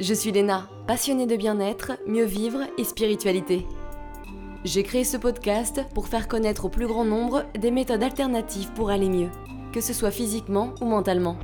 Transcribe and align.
Je 0.00 0.12
suis 0.12 0.32
Léna, 0.32 0.68
passionnée 0.88 1.26
de 1.26 1.36
bien-être, 1.36 1.92
mieux 2.08 2.24
vivre 2.24 2.62
et 2.78 2.82
spiritualité. 2.82 3.64
J'ai 4.64 4.82
créé 4.82 5.04
ce 5.04 5.16
podcast 5.16 5.82
pour 5.94 6.08
faire 6.08 6.26
connaître 6.26 6.64
au 6.64 6.68
plus 6.68 6.88
grand 6.88 7.04
nombre 7.04 7.44
des 7.56 7.70
méthodes 7.70 8.02
alternatives 8.02 8.72
pour 8.72 8.90
aller 8.90 9.08
mieux, 9.08 9.30
que 9.72 9.80
ce 9.80 9.92
soit 9.92 10.10
physiquement 10.10 10.74
ou 10.80 10.86
mentalement. 10.86 11.36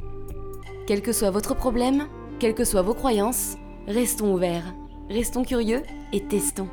Quel 0.88 1.00
que 1.00 1.12
soit 1.12 1.30
votre 1.30 1.54
problème, 1.54 2.08
quelles 2.40 2.56
que 2.56 2.64
soient 2.64 2.82
vos 2.82 2.94
croyances, 2.94 3.56
restons 3.86 4.34
ouverts, 4.34 4.74
restons 5.08 5.44
curieux 5.44 5.84
et 6.12 6.24
testons. 6.24 6.68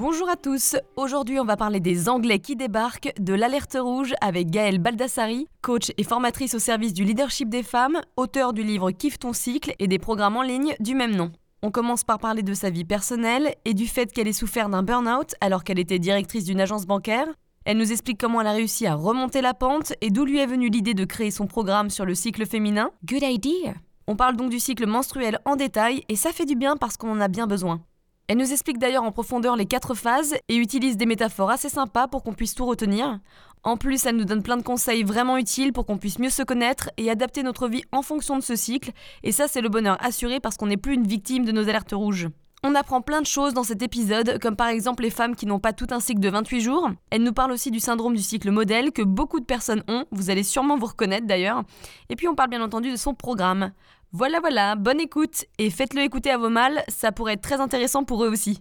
Bonjour 0.00 0.30
à 0.30 0.36
tous, 0.36 0.76
aujourd'hui 0.96 1.38
on 1.40 1.44
va 1.44 1.58
parler 1.58 1.78
des 1.78 2.08
Anglais 2.08 2.38
qui 2.38 2.56
débarquent, 2.56 3.12
de 3.20 3.34
l'alerte 3.34 3.76
rouge 3.78 4.14
avec 4.22 4.48
Gaëlle 4.48 4.78
Baldassari, 4.78 5.46
coach 5.60 5.92
et 5.98 6.04
formatrice 6.04 6.54
au 6.54 6.58
service 6.58 6.94
du 6.94 7.04
leadership 7.04 7.50
des 7.50 7.62
femmes, 7.62 8.00
auteur 8.16 8.54
du 8.54 8.62
livre 8.62 8.92
Kiffe 8.92 9.18
ton 9.18 9.34
cycle 9.34 9.74
et 9.78 9.88
des 9.88 9.98
programmes 9.98 10.38
en 10.38 10.42
ligne 10.42 10.74
du 10.80 10.94
même 10.94 11.14
nom. 11.14 11.32
On 11.60 11.70
commence 11.70 12.02
par 12.02 12.18
parler 12.18 12.42
de 12.42 12.54
sa 12.54 12.70
vie 12.70 12.86
personnelle 12.86 13.54
et 13.66 13.74
du 13.74 13.86
fait 13.86 14.10
qu'elle 14.10 14.26
ait 14.26 14.32
souffert 14.32 14.70
d'un 14.70 14.82
burn-out 14.82 15.34
alors 15.42 15.64
qu'elle 15.64 15.78
était 15.78 15.98
directrice 15.98 16.44
d'une 16.44 16.62
agence 16.62 16.86
bancaire. 16.86 17.26
Elle 17.66 17.76
nous 17.76 17.92
explique 17.92 18.18
comment 18.18 18.40
elle 18.40 18.46
a 18.46 18.52
réussi 18.52 18.86
à 18.86 18.94
remonter 18.94 19.42
la 19.42 19.52
pente 19.52 19.92
et 20.00 20.08
d'où 20.08 20.24
lui 20.24 20.38
est 20.38 20.46
venue 20.46 20.70
l'idée 20.70 20.94
de 20.94 21.04
créer 21.04 21.30
son 21.30 21.46
programme 21.46 21.90
sur 21.90 22.06
le 22.06 22.14
cycle 22.14 22.46
féminin. 22.46 22.90
Good 23.04 23.24
idea! 23.24 23.74
On 24.06 24.16
parle 24.16 24.36
donc 24.36 24.48
du 24.48 24.60
cycle 24.60 24.86
menstruel 24.86 25.40
en 25.44 25.56
détail 25.56 26.04
et 26.08 26.16
ça 26.16 26.32
fait 26.32 26.46
du 26.46 26.56
bien 26.56 26.78
parce 26.78 26.96
qu'on 26.96 27.12
en 27.12 27.20
a 27.20 27.28
bien 27.28 27.46
besoin. 27.46 27.82
Elle 28.30 28.38
nous 28.38 28.52
explique 28.52 28.78
d'ailleurs 28.78 29.02
en 29.02 29.10
profondeur 29.10 29.56
les 29.56 29.66
quatre 29.66 29.94
phases 29.94 30.36
et 30.48 30.54
utilise 30.54 30.96
des 30.96 31.04
métaphores 31.04 31.50
assez 31.50 31.68
sympas 31.68 32.06
pour 32.06 32.22
qu'on 32.22 32.32
puisse 32.32 32.54
tout 32.54 32.64
retenir. 32.64 33.18
En 33.64 33.76
plus, 33.76 34.06
elle 34.06 34.14
nous 34.14 34.24
donne 34.24 34.44
plein 34.44 34.56
de 34.56 34.62
conseils 34.62 35.02
vraiment 35.02 35.36
utiles 35.36 35.72
pour 35.72 35.84
qu'on 35.84 35.98
puisse 35.98 36.20
mieux 36.20 36.30
se 36.30 36.44
connaître 36.44 36.90
et 36.96 37.10
adapter 37.10 37.42
notre 37.42 37.66
vie 37.66 37.82
en 37.90 38.02
fonction 38.02 38.36
de 38.36 38.42
ce 38.44 38.54
cycle. 38.54 38.92
Et 39.24 39.32
ça, 39.32 39.48
c'est 39.48 39.60
le 39.60 39.68
bonheur 39.68 39.96
assuré 40.00 40.38
parce 40.38 40.56
qu'on 40.56 40.68
n'est 40.68 40.76
plus 40.76 40.94
une 40.94 41.08
victime 41.08 41.44
de 41.44 41.50
nos 41.50 41.68
alertes 41.68 41.90
rouges. 41.90 42.28
On 42.62 42.74
apprend 42.76 43.00
plein 43.00 43.20
de 43.20 43.26
choses 43.26 43.54
dans 43.54 43.64
cet 43.64 43.82
épisode, 43.82 44.38
comme 44.38 44.54
par 44.54 44.68
exemple 44.68 45.02
les 45.02 45.10
femmes 45.10 45.34
qui 45.34 45.46
n'ont 45.46 45.58
pas 45.58 45.72
tout 45.72 45.86
un 45.90 45.98
cycle 45.98 46.20
de 46.20 46.28
28 46.28 46.60
jours. 46.60 46.90
Elle 47.10 47.24
nous 47.24 47.32
parle 47.32 47.50
aussi 47.50 47.72
du 47.72 47.80
syndrome 47.80 48.14
du 48.14 48.22
cycle 48.22 48.50
modèle 48.52 48.92
que 48.92 49.00
beaucoup 49.02 49.40
de 49.40 49.46
personnes 49.46 49.82
ont, 49.88 50.04
vous 50.12 50.28
allez 50.28 50.42
sûrement 50.42 50.76
vous 50.76 50.86
reconnaître 50.86 51.26
d'ailleurs. 51.26 51.64
Et 52.10 52.16
puis 52.16 52.28
on 52.28 52.34
parle 52.34 52.50
bien 52.50 52.62
entendu 52.62 52.92
de 52.92 52.96
son 52.96 53.14
programme. 53.14 53.72
Voilà, 54.12 54.40
voilà, 54.40 54.74
bonne 54.74 55.00
écoute 55.00 55.44
et 55.58 55.70
faites-le 55.70 56.02
écouter 56.02 56.30
à 56.30 56.36
vos 56.36 56.48
mâles, 56.48 56.82
ça 56.88 57.12
pourrait 57.12 57.34
être 57.34 57.42
très 57.42 57.60
intéressant 57.60 58.02
pour 58.02 58.24
eux 58.24 58.28
aussi. 58.28 58.60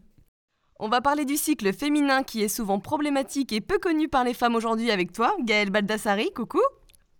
On 0.80 0.90
va 0.90 1.02
parler 1.02 1.26
du 1.26 1.38
cycle 1.38 1.74
féminin 1.74 2.22
qui 2.22 2.44
est 2.44 2.48
souvent 2.48 2.80
problématique 2.80 3.52
et 3.52 3.60
peu 3.60 3.80
connu 3.80 4.08
par 4.08 4.24
les 4.24 4.36
femmes 4.36 4.54
aujourd'hui 4.54 4.92
avec 4.92 5.12
toi, 5.12 5.36
Gaëlle 5.42 5.72
Baldassari, 5.72 6.32
coucou 6.36 6.62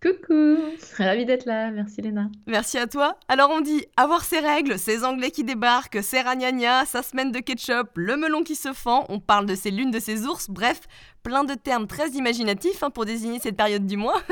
Coucou, 0.02 0.56
ravie 0.96 1.26
d'être 1.26 1.44
là, 1.44 1.70
merci 1.70 2.00
Léna. 2.00 2.30
Merci 2.46 2.78
à 2.78 2.86
toi. 2.86 3.18
Alors 3.28 3.50
on 3.50 3.60
dit 3.60 3.84
avoir 3.98 4.24
ses 4.24 4.38
règles, 4.38 4.78
ses 4.78 5.04
anglais 5.04 5.30
qui 5.30 5.44
débarquent, 5.44 6.02
ses 6.02 6.22
ragnagnas, 6.22 6.86
sa 6.86 7.02
semaine 7.02 7.32
de 7.32 7.38
ketchup, 7.38 7.90
le 7.96 8.16
melon 8.16 8.42
qui 8.42 8.56
se 8.56 8.72
fend, 8.72 9.04
on 9.10 9.20
parle 9.20 9.44
de 9.44 9.54
ses 9.54 9.70
lunes 9.70 9.90
de 9.90 10.00
ses 10.00 10.24
ours, 10.24 10.48
bref, 10.48 10.80
plein 11.22 11.44
de 11.44 11.52
termes 11.52 11.86
très 11.86 12.08
imaginatifs 12.12 12.82
hein, 12.82 12.88
pour 12.88 13.04
désigner 13.04 13.40
cette 13.40 13.58
période 13.58 13.86
du 13.86 13.98
mois. 13.98 14.22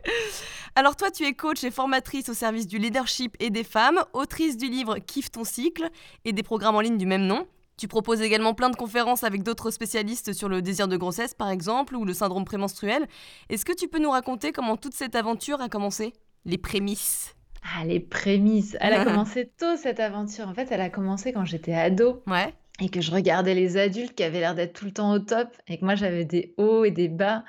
Alors 0.76 0.96
toi 0.96 1.10
tu 1.10 1.24
es 1.24 1.34
coach 1.34 1.62
et 1.62 1.70
formatrice 1.70 2.30
au 2.30 2.34
service 2.34 2.66
du 2.66 2.78
leadership 2.78 3.36
et 3.38 3.50
des 3.50 3.64
femmes, 3.64 4.02
autrice 4.14 4.56
du 4.56 4.70
livre 4.70 4.96
Kiffe 4.96 5.30
ton 5.30 5.44
cycle 5.44 5.90
et 6.24 6.32
des 6.32 6.42
programmes 6.42 6.76
en 6.76 6.80
ligne 6.80 6.96
du 6.96 7.04
même 7.04 7.26
nom. 7.26 7.46
Tu 7.76 7.88
proposes 7.88 8.20
également 8.20 8.54
plein 8.54 8.70
de 8.70 8.76
conférences 8.76 9.24
avec 9.24 9.42
d'autres 9.42 9.70
spécialistes 9.70 10.32
sur 10.32 10.48
le 10.48 10.62
désir 10.62 10.88
de 10.88 10.96
grossesse, 10.96 11.34
par 11.34 11.50
exemple, 11.50 11.96
ou 11.96 12.04
le 12.04 12.14
syndrome 12.14 12.44
prémenstruel. 12.44 13.06
Est-ce 13.48 13.64
que 13.64 13.72
tu 13.72 13.88
peux 13.88 13.98
nous 13.98 14.10
raconter 14.10 14.52
comment 14.52 14.76
toute 14.76 14.94
cette 14.94 15.16
aventure 15.16 15.60
a 15.60 15.68
commencé? 15.68 16.12
Les 16.44 16.58
prémices 16.58 17.34
Ah, 17.62 17.84
les 17.84 18.00
prémices 18.00 18.76
Elle 18.80 18.94
a 18.94 19.04
commencé 19.04 19.50
tôt, 19.58 19.76
cette 19.76 20.00
aventure. 20.00 20.48
En 20.48 20.54
fait, 20.54 20.68
elle 20.70 20.80
a 20.80 20.90
commencé 20.90 21.32
quand 21.32 21.44
j'étais 21.44 21.74
ado. 21.74 22.22
Ouais. 22.26 22.54
Et 22.80 22.88
que 22.88 23.00
je 23.00 23.10
regardais 23.10 23.54
les 23.54 23.76
adultes 23.76 24.14
qui 24.14 24.22
avaient 24.22 24.40
l'air 24.40 24.54
d'être 24.54 24.72
tout 24.72 24.86
le 24.86 24.92
temps 24.92 25.12
au 25.12 25.18
top, 25.18 25.48
et 25.68 25.78
que 25.78 25.84
moi 25.84 25.94
j'avais 25.94 26.24
des 26.24 26.54
hauts 26.56 26.84
et 26.84 26.90
des 26.90 27.08
bas 27.08 27.44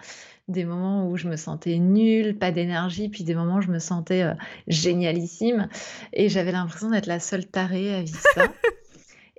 des 0.47 0.65
moments 0.65 1.07
où 1.07 1.15
je 1.15 1.27
me 1.27 1.37
sentais 1.37 1.77
nulle, 1.77 2.37
pas 2.37 2.51
d'énergie, 2.51 3.09
puis 3.09 3.23
des 3.23 3.35
moments 3.35 3.57
où 3.57 3.61
je 3.61 3.69
me 3.69 3.79
sentais 3.79 4.23
euh, 4.23 4.33
génialissime. 4.67 5.69
Et 6.11 6.29
j'avais 6.29 6.51
l'impression 6.51 6.89
d'être 6.89 7.05
la 7.05 7.19
seule 7.19 7.45
tarée 7.45 7.95
à 7.95 8.01
vivre 8.01 8.19
ça. 8.35 8.47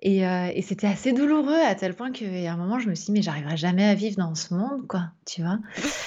Euh, 0.06 0.50
et, 0.54 0.60
c'était 0.60 0.86
assez 0.86 1.12
douloureux 1.12 1.60
à 1.66 1.74
tel 1.74 1.94
point 1.94 2.12
qu'à 2.12 2.26
un 2.26 2.56
moment, 2.56 2.78
je 2.78 2.90
me 2.90 2.94
suis 2.94 3.06
dit, 3.06 3.12
mais 3.12 3.22
j'arriverai 3.22 3.56
jamais 3.56 3.84
à 3.84 3.94
vivre 3.94 4.16
dans 4.16 4.34
ce 4.34 4.52
monde, 4.52 4.86
quoi, 4.86 5.10
tu 5.24 5.42
vois. 5.42 5.58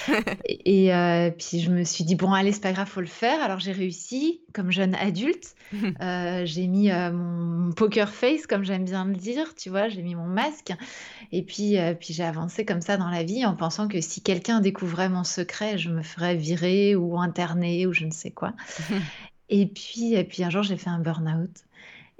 et, 0.44 0.94
euh, 0.94 1.30
puis 1.30 1.60
je 1.60 1.70
me 1.70 1.82
suis 1.82 2.04
dit, 2.04 2.14
bon, 2.14 2.32
allez, 2.32 2.52
c'est 2.52 2.62
pas 2.62 2.72
grave, 2.72 2.86
faut 2.86 3.00
le 3.00 3.06
faire. 3.06 3.42
Alors 3.42 3.58
j'ai 3.58 3.72
réussi, 3.72 4.40
comme 4.52 4.70
jeune 4.70 4.94
adulte. 4.94 5.54
Euh, 6.00 6.46
j'ai 6.46 6.66
mis 6.66 6.90
mon 6.90 7.72
poker 7.72 8.08
face, 8.08 8.46
comme 8.46 8.64
j'aime 8.64 8.84
bien 8.84 9.04
le 9.04 9.14
dire, 9.14 9.54
tu 9.54 9.68
vois, 9.68 9.88
j'ai 9.88 10.00
mis 10.00 10.14
mon 10.14 10.26
masque. 10.26 10.72
Et 11.32 11.42
puis, 11.42 11.76
puis 12.00 12.14
j'ai 12.14 12.24
avancé 12.24 12.64
comme 12.64 12.80
ça 12.80 12.96
dans 12.96 13.10
la 13.10 13.22
vie 13.22 13.44
en 13.44 13.54
pensant 13.54 13.86
que 13.88 14.00
si 14.00 14.22
quelqu'un 14.22 14.60
découvrait 14.60 15.10
mon 15.10 15.24
secret, 15.24 15.76
je 15.76 15.90
me 15.90 16.02
ferais 16.02 16.36
virer 16.36 16.94
ou 16.94 17.18
interner 17.18 17.86
ou 17.86 17.92
je 17.92 18.06
ne 18.06 18.12
sais 18.12 18.30
quoi. 18.30 18.54
et, 19.50 19.66
puis, 19.66 20.14
et 20.14 20.24
puis 20.24 20.42
un 20.42 20.50
jour, 20.50 20.62
j'ai 20.62 20.76
fait 20.76 20.90
un 20.90 21.00
burn-out. 21.00 21.50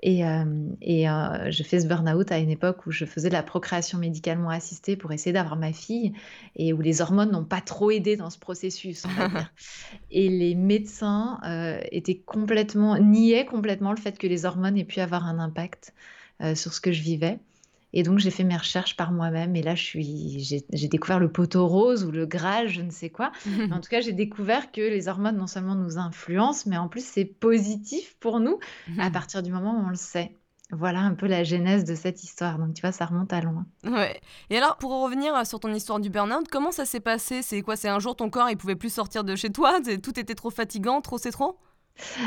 Et, 0.03 0.25
euh, 0.25 0.45
et 0.81 1.11
euh, 1.11 1.51
je 1.51 1.63
fais 1.65 1.81
ce 1.81 1.87
burn-out 1.87 2.31
à 2.31 2.39
une 2.39 2.51
époque 2.51 2.87
où 2.87 2.93
je 2.93 3.05
faisais 3.05 3.29
de 3.29 3.35
la 3.35 3.43
procréation 3.43 3.99
médicalement 3.99 4.51
assistée 4.51 4.97
pour 4.97 5.13
essayer 5.13 5.33
d'avoir 5.33 5.57
ma 5.57 5.73
fille 5.73 6.13
et 6.55 6.73
où 6.73 6.81
les 6.81 7.01
hormones 7.01 7.33
n'ont 7.33 7.45
pas 7.45 7.61
trop 7.61 7.91
aidé 7.91 8.17
dans 8.17 8.31
ce 8.31 8.39
processus. 8.39 9.05
et 10.11 10.29
les 10.29 10.55
médecins 10.55 11.41
euh, 11.45 11.81
étaient 11.91 12.19
complètement, 12.19 12.97
niaient 12.99 13.45
complètement 13.45 13.91
le 13.91 13.99
fait 13.99 14.19
que 14.19 14.29
les 14.29 14.45
hormones 14.45 14.79
aient 14.79 14.85
pu 14.85 15.01
avoir 15.01 15.27
un 15.27 15.39
impact 15.39 15.95
sur 16.55 16.73
ce 16.73 16.81
que 16.81 16.93
je 16.93 17.03
vivais. 17.03 17.41
Et 17.93 18.03
donc, 18.03 18.19
j'ai 18.19 18.31
fait 18.31 18.45
mes 18.45 18.57
recherches 18.57 18.97
par 18.97 19.13
moi-même. 19.13 19.57
Et 19.57 19.63
là, 19.63 19.75
j'ai, 19.75 20.89
découvert 20.89 21.19
le 21.19 21.31
poteau 21.31 21.67
rose 21.67 22.05
ou 22.05 22.11
le 22.11 22.27
Graal, 22.27 22.69
je 22.69 22.83
ne 22.83 22.91
sais 22.91 23.11
quoi. 23.11 23.33
en 23.71 23.81
tout 23.81 23.89
cas, 23.89 24.01
j'ai 24.01 24.13
découvert 24.13 24.71
que 24.73 24.81
les 24.81 25.09
hormones, 25.09 25.37
non 25.37 25.47
seulement 25.47 25.75
nous 25.75 25.99
influencent, 25.99 26.69
mais 26.69 26.77
en 26.77 26.89
plus, 26.89 27.05
c'est 27.05 27.25
positif 27.25 28.17
pour 28.21 28.41
nous 28.41 28.59
à 28.99 29.11
partir 29.11 29.43
du 29.43 29.51
moment 29.51 29.79
où 29.79 29.87
on 29.87 29.91
le 29.91 29.97
sait. 29.97 30.35
Voilà 30.71 31.01
un 31.01 31.15
peu 31.15 31.27
la 31.27 31.45
genèse 31.45 31.85
de 31.85 31.95
cette 31.95 32.23
histoire. 32.23 32.59
Donc, 32.59 32.75
tu 32.75 32.83
vois, 32.83 32.93
ça 32.93 33.07
remonte 33.07 33.33
à 33.33 33.41
loin. 33.41 33.65
Ouais. 33.85 34.21
Et 34.51 34.59
alors, 34.59 34.77
pour 34.77 35.03
revenir 35.03 35.47
sur 35.47 35.61
ton 35.61 35.73
histoire 35.73 35.99
du 35.99 36.11
burn-out, 36.11 36.47
comment 36.51 36.73
ça 36.73 36.85
s'est 36.85 37.01
passé? 37.01 37.41
C'est 37.41 37.63
quoi? 37.63 37.75
C'est 37.75 37.89
un 37.89 37.99
jour, 37.99 38.15
ton 38.15 38.29
corps, 38.29 38.51
il 38.51 38.59
pouvait 38.59 38.77
plus 38.77 38.93
sortir 38.93 39.25
de 39.25 39.35
chez 39.35 39.51
toi? 39.51 39.79
Tout 40.03 40.21
était 40.21 40.35
trop 40.35 40.51
fatigant, 40.51 41.01
trop 41.01 41.17
c'est 41.17 41.31
trop? 41.31 41.59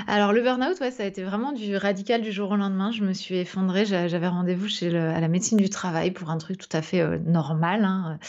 Alors 0.08 0.34
le 0.34 0.42
burn-out, 0.42 0.80
ouais, 0.82 0.92
ça 0.92 1.04
a 1.04 1.06
été 1.06 1.24
vraiment 1.24 1.52
du 1.52 1.76
radical 1.76 2.22
du 2.22 2.32
jour 2.32 2.52
au 2.52 2.56
lendemain. 2.56 2.92
Je 2.92 3.04
me 3.04 3.14
suis 3.14 3.36
effondrée, 3.36 3.86
j'avais 3.86 4.28
rendez-vous 4.28 4.68
chez 4.68 4.96
à 4.96 5.20
la 5.20 5.28
médecine 5.28 5.58
du 5.58 5.70
travail 5.70 6.12
pour 6.12 6.30
un 6.30 6.38
truc 6.38 6.58
tout 6.58 6.76
à 6.76 6.82
fait, 6.82 7.02
euh, 7.02 7.18
normal, 7.20 7.86
hein, 7.86 8.20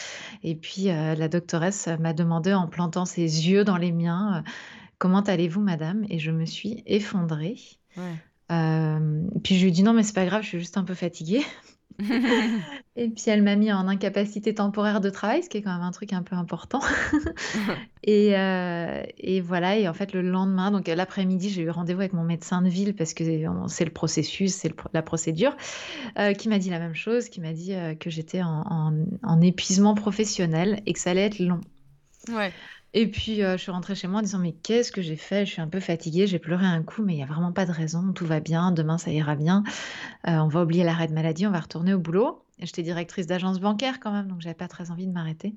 et 0.43 0.55
puis, 0.55 0.89
euh, 0.89 1.15
la 1.15 1.27
doctoresse 1.27 1.87
m'a 1.99 2.13
demandé 2.13 2.53
en 2.53 2.67
plantant 2.67 3.05
ses 3.05 3.21
yeux 3.21 3.63
dans 3.63 3.77
les 3.77 3.91
miens, 3.91 4.37
euh, 4.37 4.49
«Comment 4.97 5.21
allez-vous 5.21 5.61
madame?» 5.61 6.05
et 6.09 6.19
je 6.19 6.31
me 6.31 6.45
suis 6.45 6.83
effondrée. 6.85 7.57
puis 9.43 9.55
je 9.55 9.61
lui 9.61 9.69
ai 9.69 9.71
dit: 9.71 9.83
«Non 9.83 9.93
mais 9.93 10.03
c'est 10.03 10.13
pas 10.15 10.25
grave, 10.25 10.43
je 10.43 10.47
suis 10.49 10.59
juste 10.59 10.77
un 10.77 10.83
peu 10.83 10.93
fatiguée». 10.93 11.41
Et 12.95 13.09
puis 13.09 13.23
elle 13.27 13.41
m'a 13.41 13.55
mis 13.55 13.71
en 13.71 13.87
incapacité 13.87 14.53
temporaire 14.53 15.01
de 15.01 15.09
travail, 15.09 15.43
ce 15.43 15.49
qui 15.49 15.57
est 15.57 15.61
quand 15.61 15.73
même 15.73 15.81
un 15.81 15.91
truc 15.91 16.13
un 16.13 16.23
peu 16.23 16.35
important. 16.35 16.81
et, 18.03 18.37
euh, 18.37 19.03
et 19.17 19.41
voilà, 19.41 19.77
et 19.77 19.87
en 19.87 19.93
fait 19.93 20.13
le 20.13 20.21
lendemain, 20.21 20.71
donc 20.71 20.87
l'après-midi, 20.87 21.49
j'ai 21.49 21.63
eu 21.63 21.69
rendez-vous 21.69 22.01
avec 22.01 22.13
mon 22.13 22.23
médecin 22.23 22.61
de 22.61 22.69
ville 22.69 22.95
parce 22.95 23.13
que 23.13 23.23
c'est 23.67 23.85
le 23.85 23.91
processus, 23.91 24.53
c'est 24.53 24.73
la 24.93 25.01
procédure, 25.01 25.55
euh, 26.19 26.33
qui 26.33 26.49
m'a 26.49 26.59
dit 26.59 26.69
la 26.69 26.79
même 26.79 26.95
chose, 26.95 27.29
qui 27.29 27.41
m'a 27.41 27.53
dit 27.53 27.73
euh, 27.73 27.95
que 27.95 28.09
j'étais 28.09 28.41
en, 28.43 28.93
en 29.23 29.41
épuisement 29.41 29.95
professionnel 29.95 30.81
et 30.85 30.93
que 30.93 30.99
ça 30.99 31.11
allait 31.11 31.25
être 31.25 31.39
long. 31.39 31.61
Ouais. 32.29 32.53
Et 32.93 33.07
puis, 33.07 33.37
je 33.37 33.57
suis 33.57 33.71
rentrée 33.71 33.95
chez 33.95 34.07
moi 34.07 34.19
en 34.19 34.23
disant: 34.23 34.39
«Mais 34.39 34.53
qu'est-ce 34.53 34.91
que 34.91 35.01
j'ai 35.01 35.15
fait? 35.15 35.45
Je 35.45 35.51
suis 35.53 35.61
un 35.61 35.67
peu 35.67 35.79
fatiguée, 35.79 36.27
j'ai 36.27 36.39
pleuré 36.39 36.65
un 36.65 36.83
coup, 36.83 37.03
mais 37.03 37.13
il 37.13 37.19
y 37.19 37.23
a 37.23 37.27
vraiment 37.27 37.51
pas 37.51 37.65
de 37.65 37.71
raison, 37.71 38.13
tout 38.13 38.25
va 38.25 38.39
bien, 38.39 38.71
demain 38.71 38.97
ça 38.97 39.11
ira 39.11 39.35
bien. 39.35 39.63
on 40.25 40.47
va 40.47 40.63
oublier 40.63 40.83
l'arrêt 40.83 41.07
de 41.07 41.13
maladie, 41.13 41.47
on 41.47 41.51
va 41.51 41.59
retourner 41.59 41.93
au 41.93 41.99
boulot». 41.99 42.43
J'étais 42.59 42.83
directrice 42.83 43.27
d'agence 43.27 43.59
bancaire 43.59 43.99
quand 43.99 44.11
même, 44.11 44.27
donc 44.27 44.41
j'avais 44.41 44.55
pas 44.55 44.67
très 44.67 44.91
envie 44.91 45.07
de 45.07 45.11
m'arrêter. 45.11 45.55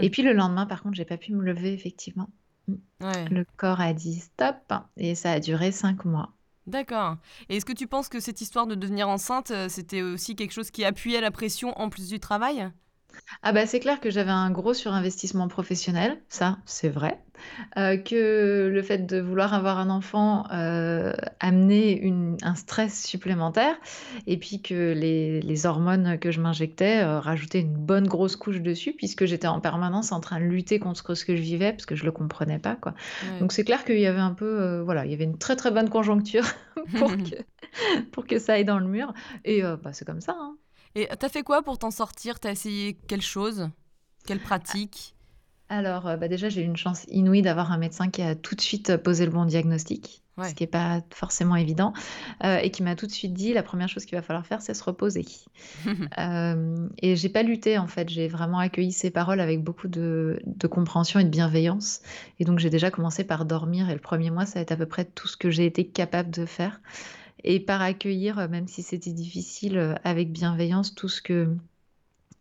Et 0.00 0.10
puis 0.10 0.22
le 0.22 0.32
lendemain, 0.32 0.66
par 0.66 0.82
contre, 0.82 0.96
j'ai 0.96 1.04
pas 1.04 1.16
pu 1.16 1.32
me 1.32 1.42
lever 1.42 1.72
effectivement. 1.72 2.28
Mmh. 2.68 2.74
Le 3.30 3.44
corps 3.56 3.80
a 3.80 3.92
dit: 3.92 4.20
«Stop» 4.20 4.72
et 4.96 5.14
ça 5.14 5.32
a 5.32 5.40
duré 5.40 5.72
cinq 5.72 6.04
mois. 6.04 6.32
D'accord. 6.66 7.16
Et 7.48 7.56
est-ce 7.56 7.64
que 7.64 7.72
tu 7.72 7.86
penses 7.86 8.08
que 8.08 8.20
cette 8.20 8.40
histoire 8.40 8.66
de 8.66 8.74
devenir 8.74 9.08
enceinte, 9.08 9.52
c'était 9.68 10.02
aussi 10.02 10.36
quelque 10.36 10.52
chose 10.52 10.70
qui 10.70 10.84
appuyait 10.84 11.20
la 11.20 11.30
pression 11.30 11.76
en 11.80 11.88
plus 11.88 12.08
du 12.08 12.20
travail? 12.20 12.70
Ah 13.42 13.52
bah, 13.52 13.66
c'est 13.66 13.80
clair 13.80 14.00
que 14.00 14.10
j'avais 14.10 14.30
un 14.30 14.50
gros 14.50 14.74
surinvestissement 14.74 15.48
professionnel, 15.48 16.20
ça, 16.28 16.58
c'est 16.66 16.88
vrai. 16.88 17.18
Heu, 17.76 17.96
que 17.98 18.68
le 18.72 18.82
fait 18.82 18.98
de 19.06 19.20
vouloir 19.20 19.54
avoir 19.54 19.78
un 19.78 19.90
enfant, 19.90 20.44
heu, 20.52 21.12
amenait 21.40 21.92
une 21.92 22.36
un 22.42 22.54
stress 22.54 23.04
supplémentaire 23.04 23.76
et 24.26 24.38
puis 24.38 24.62
que 24.62 24.92
les 24.92 25.40
les 25.42 25.66
hormones 25.66 26.18
que 26.18 26.30
je 26.30 26.40
m'injectais, 26.40 27.02
heu, 27.04 27.18
rajoutaient 27.18 27.60
une 27.60 27.74
bonne 27.76 28.06
grosse 28.06 28.36
couche 28.36 28.60
dessus 28.60 28.92
puisque 28.96 29.24
j'étais 29.26 29.48
en 29.48 29.60
permanence 29.60 30.12
en 30.12 30.20
train 30.20 30.38
de 30.40 30.44
lutter 30.44 30.78
contre 30.78 31.14
ce 31.14 31.24
que 31.24 31.34
je 31.36 31.42
vivais 31.42 31.72
parce 31.72 31.86
que 31.86 31.96
je 31.96 32.04
le 32.04 32.12
comprenais 32.12 32.58
pas, 32.58 32.76
quoi. 32.76 32.94
Ouais. 33.22 33.38
Donc 33.40 33.52
c'est 33.52 33.64
clair 33.64 33.84
qu'il 33.84 33.98
y 33.98 34.06
avait 34.06 34.20
un 34.20 34.34
peu, 34.34 34.80
voilà, 34.80 35.04
il 35.04 35.10
y 35.10 35.14
avait 35.14 35.24
une 35.24 35.38
très, 35.38 35.56
très 35.56 35.70
bonne 35.70 35.88
conjoncture 35.90 36.44
pour 36.94 37.16
que 37.18 37.34
pour 38.12 38.26
que 38.26 38.38
ça 38.38 38.54
aille 38.54 38.64
dans 38.64 38.78
le 38.78 38.86
mur 38.88 39.12
et 39.44 39.62
bah, 39.62 39.92
c'est 39.92 40.04
comme 40.04 40.20
ça, 40.20 40.36
hein. 40.38 40.56
Et 40.94 41.08
tu 41.18 41.28
fait 41.28 41.42
quoi 41.42 41.62
pour 41.62 41.78
t'en 41.78 41.90
sortir? 41.90 42.38
T'as 42.38 42.50
essayé 42.52 42.98
quelle 43.08 43.22
chose? 43.22 43.70
Quelle 44.26 44.40
pratique? 44.40 45.14
Alors, 45.68 46.06
heu, 46.06 46.16
bah, 46.18 46.28
déjà, 46.28 46.50
j'ai 46.50 46.60
eu 46.60 46.66
une 46.66 46.76
chance 46.76 47.06
inouïe 47.08 47.40
d'avoir 47.40 47.72
un 47.72 47.78
médecin 47.78 48.10
qui 48.10 48.20
a 48.20 48.34
tout 48.34 48.54
de 48.54 48.60
suite, 48.60 48.90
heu, 48.90 48.98
posé 48.98 49.24
le 49.24 49.32
bon 49.32 49.46
diagnostic, 49.46 50.22
ce 50.38 50.54
qui 50.54 50.64
est 50.64 50.66
pas 50.66 51.00
forcément 51.14 51.56
évident, 51.56 51.94
heu, 52.44 52.58
et 52.62 52.70
qui 52.70 52.82
m'a 52.82 52.94
tout 52.94 53.06
de 53.06 53.12
suite 53.12 53.32
dit: 53.32 53.54
«La 53.54 53.62
première 53.62 53.88
chose 53.88 54.04
qu'il 54.04 54.16
va 54.18 54.22
falloir 54.22 54.44
faire, 54.46 54.60
c'est 54.60 54.74
se 54.74 54.84
reposer». 54.84 55.24
Et 57.02 57.16
j'ai 57.16 57.28
pas 57.30 57.42
lutté, 57.42 57.78
en 57.78 57.86
fait, 57.86 58.10
j'ai 58.10 58.28
vraiment 58.28 58.58
accueilli 58.58 58.92
ses 58.92 59.10
paroles 59.10 59.40
avec 59.40 59.64
beaucoup 59.64 59.88
de 59.88 60.40
de 60.44 60.66
compréhension 60.66 61.20
et 61.20 61.24
de 61.24 61.30
bienveillance 61.30 62.00
et 62.38 62.44
donc 62.44 62.58
j'ai 62.58 62.70
déjà 62.70 62.90
commencé 62.90 63.24
par 63.24 63.44
dormir 63.46 63.88
et 63.88 63.94
le 63.94 64.00
premier 64.00 64.30
mois, 64.30 64.44
ça 64.44 64.58
a 64.58 64.62
été 64.62 64.74
à 64.74 64.76
peu 64.76 64.86
près 64.86 65.04
tout 65.06 65.26
ce 65.26 65.36
que 65.36 65.50
j'ai 65.50 65.64
été 65.64 65.86
capable 65.86 66.30
de 66.30 66.44
faire 66.44 66.80
et 67.44 67.60
par 67.60 67.82
accueillir, 67.82 68.38
heu, 68.38 68.48
même 68.48 68.68
si 68.68 68.82
c'était 68.82 69.12
difficile, 69.12 69.76
heu, 69.78 69.94
avec 70.04 70.32
bienveillance 70.32 70.94
tout 70.94 71.08
ce 71.08 71.22
que 71.22 71.56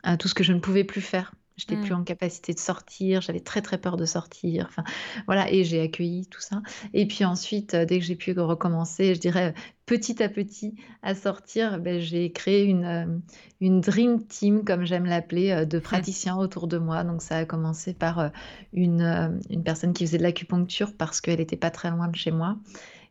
Heu, 0.06 0.18
tout 0.18 0.28
ce 0.28 0.34
que 0.34 0.44
je 0.44 0.54
ne 0.54 0.60
pouvais 0.60 0.84
plus 0.84 1.02
faire. 1.02 1.34
J'étais 1.58 1.78
plus 1.78 1.94
Mmh. 1.94 1.94
en 1.94 2.04
capacité 2.04 2.54
de 2.54 2.60
sortir, 2.60 3.22
j'avais 3.22 3.42
très, 3.42 3.62
très 3.62 3.78
peur 3.78 3.96
de 3.98 4.06
sortir, 4.06 4.66
enfin, 4.70 4.84
voilà 5.28 5.52
et 5.52 5.64
j'ai 5.64 5.82
accueilli 5.82 6.26
tout 6.28 6.40
ça 6.40 6.62
et 6.94 7.06
puis 7.08 7.24
ensuite, 7.26 7.76
dès 7.76 8.00
que 8.00 8.06
j'ai 8.06 8.16
pu 8.16 8.32
recommencer, 8.40 9.14
je 9.14 9.20
dirais, 9.20 9.54
petit 9.86 10.24
à 10.24 10.30
petit 10.30 10.74
à 11.04 11.14
sortir, 11.14 11.80
beh, 11.80 12.00
j'ai 12.00 12.32
créé 12.32 12.64
une, 12.64 13.22
une 13.60 13.82
dream 13.82 14.26
team 14.26 14.64
comme 14.64 14.86
j'aime 14.86 15.06
l'appeler, 15.06 15.66
de 15.68 15.78
praticiens 15.78 16.38
autour 16.38 16.68
de 16.68 16.78
moi. 16.80 17.04
Donc 17.04 17.22
ça 17.22 17.38
a 17.38 17.46
commencé 17.46 17.94
par, 17.94 18.32
une, 18.74 19.40
une 19.50 19.64
personne 19.64 19.94
qui 19.94 20.06
faisait 20.08 20.18
de 20.18 20.24
l'acupuncture 20.24 20.96
parce 20.98 21.22
qu'elle 21.22 21.42
était 21.42 21.58
pas 21.58 21.70
très 21.70 21.92
loin 21.92 22.08
de 22.08 22.16
chez 22.16 22.32
moi 22.32 22.58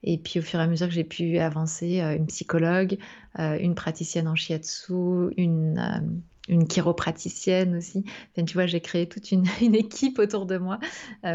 et 0.03 0.19
puis 0.19 0.39
au 0.41 0.43
fur 0.43 0.61
et 0.61 0.63
à 0.63 0.67
mesure 0.67 0.87
que 0.89 0.93
j'ai 0.95 1.05
pu 1.05 1.39
avancer, 1.39 2.01
heu, 2.03 2.17
une 2.17 2.27
psychologue, 2.27 2.99
heu, 3.39 3.61
une 3.61 3.75
praticienne 3.75 4.29
en 4.29 4.35
shiatsu, 4.35 4.93
une, 5.37 5.79
hem, 5.79 6.23
une 6.49 6.67
chiropraticienne 6.67 7.77
aussi. 7.77 8.05
Enfin, 8.33 8.45
tu 8.45 8.55
vois, 8.55 8.67
j'ai 8.67 8.81
créé 8.81 9.09
toute 9.09 9.31
une 9.33 9.45
une 9.63 9.75
équipe 9.75 10.19
autour 10.19 10.47
de 10.47 10.59
moi, 10.59 10.79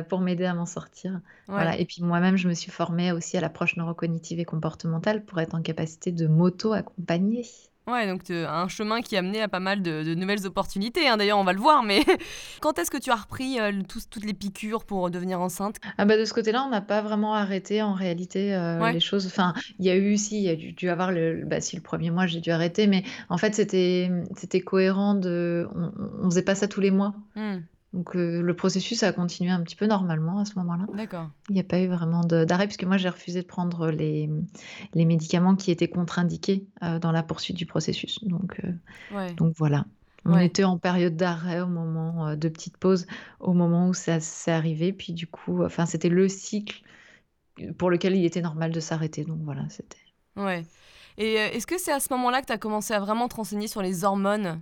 pour 0.10 0.20
m'aider 0.22 0.46
à 0.46 0.54
m'en 0.54 0.66
sortir. 0.66 1.22
Ouais. 1.48 1.56
Voilà 1.56 1.78
et 1.80 1.86
puis 1.86 2.02
moi-même, 2.04 2.38
je 2.38 2.48
me 2.50 2.54
suis 2.54 2.72
formée 2.72 3.12
aussi 3.12 3.38
à 3.38 3.42
l'approche 3.42 3.78
neurocognitive 3.78 4.40
et 4.40 4.46
comportementale 4.46 5.24
pour 5.26 5.40
être 5.40 5.56
en 5.56 5.62
capacité 5.62 6.12
de 6.12 6.28
m'auto-accompagner. 6.28 7.44
Ouais, 7.88 8.08
donc 8.08 8.24
te 8.24 8.46
un 8.46 8.68
chemin 8.68 9.02
qui 9.02 9.16
a 9.16 9.22
mené 9.22 9.42
à 9.42 9.48
pas 9.48 9.60
mal 9.60 9.82
de 9.84 10.04
de 10.04 10.16
nouvelles 10.16 10.46
opportunités, 10.48 11.08
hein, 11.08 11.18
d'ailleurs 11.18 11.38
on 11.38 11.44
va 11.44 11.54
le 11.54 11.60
voir, 11.60 11.84
mais 11.84 12.02
quand 12.62 12.80
est-ce 12.80 12.90
que 12.90 12.98
tu 12.98 13.12
as 13.12 13.16
repris, 13.16 13.58
le 13.58 13.84
tous 13.84 14.10
toutes 14.10 14.26
les 14.26 14.34
piqûres 14.34 14.86
pour 14.86 15.12
devenir 15.12 15.40
enceinte? 15.40 15.78
Ah 15.98 16.06
bah, 16.06 16.18
de 16.18 16.26
ce 16.26 16.34
côté-là, 16.34 16.64
on 16.66 16.70
n'a 16.70 16.82
pas 16.82 17.02
vraiment 17.02 17.36
arrêté 17.36 17.82
en 17.84 17.94
réalité, 17.94 18.56
Ouais? 18.82 18.92
les 18.94 19.00
choses. 19.00 19.28
Enfin, 19.28 19.54
il 19.80 19.86
y 19.86 19.90
a 19.92 19.96
eu 19.96 20.18
si, 20.18 20.38
il 20.38 20.44
y 20.44 20.50
a 20.50 20.56
dû 20.56 20.74
dû 20.74 20.90
avoir 20.90 21.12
le 21.12 21.44
bah, 21.46 21.62
si 21.62 21.76
le 21.76 21.82
premier 21.82 22.10
mois, 22.12 22.26
j'ai 22.26 22.42
dû 22.42 22.50
arrêter, 22.52 22.88
mais 22.88 23.04
en 23.30 23.38
fait, 23.38 23.54
c'était, 23.54 24.10
c'était 24.36 24.62
cohérent 24.62 25.14
de 25.14 25.68
on 25.76 25.92
on 26.24 26.30
faisait 26.30 26.42
pas 26.44 26.56
ça 26.56 26.68
tous 26.68 26.82
les 26.82 26.92
mois. 26.92 27.14
Mmh. 27.36 27.58
Donc 27.96 28.16
heu, 28.16 28.42
le 28.42 28.56
processus 28.56 29.02
a 29.04 29.14
continué 29.14 29.50
un 29.52 29.62
petit 29.64 29.76
peu 29.76 29.88
normalement 29.88 30.40
à 30.40 30.46
ce 30.46 30.54
moment-là. 30.60 30.86
D'accord. 30.94 31.30
Il 31.50 31.54
n'y 31.54 31.62
a 31.62 31.64
pas 31.64 31.80
eu 31.80 31.88
vraiment 31.88 32.22
d'arrêt 32.22 32.68
puisque 32.68 32.84
moi 32.84 32.98
j'ai 32.98 33.10
refusé 33.10 33.42
de 33.42 33.48
prendre 33.48 33.90
les, 33.90 34.30
les 34.94 35.06
médicaments 35.06 35.56
qui 35.56 35.72
étaient 35.72 35.88
contre-indiqués, 35.88 36.68
heu, 36.84 37.00
dans 37.00 37.12
la 37.12 37.24
poursuite 37.24 37.56
du 37.56 37.66
processus. 37.66 38.24
Donc 38.26 38.62
Ouais. 39.12 39.34
donc 39.36 39.54
voilà. 39.58 39.86
On 40.26 40.34
Ouais. 40.34 40.46
était 40.46 40.64
en 40.64 40.78
période 40.78 41.16
d'arrêt 41.16 41.62
au 41.62 41.68
moment, 41.68 42.36
de 42.36 42.50
petite 42.50 42.78
pause, 42.78 43.06
au 43.40 43.54
moment 43.54 43.90
où 43.90 43.94
ça 43.94 44.20
s'est 44.20 44.52
arrivé. 44.52 44.92
Puis 44.92 45.14
du 45.14 45.28
coup, 45.28 45.64
enfin 45.64 45.86
c'était 45.86 46.10
le 46.10 46.28
cycle, 46.28 46.82
pour 47.78 47.90
lequel 47.90 48.16
il 48.16 48.26
était 48.26 48.42
normal 48.42 48.72
de 48.72 48.80
s'arrêter. 48.80 49.24
Donc 49.24 49.40
voilà, 49.44 49.64
c'était 49.70 49.98
Ouais. 50.36 50.66
Et 51.18 51.34
est-ce 51.36 51.68
que 51.68 51.78
c'est 51.78 51.94
à 51.94 52.00
ce 52.00 52.12
moment-là 52.14 52.42
que 52.42 52.48
tu 52.48 52.54
as 52.54 52.58
commencé 52.58 52.94
à 52.94 53.00
vraiment 53.00 53.28
te 53.30 53.36
renseigner 53.36 53.68
sur 53.68 53.82
les 53.82 54.04
hormones? 54.04 54.62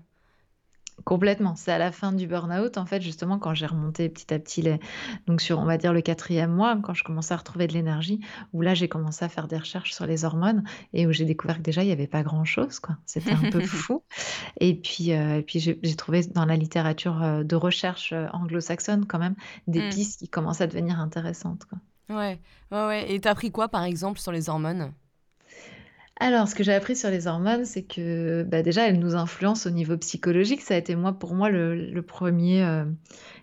Complètement. 1.06 1.56
C'est 1.56 1.72
à 1.72 1.80
la 1.80 1.92
fin 1.92 2.12
du 2.13 2.28
burn-out, 2.28 2.78
en 2.78 2.86
fait, 2.86 3.01
justement, 3.01 3.40
quand 3.40 3.54
j'ai 3.56 3.66
remonté 3.66 4.07
petit 4.10 4.31
à 4.34 4.40
petit 4.40 4.62
les 4.62 4.80
donc 5.28 5.42
sur, 5.42 5.60
on 5.60 5.66
va 5.66 5.78
dire, 5.78 5.92
le 5.92 6.01
quatrième 6.01 6.51
mois, 6.51 6.78
quand 6.81 6.94
je 6.94 7.04
commençais 7.04 7.34
à 7.34 7.38
retrouver 7.38 7.68
de 7.68 7.74
l'énergie, 7.74 8.19
où 8.54 8.62
là, 8.62 8.74
j'ai 8.75 8.88
commencé 8.88 9.25
à 9.25 9.30
faire 9.30 9.48
des 9.48 9.57
recherches 9.57 9.94
sur 9.94 10.06
les 10.06 10.24
hormones 10.24 10.63
et 10.94 11.07
où 11.07 11.12
j'ai 11.12 11.25
découvert 11.25 11.57
que 11.57 11.62
déjà, 11.63 11.81
il 11.84 11.90
y 11.90 11.92
avait 11.92 12.07
pas 12.07 12.22
grand-chose, 12.24 12.80
quoi. 12.80 12.98
C'était 13.06 13.34
un 13.34 13.45
peu 13.45 13.62
fou 13.63 14.04
et 14.60 14.75
puis, 14.75 15.13
heu 15.13 15.38
et 15.38 15.44
puis 15.44 15.60
j'ai 15.60 15.95
trouvé 15.95 16.24
dans 16.28 16.45
la 16.45 16.56
littérature, 16.57 17.22
heu, 17.24 17.44
de 17.45 17.56
recherche, 17.56 18.13
heu, 18.13 18.28
anglo-saxonne 18.34 19.06
quand 19.07 19.19
même, 19.19 19.36
des 19.68 19.81
Mmh. 19.81 19.84
pistes 19.84 20.19
qui 20.19 20.30
commençaient 20.30 20.66
à 20.66 20.68
devenir 20.68 21.00
intéressantes, 21.00 21.66
quoi. 21.66 21.80
Ouais. 22.10 22.40
Ouais, 22.72 22.86
ouais 22.88 23.12
et 23.13 23.19
tu 23.22 23.28
as 23.28 23.31
appris 23.31 23.51
quoi, 23.51 23.68
par 23.69 23.84
exemple, 23.84 24.19
sur 24.19 24.31
les 24.31 24.50
hormones? 24.50 24.94
Alors, 26.19 26.48
ce 26.48 26.54
que 26.54 26.63
j'ai 26.63 26.74
appris 26.74 26.95
sur 26.95 27.10
les 27.10 27.25
hormones, 27.25 27.65
c'est 27.65 27.81
que, 27.83 28.44
bah, 28.44 28.62
déjà, 28.62 28.88
elles 28.88 29.00
nous 29.00 29.15
influencent 29.15 29.68
au 29.68 29.74
niveau 29.74 29.98
psychologique. 29.98 30.62
Ça 30.62 30.75
a 30.75 30.77
été 30.77 30.95
moi 30.95 31.13
pour 31.13 31.33
moi 31.33 31.50
le 31.50 31.75
le 31.92 32.01
1 32.04 32.62
heu, 32.62 32.95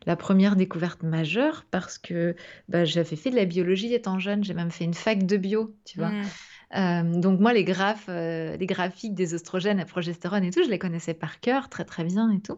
la 0.07 0.17
première 0.17 0.55
découverte 0.55 1.03
majeure 1.03 1.67
parce 1.73 1.99
que, 1.99 2.37
bah, 2.69 2.85
j'avais 2.85 3.17
fait 3.17 3.31
de 3.31 3.37
la 3.37 3.45
biologie 3.45 3.93
étant 3.93 4.21
jeune. 4.21 4.45
J'ai 4.45 4.55
même 4.55 4.71
fait 4.71 4.85
une 4.85 4.95
fac 4.95 5.27
de 5.27 5.37
bio, 5.37 5.75
tu 5.85 5.99
vois? 5.99 6.11
Mmh. 6.11 6.29
Hem, 6.73 7.21
donc 7.21 7.41
moi, 7.41 7.53
les 7.53 7.65
graphes, 7.65 8.09
heu, 8.09 8.57
les 8.57 8.67
graphiques 8.67 9.15
des 9.15 9.35
oestrogènes, 9.35 9.79
la 9.79 9.85
progestérone 9.87 10.45
et 10.45 10.51
tout, 10.53 10.63
je 10.65 10.71
les 10.71 10.79
connaissais 10.79 11.15
par 11.15 11.41
cœur, 11.41 11.69
très, 11.71 11.85
très 11.85 12.05
bien 12.05 12.31
et 12.31 12.41
tout. 12.41 12.57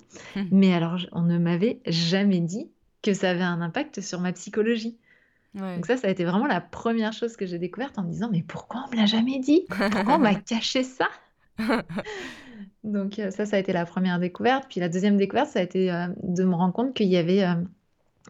Mais 0.50 0.74
alors 0.74 0.98
on 1.12 1.22
ne 1.22 1.38
m'avait 1.38 1.80
jamais 1.86 2.40
dit 2.40 2.70
que 3.02 3.14
ça 3.14 3.30
avait 3.30 3.42
un 3.42 3.60
impact 3.62 4.00
sur 4.02 4.20
ma 4.20 4.32
psychologie. 4.32 4.98
Donc 5.54 5.86
ça, 5.86 5.96
ça 5.96 6.08
a 6.08 6.10
été 6.10 6.24
vraiment 6.24 6.46
la 6.46 6.60
première 6.60 7.12
chose 7.12 7.36
que 7.36 7.44
j'ai 7.46 7.58
découverte 7.58 7.98
en 7.98 8.04
me 8.04 8.10
disant: 8.10 8.28
«Mais 8.30 8.42
pourquoi 8.42 8.84
on 8.86 8.90
me 8.90 8.96
l'a 8.96 9.06
jamais 9.06 9.38
dit? 9.38 9.66
Pourquoi 9.68 10.16
on 10.16 10.18
m'a 10.18 10.34
caché 10.34 10.82
ça?» 10.82 11.08
Donc 12.84 13.18
heu, 13.18 13.30
ça, 13.30 13.46
ça 13.46 13.56
a 13.56 13.58
été 13.58 13.72
la 13.72 13.84
première 13.84 14.18
découverte. 14.18 14.66
Puis 14.68 14.80
la 14.80 14.88
deuxième 14.88 15.16
découverte, 15.16 15.48
ça 15.48 15.60
a 15.60 15.62
été, 15.62 15.92
heu, 15.92 16.14
de 16.22 16.44
me 16.44 16.54
rendre 16.54 16.72
compte 16.72 16.94
qu'il 16.94 17.08
y 17.08 17.16
avait, 17.16 17.38
hem, 17.38 17.68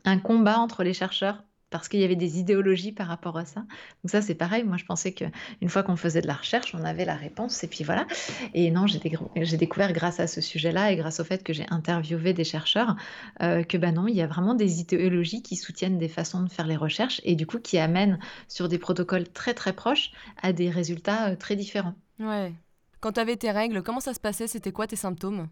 un 0.04 0.18
combat 0.18 0.58
entre 0.58 0.82
les 0.82 0.94
chercheurs 0.94 1.44
parce 1.72 1.88
qu'il 1.88 1.98
y 1.98 2.04
avait 2.04 2.14
des 2.14 2.38
idéologies 2.38 2.92
par 2.92 3.08
rapport 3.08 3.36
à 3.36 3.44
ça. 3.44 3.60
Donc 3.60 4.10
ça, 4.10 4.22
c'est 4.22 4.36
pareil, 4.36 4.62
moi 4.62 4.76
je 4.76 4.84
pensais 4.84 5.12
qu'une 5.12 5.68
fois 5.68 5.82
qu'on 5.82 5.96
faisait 5.96 6.20
de 6.20 6.28
la 6.28 6.34
recherche, 6.34 6.74
on 6.74 6.84
avait 6.84 7.04
la 7.04 7.16
réponse 7.16 7.64
et 7.64 7.66
puis 7.66 7.82
voilà. 7.82 8.06
Et 8.54 8.70
non, 8.70 8.86
j'ai 8.86 9.56
découvert 9.56 9.92
grâce 9.92 10.20
à 10.20 10.28
ce 10.28 10.40
sujet-là 10.40 10.92
et 10.92 10.96
grâce 10.96 11.18
au 11.18 11.24
fait 11.24 11.42
que 11.42 11.52
j'ai 11.52 11.66
interviewé 11.70 12.32
des 12.34 12.44
chercheurs, 12.44 12.94
heu, 13.42 13.64
que, 13.64 13.76
bah, 13.76 13.90
non, 13.90 14.06
il 14.06 14.14
y 14.14 14.22
a 14.22 14.26
vraiment 14.28 14.54
des 14.54 14.80
idéologies 14.80 15.42
qui 15.42 15.56
soutiennent 15.56 15.98
des 15.98 16.08
façons 16.08 16.42
de 16.42 16.48
faire 16.50 16.66
les 16.66 16.76
recherches 16.76 17.20
et 17.24 17.34
du 17.34 17.46
coup 17.46 17.58
qui 17.58 17.78
amènent 17.78 18.18
sur 18.46 18.68
des 18.68 18.78
protocoles 18.78 19.28
très, 19.28 19.54
très 19.54 19.72
proches 19.72 20.12
à 20.42 20.52
des 20.52 20.70
résultats, 20.70 21.32
heu, 21.32 21.36
très 21.36 21.56
différents. 21.56 21.94
Ouais. 22.20 22.52
Quand 23.00 23.12
tu 23.12 23.20
avais 23.20 23.36
tes 23.36 23.50
règles, 23.50 23.82
comment 23.82 24.00
ça 24.00 24.14
se 24.14 24.20
passait? 24.20 24.46
C'était 24.46 24.70
quoi 24.70 24.86
tes 24.86 24.96
symptômes? 24.96 25.48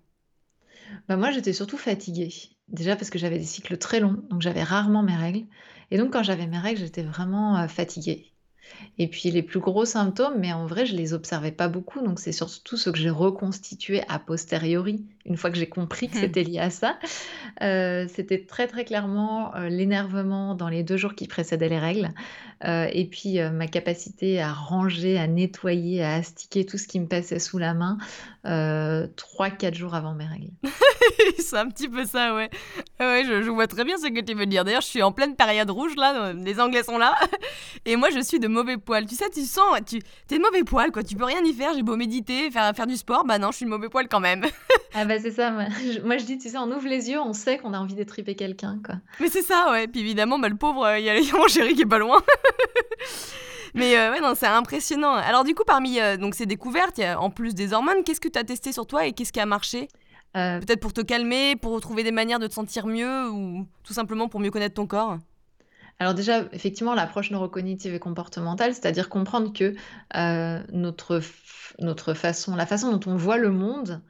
Bah, 1.09 1.17
moi, 1.17 1.31
j'étais 1.31 1.53
surtout 1.53 1.79
fatiguée. 1.79 2.31
Déjà 2.71 2.97
parce 2.97 3.11
que 3.11 3.19
j'avais 3.19 3.39
des 3.39 3.45
cycles 3.45 3.77
très 3.79 4.01
longs, 4.01 4.23
donc 4.31 4.41
j'avais 4.43 4.63
rarement 4.63 5.03
mes 5.03 5.15
règles 5.17 5.47
et 5.91 5.99
donc 5.99 6.13
quand 6.13 6.23
j'avais 6.23 6.47
mes 6.47 6.59
règles, 6.59 6.81
j'étais 6.81 7.03
vraiment, 7.03 7.63
heu, 7.63 7.69
fatiguée. 7.69 8.33
Et 8.99 9.09
puis 9.09 9.31
les 9.31 9.43
plus 9.43 9.61
gros 9.61 9.85
symptômes, 9.85 10.35
mais 10.39 10.53
en 10.53 10.67
vrai, 10.67 10.87
je 10.87 10.95
les 10.95 11.15
observais 11.15 11.53
pas 11.53 11.69
beaucoup, 11.69 12.01
donc 12.03 12.19
c'est 12.19 12.33
surtout 12.33 12.77
ce 12.77 12.91
que 12.91 12.99
j'ai 12.99 13.11
reconstitué 13.11 14.03
a 14.09 14.19
posteriori, 14.19 15.05
une 15.27 15.37
fois 15.37 15.51
que 15.51 15.57
j'ai 15.57 15.69
compris 15.69 16.09
que 16.09 16.17
c'était 16.21 16.43
lié 16.43 16.59
à 16.59 16.71
ça. 16.71 16.99
Heu, 17.63 18.07
c'était 18.09 18.45
très, 18.45 18.67
très 18.67 18.85
clairement, 18.85 19.55
heu, 19.57 19.69
l'énervement 19.69 20.55
dans 20.55 20.69
les 20.69 20.83
2 20.83 20.97
jours 20.97 21.15
qui 21.15 21.27
précédaient 21.27 21.69
les 21.69 21.79
règles, 21.79 22.11
heu 22.65 22.87
et 22.93 23.07
puis, 23.07 23.39
ma 23.53 23.67
capacité 23.67 24.41
à 24.41 24.53
ranger, 24.53 25.19
à 25.19 25.27
nettoyer, 25.27 26.03
à 26.03 26.15
astiquer 26.15 26.67
tout 26.67 26.77
ce 26.79 26.87
qui 26.87 27.01
me 27.01 27.07
passait 27.07 27.39
sous 27.39 27.59
la 27.59 27.75
main, 27.75 27.97
heu, 28.47 29.11
3-4 29.17 29.75
jours 29.75 29.95
avant 29.95 30.15
mes 30.15 30.27
règles. 30.27 30.51
C'est 31.39 31.57
un 31.57 31.69
petit 31.69 31.89
peu 31.89 32.05
ça, 32.05 32.35
ouais. 32.35 32.51
Ouais, 33.01 33.07
ouais, 33.07 33.25
je 33.25 33.43
je 33.43 33.49
vois 33.51 33.67
très 33.67 33.85
bien 33.85 33.97
ce 33.97 34.09
que 34.09 34.21
tu 34.21 34.35
veux 34.35 34.45
dire. 34.45 34.63
D'ailleurs, 34.65 34.83
je 34.83 34.87
suis 34.87 35.03
en 35.03 35.11
pleine 35.11 35.35
période 35.35 35.71
rouge 35.71 35.97
là, 35.97 36.35
les 36.35 36.61
Anglais 36.61 36.83
sont 36.83 36.99
là 36.99 37.15
et 37.87 37.97
moi 37.97 38.11
je 38.11 38.21
suis 38.21 38.39
de 38.39 38.47
mauvais 38.47 38.77
poil. 38.77 39.07
Tu 39.07 39.15
sais, 39.15 39.31
tu 39.31 39.43
sens 39.43 39.79
tu 39.87 40.01
tu 40.29 40.35
es 40.35 40.39
de 40.39 40.43
mauvais 40.43 40.65
poil 40.65 40.93
quoi, 40.93 41.03
tu 41.03 41.17
peux 41.17 41.25
rien 41.25 41.43
y 41.43 41.55
faire, 41.55 41.73
j'ai 41.75 41.83
beau 41.83 41.97
méditer, 41.97 42.51
faire 42.51 42.75
faire 42.77 42.87
du 42.87 42.97
sport, 42.97 43.25
bah 43.25 43.39
non, 43.39 43.53
je 43.53 43.57
suis 43.57 43.65
de 43.65 43.71
mauvais 43.71 43.89
poil 43.89 44.07
quand 44.09 44.21
même. 44.21 44.45
Ah 44.93 45.05
bah, 45.05 45.21
c'est 45.21 45.31
ça, 45.31 45.53
moi 45.53 45.67
je 45.95 46.01
moi 46.01 46.17
je 46.19 46.25
dis, 46.25 46.37
tu 46.37 46.49
sais, 46.49 46.59
on 46.59 46.69
ouvre 46.73 46.89
les 46.89 47.11
yeux, 47.11 47.21
on 47.21 47.33
sait 47.33 47.59
qu'on 47.59 47.75
a 47.75 47.79
envie 47.79 47.95
d'étriper 47.95 48.35
quelqu'un, 48.35 48.81
quoi. 48.85 48.97
Mais 49.21 49.29
c'est 49.29 49.43
ça, 49.43 49.69
ouais, 49.71 49.87
puis 49.87 50.01
évidemment, 50.01 50.41
bah, 50.41 50.49
le 50.49 50.57
pauvre, 50.57 50.85
heu, 50.85 50.99
il 50.99 51.05
y 51.05 51.09
a 51.11 51.37
mon 51.37 51.47
chéri 51.47 51.75
qui 51.75 51.83
est 51.83 51.87
pas 51.87 51.99
loin. 51.99 52.21
Mais 53.75 53.95
heu, 53.97 54.11
ouais, 54.11 54.21
non, 54.21 54.35
c'est 54.35 54.47
impressionnant. 54.47 55.15
Alors 55.15 55.45
du 55.45 55.55
coup, 55.55 55.63
parmi, 55.65 56.01
heu, 56.01 56.19
donc 56.19 56.35
ces 56.35 56.45
découvertes, 56.47 56.99
y 56.99 57.05
a 57.05 57.21
en 57.21 57.31
plus 57.31 57.55
des 57.55 57.73
hormones, 57.73 58.03
qu'est-ce 58.05 58.21
que 58.21 58.29
tu 58.29 58.39
as 58.39 58.43
testé 58.43 58.73
sur 58.73 58.85
toi 58.87 59.07
et 59.07 59.13
qu'est-ce 59.13 59.33
qui 59.33 59.39
a 59.41 59.47
marché? 59.47 59.87
Euh, 60.37 60.61
Peut-être 60.61 60.81
pour 60.81 60.93
te 60.93 61.01
calmer, 61.01 61.57
pour 61.57 61.73
retrouver 61.73 62.03
des 62.03 62.13
manières 62.13 62.39
de 62.39 62.47
te 62.47 62.55
sentir 62.55 62.87
mieux 62.87 63.29
ou 63.31 63.67
tout 63.83 63.93
simplement 63.93 64.29
pour 64.29 64.41
mieux 64.41 64.51
connaître 64.51 64.75
ton 64.75 64.87
corps? 64.87 65.19
Alors 65.99 66.15
déjà, 66.15 66.45
effectivement, 66.53 66.95
l'approche 66.95 67.31
neurocognitive 67.31 67.95
et 67.95 67.99
comportementale, 67.99 68.75
c'est-à-dire 68.75 69.09
comprendre 69.09 69.53
que 69.53 69.75
euh, 70.17 70.63
notre, 70.73 71.21
notre 71.79 72.15
façon, 72.15 72.57
la 72.57 72.65
façon 72.65 72.97
dont 72.97 73.11
on 73.11 73.17
voit 73.17 73.37
le 73.37 73.51
monde 73.51 74.03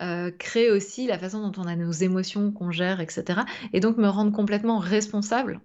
euh, 0.00 0.30
crée 0.30 0.70
aussi 0.70 1.06
la 1.06 1.18
façon 1.18 1.46
dont 1.46 1.62
on 1.62 1.66
a 1.66 1.76
nos 1.76 1.92
émotions 1.92 2.52
qu'on 2.52 2.70
gère, 2.70 3.00
etc. 3.00 3.40
Et 3.72 3.80
donc 3.80 3.96
me 3.96 4.08
rendre 4.08 4.32
complètement 4.32 4.78
responsable 4.78 5.60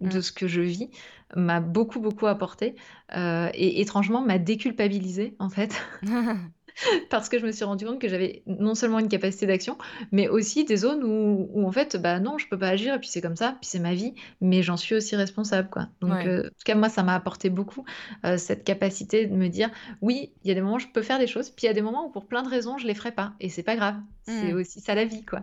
de 0.00 0.18
mmh. 0.18 0.22
ce 0.22 0.32
que 0.32 0.46
je 0.46 0.60
vis 0.60 0.90
m'a 1.36 1.60
beaucoup 1.60 2.00
beaucoup 2.00 2.26
apporté 2.26 2.76
euh, 3.16 3.50
et 3.54 3.80
étrangement 3.80 4.22
m'a 4.22 4.38
déculpabilisé 4.38 5.36
en 5.38 5.50
fait 5.50 5.82
parce 7.10 7.28
que 7.28 7.38
je 7.38 7.46
me 7.46 7.52
suis 7.52 7.64
rendu 7.64 7.84
compte 7.84 8.00
que 8.00 8.08
j'avais 8.08 8.42
non 8.46 8.74
seulement 8.74 8.98
une 8.98 9.08
capacité 9.08 9.46
d'action, 9.46 9.78
mais 10.12 10.28
aussi 10.28 10.64
des 10.64 10.76
zones 10.76 11.02
où, 11.04 11.66
en 11.66 11.72
fait, 11.72 11.96
bah 11.96 12.20
non, 12.20 12.38
je 12.38 12.48
peux 12.48 12.58
pas 12.58 12.68
agir, 12.68 12.94
et 12.94 12.98
puis 12.98 13.08
c'est 13.08 13.20
comme 13.20 13.36
ça, 13.36 13.56
puis 13.60 13.68
c'est 13.68 13.78
ma 13.78 13.94
vie, 13.94 14.14
mais 14.40 14.62
j'en 14.62 14.76
suis 14.76 14.94
aussi 14.94 15.16
responsable, 15.16 15.68
quoi. 15.70 15.88
Donc, 16.00 16.26
euh, 16.26 16.40
en 16.40 16.48
tout 16.48 16.64
cas, 16.64 16.74
moi, 16.74 16.88
ça 16.88 17.02
m'a 17.02 17.14
apporté 17.14 17.50
beaucoup 17.50 17.84
euh, 18.24 18.36
cette 18.38 18.64
capacité 18.64 19.26
de 19.26 19.34
me 19.34 19.48
dire, 19.48 19.70
oui, 20.00 20.32
il 20.44 20.48
y 20.48 20.50
a 20.50 20.54
des 20.54 20.60
moments 20.60 20.76
où 20.76 20.80
je 20.80 20.88
peux 20.88 21.02
faire 21.02 21.18
des 21.18 21.26
choses, 21.26 21.50
puis 21.50 21.64
il 21.64 21.68
y 21.68 21.70
a 21.70 21.74
des 21.74 21.82
moments 21.82 22.06
où 22.06 22.10
pour 22.10 22.26
plein 22.26 22.42
de 22.42 22.48
raisons, 22.48 22.78
je 22.78 22.86
les 22.86 22.94
ferai 22.94 23.12
pas, 23.12 23.32
et 23.40 23.48
c'est 23.48 23.62
pas 23.62 23.76
grave, 23.76 23.96
c'est 24.22 24.52
mmh. 24.52 24.56
aussi 24.56 24.80
ça 24.80 24.94
la 24.94 25.04
vie, 25.04 25.24
quoi. 25.24 25.42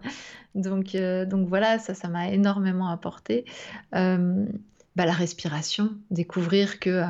Donc, 0.53 0.95
euh, 0.95 1.25
donc 1.25 1.47
voilà, 1.47 1.79
ça, 1.79 1.93
ça 1.93 2.07
m'a 2.07 2.29
énormément 2.29 2.89
apporté. 2.89 3.45
Bah, 3.91 5.05
la 5.05 5.11
respiration, 5.11 5.91
découvrir 6.09 6.79
que 6.79 7.03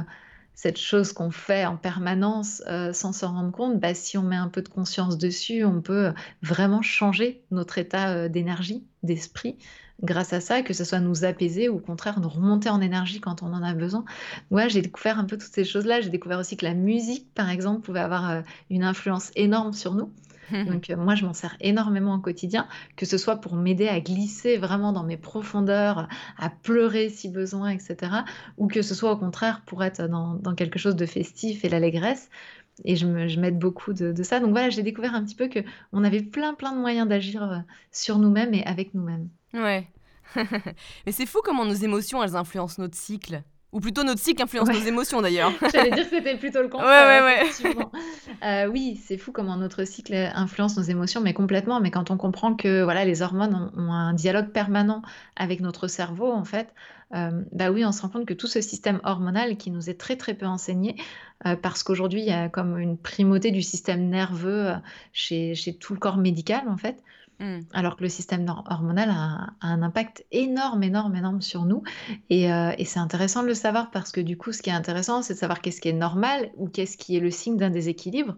cette 0.55 0.77
chose 0.77 1.13
qu'on 1.13 1.31
fait 1.31 1.65
en 1.65 1.77
permanence 1.77 2.63
euh, 2.67 2.93
sans 2.93 3.13
s'en 3.13 3.33
rendre 3.33 3.51
compte, 3.51 3.79
bah, 3.79 3.93
si 3.93 4.17
on 4.17 4.23
met 4.23 4.35
un 4.35 4.47
peu 4.47 4.61
de 4.61 4.69
conscience 4.69 5.17
dessus, 5.17 5.63
on 5.65 5.81
peut 5.81 6.13
vraiment 6.41 6.81
changer 6.81 7.43
notre 7.51 7.77
état 7.77 8.09
euh, 8.09 8.29
d'énergie, 8.29 8.85
d'esprit 9.03 9.57
grâce 10.03 10.33
à 10.33 10.41
ça, 10.41 10.61
que 10.61 10.73
ce 10.73 10.83
soit 10.83 10.99
nous 10.99 11.23
apaiser 11.23 11.69
ou 11.69 11.77
au 11.77 11.79
contraire 11.79 12.19
nous 12.19 12.29
remonter 12.29 12.69
en 12.69 12.81
énergie 12.81 13.21
quand 13.21 13.43
on 13.43 13.53
en 13.53 13.63
a 13.63 13.73
besoin. 13.73 14.03
Ouais, 14.51 14.69
j'ai 14.69 14.81
découvert 14.81 15.19
un 15.19 15.25
peu 15.25 15.37
toutes 15.37 15.53
ces 15.53 15.63
choses-là. 15.63 16.01
J'ai 16.01 16.09
découvert 16.09 16.39
aussi 16.39 16.57
que 16.57 16.65
la 16.65 16.73
musique, 16.73 17.33
par 17.33 17.49
exemple, 17.49 17.81
pouvait 17.81 18.01
avoir 18.01 18.29
euh, 18.29 18.41
une 18.69 18.83
influence 18.83 19.31
énorme 19.35 19.73
sur 19.73 19.93
nous. 19.93 20.11
Donc 20.65 20.89
euh, 20.89 20.97
moi, 20.97 21.15
je 21.15 21.25
m'en 21.25 21.33
sers 21.33 21.55
énormément 21.59 22.15
au 22.15 22.19
quotidien, 22.19 22.67
que 22.95 23.05
ce 23.05 23.17
soit 23.17 23.37
pour 23.37 23.55
m'aider 23.55 23.87
à 23.87 23.99
glisser 23.99 24.57
vraiment 24.57 24.91
dans 24.91 25.03
mes 25.03 25.17
profondeurs, 25.17 26.07
à 26.37 26.49
pleurer 26.49 27.09
si 27.09 27.29
besoin, 27.29 27.69
etc. 27.69 28.11
Ou 28.57 28.67
que 28.67 28.81
ce 28.81 28.95
soit 28.95 29.11
au 29.11 29.17
contraire 29.17 29.61
pour 29.65 29.83
être 29.83 30.07
dans, 30.07 30.55
quelque 30.55 30.79
chose 30.79 30.95
de 30.95 31.05
festif 31.05 31.65
et 31.65 31.69
l'allégresse. 31.69 32.29
Et 32.83 32.95
je 32.95 33.05
m'aide 33.39 33.57
beaucoup 33.57 33.93
de, 33.93 34.21
ça. 34.23 34.39
Donc 34.39 34.51
voilà, 34.51 34.69
j'ai 34.69 34.83
découvert 34.83 35.15
un 35.15 35.23
petit 35.23 35.35
peu 35.35 35.49
qu'on 35.49 36.03
avait 36.03 36.21
plein, 36.21 36.53
plein 36.53 36.73
de 36.73 36.79
moyens 36.79 37.07
d'agir 37.07 37.43
euh, 37.43 37.57
sur 37.91 38.19
nous-mêmes 38.19 38.53
et 38.53 38.65
avec 38.65 38.93
nous-mêmes. 38.93 39.29
Ouais. 39.53 39.87
Mais 41.05 41.11
c'est 41.11 41.25
fou 41.25 41.39
comment 41.43 41.65
nos 41.65 41.73
émotions, 41.73 42.21
elles 42.21 42.35
influencent 42.35 42.81
notre 42.81 42.97
cycle. 42.97 43.43
Ou 43.71 43.79
plutôt 43.81 44.03
notre 44.03 44.21
cycle 44.21 44.41
influence 44.41 44.69
nos 44.69 44.85
émotions 44.85 45.21
d'ailleurs. 45.21 45.51
J'allais 45.73 45.91
dire 45.91 46.09
que 46.09 46.15
c'était 46.15 46.37
plutôt 46.37 46.61
le 46.61 46.69
contraire. 46.69 47.23
Ouais, 47.23 47.63
ouais, 47.63 47.73
ouais. 47.73 47.85
Euh, 48.43 48.67
oui, 48.67 49.01
c'est 49.03 49.17
fou 49.17 49.31
comment 49.31 49.57
notre 49.57 49.83
cycle 49.85 50.13
influence 50.13 50.77
nos 50.77 50.83
émotions, 50.83 51.19
mais 51.19 51.33
complètement. 51.33 51.81
Mais 51.81 51.91
quand 51.91 52.09
on 52.09 52.17
comprend 52.17 52.55
que 52.55 52.83
voilà, 52.83 53.03
les 53.03 53.21
hormones 53.21 53.71
ont, 53.75 53.91
un 53.91 54.13
dialogue 54.13 54.49
permanent 54.49 55.01
avec 55.35 55.59
notre 55.59 55.87
cerveau, 55.87 56.31
en 56.31 56.45
fait, 56.45 56.73
euh, 57.13 57.43
bah 57.51 57.71
oui, 57.71 57.83
on 57.85 57.91
se 57.91 58.01
rend 58.01 58.09
compte 58.09 58.25
que 58.25 58.33
tout 58.33 58.47
ce 58.47 58.61
système 58.61 58.99
hormonal 59.03 59.57
qui 59.57 59.71
nous 59.71 59.89
est 59.89 59.99
très 59.99 60.15
très 60.15 60.33
peu 60.33 60.45
enseigné, 60.45 60.95
euh, 61.45 61.55
parce 61.55 61.83
qu'aujourd'hui 61.83 62.21
il 62.21 62.27
y 62.27 62.31
a 62.31 62.49
comme 62.49 62.79
une 62.79 62.97
primauté 62.97 63.51
du 63.51 63.61
système 63.61 64.09
nerveux 64.09 64.71
chez, 65.13 65.53
chez 65.55 65.75
tout 65.75 65.93
le 65.93 65.99
corps 65.99 66.17
médical, 66.17 66.67
en 66.69 66.77
fait. 66.77 67.03
Mmh. 67.39 67.59
Alors 67.73 67.97
que 67.97 68.03
le 68.03 68.09
système 68.09 68.45
hormonal 68.69 69.09
a, 69.09 69.49
un 69.61 69.81
impact 69.81 70.25
énorme, 70.31 70.83
énorme, 70.83 71.15
énorme 71.15 71.41
sur 71.41 71.65
nous. 71.65 71.83
Euh, 72.31 72.71
et, 72.77 72.85
c'est 72.85 72.99
intéressant 72.99 73.43
de 73.43 73.47
le 73.47 73.53
savoir 73.53 73.91
parce 73.91 74.11
que 74.11 74.21
du 74.21 74.37
coup, 74.37 74.53
ce 74.53 74.61
qui 74.61 74.69
est 74.69 74.73
intéressant, 74.73 75.21
c'est 75.21 75.33
de 75.33 75.39
savoir 75.39 75.61
qu'est-ce 75.61 75.81
qui 75.81 75.89
est 75.89 75.93
normal 75.93 76.51
ou 76.55 76.69
qu'est-ce 76.69 76.97
qui 76.97 77.17
est 77.17 77.19
le 77.19 77.31
signe 77.31 77.57
d'un 77.57 77.69
déséquilibre. 77.69 78.37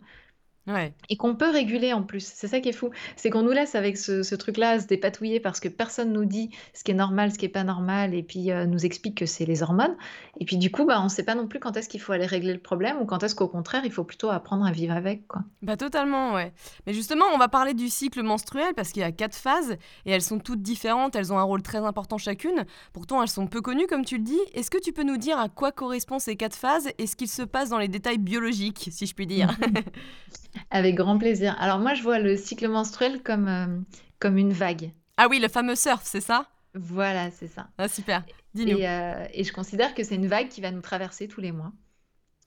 Et 1.09 1.15
qu'on 1.15 1.35
peut 1.35 1.49
réguler 1.49 1.93
en 1.93 2.03
plus. 2.03 2.25
C'est 2.25 2.47
ça 2.47 2.59
qui 2.59 2.69
est 2.69 2.73
fou. 2.73 2.89
C'est 3.15 3.29
qu'on 3.29 3.41
nous 3.41 3.51
laisse 3.51 3.75
avec 3.75 3.97
ce, 3.97 4.35
truc-là 4.35 4.79
se 4.79 4.87
dépatouiller 4.87 5.39
parce 5.39 5.59
que 5.59 5.67
personne 5.67 6.11
nous 6.11 6.25
dit 6.25 6.49
ce 6.73 6.83
qui 6.83 6.91
est 6.91 6.95
normal, 6.95 7.31
ce 7.31 7.37
qui 7.37 7.45
est 7.45 7.49
pas 7.49 7.63
normal, 7.63 8.13
et 8.13 8.23
puis 8.23 8.51
euh, 8.51 8.65
nous 8.65 8.85
explique 8.85 9.15
que 9.15 9.25
c'est 9.25 9.45
les 9.45 9.63
hormones. 9.63 9.95
Et 10.39 10.45
puis 10.45 10.57
du 10.57 10.69
coup, 10.71 10.85
bah, 10.85 10.99
on 10.99 11.05
ne 11.05 11.09
sait 11.09 11.23
pas 11.23 11.35
non 11.35 11.47
plus 11.47 11.59
quand 11.59 11.77
est-ce 11.77 11.89
qu'il 11.89 12.01
faut 12.01 12.11
aller 12.11 12.25
régler 12.25 12.53
le 12.53 12.59
problème 12.59 12.97
ou 13.01 13.05
quand 13.05 13.23
est-ce 13.23 13.35
qu'au 13.35 13.47
contraire, 13.47 13.83
il 13.85 13.91
faut 13.91 14.03
plutôt 14.03 14.29
apprendre 14.29 14.65
à 14.65 14.71
vivre 14.71 14.93
avec. 14.93 15.27
Quoi. 15.27 15.41
Bah 15.61 15.77
totalement, 15.77 16.33
ouais. 16.33 16.53
Mais 16.85 16.93
justement, 16.93 17.25
on 17.33 17.37
va 17.37 17.47
parler 17.47 17.73
du 17.73 17.87
cycle 17.87 18.21
menstruel 18.21 18.73
parce 18.75 18.91
qu'il 18.91 19.01
y 19.01 19.05
a 19.05 19.11
quatre 19.11 19.35
phases 19.35 19.77
et 20.05 20.11
elles 20.11 20.21
sont 20.21 20.39
toutes 20.39 20.61
différentes. 20.61 21.15
Elles 21.15 21.31
ont 21.31 21.39
un 21.39 21.43
rôle 21.43 21.61
très 21.61 21.79
important 21.79 22.17
chacune. 22.17 22.65
Pourtant, 22.93 23.21
elles 23.21 23.29
sont 23.29 23.47
peu 23.47 23.61
connues, 23.61 23.87
comme 23.87 24.05
tu 24.05 24.17
le 24.17 24.23
dis. 24.23 24.39
Est-ce 24.53 24.69
que 24.69 24.79
tu 24.79 24.91
peux 24.91 25.03
nous 25.03 25.17
dire 25.17 25.39
à 25.39 25.49
quoi 25.49 25.71
correspondent 25.71 26.21
ces 26.21 26.35
quatre 26.35 26.55
phases 26.55 26.89
et 26.97 27.07
ce 27.07 27.15
qu'il 27.15 27.29
se 27.29 27.41
passe 27.41 27.69
dans 27.69 27.77
les 27.77 27.87
détails 27.87 28.17
biologiques, 28.17 28.89
si 28.91 29.05
je 29.05 29.13
puis 29.13 29.27
dire? 29.27 29.55
Avec 30.71 30.95
grand 30.95 31.17
plaisir. 31.17 31.55
Alors 31.59 31.79
moi, 31.79 31.93
je 31.93 32.03
vois 32.03 32.19
le 32.19 32.35
cycle 32.37 32.67
menstruel 32.67 33.21
comme, 33.23 33.47
euh, 33.47 33.79
comme 34.19 34.37
une 34.37 34.53
vague. 34.53 34.91
Ah 35.17 35.27
oui, 35.29 35.39
le 35.39 35.47
fameux 35.47 35.75
surf, 35.75 36.01
c'est 36.03 36.21
ça? 36.21 36.45
Voilà, 36.73 37.31
c'est 37.31 37.47
ça. 37.47 37.67
Ah, 37.77 37.87
super. 37.87 38.23
Dis-nous. 38.53 38.77
Et, 38.77 38.87
euh, 38.87 39.25
et, 39.33 39.43
je 39.43 39.51
considère 39.51 39.95
que 39.95 40.03
c'est 40.03 40.15
une 40.15 40.27
vague 40.27 40.49
qui 40.49 40.61
va 40.61 40.71
nous 40.71 40.81
traverser 40.81 41.27
tous 41.27 41.41
les 41.41 41.51
mois. 41.51 41.71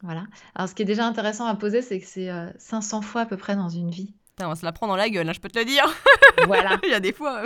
Voilà. 0.03 0.25
Alors 0.55 0.69
ce 0.69 0.75
qui 0.75 0.83
est 0.83 0.87
déjà 0.87 1.05
intéressant 1.05 1.47
à 1.47 1.55
poser, 1.55 1.83
c'est 1.83 2.01
que 2.01 2.07
c'est 2.07 2.31
500 2.59 2.99
euh, 2.99 3.03
fois 3.03 3.21
à 3.23 3.27
peu 3.27 3.37
près 3.37 3.55
dans 3.55 3.69
une 3.69 3.91
vie 3.91 4.15
on 4.45 4.49
va 4.49 4.57
se 4.57 4.65
la 4.65 4.73
prendre 4.73 4.93
dans 4.93 4.97
la 4.97 5.09
gueule, 5.09 5.29
hein, 5.29 5.33
je 5.33 5.41
peux 5.41 5.49
te 5.49 5.59
le 5.59 5.65
dire. 5.65 5.85
Voilà. 6.47 6.79
Il 6.85 6.91
y 6.91 6.95
a 6.95 7.01
des 7.01 7.13
fois. 7.13 7.45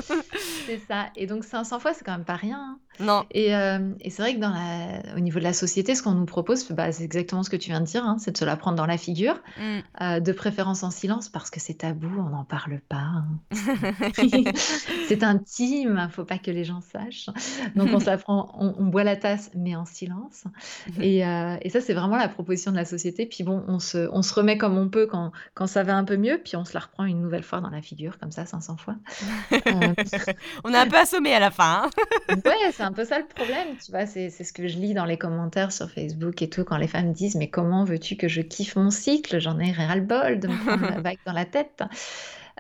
c'est 0.67 0.79
ça. 0.87 1.11
Et 1.17 1.27
donc 1.27 1.45
500 1.45 1.81
fois, 1.81 1.95
c'est 1.95 2.05
quand 2.05 2.13
même 2.13 2.25
pas 2.25 2.37
rien. 2.37 2.59
Hein. 2.59 2.79
Non. 3.01 3.25
Et, 3.31 3.55
euh, 3.55 3.93
et 4.01 4.11
c'est 4.11 4.23
vrai 4.23 4.35
que 4.35 4.41
dans 4.41 4.51
la... 4.51 5.17
au 5.17 5.21
niveau 5.21 5.39
de 5.39 5.45
la 5.45 5.53
société, 5.53 5.95
ce 5.95 6.03
qu'on 6.03 6.13
nous 6.13 6.27
propose, 6.27 6.71
bah, 6.71 6.93
c'est 6.93 7.05
exactement 7.05 7.43
ce 7.43 7.51
que 7.51 7.57
tu 7.57 7.71
viens 7.71 7.81
de 7.81 7.87
dire, 7.87 8.05
hein, 8.05 8.17
c'est 8.19 8.33
de 8.33 8.37
se 8.37 8.45
la 8.45 8.57
prendre 8.57 8.77
dans 8.77 8.87
la 8.87 8.99
figure, 8.99 9.41
mm. 9.59 9.79
euh, 10.01 10.21
de 10.21 10.33
préférence 10.33 10.83
en 10.83 10.91
silence 10.91 11.29
parce 11.29 11.51
que 11.51 11.61
c'est 11.61 11.75
tabou, 11.75 12.11
on 12.19 12.31
n'en 12.31 12.45
parle 12.45 12.81
pas. 12.89 13.25
c'est 15.09 15.23
intime, 15.23 16.09
faut 16.13 16.25
pas 16.25 16.39
que 16.39 16.51
les 16.51 16.65
gens 16.65 16.81
sachent. 16.81 17.31
Donc 17.75 17.91
on 17.93 18.01
se 18.01 18.07
la 18.07 18.19
prend, 18.19 18.55
on, 18.59 18.85
boit 18.87 19.05
la 19.05 19.17
tasse, 19.17 19.51
mais 19.55 19.75
en 19.75 19.85
silence. 19.85 20.45
Et, 21.01 21.27
euh, 21.27 21.57
et 21.63 21.71
ça, 21.71 21.81
c'est 21.81 21.95
vraiment 21.95 22.17
la 22.17 22.29
proposition 22.29 22.71
de 22.71 22.77
la 22.77 22.85
société. 22.85 23.27
Puis 23.27 23.45
bon, 23.45 23.65
on 23.67 23.79
se, 23.79 24.09
on 24.13 24.23
se 24.23 24.33
remet 24.35 24.59
comme 24.59 24.77
on 24.77 24.89
peut 24.89 25.07
quand, 25.07 25.33
quand 25.55 25.67
ça 25.67 25.83
va 25.83 25.97
un 25.97 26.05
peu 26.05 26.17
mieux, 26.17 26.41
puis 26.43 26.57
on 26.57 26.65
se 26.65 26.75
la 26.75 26.81
reprend 26.81 27.05
une 27.05 27.21
nouvelle 27.21 27.43
fois 27.43 27.61
dans 27.61 27.71
la 27.71 27.83
figure, 27.83 28.19
comme 28.19 28.31
ça, 28.31 28.47
500 28.47 28.77
fois. 28.77 28.97
On 30.65 30.73
est 30.73 30.77
un 30.77 30.87
peu 30.87 30.97
assommé 30.97 31.35
à 31.35 31.41
la 31.41 31.51
fin. 31.51 31.91
Hein. 32.29 32.35
ouais, 32.45 32.73
un 32.85 32.93
peu 32.93 33.05
ça 33.05 33.19
le 33.19 33.27
problème, 33.27 33.77
tu 33.85 33.91
vois. 33.91 34.07
C'est 34.07 34.31
ce 34.31 34.53
que 34.53 34.69
je 34.69 34.79
lis 34.79 34.95
dans 34.95 35.05
les 35.05 35.17
commentaires 35.17 35.73
sur 35.73 35.91
Facebook 35.91 36.41
et 36.43 36.49
tout, 36.49 36.65
quand 36.65 36.77
les 36.77 36.89
femmes 36.89 37.13
disent 37.13 37.35
Mais 37.35 37.49
comment 37.49 37.85
veux-tu 37.85 38.17
que 38.17 38.29
je 38.29 38.41
kiffe 38.41 38.77
mon 38.77 38.91
cycle? 38.91 39.41
J'en 39.41 39.59
ai 39.59 39.73
ras-le-bol 39.73 40.39
de 40.39 40.49
me 40.49 40.57
prendre 40.65 40.83
la 40.83 41.01
vague 41.03 41.19
dans 41.27 41.33
la 41.33 41.45
tête. 41.45 41.83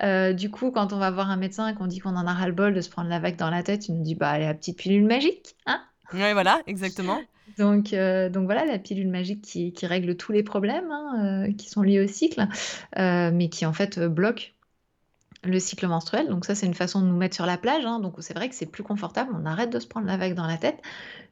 Euh, 0.02 0.32
du 0.32 0.50
coup, 0.50 0.70
quand 0.70 0.92
on 0.92 0.98
va 0.98 1.10
voir 1.10 1.30
un 1.30 1.36
médecin 1.36 1.68
et 1.68 1.74
qu'on 1.74 1.86
dit 1.86 2.00
qu'on 2.00 2.16
en 2.16 2.26
a 2.26 2.32
ras-le-bol 2.32 2.74
de 2.74 2.80
se 2.80 2.90
prendre 2.90 3.08
la 3.08 3.20
vague 3.20 3.36
dans 3.36 3.50
la 3.50 3.62
tête, 3.62 3.88
il 3.88 3.96
nous 3.96 4.02
dit 4.02 4.14
Bah, 4.14 4.38
la 4.38 4.54
petite 4.54 4.78
pilule 4.78 5.04
magique, 5.04 5.56
hein? 5.66 5.80
Oui, 6.12 6.32
voilà, 6.32 6.60
exactement. 6.66 7.20
Donc, 7.58 7.92
euh, 7.92 8.30
donc 8.30 8.46
voilà, 8.46 8.64
la 8.64 8.78
pilule 8.78 9.08
magique 9.08 9.42
qui, 9.42 9.72
qui 9.72 9.86
règle 9.86 10.16
tous 10.16 10.32
les 10.32 10.42
problèmes 10.42 10.90
hein, 10.90 11.48
qui 11.56 11.68
sont 11.68 11.82
liés 11.82 12.00
au 12.00 12.06
cycle, 12.06 12.46
mais 12.96 13.48
qui 13.50 13.66
en 13.66 13.72
fait 13.72 14.00
bloque 14.00 14.53
le 15.44 15.58
cycle 15.58 15.86
menstruel. 15.86 16.28
Donc 16.28 16.44
ça, 16.44 16.54
c'est 16.54 16.66
une 16.66 16.74
façon 16.74 17.00
de 17.00 17.06
nous 17.06 17.16
mettre 17.16 17.34
sur 17.34 17.46
la 17.46 17.56
plage. 17.56 17.84
Hein. 17.84 18.00
Donc 18.00 18.14
c'est 18.20 18.34
vrai 18.34 18.48
que 18.48 18.54
c'est 18.54 18.66
plus 18.66 18.82
confortable. 18.82 19.32
On 19.34 19.46
arrête 19.46 19.70
de 19.70 19.78
se 19.78 19.86
prendre 19.86 20.06
la 20.06 20.16
vague 20.16 20.34
dans 20.34 20.46
la 20.46 20.56
tête. 20.56 20.80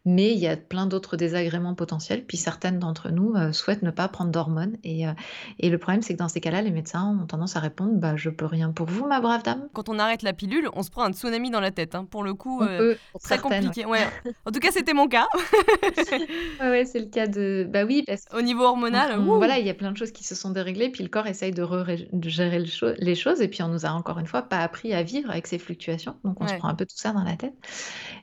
Mais 0.04 0.32
il 0.32 0.38
y 0.38 0.48
a 0.48 0.56
plein 0.56 0.86
d'autres 0.86 1.16
désagréments 1.16 1.74
potentiels. 1.74 2.24
Puis 2.24 2.36
certaines 2.36 2.80
d'entre 2.80 3.10
nous 3.10 3.34
euh, 3.34 3.52
souhaitent 3.52 3.82
ne 3.82 3.92
pas 3.92 4.08
prendre 4.08 4.32
d'hormones. 4.32 4.76
Et, 4.82 5.06
euh, 5.06 5.12
et, 5.60 5.70
le 5.70 5.78
problème, 5.78 6.02
c'est 6.02 6.14
que 6.14 6.18
dans 6.18 6.28
ces 6.28 6.40
cas-là, 6.40 6.60
les 6.60 6.72
médecins 6.72 7.20
ont 7.22 7.26
tendance 7.26 7.54
à 7.54 7.60
répondre 7.60 7.92
bah, 7.94 8.16
Je 8.16 8.28
peux 8.28 8.46
rien 8.46 8.72
pour 8.72 8.88
vous, 8.88 9.06
ma 9.06 9.20
brave 9.20 9.44
dame. 9.44 9.68
Quand 9.72 9.88
on 9.88 10.00
arrête 10.00 10.22
la 10.22 10.32
pilule, 10.32 10.68
on 10.74 10.82
se 10.82 10.90
prend 10.90 11.04
un 11.04 11.12
tsunami 11.12 11.50
dans 11.50 11.60
la 11.60 11.70
tête. 11.70 11.94
Hein. 11.94 12.04
Pour 12.10 12.24
le 12.24 12.34
coup, 12.34 12.62
euh, 12.62 12.96
très 13.22 13.38
compliqué. 13.38 13.84
Ouais. 13.84 14.04
en 14.44 14.50
tout 14.50 14.58
cas, 14.58 14.72
c'était 14.72 14.92
mon 14.92 15.06
cas. 15.06 15.28
ouais, 16.60 16.84
c'est 16.84 16.98
le 16.98 17.06
cas 17.06 17.28
de. 17.28 17.68
Bah 17.70 17.84
oui, 17.84 18.02
parce 18.04 18.24
Au 18.36 18.42
niveau 18.42 18.64
hormonal, 18.64 19.20
voilà, 19.20 19.60
il 19.60 19.66
y 19.66 19.70
a 19.70 19.74
plein 19.74 19.92
de 19.92 19.96
choses 19.96 20.10
qui 20.10 20.24
se 20.24 20.34
sont 20.34 20.50
déréglées. 20.50 20.88
Puis 20.88 21.04
le 21.04 21.10
corps 21.10 21.28
essaye 21.28 21.52
de, 21.52 21.64
de 22.12 22.28
gérer 22.28 22.64
les 22.98 23.14
choses. 23.14 23.40
Et 23.40 23.46
puis 23.46 23.62
on 23.62 23.68
nous 23.68 23.86
a 23.86 23.90
encore 23.90 24.18
une 24.18 24.26
fois 24.26 24.42
pas 24.42 24.58
appris 24.58 24.94
à 24.94 25.04
vivre 25.04 25.30
avec 25.30 25.46
ces 25.46 25.58
fluctuations. 25.58 26.16
Donc 26.24 26.40
on 26.40 26.48
se 26.48 26.54
prend 26.54 26.68
un 26.68 26.74
peu 26.74 26.86
tout 26.86 26.96
ça 26.96 27.12
dans 27.12 27.22
la 27.22 27.36
tête. 27.36 27.54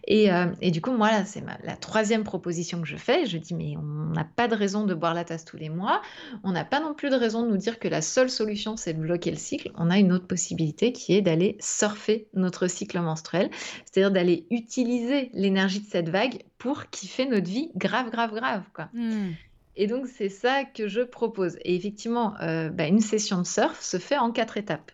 Et, 0.08 0.30
et 0.60 0.72
du 0.72 0.82
coup, 0.82 0.92
moi, 0.92 1.12
là, 1.12 1.24
c'est 1.24 1.42
ma 1.42 1.56
la 1.70 1.76
troisième 1.76 2.24
proposition 2.24 2.82
que 2.82 2.88
je 2.88 2.98
fais, 2.98 3.28
je 3.28 3.38
dis 3.38 3.54
mais 3.54 3.76
on 3.78 4.12
n'a 4.14 4.24
pas 4.24 4.48
de 4.48 4.56
raison 4.56 4.86
de 4.86 4.96
boire 4.96 5.14
la 5.14 5.24
tasse 5.24 5.46
tous 5.46 5.58
les 5.58 5.70
mois, 5.70 6.02
on 6.44 6.52
n'a 6.52 6.66
pas 6.66 6.80
non 6.80 6.96
plus 6.96 7.12
de 7.12 7.16
raison 7.16 7.44
de 7.44 7.48
nous 7.48 7.58
dire 7.58 7.78
que 7.78 7.88
la 7.88 8.02
seule 8.02 8.32
solution 8.32 8.76
c'est 8.76 8.94
de 8.94 9.00
bloquer 9.00 9.30
le 9.30 9.38
cycle, 9.38 9.72
on 9.76 9.92
a 9.92 10.00
une 10.00 10.12
autre 10.12 10.26
possibilité 10.26 10.92
qui 10.92 11.14
est 11.14 11.22
d'aller 11.22 11.58
surfer 11.60 12.28
notre 12.34 12.66
cycle 12.66 13.00
menstruel, 13.00 13.52
c'est-à-dire 13.86 14.10
d'aller 14.10 14.48
utiliser 14.50 15.30
l'énergie 15.34 15.82
de 15.82 15.88
cette 15.88 16.10
vague 16.10 16.42
pour 16.58 16.90
kiffer 16.90 17.28
notre 17.28 17.48
vie 17.48 17.70
grave, 17.76 18.10
grave, 18.10 18.34
grave. 18.34 18.64
Quoi. 18.74 18.90
Hmm. 18.94 19.34
Et 19.76 19.86
donc 19.86 20.08
c'est 20.08 20.30
ça 20.30 20.64
que 20.66 20.88
je 20.88 21.02
propose. 21.02 21.58
Et 21.64 21.76
effectivement, 21.76 22.34
euh, 22.42 22.70
bah, 22.70 22.88
une 22.88 23.00
session 23.00 23.38
de 23.38 23.46
surf 23.46 23.80
se 23.80 23.98
fait 23.98 24.18
en 24.18 24.32
quatre 24.32 24.58
étapes. 24.58 24.92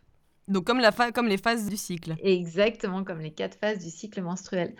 Donc 0.47 0.65
comme, 0.65 0.79
la 0.79 0.91
comme 1.11 1.27
les 1.27 1.37
phases 1.37 1.67
du 1.67 1.77
cycle. 1.77 2.15
Exactement, 2.21 3.03
comme 3.03 3.19
les 3.19 3.31
quatre 3.31 3.57
phases 3.57 3.83
du 3.83 3.89
cycle 3.89 4.21
menstruel. 4.21 4.75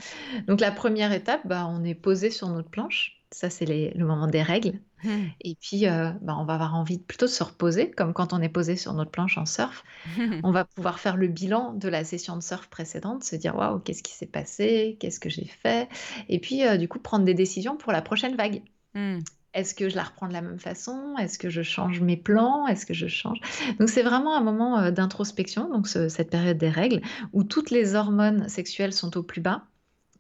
Donc 0.48 0.62
la 0.62 0.72
première 0.72 1.12
étape, 1.12 1.42
bah, 1.46 1.68
on 1.68 1.84
est 1.84 1.96
posé 1.96 2.30
sur 2.30 2.50
notre 2.50 2.70
planche. 2.70 3.22
Ça, 3.32 3.50
c'est 3.50 3.66
le 3.66 4.06
moment 4.06 4.28
des 4.28 4.42
règles. 4.42 4.80
Mmh. 5.04 5.10
Et 5.42 5.56
puis, 5.60 5.88
euh, 5.88 6.12
bah, 6.22 6.38
on 6.40 6.46
va 6.46 6.54
avoir 6.54 6.76
envie 6.76 7.00
plutôt 7.00 7.26
de 7.26 7.32
se 7.32 7.44
reposer, 7.44 7.92
comme 7.92 8.14
quand 8.14 8.34
on 8.34 8.42
est 8.42 8.50
posé 8.50 8.76
sur 8.76 8.94
notre 8.94 9.12
planche 9.12 9.38
en 9.38 9.46
surf. 9.46 9.84
on 10.44 10.52
va 10.52 10.66
pouvoir 10.66 11.00
faire 11.00 11.18
le 11.18 11.28
bilan 11.28 11.74
de 11.74 11.90
la 11.90 12.04
session 12.04 12.38
de 12.38 12.42
surf 12.42 12.68
précédente, 12.68 13.24
se 13.24 13.36
dire 13.36 13.56
waouh, 13.56 13.80
qu'est-ce 13.80 14.04
qui 14.04 14.14
s'est 14.14 14.26
passé, 14.26 14.98
qu'est-ce 15.00 15.20
que 15.20 15.30
j'ai 15.30 15.46
fait, 15.48 15.90
et 16.30 16.40
puis 16.40 16.66
euh, 16.66 16.78
du 16.78 16.88
coup 16.88 17.00
prendre 17.00 17.26
des 17.26 17.34
décisions 17.34 17.78
pour 17.78 17.92
la 17.92 18.02
prochaine 18.02 18.36
vague. 18.36 18.62
Mmh. 18.94 19.20
Est-ce 19.56 19.74
que 19.74 19.88
je 19.90 19.96
la 19.96 20.04
reprends 20.04 20.28
de 20.28 20.34
la 20.34 20.42
même 20.42 20.60
façon? 20.60 21.16
Est-ce 21.18 21.40
que 21.40 21.50
je 21.50 21.62
change 21.62 22.02
mes 22.02 22.18
plans? 22.18 22.68
Est-ce 22.68 22.86
que 22.86 22.94
je 22.94 23.08
change? 23.08 23.40
Donc 23.80 23.90
c'est 23.90 24.04
vraiment 24.04 24.36
un 24.36 24.42
moment 24.42 24.78
euh, 24.78 24.92
d'introspection, 24.92 25.70
donc 25.72 25.88
cette 25.88 26.30
période 26.30 26.58
des 26.58 26.70
règles, 26.70 27.02
où 27.32 27.44
toutes 27.44 27.72
les 27.72 27.96
hormones 27.96 28.50
sexuelles 28.50 28.94
sont 28.94 29.18
au 29.18 29.24
plus 29.24 29.42
bas. 29.42 29.64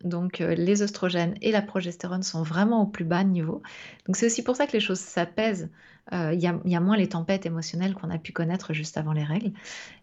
Donc 0.03 0.41
euh, 0.41 0.55
les 0.55 0.81
oestrogènes 0.81 1.35
et 1.41 1.51
la 1.51 1.61
progestérone 1.61 2.23
sont 2.23 2.43
vraiment 2.43 2.81
au 2.83 2.85
plus 2.85 3.05
bas 3.05 3.23
niveau. 3.23 3.61
Donc 4.05 4.15
c'est 4.15 4.27
aussi 4.27 4.43
pour 4.43 4.55
ça 4.55 4.67
que 4.67 4.73
les 4.73 4.79
choses 4.79 4.99
s'apaisent. 4.99 5.69
Euh, 6.13 6.33
il 6.33 6.39
y, 6.39 6.75
a 6.75 6.79
moins 6.79 6.97
les 6.97 7.09
tempêtes 7.09 7.47
émotionnelles 7.47 7.95
qu'on 7.95 8.11
a 8.11 8.19
pu 8.19 8.31
connaître 8.31 8.73
juste 8.73 8.95
avant 8.97 9.11
les 9.11 9.23
règles. 9.23 9.51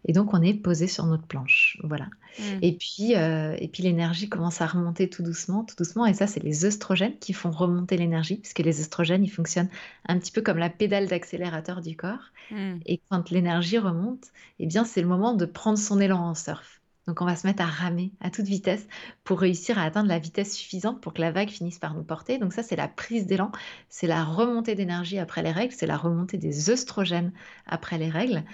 Et 0.04 0.12
donc 0.12 0.34
on 0.34 0.42
est 0.42 0.54
posé 0.54 0.88
sur 0.88 1.06
notre 1.06 1.26
planche. 1.26 1.78
Voilà. 1.84 2.06
Mmh. 2.40 2.42
Et 2.62 2.72
puis, 2.72 3.14
euh, 3.14 3.54
et 3.58 3.68
puis 3.68 3.84
l'énergie 3.84 4.28
commence 4.28 4.60
à 4.60 4.66
remonter 4.66 5.08
tout 5.08 5.22
doucement, 5.22 5.62
tout 5.62 5.76
doucement. 5.76 6.04
Et 6.06 6.14
ça, 6.14 6.26
c'est 6.26 6.42
les 6.42 6.64
oestrogènes 6.64 7.16
qui 7.20 7.32
font 7.32 7.52
remonter 7.52 7.96
l'énergie, 7.96 8.36
puisque 8.36 8.58
les 8.58 8.80
oestrogènes, 8.80 9.24
ils 9.24 9.30
fonctionnent 9.30 9.70
un 10.08 10.18
petit 10.18 10.32
peu 10.32 10.42
comme 10.42 10.58
la 10.58 10.70
pédale 10.70 11.06
d'accélérateur 11.06 11.82
du 11.82 11.96
corps. 11.96 12.32
Mmh. 12.50 12.78
Et 12.86 13.00
quand 13.08 13.30
l'énergie 13.30 13.78
remonte, 13.78 14.26
eh 14.58 14.66
bien 14.66 14.84
c'est 14.84 15.02
le 15.02 15.08
moment 15.08 15.34
de 15.34 15.46
prendre 15.46 15.78
son 15.78 16.00
élan 16.00 16.18
en 16.18 16.34
surf. 16.34 16.81
Donc 17.06 17.20
on 17.20 17.24
va 17.24 17.34
se 17.36 17.46
mettre 17.46 17.62
à 17.62 17.66
ramer 17.66 18.12
à 18.20 18.30
toute 18.30 18.46
vitesse 18.46 18.86
pour 19.24 19.40
réussir 19.40 19.78
à 19.78 19.82
atteindre 19.82 20.08
la 20.08 20.18
vitesse 20.18 20.54
suffisante 20.54 21.00
pour 21.00 21.12
que 21.12 21.20
la 21.20 21.32
vague 21.32 21.50
finisse 21.50 21.78
par 21.78 21.94
nous 21.94 22.04
porter. 22.04 22.38
Donc 22.38 22.52
ça 22.52 22.62
c'est 22.62 22.76
la 22.76 22.88
prise 22.88 23.26
d'élan, 23.26 23.50
c'est 23.88 24.06
la 24.06 24.24
remontée 24.24 24.74
d'énergie 24.74 25.18
après 25.18 25.42
les 25.42 25.52
règles, 25.52 25.74
c'est 25.76 25.86
la 25.86 25.96
remontée 25.96 26.38
des 26.38 26.70
œstrogènes 26.70 27.32
après 27.66 27.98
les 27.98 28.10
règles. 28.10 28.44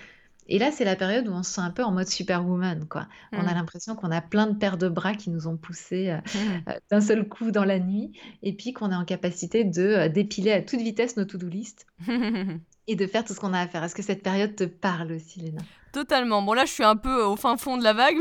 Et 0.49 0.59
là, 0.59 0.73
c'est 0.73 0.85
la 0.85 0.97
période 0.97 1.28
où 1.28 1.33
on 1.33 1.43
se 1.43 1.52
sent 1.52 1.61
un 1.61 1.71
peu 1.71 1.85
en 1.85 1.93
mode 1.93 2.09
superwoman, 2.09 2.87
quoi. 2.88 3.07
On 3.33 3.40
a 3.40 3.43
mmh. 3.43 3.55
l'impression 3.55 3.95
qu'on 3.95 4.11
a 4.11 4.23
plein 4.23 4.47
de 4.47 4.57
paires 4.57 4.78
de 4.78 4.88
bras 4.88 5.14
qui 5.14 5.28
nous 5.28 5.47
ont 5.47 5.59
poussés 5.59 6.09
euh, 6.09 6.17
mmh. 6.17 6.71
euh, 6.71 6.73
d'un 6.90 7.00
seul 7.02 7.28
coup 7.28 7.50
dans 7.50 7.64
la 7.64 7.78
nuit, 7.78 8.19
et 8.43 8.55
puis 8.55 8.73
qu'on 8.73 8.90
est 8.90 8.97
en 8.97 9.05
capacité 9.05 9.64
de 9.64 9.83
euh, 9.83 10.09
dépiler 10.09 10.52
à 10.52 10.62
toute 10.62 10.81
vitesse 10.81 11.19
nos 11.19 11.26
to-do 11.26 11.49
list 11.49 11.87
et 12.87 12.97
de 12.97 13.07
faire 13.07 13.25
tout 13.25 13.35
ce 13.35 13.40
qu'on 13.40 13.52
a 13.52 13.61
à 13.61 13.69
faire. 13.69 13.85
Est-ce 13.85 13.95
que 13.95 14.02
cette 14.02 14.23
période 14.23 14.57
te 14.57 14.64
parle 14.64 15.12
aussi, 15.12 15.40
Léna 15.40 15.61
Totalement. 15.92 16.42
Bon 16.42 16.52
là, 16.52 16.64
je 16.64 16.73
suis 16.73 16.85
un 16.85 16.97
peu 16.97 17.23
au 17.23 17.37
fin 17.37 17.57
fond 17.57 17.76
de 17.76 17.85
la 17.85 17.92
vague 17.92 18.18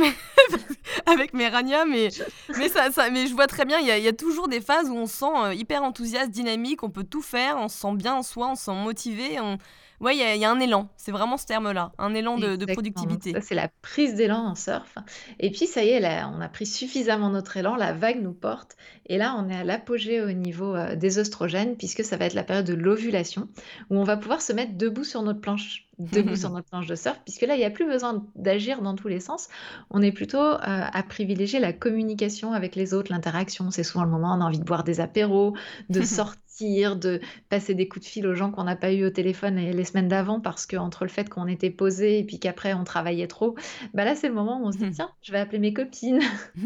avec 1.05 1.33
mes 1.33 1.47
ranias, 1.47 1.85
mais, 1.85 2.09
mais, 2.57 2.69
ça, 2.69 2.91
ça, 2.91 3.09
mais 3.09 3.27
je 3.27 3.33
vois 3.33 3.47
très 3.47 3.65
bien, 3.65 3.79
il 3.79 3.87
y, 3.87 4.07
a, 4.07 4.13
toujours 4.13 4.47
des 4.47 4.61
phases 4.61 4.89
où 4.89 4.95
on 4.95 5.05
se 5.05 5.17
sent 5.17 5.25
euh, 5.35 5.53
hyper 5.53 5.83
enthousiaste, 5.83 6.31
dynamique, 6.31 6.83
on 6.83 6.89
peut 6.89 7.03
tout 7.03 7.21
faire, 7.21 7.57
on 7.57 7.67
se 7.67 7.77
sent 7.77 7.93
bien 7.95 8.15
en 8.15 8.23
soi, 8.23 8.49
on 8.51 8.55
se 8.55 8.65
sent 8.65 8.75
motivé, 8.75 9.39
on, 9.41 9.57
Ouais, 9.99 10.15
il 10.15 10.39
y, 10.39 10.45
a 10.45 10.51
un 10.51 10.59
élan. 10.59 10.89
C'est 10.95 11.11
vraiment 11.11 11.37
ce 11.37 11.45
terme-là, 11.45 11.91
un 11.97 12.13
élan 12.13 12.37
de, 12.37 12.65
productivité. 12.71 13.31
Ça, 13.31 13.41
c'est 13.41 13.55
la 13.55 13.69
prise 13.81 14.15
d'élan 14.15 14.45
en 14.45 14.55
surf. 14.55 14.95
Et 15.39 15.49
puis, 15.51 15.65
ça 15.65 15.83
y 15.83 15.89
est, 15.89 16.23
on 16.23 16.39
a 16.39 16.49
pris 16.49 16.65
suffisamment 16.67 17.29
notre 17.29 17.57
élan, 17.57 17.75
la 17.75 17.93
vague 17.93 18.21
nous 18.21 18.33
porte. 18.33 18.77
Et 19.07 19.17
là, 19.17 19.35
on 19.37 19.49
est 19.49 19.55
à 19.55 19.63
l'apogée 19.63 20.21
au 20.21 20.31
niveau 20.31 20.75
euh, 20.75 20.95
des 20.95 21.17
oestrogènes, 21.17 21.77
puisque 21.77 22.03
ça 22.03 22.17
va 22.17 22.25
être 22.25 22.33
la 22.33 22.43
période 22.43 22.65
de 22.65 22.73
l'ovulation, 22.73 23.47
où 23.89 23.97
on 23.97 24.03
va 24.03 24.17
pouvoir 24.17 24.41
se 24.41 24.53
mettre 24.53 24.77
debout 24.77 25.03
sur 25.03 25.23
notre 25.23 25.41
planche 25.41 25.87
debout 25.97 26.35
sur 26.35 26.51
notre 26.51 26.69
planche 26.69 26.85
de 26.85 26.95
surf, 26.95 27.19
puisque 27.23 27.41
là, 27.41 27.55
il 27.55 27.59
n'y 27.59 27.65
a 27.65 27.71
plus 27.71 27.87
besoin 27.87 28.23
d'agir 28.35 28.83
dans 28.83 28.93
tous 28.93 29.07
les 29.07 29.19
sens. 29.19 29.47
On 29.89 30.03
est 30.03 30.11
plutôt 30.11 30.37
euh, 30.37 30.57
à 30.61 31.03
privilégier 31.03 31.59
la 31.59 31.73
communication 31.73 32.53
avec 32.53 32.75
les 32.75 32.93
autres, 32.93 33.11
l'interaction. 33.11 33.71
C'est 33.71 33.83
souvent 33.83 34.03
le 34.03 34.11
moment 34.11 34.31
où 34.31 34.37
on 34.37 34.41
a 34.41 34.45
envie 34.45 34.59
de 34.59 34.63
boire 34.63 34.83
des 34.83 34.99
apéros, 34.99 35.55
de 35.89 36.01
sortir, 36.03 36.39
de 36.59 37.19
passer 37.49 37.75
des 37.75 37.87
coups 37.87 38.05
de 38.05 38.09
fil 38.09 38.27
aux 38.27 38.33
gens 38.33 38.51
qu'on 38.51 38.63
n'a 38.63 38.75
pas 38.75 38.91
eu 38.91 39.05
au 39.05 39.09
téléphone 39.09 39.55
les 39.55 39.83
semaines 39.83 40.07
d'avant, 40.07 40.39
parce 40.39 40.65
qu'entre 40.65 41.03
le 41.03 41.09
fait 41.09 41.29
qu'on 41.29 41.47
était 41.47 41.69
posé 41.69 42.19
et 42.19 42.23
puis 42.23 42.39
qu'après 42.39 42.73
on 42.73 42.83
travaillait 42.83 43.27
trop, 43.27 43.55
bah 43.93 44.05
là, 44.05 44.15
c'est 44.15 44.27
le 44.27 44.33
moment 44.33 44.61
où 44.61 44.67
on 44.67 44.71
se 44.71 44.77
dit, 44.77 44.91
tiens, 44.95 45.11
je 45.21 45.31
vais 45.31 45.39
appeler 45.39 45.59
mes 45.59 45.73
copines. 45.73 46.21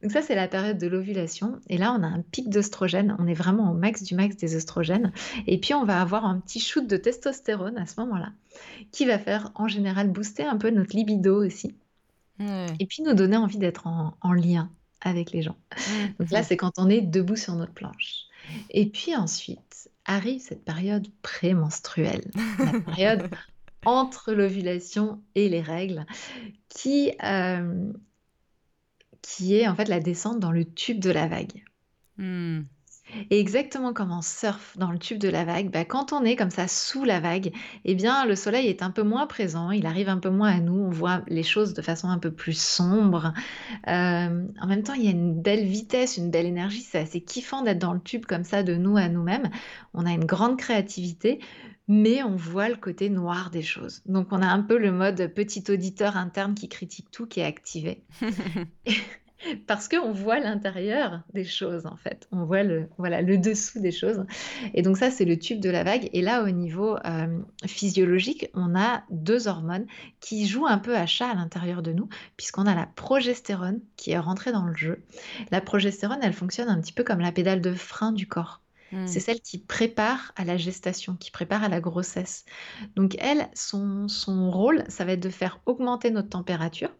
Donc 0.00 0.12
ça, 0.12 0.22
c'est 0.22 0.36
la 0.36 0.46
période 0.46 0.78
de 0.78 0.86
l'ovulation. 0.86 1.58
Et 1.68 1.76
là, 1.76 1.92
on 1.98 2.04
a 2.04 2.06
un 2.06 2.22
pic 2.22 2.48
d'œstrogène. 2.50 3.16
On 3.18 3.26
est 3.26 3.34
vraiment 3.34 3.72
au 3.72 3.74
max 3.74 4.04
du 4.04 4.14
max 4.14 4.36
des 4.36 4.54
œstrogènes. 4.54 5.12
Et 5.48 5.58
puis, 5.58 5.74
on 5.74 5.84
va 5.84 6.00
avoir 6.00 6.24
un 6.24 6.38
petit 6.38 6.60
shoot 6.60 6.86
de 6.86 6.96
testostérone 6.96 7.76
à 7.76 7.86
ce 7.86 7.98
moment-là, 8.00 8.30
qui 8.92 9.06
va 9.06 9.18
faire 9.18 9.50
en 9.56 9.66
général 9.66 10.08
booster 10.08 10.44
un 10.44 10.56
peu 10.56 10.70
notre 10.70 10.94
libido 10.94 11.44
aussi. 11.44 11.74
Et 12.78 12.86
puis 12.86 13.02
nous 13.02 13.14
donner 13.14 13.36
envie 13.36 13.58
d'être 13.58 13.88
en, 13.88 14.32
lien 14.32 14.70
avec 15.00 15.32
les 15.32 15.42
gens. 15.42 15.56
Donc 16.20 16.30
là, 16.30 16.44
c'est 16.44 16.56
quand 16.56 16.72
on 16.78 16.88
est 16.88 17.00
debout 17.00 17.34
sur 17.34 17.56
notre 17.56 17.72
planche. 17.72 18.27
Et 18.70 18.86
puis 18.86 19.14
ensuite 19.16 19.90
arrive 20.04 20.40
cette 20.40 20.64
période 20.64 21.08
prémenstruelle, 21.22 22.30
la 22.58 22.80
période 22.86 23.30
entre 23.84 24.32
l'ovulation 24.32 25.22
et 25.34 25.48
les 25.48 25.60
règles, 25.60 26.06
qui 26.68 27.12
euh, 27.22 27.92
qui 29.22 29.56
est 29.56 29.68
en 29.68 29.74
fait 29.74 29.88
la 29.88 30.00
descente 30.00 30.40
dans 30.40 30.52
le 30.52 30.64
tube 30.64 31.00
de 31.00 31.10
la 31.10 31.28
vague. 31.28 31.64
Hmm. 32.16 32.62
Et 33.30 33.40
exactement 33.40 33.92
comme 33.92 34.12
on 34.12 34.22
surfe 34.22 34.76
dans 34.76 34.90
le 34.90 34.98
tube 34.98 35.18
de 35.18 35.28
la 35.28 35.44
vague, 35.44 35.70
bah, 35.70 35.84
quand 35.84 36.12
on 36.12 36.24
est 36.24 36.36
comme 36.36 36.50
ça 36.50 36.68
sous 36.68 37.04
la 37.04 37.20
vague, 37.20 37.52
eh 37.84 37.94
bien 37.94 38.26
le 38.26 38.36
soleil 38.36 38.68
est 38.68 38.82
un 38.82 38.90
peu 38.90 39.02
moins 39.02 39.26
présent, 39.26 39.70
il 39.70 39.86
arrive 39.86 40.08
un 40.08 40.18
peu 40.18 40.30
moins 40.30 40.50
à 40.50 40.60
nous, 40.60 40.78
on 40.78 40.90
voit 40.90 41.22
les 41.28 41.42
choses 41.42 41.74
de 41.74 41.82
façon 41.82 42.08
un 42.08 42.18
peu 42.18 42.30
plus 42.30 42.58
sombre. 42.58 43.32
Euh, 43.88 44.46
en 44.60 44.66
même 44.66 44.82
temps, 44.82 44.94
il 44.94 45.04
y 45.04 45.08
a 45.08 45.12
une 45.12 45.40
belle 45.40 45.64
vitesse, 45.64 46.16
une 46.16 46.30
belle 46.30 46.46
énergie, 46.46 46.82
c'est 46.82 46.98
assez 46.98 47.20
kiffant 47.20 47.62
d'être 47.62 47.78
dans 47.78 47.94
le 47.94 48.00
tube 48.00 48.26
comme 48.26 48.44
ça 48.44 48.62
de 48.62 48.74
nous 48.74 48.96
à 48.96 49.08
nous-mêmes. 49.08 49.50
On 49.94 50.06
a 50.06 50.12
une 50.12 50.24
grande 50.24 50.58
créativité, 50.58 51.40
mais 51.88 52.22
on 52.22 52.36
voit 52.36 52.68
le 52.68 52.76
côté 52.76 53.08
noir 53.08 53.50
des 53.50 53.62
choses. 53.62 54.02
Donc 54.06 54.28
on 54.30 54.42
a 54.42 54.46
un 54.46 54.62
peu 54.62 54.78
le 54.78 54.92
mode 54.92 55.32
petit 55.34 55.64
auditeur 55.70 56.16
interne 56.16 56.54
qui 56.54 56.68
critique 56.68 57.10
tout 57.10 57.26
qui 57.26 57.40
est 57.40 57.44
activé. 57.44 58.04
Parce 59.66 59.88
qu'on 59.88 60.12
voit 60.12 60.40
l'intérieur 60.40 61.22
des 61.32 61.44
choses, 61.44 61.86
en 61.86 61.96
fait. 61.96 62.26
On 62.32 62.44
voit 62.44 62.62
le, 62.62 62.88
voilà, 62.98 63.22
le 63.22 63.38
dessous 63.38 63.80
des 63.80 63.92
choses. 63.92 64.24
Et 64.74 64.82
donc 64.82 64.96
ça, 64.96 65.10
c'est 65.10 65.24
le 65.24 65.38
tube 65.38 65.60
de 65.60 65.70
la 65.70 65.84
vague. 65.84 66.08
Et 66.12 66.22
là, 66.22 66.42
au 66.42 66.50
niveau 66.50 66.96
euh, 67.04 67.38
physiologique, 67.66 68.50
on 68.54 68.74
a 68.74 69.04
deux 69.10 69.48
hormones 69.48 69.86
qui 70.20 70.46
jouent 70.46 70.66
un 70.66 70.78
peu 70.78 70.96
à 70.96 71.06
chat 71.06 71.28
à 71.28 71.34
l'intérieur 71.34 71.82
de 71.82 71.92
nous, 71.92 72.08
puisqu'on 72.36 72.66
a 72.66 72.74
la 72.74 72.86
progestérone 72.86 73.80
qui 73.96 74.10
est 74.10 74.18
rentrée 74.18 74.52
dans 74.52 74.64
le 74.64 74.76
jeu. 74.76 75.02
La 75.50 75.60
progestérone, 75.60 76.18
elle 76.22 76.32
fonctionne 76.32 76.68
un 76.68 76.80
petit 76.80 76.92
peu 76.92 77.04
comme 77.04 77.20
la 77.20 77.32
pédale 77.32 77.60
de 77.60 77.72
frein 77.72 78.12
du 78.12 78.26
corps. 78.26 78.60
Hmm. 78.92 79.06
C'est 79.06 79.20
celle 79.20 79.40
qui 79.40 79.58
prépare 79.58 80.32
à 80.36 80.44
la 80.44 80.56
gestation, 80.56 81.14
qui 81.14 81.30
prépare 81.30 81.62
à 81.62 81.68
la 81.68 81.80
grossesse. 81.80 82.44
Donc 82.96 83.16
elle, 83.18 83.48
son, 83.54 84.08
son 84.08 84.50
rôle, 84.50 84.84
ça 84.88 85.04
va 85.04 85.12
être 85.12 85.22
de 85.22 85.28
faire 85.28 85.60
augmenter 85.66 86.10
notre 86.10 86.30
température. 86.30 86.90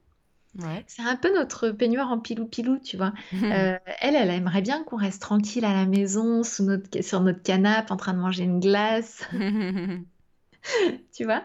C'est 0.87 1.03
un 1.03 1.17
peu 1.17 1.33
notre 1.35 1.71
peignoir 1.71 2.11
en 2.11 2.19
pilou-pilou, 2.19 2.79
tu 2.79 2.97
vois. 2.97 3.13
Euh, 3.49 3.79
elle, 4.01 4.15
elle 4.15 4.31
aimerait 4.31 4.63
bien 4.63 4.85
qu'on 4.85 4.97
reste 4.97 5.23
tranquille 5.23 5.65
à 5.65 5.73
la 5.73 5.87
maison, 5.87 6.43
sous 6.43 6.65
notre, 6.65 7.03
sur 7.03 7.21
notre 7.21 7.43
canapé, 7.43 7.93
en 7.93 7.97
train 7.97 8.13
de 8.13 8.19
manger 8.19 8.45
une 8.45 8.61
glace. 8.61 9.27
tu 11.17 11.25
vois? 11.25 11.45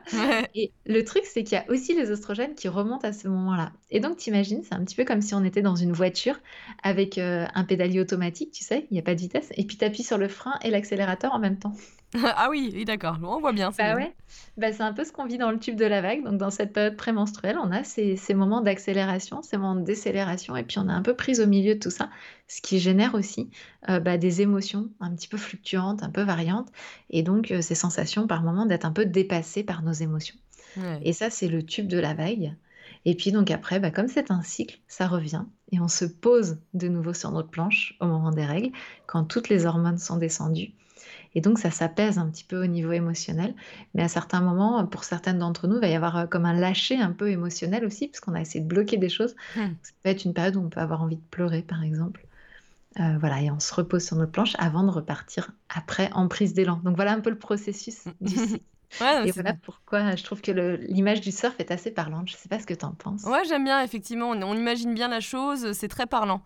Et 0.54 0.74
le 0.86 1.04
truc, 1.04 1.24
c'est 1.26 1.44
qu'il 1.44 1.58
y 1.58 1.62
a 1.62 1.70
aussi 1.70 1.96
les 1.96 2.12
oestrogènes 2.12 2.56
qui 2.56 2.68
remontent 2.68 3.08
à 3.08 3.14
ce 3.14 3.28
moment-là. 3.28 3.72
Et 3.94 4.00
donc, 4.00 4.18
t'imagines, 4.18 4.64
c'est 4.64 4.74
un 4.74 4.84
petit 4.84 4.96
peu 4.96 5.06
comme 5.06 5.22
si 5.22 5.36
on 5.36 5.44
était 5.44 5.62
dans 5.62 5.76
une 5.76 5.94
voiture 5.94 6.40
avec 6.82 7.20
euh, 7.20 7.46
un 7.54 7.64
pédalier 7.64 8.00
automatique, 8.00 8.52
tu 8.52 8.64
sais, 8.64 8.88
il 8.90 8.96
n'y 8.96 9.00
a 9.00 9.04
pas 9.04 9.14
de 9.14 9.20
vitesse, 9.20 9.50
et 9.56 9.64
puis 9.66 9.78
tu 9.78 9.86
appuies 9.86 10.04
sur 10.04 10.18
le 10.18 10.28
frein 10.28 10.58
et 10.64 10.72
l'accélérateur 10.72 11.32
en 11.32 11.40
même 11.40 11.60
temps. 11.60 11.74
ah 12.24 12.48
oui, 12.50 12.72
oui 12.74 12.86
d'accord, 12.86 13.18
on 13.22 13.40
voit 13.40 13.54
bien. 13.54 13.70
Bah 13.78 13.96
ouais, 13.96 14.12
bah, 14.58 14.74
c'est 14.74 14.82
un 14.82 14.94
peu 14.94 15.04
ce 15.04 15.12
qu'on 15.12 15.26
vit 15.26 15.38
dans 15.38 15.52
le 15.52 15.60
tube 15.60 15.76
de 15.76 15.86
la 15.86 16.02
vague. 16.02 16.24
Donc, 16.24 16.40
dans 16.40 16.50
cette 16.50 16.74
période 16.74 16.98
prémenstruelle, 16.98 17.58
on 17.64 17.72
a 17.72 17.84
ces, 17.84 18.16
ces 18.16 18.34
moments 18.34 18.62
d'accélération, 18.62 19.44
ces 19.44 19.58
moments 19.58 19.76
de 19.76 19.86
décélération, 19.86 20.56
et 20.56 20.64
puis 20.64 20.80
on 20.80 20.90
est 20.90 20.94
un 20.94 21.04
peu 21.04 21.16
prise 21.16 21.40
au 21.40 21.46
milieu 21.46 21.76
de 21.76 21.80
tout 21.80 21.92
ça, 21.92 22.10
ce 22.48 22.62
qui 22.64 22.80
génère 22.80 23.14
aussi 23.14 23.52
euh, 23.90 24.00
bah, 24.00 24.18
des 24.18 24.42
émotions 24.42 24.90
un 25.02 25.14
petit 25.14 25.28
peu 25.28 25.38
fluctuantes, 25.38 26.02
un 26.02 26.10
peu 26.10 26.24
variantes, 26.24 26.70
et 27.12 27.22
donc 27.22 27.52
euh, 27.52 27.62
ces 27.62 27.76
sensations 27.76 28.26
par 28.26 28.42
moments 28.42 28.66
d'être 28.66 28.86
un 28.86 28.92
peu 28.92 29.06
dépassées 29.06 29.64
par 29.64 29.84
nos 29.84 29.94
émotions. 29.94 30.36
Et 31.04 31.14
ça, 31.14 31.30
c'est 31.30 31.48
le 31.48 31.64
tube 31.64 31.88
de 31.88 32.00
la 32.00 32.16
vague. 32.16 32.56
Et 33.06 33.16
puis 33.16 33.32
donc 33.32 33.52
après, 33.52 33.80
bah, 33.80 33.92
comme 33.92 34.08
c'est 34.08 34.32
un 34.32 34.42
cycle, 34.42 34.80
ça 34.88 35.08
revient 35.08 35.44
et 35.72 35.80
on 35.80 35.88
se 35.88 36.06
pose 36.06 36.58
de 36.74 36.88
nouveau 36.88 37.14
sur 37.14 37.32
notre 37.32 37.50
planche 37.50 37.96
au 38.00 38.06
moment 38.06 38.32
des 38.32 38.46
règles, 38.46 38.72
quand 39.08 39.24
toutes 39.24 39.50
les 39.50 39.66
hormones 39.66 39.98
sont 39.98 40.18
descendues. 40.18 40.74
Et 41.36 41.42
donc, 41.42 41.58
ça 41.58 41.72
s'apaise 41.72 42.20
un 42.20 42.30
petit 42.30 42.44
peu 42.44 42.62
au 42.62 42.68
niveau 42.68 42.92
émotionnel. 42.92 43.56
Mais 43.96 44.04
à 44.04 44.08
certains 44.08 44.42
moments, 44.42 44.86
pour 44.86 45.04
certaines 45.04 45.40
d'entre 45.40 45.68
nous, 45.68 45.78
il 45.78 45.82
va 45.82 45.88
y 45.88 45.96
avoir 45.96 46.16
euh, 46.16 46.26
comme 46.28 46.46
un 46.46 46.54
lâcher 46.54 47.00
un 47.00 47.12
peu 47.12 47.32
émotionnel 47.32 47.86
aussi, 47.86 48.08
parce 48.08 48.20
qu'on 48.20 48.36
a 48.36 48.42
essayé 48.42 48.64
de 48.64 48.68
bloquer 48.68 48.98
des 48.98 49.10
choses. 49.10 49.36
Mmh. 49.56 49.62
Ça 49.82 49.92
peut 50.04 50.10
être 50.10 50.26
une 50.26 50.34
période 50.36 50.56
où 50.56 50.62
on 50.62 50.70
peut 50.70 50.80
avoir 50.80 51.02
envie 51.02 51.16
de 51.16 51.24
pleurer, 51.32 51.64
par 51.64 51.84
exemple. 51.84 52.24
Euh, 53.00 53.18
voilà, 53.20 53.42
et 53.42 53.50
on 53.50 53.60
se 53.60 53.74
repose 53.74 54.04
sur 54.04 54.16
notre 54.16 54.32
planche 54.32 54.54
avant 54.60 54.84
de 54.84 54.92
repartir 54.92 55.50
après 55.70 56.12
en 56.14 56.28
prise 56.28 56.54
d'élan. 56.54 56.80
Donc 56.84 56.96
voilà 56.96 57.14
un 57.14 57.22
peu 57.22 57.32
le 57.32 57.40
processus 57.40 58.04
du 58.22 58.36
Ouais, 59.02 59.28
Et 59.28 59.32
voilà 59.32 59.54
pourquoi 59.54 60.16
je 60.16 60.24
trouve 60.24 60.42
que 60.42 60.52
l'image 60.52 61.22
du 61.22 61.32
surf 61.32 61.56
est 61.60 61.72
assez 61.72 61.92
parlante. 61.92 62.30
Je 62.30 62.36
sais 62.36 62.50
pas 62.50 62.60
ce 62.60 62.66
que 62.66 62.74
tu 62.74 62.86
en 62.86 62.94
penses? 62.94 63.24
ouais, 63.26 63.44
j'aime 63.48 63.64
bien 63.64 63.82
effectivement, 63.82 64.30
on 64.30 64.42
on 64.42 64.56
imagine 64.56 64.94
bien 64.94 65.08
la 65.08 65.20
chose, 65.20 65.72
c'est 65.74 65.88
très 65.88 66.06
parlant. 66.06 66.44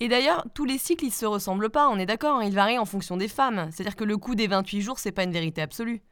Et 0.00 0.08
d'ailleurs, 0.08 0.44
tous 0.54 0.64
les 0.66 0.78
cycles, 0.78 1.06
ils 1.06 1.12
se 1.12 1.24
ressemblent 1.26 1.70
pas, 1.70 1.88
on 1.88 1.98
est 1.98 2.06
d'accord, 2.06 2.38
hein, 2.38 2.44
ils 2.44 2.54
varient 2.54 2.78
en 2.78 2.84
fonction 2.84 3.16
des 3.16 3.28
femmes. 3.28 3.68
C'est-à-dire 3.72 3.96
que 3.96 4.04
le 4.04 4.16
coût 4.18 4.34
des 4.34 4.46
28 4.46 4.82
jours, 4.82 4.98
c'est 4.98 5.12
pas 5.12 5.24
une 5.24 5.32
vérité 5.32 5.62
absolue. 5.62 6.02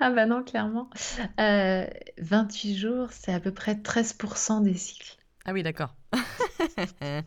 Ah 0.00 0.10
bah 0.10 0.24
non, 0.26 0.42
clairement. 0.42 0.88
Heu, 1.40 1.86
28 2.18 2.76
jours, 2.76 3.08
c'est 3.10 3.34
à 3.34 3.40
peu 3.40 3.52
près 3.52 3.74
13% 3.74 4.62
des 4.62 4.74
cycles. 4.74 5.16
Ah 5.44 5.52
oui, 5.52 5.62
d'accord. 5.62 5.94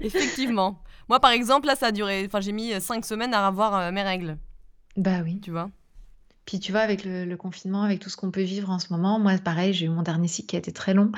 Effectivement. 0.00 0.82
Moi, 1.08 1.20
par 1.20 1.30
exemple, 1.30 1.66
là, 1.66 1.76
ça 1.76 1.86
a 1.86 1.92
duré, 1.92 2.24
enfin, 2.26 2.40
j'ai 2.40 2.52
mis 2.52 2.72
euh, 2.72 2.80
5 2.80 3.04
semaines 3.04 3.34
à 3.34 3.46
avoir 3.46 3.74
euh, 3.76 3.90
mes 3.92 4.02
règles, 4.02 4.38
Bah 4.96 5.20
oui. 5.24 5.40
tu 5.40 5.50
vois? 5.50 5.70
Puis 6.46 6.60
tu 6.60 6.72
vois, 6.72 6.82
avec 6.82 7.04
le 7.04 7.24
le 7.24 7.36
confinement, 7.36 7.82
avec 7.82 8.00
tout 8.00 8.10
ce 8.10 8.16
qu'on 8.16 8.30
peut 8.30 8.42
vivre 8.42 8.70
en 8.70 8.78
ce 8.78 8.92
moment, 8.92 9.18
moi 9.18 9.36
pareil, 9.38 9.72
j'ai 9.72 9.86
eu 9.86 9.88
mon 9.88 10.02
dernier 10.02 10.28
cycle 10.28 10.48
qui 10.48 10.56
a 10.56 10.58
été 10.58 10.72
très 10.72 10.94
long. 10.94 11.10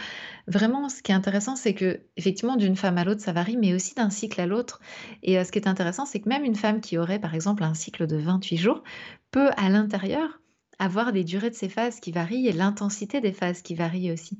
Vraiment, 0.46 0.88
ce 0.88 1.02
qui 1.02 1.12
est 1.12 1.14
intéressant, 1.14 1.56
c'est 1.56 1.74
que 1.74 2.00
effectivement, 2.16 2.56
d'une 2.56 2.76
femme 2.76 2.98
à 2.98 3.04
l'autre, 3.04 3.20
ça 3.22 3.32
varie, 3.32 3.56
mais 3.56 3.74
aussi 3.74 3.94
d'un 3.94 4.10
cycle 4.10 4.40
à 4.40 4.46
l'autre. 4.46 4.80
Et 5.22 5.38
heu, 5.38 5.44
ce 5.44 5.52
qui 5.52 5.58
est 5.58 5.68
intéressant, 5.68 6.06
c'est 6.06 6.20
que 6.20 6.28
même 6.28 6.44
une 6.44 6.54
femme 6.56 6.80
qui 6.80 6.98
aurait, 6.98 7.18
par 7.20 7.34
exemple, 7.34 7.64
un 7.64 7.74
cycle 7.74 8.06
de 8.06 8.16
28 8.16 8.56
jours, 8.56 8.82
peut, 9.30 9.50
à 9.56 9.68
l'intérieur, 9.70 10.40
avoir 10.78 11.12
des 11.12 11.24
durées 11.24 11.50
de 11.50 11.54
ces 11.54 11.68
phases 11.68 12.00
qui 12.00 12.12
varient 12.12 12.48
et 12.48 12.52
l'intensité 12.52 13.20
des 13.20 13.32
phases 13.32 13.62
qui 13.62 13.74
varient 13.74 14.12
aussi. 14.12 14.38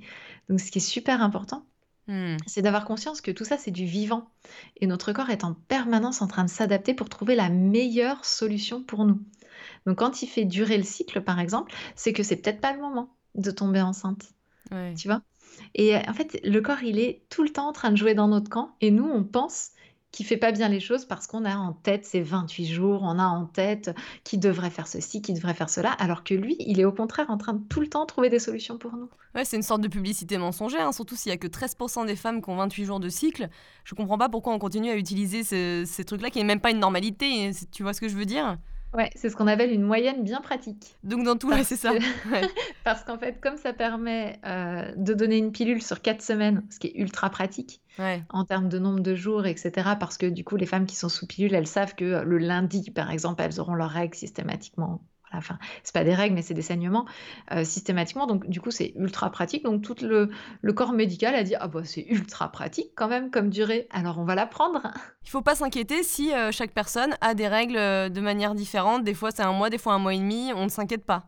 Donc 0.49 0.61
ce 0.61 0.71
qui 0.71 0.79
est 0.79 0.81
super 0.81 1.23
important, 1.23 1.67
Hmm. 2.09 2.37
c'est 2.47 2.63
d'avoir 2.63 2.85
conscience 2.85 3.21
que 3.21 3.33
tout 3.33 3.45
ça, 3.45 3.59
c'est 3.59 3.73
du 3.73 3.85
vivant 3.85 4.31
et 4.77 4.87
notre 4.87 5.13
corps 5.13 5.31
est 5.31 5.43
en 5.43 5.55
permanence 5.55 6.23
en 6.23 6.29
train 6.29 6.45
de 6.45 6.51
s'adapter 6.51 6.95
pour 6.95 7.09
trouver 7.09 7.35
la 7.35 7.49
meilleure 7.49 8.25
solution 8.25 8.83
pour 8.85 9.05
nous. 9.05 9.21
Donc 9.87 9.99
quand 9.99 10.23
il 10.23 10.27
fait 10.27 10.45
durer 10.45 10.77
le 10.77 10.83
cycle, 10.85 11.21
par 11.21 11.39
exemple, 11.41 11.73
c'est 11.95 12.13
que 12.13 12.23
c'est 12.23 12.37
peut-être 12.37 12.61
pas 12.61 12.73
le 12.73 12.81
moment 12.81 13.15
de 13.35 13.51
tomber 13.51 13.81
enceinte, 13.81 14.33
Ouais. 14.73 14.95
tu 14.97 15.09
vois? 15.09 15.23
Et 15.75 15.97
euh, 15.97 16.01
en 16.09 16.13
fait, 16.13 16.41
le 16.45 16.61
corps, 16.61 16.83
il 16.83 16.99
est 16.99 17.23
tout 17.31 17.43
le 17.43 17.51
temps 17.51 17.69
en 17.69 17.73
train 17.73 17.91
de 17.91 17.97
jouer 17.97 18.15
dans 18.15 18.29
notre 18.29 18.51
camp 18.51 18.75
et 18.81 18.91
nous, 18.91 19.05
on 19.09 19.23
pense 19.25 19.71
qu'il 20.13 20.27
fait 20.27 20.37
pas 20.39 20.51
bien 20.53 20.69
les 20.69 20.81
choses 20.81 21.05
parce 21.05 21.27
qu'on 21.27 21.45
a 21.45 21.57
en 21.57 21.73
tête 21.73 22.05
ces 22.07 22.21
28 22.23 22.67
jours, 22.67 23.03
on 23.03 23.19
a 23.19 23.27
en 23.27 23.45
tête 23.47 23.95
qu'il 24.25 24.41
devrait 24.41 24.71
faire 24.71 24.87
ceci, 24.89 25.21
qu'il 25.23 25.35
devrait 25.35 25.53
faire 25.55 25.69
cela, 25.69 25.93
alors 25.93 26.25
que 26.25 26.33
lui, 26.35 26.57
il 26.61 26.81
est 26.81 26.85
au 26.85 26.93
contraire 26.93 27.31
en 27.31 27.37
train 27.37 27.53
de 27.53 27.63
tout 27.69 27.81
le 27.81 27.89
temps 27.89 28.07
trouver 28.07 28.31
des 28.31 28.39
solutions 28.39 28.79
pour 28.79 28.97
nous. 28.97 29.09
Ouais, 29.35 29.45
c'est 29.45 29.57
une 29.57 29.63
sorte 29.63 29.83
de 29.83 29.89
publicité 29.89 30.39
mensongère, 30.39 30.87
hein, 30.87 30.93
surtout 30.93 31.17
s'il 31.17 31.31
y 31.31 31.35
a 31.35 31.37
que 31.37 31.47
13% 31.47 32.07
des 32.07 32.17
femmes 32.17 32.41
qui 32.41 32.49
ont 32.49 32.57
28 32.57 32.85
jours 32.87 33.01
de 33.01 33.11
cycle. 33.11 33.49
Je 33.85 33.95
comprends 33.95 34.17
pas 34.17 34.31
pourquoi 34.31 34.55
on 34.55 34.59
continue 34.59 34.91
à 34.91 34.97
utiliser 34.97 35.45
ce- 35.45 35.85
ces 35.87 36.05
trucs-là 36.05 36.31
qui 36.31 36.39
n'est 36.39 36.45
même 36.45 36.61
pas 36.61 36.71
une 36.71 36.81
normalité. 36.81 37.51
Tu 37.71 37.83
vois 37.83 37.93
ce 37.93 38.01
que 38.01 38.09
je 38.09 38.17
veux 38.17 38.25
dire? 38.25 38.57
Ouais, 38.97 39.11
c'est 39.15 39.29
ce 39.29 39.37
qu'on 39.37 39.47
appelle 39.47 39.73
une 39.73 39.83
moyenne 39.83 40.25
bien 40.25 40.41
pratique. 40.41 40.97
Donc 41.05 41.23
dans 41.23 41.37
tout, 41.37 41.53
c'est 41.65 41.77
ça. 41.77 41.93
Ouais. 42.33 42.49
parce 42.85 43.05
qu'en 43.05 43.19
fait, 43.19 43.41
comme 43.41 43.59
ça 43.59 43.73
permet, 43.73 44.41
heu, 44.47 44.95
de 44.97 45.13
donner 45.13 45.37
une 45.37 45.53
pilule 45.53 45.83
sur 45.83 46.01
4 46.01 46.23
semaines, 46.23 46.65
ce 46.71 46.79
qui 46.79 46.89
est 46.89 46.97
ultra 46.99 47.29
pratique 47.31 47.81
Ouais. 47.99 48.23
en 48.31 48.45
termes 48.45 48.69
de 48.69 48.79
nombre 48.79 49.01
de 49.01 49.15
jours 49.15 49.47
et 49.47 49.57
cetera, 49.57 49.97
parce 49.97 50.17
que 50.19 50.27
du 50.27 50.45
coup, 50.45 50.57
les 50.57 50.67
femmes 50.67 50.87
qui 50.87 50.97
sont 50.97 51.09
sous 51.11 51.27
pilule, 51.27 51.55
elles 51.55 51.67
savent 51.67 51.95
que, 51.95 52.05
heu, 52.23 52.25
le 52.25 52.39
lundi, 52.39 52.91
par 52.91 53.11
exemple, 53.11 53.43
elles 53.43 53.61
auront 53.61 53.75
leurs 53.75 53.91
règles 53.91 54.15
systématiquement. 54.17 55.03
Voilà, 55.31 55.39
enfin, 55.39 55.59
c'est 55.83 55.95
pas 55.95 56.05
des 56.05 56.15
règles, 56.15 56.35
mais 56.35 56.43
c'est 56.43 56.55
des 56.55 56.63
saignements, 56.63 57.07
heu, 57.53 57.65
systématiquement, 57.65 58.27
donc 58.27 58.49
du 58.49 58.61
coup, 58.61 58.71
c'est 58.71 58.93
ultra 58.97 59.31
pratique. 59.31 59.65
Donc 59.65 59.83
tout 59.83 59.97
le 60.03 60.31
le 60.61 60.73
corps 60.73 60.93
médical 60.93 61.35
a 61.35 61.43
dit: 61.43 61.55
«Ah 61.59 61.69
bah, 61.69 61.83
c'est 61.85 62.07
ultra 62.09 62.51
pratique 62.51 62.93
quand 62.95 63.09
même 63.09 63.31
comme 63.31 63.51
durée, 63.51 63.89
alors 63.91 64.19
on 64.19 64.25
va 64.25 64.35
la 64.35 64.47
prendre». 64.47 64.83
Il 65.25 65.31
faut 65.31 65.43
pas 65.43 65.57
s'inquiéter 65.57 66.03
si 66.03 66.33
euh, 66.33 66.53
chaque 66.53 66.73
personne 66.73 67.17
a 67.21 67.35
des 67.35 67.49
règles 67.49 67.77
euh, 67.77 68.09
de 68.09 68.21
manière 68.21 68.55
différente. 68.55 69.03
Des 69.03 69.15
fois, 69.15 69.31
c'est 69.33 69.43
un 69.43 69.53
mois, 69.53 69.71
des 69.71 69.79
fois 69.79 69.95
un 69.95 69.99
mois 69.99 70.15
et 70.15 70.19
demi. 70.19 70.53
On 70.55 70.65
ne 70.65 70.69
s'inquiète 70.69 71.05
pas. 71.05 71.25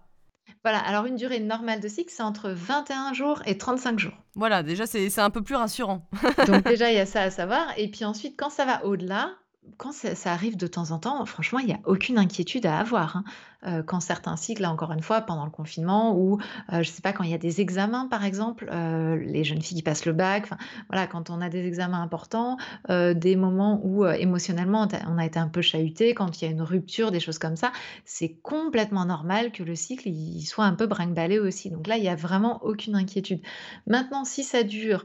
Voilà, 0.64 0.78
alors 0.78 1.06
une 1.06 1.16
durée 1.16 1.40
normale 1.40 1.80
de 1.80 1.88
cycle, 1.88 2.10
c'est 2.12 2.22
entre 2.22 2.50
21 2.50 3.12
jours 3.12 3.42
et 3.46 3.58
35 3.58 3.98
jours. 3.98 4.14
Voilà, 4.34 4.62
déjà, 4.62 4.86
c'est 4.86 5.18
un 5.18 5.30
peu 5.30 5.42
plus 5.42 5.54
rassurant. 5.54 6.08
Donc 6.46 6.64
déjà, 6.68 6.90
il 6.90 6.96
y 6.96 7.00
a 7.00 7.06
ça 7.06 7.22
à 7.22 7.30
savoir 7.30 7.66
et 7.76 7.90
puis 7.90 8.04
ensuite, 8.04 8.34
quand 8.38 8.50
ça 8.50 8.64
va 8.64 8.84
au-delà, 8.84 9.30
quand 9.76 9.92
ça 9.92 10.32
arrive 10.32 10.56
de 10.56 10.66
temps 10.66 10.90
en 10.90 10.98
temps, 10.98 11.24
franchement, 11.26 11.58
il 11.58 11.68
y 11.68 11.72
a 11.72 11.78
aucune 11.84 12.18
inquiétude 12.18 12.66
à 12.66 12.78
avoir, 12.78 13.16
hein. 13.18 13.24
Heu, 13.66 13.82
quand 13.82 13.98
certains 13.98 14.36
cycles, 14.36 14.64
encore 14.66 14.92
une 14.92 15.02
fois, 15.02 15.20
pendant 15.20 15.44
le 15.44 15.50
confinement 15.50 16.16
ou, 16.16 16.38
heu, 16.72 16.82
je 16.84 16.88
sais 16.90 17.02
pas, 17.02 17.12
quand 17.12 17.24
il 17.24 17.30
y 17.30 17.34
a 17.34 17.38
des 17.38 17.60
examens, 17.60 18.06
par 18.06 18.24
exemple, 18.24 18.70
heu, 18.72 19.16
les 19.16 19.42
jeunes 19.42 19.60
filles 19.60 19.78
qui 19.78 19.82
passent 19.82 20.06
le 20.06 20.12
bac, 20.12 20.48
voilà, 20.88 21.08
quand 21.08 21.28
on 21.28 21.40
a 21.40 21.48
des 21.48 21.66
examens 21.66 22.00
importants, 22.00 22.56
des 22.88 23.34
moments 23.36 23.80
où, 23.84 24.06
émotionnellement, 24.06 24.86
on 25.08 25.18
a 25.18 25.24
été 25.26 25.38
un 25.40 25.48
peu 25.48 25.60
chahuté, 25.60 26.14
quand 26.14 26.40
il 26.40 26.44
y 26.44 26.48
a 26.48 26.50
une 26.52 26.62
rupture, 26.62 27.10
des 27.10 27.20
choses 27.20 27.38
comme 27.38 27.56
ça, 27.56 27.72
c'est 28.04 28.34
complètement 28.42 29.04
normal 29.04 29.50
que 29.50 29.62
le 29.64 29.74
cycle, 29.74 30.08
soit 30.44 30.64
un 30.64 30.74
peu 30.74 30.86
brinque-ballé 30.86 31.38
aussi. 31.40 31.70
Donc 31.70 31.86
là, 31.88 31.96
il 31.96 32.04
y 32.04 32.08
a 32.08 32.14
vraiment 32.14 32.62
aucune 32.62 32.94
inquiétude. 32.94 33.40
Maintenant, 33.88 34.24
si 34.24 34.44
ça 34.44 34.62
dure, 34.62 35.04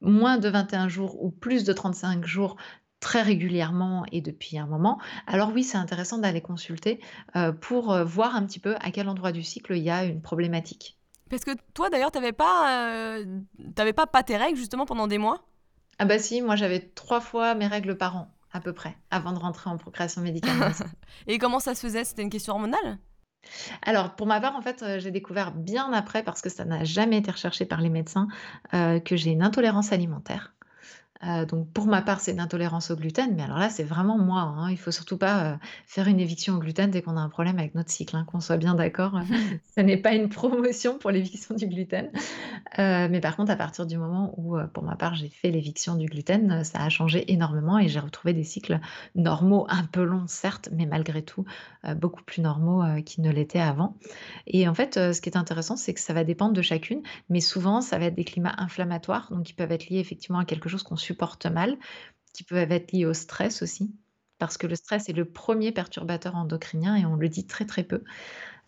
moins 0.00 0.38
de 0.38 0.48
21 0.48 0.88
jours 0.88 1.22
ou 1.22 1.30
plus 1.30 1.64
de 1.64 1.72
35 1.72 2.24
jours 2.26 2.56
très 3.04 3.20
régulièrement 3.20 4.06
et 4.12 4.22
depuis 4.22 4.56
un 4.58 4.66
moment, 4.66 4.98
alors 5.26 5.52
oui, 5.52 5.62
c'est 5.62 5.76
intéressant 5.76 6.16
d'aller 6.16 6.40
consulter, 6.40 7.00
heu, 7.36 7.54
pour, 7.54 7.92
heu, 7.92 8.02
voir 8.02 8.34
un 8.34 8.46
petit 8.46 8.58
peu 8.58 8.76
à 8.80 8.90
quel 8.90 9.10
endroit 9.10 9.30
du 9.30 9.42
cycle 9.42 9.76
il 9.76 9.82
y 9.82 9.90
a 9.90 10.04
une 10.04 10.22
problématique. 10.22 10.98
Parce 11.28 11.44
que 11.44 11.50
toi, 11.74 11.90
d'ailleurs, 11.90 12.10
t'avais 12.10 12.32
pas, 12.32 12.94
euh, 12.94 13.40
pas 13.94 14.06
pas 14.06 14.22
tes 14.22 14.38
règles 14.38 14.56
justement 14.56 14.86
pendant 14.86 15.06
des 15.06 15.18
mois? 15.18 15.44
Ah 15.98 16.06
bah 16.06 16.18
si, 16.18 16.40
moi 16.40 16.56
j'avais 16.56 16.80
3 16.80 17.20
fois 17.20 17.54
mes 17.54 17.66
règles 17.66 17.96
par 17.98 18.16
an, 18.16 18.34
à 18.52 18.60
peu 18.60 18.72
près, 18.72 18.96
avant 19.10 19.32
de 19.32 19.38
rentrer 19.38 19.68
en 19.68 19.76
procréation 19.76 20.22
médicale 20.22 20.58
non 20.58 20.70
Et 21.26 21.36
comment 21.38 21.60
ça 21.60 21.74
se 21.74 21.82
faisait? 21.82 22.04
C'était 22.04 22.22
une 22.22 22.30
question 22.30 22.54
hormonale? 22.54 22.98
Alors 23.82 24.16
pour 24.16 24.26
ma 24.26 24.40
part, 24.40 24.56
en 24.56 24.62
fait, 24.62 24.82
heu, 24.82 24.98
j'ai 24.98 25.10
découvert 25.10 25.52
bien 25.52 25.92
après, 25.92 26.22
parce 26.22 26.40
que 26.40 26.48
ça 26.48 26.64
n'a 26.64 26.84
jamais 26.84 27.18
été 27.18 27.30
recherché 27.30 27.66
par 27.66 27.82
les 27.82 27.90
médecins, 27.90 28.28
que 28.72 29.14
j'ai 29.16 29.30
une 29.30 29.42
intolérance 29.42 29.92
alimentaire. 29.92 30.53
Heu, 31.22 31.46
donc 31.46 31.72
pour 31.72 31.86
ma 31.86 32.02
part, 32.02 32.20
c'est 32.20 32.32
une 32.32 32.40
intolérance 32.40 32.90
au 32.90 32.96
gluten, 32.96 33.34
mais 33.36 33.42
alors 33.44 33.58
là, 33.58 33.70
c'est 33.70 33.84
vraiment 33.84 34.18
moi, 34.18 34.40
hein. 34.40 34.70
Il 34.70 34.76
faut 34.76 34.90
surtout 34.90 35.16
pas, 35.16 35.52
heu, 35.54 35.58
faire 35.86 36.08
une 36.08 36.18
éviction 36.20 36.56
au 36.56 36.58
gluten 36.58 36.90
dès 36.90 37.02
qu'on 37.02 37.16
a 37.16 37.20
un 37.20 37.28
problème 37.28 37.58
avec 37.58 37.74
notre 37.74 37.90
cycle, 37.90 38.16
hein, 38.16 38.24
qu'on 38.26 38.40
soit 38.40 38.56
bien 38.56 38.74
d'accord, 38.74 39.20
ce 39.76 39.80
n'est 39.80 39.96
pas 39.96 40.12
une 40.14 40.28
promotion 40.28 40.98
pour 40.98 41.10
l'éviction 41.12 41.54
du 41.54 41.66
gluten. 41.68 42.10
Heu, 42.78 43.08
mais 43.10 43.20
par 43.20 43.36
contre, 43.36 43.52
à 43.52 43.56
partir 43.56 43.86
du 43.86 43.98
moment 43.98 44.34
où, 44.38 44.56
pour 44.74 44.82
ma 44.84 44.96
part, 44.96 45.14
j'ai 45.14 45.28
fait 45.28 45.50
l'éviction 45.50 45.96
du 45.96 46.06
gluten, 46.06 46.64
ça 46.64 46.82
a 46.84 46.88
changé 46.90 47.32
énormément 47.32 47.78
et 47.78 47.88
j'ai 47.88 48.00
retrouvé 48.00 48.34
des 48.34 48.44
cycles 48.44 48.80
normaux, 49.14 49.66
un 49.70 49.84
peu 49.84 50.04
longs 50.04 50.26
certes, 50.28 50.68
mais 50.72 50.86
malgré 50.86 51.22
tout, 51.24 51.44
beaucoup 51.96 52.22
plus 52.24 52.42
normaux, 52.42 52.82
qu'ils 53.04 53.24
ne 53.24 53.30
l'étaient 53.30 53.60
avant. 53.60 53.96
Et 54.46 54.68
en 54.68 54.74
fait, 54.74 54.94
ce 54.94 55.20
qui 55.20 55.28
est 55.28 55.36
intéressant, 55.36 55.76
c'est 55.76 55.94
que 55.94 56.00
ça 56.00 56.12
va 56.14 56.24
dépendre 56.24 56.52
de 56.52 56.62
chacune, 56.62 57.02
mais 57.28 57.40
souvent, 57.40 57.80
ça 57.80 57.98
va 57.98 58.06
être 58.06 58.14
des 58.14 58.24
climats 58.24 58.54
inflammatoires, 58.58 59.28
donc 59.30 59.44
qui 59.44 59.52
peuvent 59.54 59.72
être 59.72 59.88
liés 59.88 59.98
effectivement 59.98 60.38
à 60.38 60.44
quelque 60.44 60.68
chose 60.68 60.82
qu'on 60.82 60.96
supporte 61.14 61.46
mal, 61.46 61.76
qui 62.34 62.44
peuvent 62.44 62.72
être 62.72 62.92
liés 62.92 63.06
au 63.06 63.14
stress 63.14 63.62
aussi, 63.62 63.94
parce 64.38 64.58
que 64.58 64.66
le 64.66 64.76
stress 64.76 65.08
est 65.08 65.14
le 65.14 65.24
premier 65.26 65.72
perturbateur 65.72 66.36
endocrinien 66.36 66.96
et 66.96 67.06
on 67.06 67.16
le 67.16 67.28
dit 67.28 67.46
très, 67.46 67.66
très 67.66 67.84
peu. 67.84 68.04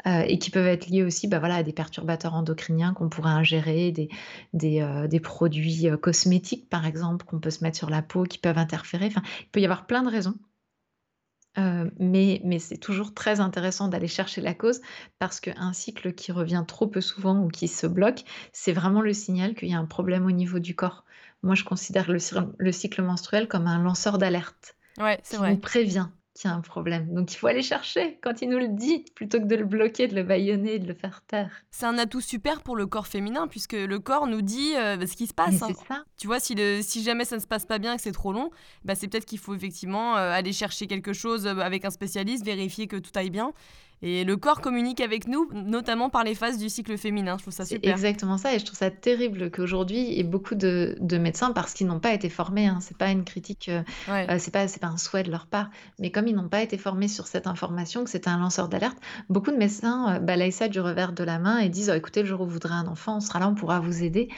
Heu 0.06 0.24
et 0.28 0.38
qui 0.38 0.50
peuvent 0.50 0.66
être 0.66 0.86
liés 0.88 1.02
aussi, 1.04 1.28
bah, 1.28 1.38
voilà, 1.40 1.56
à 1.56 1.62
des 1.62 1.72
perturbateurs 1.72 2.34
endocriniens 2.34 2.94
qu'on 2.94 3.08
pourrait 3.08 3.30
ingérer, 3.30 3.92
des 3.92 4.08
des, 4.54 4.86
des 5.10 5.20
produits, 5.20 5.88
heu, 5.88 5.96
cosmétiques, 5.96 6.68
par 6.70 6.86
exemple, 6.86 7.26
qu'on 7.26 7.40
peut 7.40 7.50
se 7.50 7.64
mettre 7.64 7.78
sur 7.78 7.90
la 7.90 8.02
peau, 8.02 8.24
qui 8.24 8.38
peuvent 8.38 8.58
interférer. 8.58 9.08
Il 9.40 9.48
peut 9.52 9.60
y 9.60 9.64
avoir 9.64 9.86
plein 9.86 10.02
de 10.02 10.10
raisons. 10.10 10.34
Mais 11.98 12.40
mais 12.44 12.58
c'est 12.58 12.76
toujours 12.78 13.14
très 13.14 13.40
intéressant 13.40 13.88
d'aller 13.88 14.08
chercher 14.08 14.40
la 14.42 14.52
cause 14.54 14.80
parce 15.18 15.40
qu'un 15.40 15.72
cycle 15.72 16.12
qui 16.14 16.30
revient 16.32 16.64
trop 16.68 16.86
peu 16.86 17.00
souvent 17.00 17.42
ou 17.42 17.48
qui 17.48 17.66
se 17.68 17.86
bloque, 17.86 18.24
c'est 18.52 18.72
vraiment 18.72 19.00
le 19.00 19.12
signal 19.14 19.54
qu'il 19.54 19.68
y 19.68 19.74
a 19.74 19.78
un 19.78 19.86
problème 19.86 20.26
au 20.26 20.30
niveau 20.32 20.58
du 20.58 20.74
corps. 20.76 21.04
Moi, 21.46 21.54
je 21.54 21.64
considère 21.64 22.10
le 22.10 22.72
cycle 22.72 23.02
menstruel 23.02 23.48
comme 23.48 23.66
un 23.66 23.82
lanceur 23.82 24.18
d'alerte 24.18 24.76
Ouais, 24.98 25.18
c'est 25.22 25.36
qui 25.36 25.42
nous 25.42 25.48
vrai. 25.48 25.56
prévient 25.56 26.08
qu'il 26.34 26.50
y 26.50 26.52
a 26.52 26.56
un 26.56 26.60
problème. 26.60 27.14
Donc 27.14 27.32
il 27.32 27.36
faut 27.36 27.46
aller 27.46 27.62
chercher 27.62 28.18
quand 28.22 28.42
il 28.42 28.50
nous 28.50 28.58
le 28.58 28.68
dit, 28.68 29.06
plutôt 29.14 29.38
que 29.38 29.46
de 29.46 29.56
le 29.56 29.64
bloquer, 29.64 30.06
de 30.06 30.14
le 30.14 30.22
bâillonner, 30.22 30.78
de 30.78 30.86
le 30.86 30.92
faire 30.92 31.22
taire. 31.26 31.50
C'est 31.70 31.86
un 31.86 31.96
atout 31.96 32.20
super 32.20 32.60
pour 32.62 32.76
le 32.76 32.86
corps 32.86 33.06
féminin 33.06 33.46
puisque 33.48 33.72
le 33.72 33.98
corps 34.00 34.26
nous 34.26 34.42
dit 34.42 34.74
euh, 34.76 34.98
bah, 34.98 35.06
ce 35.06 35.16
qui 35.16 35.26
se 35.26 35.32
passe. 35.32 35.62
hein. 35.62 35.68
c'est 35.70 35.86
ça. 35.88 36.04
Tu 36.18 36.26
vois, 36.26 36.38
si, 36.38 36.54
le, 36.54 36.80
si 36.82 37.02
jamais 37.02 37.24
ça 37.24 37.36
ne 37.36 37.40
se 37.40 37.46
passe 37.46 37.64
pas 37.64 37.78
bien 37.78 37.94
et 37.94 37.96
que 37.96 38.02
c'est 38.02 38.12
trop 38.12 38.32
long, 38.34 38.50
bah, 38.84 38.94
c'est 38.94 39.08
peut-être 39.08 39.24
qu'il 39.24 39.38
faut 39.38 39.54
effectivement 39.54 40.18
euh, 40.18 40.30
aller 40.30 40.52
chercher 40.52 40.86
quelque 40.86 41.14
chose 41.14 41.46
euh, 41.46 41.56
avec 41.60 41.86
un 41.86 41.90
spécialiste, 41.90 42.44
vérifier 42.44 42.86
que 42.86 42.96
tout 42.96 43.12
aille 43.14 43.30
bien. 43.30 43.52
Et 44.02 44.24
le 44.24 44.36
corps 44.36 44.60
communique 44.60 45.00
avec 45.00 45.26
nous, 45.26 45.48
notamment 45.52 46.10
par 46.10 46.24
les 46.24 46.34
phases 46.34 46.58
du 46.58 46.68
cycle 46.68 46.96
féminin. 46.98 47.36
Je 47.38 47.42
trouve 47.44 47.54
ça 47.54 47.64
C'est 47.68 47.84
super. 47.84 47.84
exactement 47.84 48.36
ça 48.38 48.54
et 48.54 48.58
je 48.60 48.64
trouve 48.64 48.78
ça 48.78 48.90
terrible 48.92 49.50
qu'aujourd'hui, 49.50 50.18
ait 50.18 50.22
beaucoup 50.22 50.54
de 50.54 50.94
de 51.00 51.18
médecins 51.18 51.52
parce 51.52 51.72
qu'ils 51.74 51.86
n'ont 51.88 51.98
pas 52.00 52.12
été 52.12 52.28
formés, 52.28 52.66
hein, 52.66 52.78
c'est 52.80 52.96
pas 52.96 53.10
une 53.10 53.24
critique, 53.24 53.68
heu 53.68 53.82
Ouais. 54.06 54.30
heu, 54.30 54.38
c'est 54.38 54.52
pas 54.52 54.66
un 54.86 54.96
souhait 54.98 55.22
de 55.24 55.30
leur 55.32 55.46
part, 55.48 55.70
mais 55.98 56.10
comme 56.12 56.28
ils 56.28 56.34
n'ont 56.36 56.48
pas 56.48 56.62
été 56.62 56.78
formés 56.78 57.08
sur 57.08 57.26
cette 57.26 57.46
information, 57.48 58.04
que 58.04 58.10
c'est 58.10 58.28
un 58.28 58.38
lanceur 58.38 58.68
d'alerte, 58.68 58.98
beaucoup 59.30 59.50
de 59.50 59.56
médecins, 59.56 60.16
heu, 60.16 60.20
balayent 60.20 60.52
ça 60.52 60.68
du 60.68 60.78
revers 60.80 61.12
de 61.12 61.24
la 61.24 61.38
main 61.40 61.58
et 61.58 61.68
disent: 61.68 61.90
«Oh 61.90 61.96
écoutez, 61.96 62.20
le 62.22 62.28
jour 62.28 62.42
où 62.42 62.44
vous 62.44 62.50
voudrez 62.52 62.74
un 62.74 62.86
enfant, 62.86 63.16
on 63.16 63.20
sera 63.20 63.40
là, 63.40 63.48
on 63.48 63.54
pourra 63.54 63.80
vous 63.80 64.04
aider». 64.04 64.28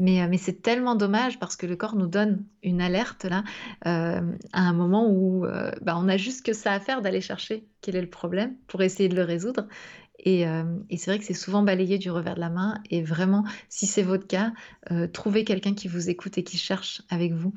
Mais, 0.00 0.26
mais 0.28 0.38
c'est 0.38 0.62
tellement 0.62 0.96
dommage 0.96 1.38
parce 1.38 1.56
que 1.56 1.66
le 1.66 1.76
corps 1.76 1.94
nous 1.94 2.08
donne 2.08 2.44
une 2.62 2.80
alerte 2.80 3.24
là, 3.24 3.44
à 3.82 4.20
un 4.52 4.72
moment 4.72 5.08
où 5.08 5.46
bah, 5.82 5.94
on 5.96 6.08
a 6.08 6.16
juste 6.16 6.44
que 6.44 6.52
ça 6.52 6.72
à 6.72 6.80
faire 6.80 7.02
d'aller 7.02 7.20
chercher 7.20 7.66
quel 7.82 7.96
est 7.96 8.00
le 8.00 8.10
problème 8.10 8.56
pour 8.66 8.82
essayer 8.82 9.08
de 9.08 9.14
le 9.14 9.22
résoudre. 9.22 9.66
Et, 10.18 10.42
et 10.42 10.96
c'est 10.96 11.10
vrai 11.10 11.18
que 11.18 11.24
c'est 11.24 11.34
souvent 11.34 11.62
balayé 11.62 11.98
du 11.98 12.10
revers 12.10 12.34
de 12.34 12.40
la 12.40 12.50
main. 12.50 12.80
Et 12.90 13.02
vraiment, 13.02 13.44
si 13.68 13.86
c'est 13.86 14.02
votre 14.02 14.26
cas, 14.26 14.52
trouvez 15.12 15.44
quelqu'un 15.44 15.74
qui 15.74 15.86
vous 15.86 16.10
écoute 16.10 16.38
et 16.38 16.44
qui 16.44 16.56
cherche 16.56 17.02
avec 17.10 17.32
vous 17.32 17.54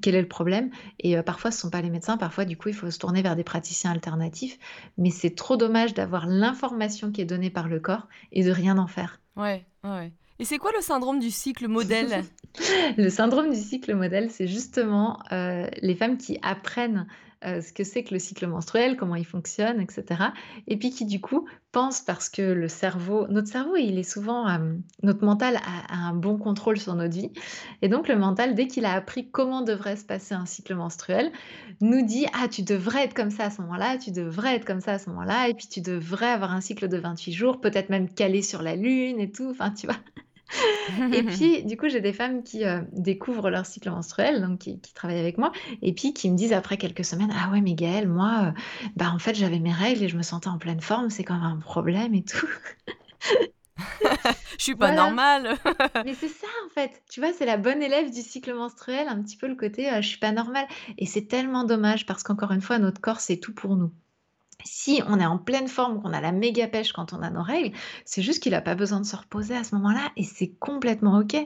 quel 0.00 0.14
est 0.14 0.22
le 0.22 0.28
problème 0.28 0.70
Et 1.00 1.20
parfois, 1.22 1.50
ce 1.50 1.58
ne 1.58 1.60
sont 1.62 1.70
pas 1.70 1.82
les 1.82 1.90
médecins, 1.90 2.16
parfois, 2.16 2.44
du 2.44 2.56
coup, 2.56 2.68
il 2.68 2.74
faut 2.74 2.90
se 2.90 2.98
tourner 2.98 3.22
vers 3.22 3.36
des 3.36 3.44
praticiens 3.44 3.90
alternatifs. 3.90 4.58
Mais 4.98 5.10
c'est 5.10 5.34
trop 5.34 5.56
dommage 5.56 5.94
d'avoir 5.94 6.26
l'information 6.26 7.10
qui 7.10 7.20
est 7.20 7.26
donnée 7.26 7.50
par 7.50 7.68
le 7.68 7.80
corps 7.80 8.06
et 8.32 8.44
de 8.44 8.50
rien 8.50 8.78
en 8.78 8.86
faire. 8.86 9.20
Ouais, 9.36 9.64
ouais. 9.84 10.12
Et 10.40 10.44
c'est 10.44 10.58
quoi 10.58 10.72
le 10.74 10.82
syndrome 10.82 11.20
du 11.20 11.30
cycle 11.30 11.68
modèle? 11.68 12.24
Le 12.96 13.08
syndrome 13.10 13.50
du 13.50 13.60
cycle 13.60 13.94
modèle, 13.94 14.30
c'est 14.30 14.48
justement 14.48 15.20
les 15.30 15.94
femmes 15.94 16.16
qui 16.16 16.38
apprennent 16.42 17.06
euh, 17.46 17.62
ce 17.62 17.72
que 17.72 17.84
c'est 17.84 18.04
que 18.04 18.12
le 18.12 18.18
cycle 18.18 18.46
menstruel, 18.46 18.98
comment 18.98 19.14
il 19.14 19.24
fonctionne, 19.24 19.80
etc. 19.80 20.24
Et 20.66 20.76
puis 20.76 20.90
qui 20.90 21.06
du 21.06 21.22
coup 21.22 21.48
pense 21.72 22.02
parce 22.02 22.28
que 22.28 22.42
le 22.42 22.68
cerveau, 22.68 23.26
notre 23.28 23.48
cerveau, 23.48 23.76
il 23.76 23.98
est 23.98 24.02
souvent, 24.02 24.46
euh, 24.46 24.74
notre 25.02 25.24
mental 25.24 25.56
a, 25.56 25.94
un 25.94 26.12
bon 26.12 26.36
contrôle 26.36 26.78
sur 26.78 26.94
notre 26.94 27.14
vie. 27.14 27.30
Et 27.80 27.88
donc 27.88 28.08
le 28.08 28.16
mental, 28.16 28.54
dès 28.54 28.66
qu'il 28.66 28.84
a 28.84 28.92
appris 28.92 29.30
comment 29.30 29.62
devrait 29.62 29.96
se 29.96 30.04
passer 30.04 30.34
un 30.34 30.44
cycle 30.44 30.74
menstruel, 30.74 31.32
nous 31.80 32.04
dit 32.04 32.26
ah 32.34 32.46
tu 32.46 32.62
devrais 32.62 33.04
être 33.04 33.14
comme 33.14 33.30
ça 33.30 33.44
à 33.44 33.50
ce 33.50 33.62
moment-là, 33.62 33.96
tu 33.96 34.10
devrais 34.10 34.56
être 34.56 34.66
comme 34.66 34.82
ça 34.82 34.92
à 34.92 34.98
ce 34.98 35.08
moment-là, 35.08 35.48
et 35.48 35.54
puis 35.54 35.66
tu 35.66 35.80
devrais 35.80 36.28
avoir 36.28 36.52
un 36.52 36.60
cycle 36.60 36.88
de 36.88 36.98
28 36.98 37.32
jours, 37.32 37.60
peut-être 37.62 37.88
même 37.88 38.10
calé 38.10 38.42
sur 38.42 38.60
la 38.60 38.76
lune 38.76 39.18
et 39.18 39.30
tout. 39.30 39.48
Enfin 39.50 39.70
tu 39.70 39.86
vois. 39.86 39.96
et 41.12 41.22
puis, 41.22 41.62
du 41.64 41.76
coup, 41.76 41.88
j'ai 41.88 42.00
des 42.00 42.12
femmes 42.12 42.42
qui 42.42 42.64
euh, 42.64 42.80
découvrent 42.92 43.50
leur 43.50 43.66
cycle 43.66 43.90
menstruel, 43.90 44.40
donc 44.40 44.60
qui, 44.60 44.80
travaillent 44.94 45.20
avec 45.20 45.38
moi, 45.38 45.52
et 45.82 45.92
puis 45.92 46.12
qui 46.12 46.30
me 46.30 46.36
disent 46.36 46.52
après 46.52 46.76
quelques 46.76 47.04
semaines, 47.04 47.32
ah 47.34 47.50
ouais, 47.50 47.60
mais 47.60 47.74
Gaëlle, 47.74 48.08
moi, 48.08 48.46
euh, 48.46 48.60
bah 48.96 49.10
en 49.14 49.18
fait, 49.18 49.34
j'avais 49.34 49.58
mes 49.58 49.72
règles 49.72 50.02
et 50.02 50.08
je 50.08 50.16
me 50.16 50.22
sentais 50.22 50.48
en 50.48 50.58
pleine 50.58 50.80
forme, 50.80 51.10
c'est 51.10 51.24
quand 51.24 51.34
même 51.34 51.44
un 51.44 51.58
problème 51.58 52.14
et 52.14 52.22
tout. 52.22 52.48
je 54.58 54.62
suis 54.62 54.74
pas 54.76 54.92
normale. 54.92 55.56
mais 56.04 56.14
c'est 56.14 56.28
ça 56.28 56.46
en 56.66 56.68
fait. 56.68 57.02
Tu 57.10 57.20
vois, 57.20 57.32
c'est 57.32 57.46
la 57.46 57.56
bonne 57.56 57.82
élève 57.82 58.10
du 58.12 58.20
cycle 58.20 58.52
menstruel, 58.54 59.08
un 59.08 59.22
petit 59.22 59.36
peu 59.36 59.46
le 59.46 59.54
côté 59.54 59.90
euh, 59.90 60.02
je 60.02 60.08
suis 60.08 60.18
pas 60.18 60.32
normale. 60.32 60.66
Et 60.98 61.06
c'est 61.06 61.26
tellement 61.26 61.64
dommage 61.64 62.06
parce 62.06 62.22
qu'encore 62.22 62.52
une 62.52 62.60
fois, 62.60 62.78
notre 62.78 63.00
corps, 63.00 63.20
c'est 63.20 63.38
tout 63.38 63.54
pour 63.54 63.76
nous. 63.76 63.92
Si 64.64 65.02
on 65.06 65.18
est 65.18 65.26
en 65.26 65.38
pleine 65.38 65.68
forme, 65.68 66.02
qu'on 66.02 66.12
a 66.12 66.20
la 66.20 66.32
méga 66.32 66.68
pêche 66.68 66.92
quand 66.92 67.12
on 67.12 67.22
a 67.22 67.30
nos 67.30 67.42
règles, 67.42 67.76
c'est 68.04 68.22
juste 68.22 68.42
qu'il 68.42 68.52
n'a 68.52 68.60
pas 68.60 68.74
besoin 68.74 69.00
de 69.00 69.06
se 69.06 69.16
reposer 69.16 69.56
à 69.56 69.64
ce 69.64 69.74
moment-là 69.76 70.10
et 70.16 70.24
c'est 70.24 70.52
complètement 70.58 71.18
OK. 71.18 71.36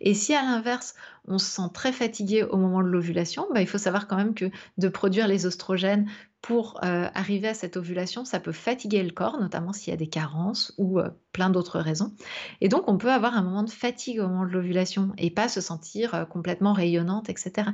Et 0.00 0.14
si 0.14 0.34
à 0.34 0.42
l'inverse, 0.42 0.94
on 1.26 1.38
se 1.38 1.46
sent 1.46 1.70
très 1.72 1.92
fatigué 1.92 2.42
au 2.42 2.56
moment 2.56 2.82
de 2.82 2.88
l'ovulation, 2.88 3.46
bah, 3.52 3.60
il 3.60 3.66
faut 3.66 3.78
savoir 3.78 4.06
quand 4.06 4.16
même 4.16 4.34
que 4.34 4.50
de 4.78 4.88
produire 4.88 5.28
les 5.28 5.46
oestrogènes 5.46 6.06
pour 6.44 6.78
euh, 6.84 7.08
arriver 7.14 7.48
à 7.48 7.54
cette 7.54 7.78
ovulation, 7.78 8.26
ça 8.26 8.38
peut 8.38 8.52
fatiguer 8.52 9.02
le 9.02 9.12
corps, 9.12 9.40
notamment 9.40 9.72
s'il 9.72 9.92
y 9.92 9.94
a 9.94 9.96
des 9.96 10.08
carences 10.08 10.74
ou 10.76 11.00
euh, 11.00 11.08
plein 11.32 11.48
d'autres 11.48 11.80
raisons. 11.80 12.12
Et 12.60 12.68
donc, 12.68 12.82
on 12.86 12.98
peut 12.98 13.10
avoir 13.10 13.34
un 13.34 13.42
moment 13.42 13.62
de 13.62 13.70
fatigue 13.70 14.20
au 14.20 14.28
moment 14.28 14.44
de 14.44 14.50
l'ovulation 14.50 15.12
et 15.16 15.30
pas 15.30 15.48
se 15.48 15.62
sentir 15.62 16.14
euh, 16.14 16.26
complètement 16.26 16.74
rayonnante, 16.74 17.30
etc. 17.30 17.70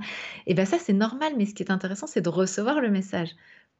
Et 0.46 0.54
bien 0.54 0.66
ça, 0.66 0.78
c'est 0.78 0.92
normal, 0.92 1.32
mais 1.36 1.46
ce 1.46 1.54
qui 1.54 1.64
est 1.64 1.72
intéressant, 1.72 2.06
c'est 2.06 2.20
de 2.20 2.28
recevoir 2.28 2.80
le 2.80 2.90
message 2.90 3.30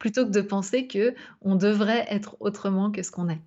plutôt 0.01 0.25
que 0.25 0.31
de 0.31 0.41
penser 0.41 0.89
que 0.89 1.15
on 1.43 1.55
devrait 1.55 2.07
être 2.09 2.37
autrement 2.41 2.91
que 2.91 3.05
ce 3.05 3.13
qu'on 3.13 3.29
est. 3.29 3.41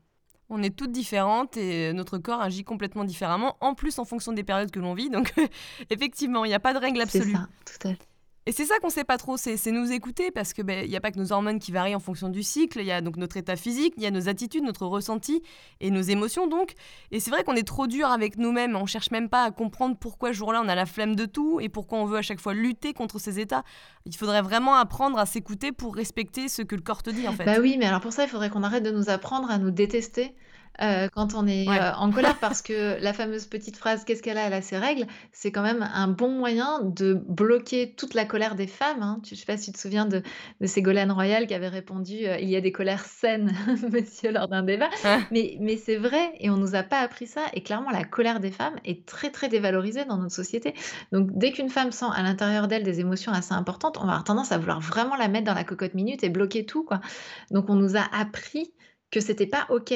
On 0.49 0.61
est 0.61 0.69
toutes 0.69 0.91
différentes 0.91 1.57
et 1.57 1.91
notre 1.93 2.19
corps 2.19 2.41
agit 2.41 2.63
complètement 2.63 3.03
différemment, 3.03 3.57
en 3.59 3.73
plus 3.73 3.97
en 3.99 4.05
fonction 4.05 4.31
des 4.31 4.43
périodes 4.43 4.71
que 4.71 4.79
l'on 4.79 4.93
vit. 4.93 5.09
Donc 5.09 5.33
effectivement, 5.89 6.45
il 6.45 6.49
n'y 6.49 6.53
a 6.53 6.59
pas 6.59 6.73
de 6.73 6.79
règle 6.79 7.01
absolue. 7.01 7.25
C'est 7.25 7.31
ça, 7.31 7.47
tout 7.65 7.87
à 7.87 7.91
fait. 7.91 8.07
Et 8.45 8.51
c'est 8.51 8.65
ça 8.65 8.77
qu'on 8.79 8.89
sait 8.89 9.05
pas 9.05 9.17
trop, 9.17 9.37
c'est 9.37 9.71
nous 9.71 9.91
écouter 9.91 10.29
parce 10.29 10.53
que 10.53 10.61
ben, 10.61 10.83
il 10.83 10.89
n'y 10.89 10.97
a 10.97 11.01
pas 11.01 11.11
que 11.11 11.17
nos 11.17 11.31
hormones 11.31 11.59
qui 11.59 11.71
varient 11.71 11.95
en 11.95 12.01
fonction 12.01 12.27
du 12.27 12.43
cycle, 12.43 12.79
il 12.81 12.85
y 12.85 12.91
a 12.91 12.99
donc 12.99 13.15
notre 13.15 13.37
état 13.37 13.55
physique, 13.55 13.93
il 13.95 14.03
y 14.03 14.05
a 14.05 14.11
nos 14.11 14.27
attitudes, 14.27 14.63
notre 14.63 14.85
ressenti 14.85 15.41
et 15.79 15.91
nos 15.91 16.01
émotions 16.01 16.47
donc. 16.47 16.73
Et 17.11 17.21
c'est 17.21 17.31
vrai 17.31 17.45
qu'on 17.45 17.55
est 17.55 17.65
trop 17.65 17.87
dur 17.87 18.07
avec 18.07 18.37
nous-mêmes, 18.37 18.75
on 18.75 18.85
cherche 18.85 19.11
même 19.11 19.29
pas 19.29 19.45
à 19.45 19.51
comprendre 19.51 19.95
pourquoi 19.97 20.33
jour-là 20.33 20.61
on 20.63 20.67
a 20.67 20.75
la 20.75 20.85
flemme 20.85 21.15
de 21.15 21.25
tout 21.25 21.61
et 21.61 21.69
pourquoi 21.69 21.99
on 21.99 22.05
veut 22.05 22.17
à 22.17 22.21
chaque 22.21 22.41
fois 22.41 22.53
lutter 22.53 22.93
contre 22.93 23.17
ces 23.17 23.39
états. 23.39 23.63
Il 24.05 24.15
faudrait 24.15 24.41
vraiment 24.41 24.75
apprendre 24.75 25.17
à 25.17 25.25
s'écouter 25.25 25.71
pour 25.71 25.95
respecter 25.95 26.49
ce 26.49 26.61
que 26.61 26.75
le 26.75 26.81
corps 26.81 27.01
te 27.01 27.11
dit 27.11 27.27
en 27.27 27.31
fait. 27.31 27.45
Bah 27.45 27.61
oui, 27.61 27.77
mais 27.79 27.85
alors 27.85 28.01
pour 28.01 28.11
ça 28.11 28.25
il 28.25 28.29
faudrait 28.29 28.49
qu'on 28.49 28.63
arrête 28.63 28.83
de 28.83 28.91
nous 28.91 29.09
apprendre 29.09 29.49
à 29.49 29.57
nous 29.57 29.71
détester 29.71 30.35
euh, 30.81 31.07
quand 31.13 31.35
on 31.35 31.45
est 31.45 31.67
euh, 31.67 31.93
en 31.93 32.11
colère 32.11 32.37
parce 32.39 32.61
que 32.61 33.01
la 33.01 33.13
fameuse 33.13 33.45
petite 33.45 33.77
phrase 33.77 34.03
qu'est-ce 34.05 34.23
qu'elle 34.23 34.37
a? 34.37 34.47
Elle 34.47 34.53
a 34.53 34.61
ses 34.61 34.77
règles. 34.77 35.05
C'est 35.31 35.51
quand 35.51 35.61
même 35.61 35.87
un 35.93 36.07
bon 36.07 36.29
moyen 36.29 36.81
de 36.81 37.13
bloquer 37.13 37.93
toute 37.95 38.13
la 38.13 38.25
colère 38.25 38.55
des 38.55 38.67
femmes 38.67 39.03
hein. 39.03 39.21
je 39.23 39.35
ne 39.35 39.37
sais 39.37 39.45
pas 39.45 39.57
si 39.57 39.67
tu 39.67 39.73
te 39.73 39.77
souviens 39.77 40.05
de, 40.05 40.23
de 40.61 40.67
Ségolène 40.67 41.11
Royal 41.11 41.45
qui 41.45 41.53
avait 41.53 41.67
répondu 41.67 42.25
euh, 42.25 42.37
il 42.39 42.49
y 42.49 42.55
a 42.55 42.61
des 42.61 42.71
colères 42.71 43.05
saines 43.05 43.53
monsieur 43.91 44.31
lors 44.31 44.47
d'un 44.47 44.63
débat. 44.63 44.89
Ah. 45.03 45.19
mais, 45.31 45.57
mais 45.59 45.77
c'est 45.77 45.97
vrai 45.97 46.33
et 46.39 46.49
on 46.49 46.57
nous 46.57 46.75
a 46.75 46.83
pas 46.83 46.99
appris 46.99 47.27
ça. 47.27 47.45
Et 47.53 47.61
clairement 47.61 47.91
la 47.91 48.03
colère 48.03 48.39
des 48.39 48.51
femmes 48.51 48.75
est 48.83 49.05
très 49.05 49.29
très 49.29 49.49
dévalorisée 49.49 50.05
dans 50.05 50.17
notre 50.17 50.35
société. 50.35 50.73
Donc 51.11 51.29
dès 51.37 51.51
qu'une 51.51 51.69
femme 51.69 51.91
sent 51.91 52.05
à 52.15 52.23
l'intérieur 52.23 52.67
d'elle 52.67 52.83
des 52.83 52.99
émotions 52.99 53.31
assez 53.31 53.53
importantes 53.53 53.97
on 53.97 54.05
va 54.05 54.13
avoir 54.13 54.23
tendance 54.23 54.51
à 54.51 54.57
vouloir 54.57 54.79
vraiment 54.79 55.15
la 55.15 55.27
mettre 55.27 55.45
dans 55.45 55.53
la 55.53 55.63
cocotte 55.63 55.93
minute 55.93 56.23
et 56.23 56.29
bloquer 56.29 56.65
tout 56.65 56.83
quoi. 56.83 56.99
Donc 57.51 57.69
on 57.69 57.75
nous 57.75 57.95
a 57.95 58.03
appris 58.11 58.73
que 59.11 59.19
c'était 59.19 59.47
pas 59.47 59.67
ok 59.69 59.93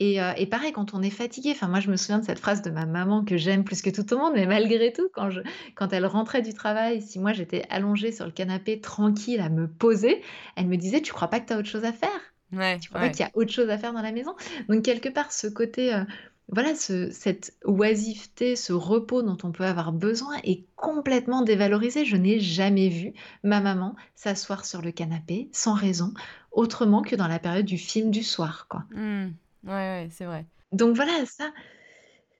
euh, 0.00 0.32
et, 0.36 0.46
pareil, 0.46 0.72
quand 0.72 0.94
on 0.94 1.02
est 1.02 1.10
fatigué, 1.10 1.52
enfin 1.52 1.68
moi 1.68 1.80
je 1.80 1.90
me 1.90 1.96
souviens 1.96 2.18
de 2.18 2.24
cette 2.24 2.38
phrase 2.38 2.62
de 2.62 2.70
ma 2.70 2.86
maman 2.86 3.24
que 3.24 3.36
j'aime 3.36 3.64
plus 3.64 3.82
que 3.82 3.90
tout 3.90 4.12
au 4.12 4.18
monde, 4.18 4.32
mais 4.34 4.46
malgré 4.46 4.92
tout, 4.92 5.08
quand, 5.12 5.30
je, 5.30 5.40
quand 5.74 5.92
elle 5.92 6.06
rentrait 6.06 6.42
du 6.42 6.52
travail, 6.52 7.00
si 7.00 7.18
moi 7.18 7.32
j'étais 7.32 7.64
allongée 7.70 8.12
sur 8.12 8.26
le 8.26 8.32
canapé 8.32 8.80
tranquille 8.80 9.40
à 9.40 9.48
me 9.48 9.66
poser, 9.66 10.22
elle 10.56 10.66
me 10.66 10.76
disait, 10.76 11.00
tu 11.00 11.12
crois 11.12 11.28
pas 11.28 11.40
que 11.40 11.46
tu 11.46 11.52
as 11.54 11.58
autre 11.58 11.68
chose 11.68 11.84
à 11.84 11.92
faire? 11.92 12.10
Ouais, 12.52 12.78
Tu 12.78 12.90
crois 12.90 13.00
pas 13.00 13.08
qu'il 13.08 13.20
y 13.20 13.24
a 13.24 13.30
autre 13.34 13.50
chose 13.50 13.70
à 13.70 13.78
faire 13.78 13.92
dans 13.92 14.02
la 14.02 14.12
maison? 14.12 14.34
Donc 14.68 14.82
quelque 14.82 15.08
part, 15.08 15.32
ce 15.32 15.46
côté... 15.46 15.94
Euh, 15.94 16.04
voilà, 16.48 16.76
ce, 16.76 17.10
cette 17.10 17.56
oisiveté, 17.64 18.54
ce 18.54 18.72
repos 18.72 19.22
dont 19.22 19.36
on 19.42 19.50
peut 19.50 19.64
avoir 19.64 19.92
besoin 19.92 20.36
est 20.44 20.64
complètement 20.76 21.42
dévalorisé. 21.42 22.04
Je 22.04 22.16
n'ai 22.16 22.38
jamais 22.38 22.88
vu 22.88 23.14
ma 23.42 23.60
maman 23.60 23.96
s'asseoir 24.14 24.64
sur 24.64 24.80
le 24.80 24.92
canapé 24.92 25.48
sans 25.50 25.74
raison, 25.74 26.14
autrement 26.52 27.02
que 27.02 27.16
dans 27.16 27.26
la 27.26 27.40
période 27.40 27.66
du 27.66 27.78
film 27.78 28.12
du 28.12 28.22
soir. 28.22 28.68
Quoi. 28.68 28.84
Mmh. 28.94 29.30
Ouais, 29.66 29.72
ouais, 29.72 30.08
c'est 30.10 30.24
vrai. 30.24 30.46
Donc 30.72 30.96
voilà, 30.96 31.24
ça, 31.26 31.52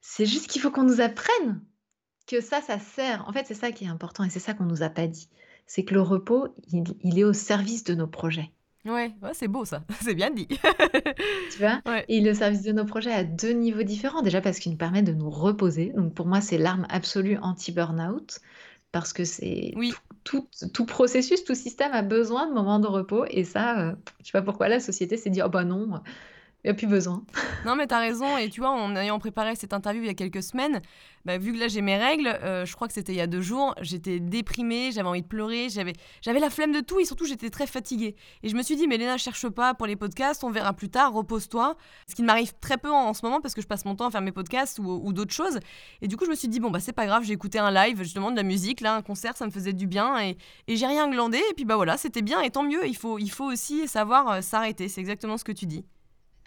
c'est 0.01 0.27
juste 0.27 0.49
qu'il 0.49 0.61
faut 0.61 0.71
qu'on 0.71 0.85
nous 0.85 1.01
apprenne 1.01 1.61
que 2.27 2.41
ça, 2.41 2.61
ça 2.61 2.79
sert. 2.79 3.25
En 3.29 3.33
fait, 3.33 3.45
c'est 3.47 3.55
ça 3.55 3.73
qui 3.73 3.85
est 3.85 3.89
important 3.89 4.25
et 4.25 4.31
c'est 4.31 4.41
ça 4.41 4.55
qu'on 4.55 4.65
nous 4.65 4.83
a 4.83 4.89
pas 4.89 5.07
dit. 5.07 5.29
C'est 5.67 5.85
que 5.85 5.95
le 5.95 6.01
repos, 6.01 6.49
il, 6.69 7.19
est 7.19 7.25
au 7.25 7.33
service 7.33 7.85
de 7.85 7.95
nos 7.95 8.07
projets. 8.07 8.53
Ouais, 8.85 9.12
ouais, 9.21 9.33
c'est 9.33 9.49
beau 9.49 9.65
ça, 9.65 9.83
c'est 10.01 10.15
bien 10.15 10.31
dit. 10.31 10.47
Tu 10.47 11.59
vois? 11.59 11.81
Et 12.09 12.19
il 12.19 12.27
est 12.27 12.31
au 12.31 12.35
service 12.35 12.62
de 12.62 12.71
nos 12.73 12.85
projets 12.85 13.12
à 13.12 13.25
deux 13.25 13.51
niveaux 13.51 13.83
différents. 13.83 14.23
Déjà 14.23 14.41
parce 14.41 14.61
qu'il 14.61 14.71
nous 14.73 14.79
permet 14.79 15.03
de 15.03 15.12
nous 15.12 15.31
reposer. 15.31 15.93
Donc 15.97 16.15
pour 16.15 16.27
moi, 16.27 16.41
c'est 16.41 16.59
l'arme 16.59 16.87
absolue 16.89 17.39
anti-burnout. 17.39 18.41
Parce 18.93 19.12
que 19.12 19.25
c'est 19.25 19.73
Oui, 19.77 19.93
tout, 20.23 20.49
tout, 20.73 20.87
processus, 20.87 21.45
tout 21.45 21.55
système 21.55 21.93
a 21.93 22.03
besoin 22.03 22.47
de 22.47 22.55
moments 22.55 22.79
de 22.79 22.87
repos. 22.87 23.25
Et 23.29 23.43
ça, 23.45 23.81
euh, 23.81 23.95
je 24.21 24.27
sais 24.27 24.33
pas 24.33 24.43
pourquoi 24.43 24.69
la 24.69 24.79
société 24.79 25.17
s'est 25.17 25.31
dit, 25.31 25.43
oh 25.43 25.49
bah 25.49 25.65
non, 25.65 25.87
il 25.87 26.01
n'y 26.66 26.70
a 26.70 26.74
plus 26.74 26.87
besoin. 26.87 27.22
Non, 27.64 27.76
mais 27.76 27.87
tu 27.87 27.94
as 27.94 27.98
raison. 27.98 28.37
Et 28.37 28.48
tu 28.48 28.61
vois, 28.61 28.70
en 28.70 28.94
ayant 28.96 29.18
préparé 29.18 29.55
cette 29.57 29.72
interview 29.72 30.02
il 30.02 30.07
y 30.07 30.11
a 30.11 30.14
quelques 30.14 30.42
semaines, 30.42 30.81
bah, 31.24 31.38
vu 31.38 31.52
que 31.52 31.59
là 31.59 31.66
j'ai 31.66 31.81
mes 31.81 31.96
règles, 31.96 32.29
euh, 32.29 32.64
je 32.64 32.74
crois 32.74 32.87
que 32.87 32.94
c'était 32.94 33.12
il 33.12 33.16
y 33.18 33.20
a 33.20 33.26
deux 33.26 33.40
jours, 33.40 33.74
j'étais 33.81 34.20
déprimée, 34.20 34.92
j'avais 34.92 35.09
envie 35.09 35.22
de 35.22 35.26
pleurer, 35.26 35.68
j'avais, 35.68 35.94
la 36.24 36.50
flemme 36.50 36.72
de 36.72 36.81
tout 36.81 37.00
et 37.00 37.05
surtout 37.05 37.24
j'étais 37.24 37.50
très 37.50 37.66
fatiguée. 37.66 38.14
Et 38.44 38.48
je 38.48 38.55
me 38.55 38.62
suis 38.62 38.76
dit, 38.76 38.87
mais 38.87 38.96
Léna, 38.96 39.16
cherche 39.16 39.48
pas 39.48 39.74
pour 39.74 39.87
les 39.87 39.96
podcasts, 39.96 40.44
on 40.44 40.50
verra 40.50 40.72
plus 40.72 40.88
tard, 40.88 41.12
repose-toi. 41.12 41.76
Ce 42.09 42.14
qui 42.14 42.22
m'arrive 42.22 42.52
très 42.61 42.79
peu 42.79 42.92
en, 42.92 43.12
ce 43.14 43.24
moment 43.24 43.40
parce 43.40 43.55
que 43.55 43.61
je 43.61 43.66
passe 43.66 43.85
mon 43.85 43.96
temps 43.96 44.07
à 44.07 44.11
faire 44.12 44.20
mes 44.20 44.33
podcasts 44.33 44.79
ou, 44.79 45.12
d'autres 45.12 45.35
choses. 45.35 45.59
Et 46.00 46.09
du 46.09 46.16
coup, 46.16 46.24
je 46.24 46.31
me 46.31 46.37
suis 46.37 46.48
dit, 46.48 46.61
bon, 46.61 46.70
bah 46.70 46.79
c'est 46.79 46.92
pas 46.92 47.07
grave, 47.07 47.24
j'ai 47.24 47.33
écouté 47.33 47.59
un 47.59 47.72
live, 47.72 48.02
justement 48.02 48.31
de 48.31 48.37
la 48.37 48.44
musique, 48.44 48.81
là, 48.81 48.94
un 48.94 49.02
concert, 49.02 49.37
ça 49.37 49.46
me 49.46 49.50
faisait 49.50 49.72
du 49.72 49.88
bien 49.88 50.20
et, 50.20 50.37
et 50.68 50.76
j'ai 50.76 50.87
rien 50.87 51.09
glandé. 51.11 51.38
Et 51.38 51.55
puis 51.55 51.64
bah 51.64 51.76
voilà, 51.76 51.96
c'était 51.96 52.22
bien 52.22 52.40
et 52.40 52.50
tant 52.50 52.62
mieux. 52.62 52.87
Il 52.87 52.96
faut, 52.96 53.18
il 53.18 53.31
faut 53.31 53.46
aussi 53.46 53.88
savoir 53.88 54.29
euh, 54.31 54.40
s'arrêter. 54.42 54.88
C'est 54.88 55.00
exactement 55.00 55.38
ce 55.38 55.44
que 55.44 55.52
tu 55.52 55.66
dis. 55.66 55.85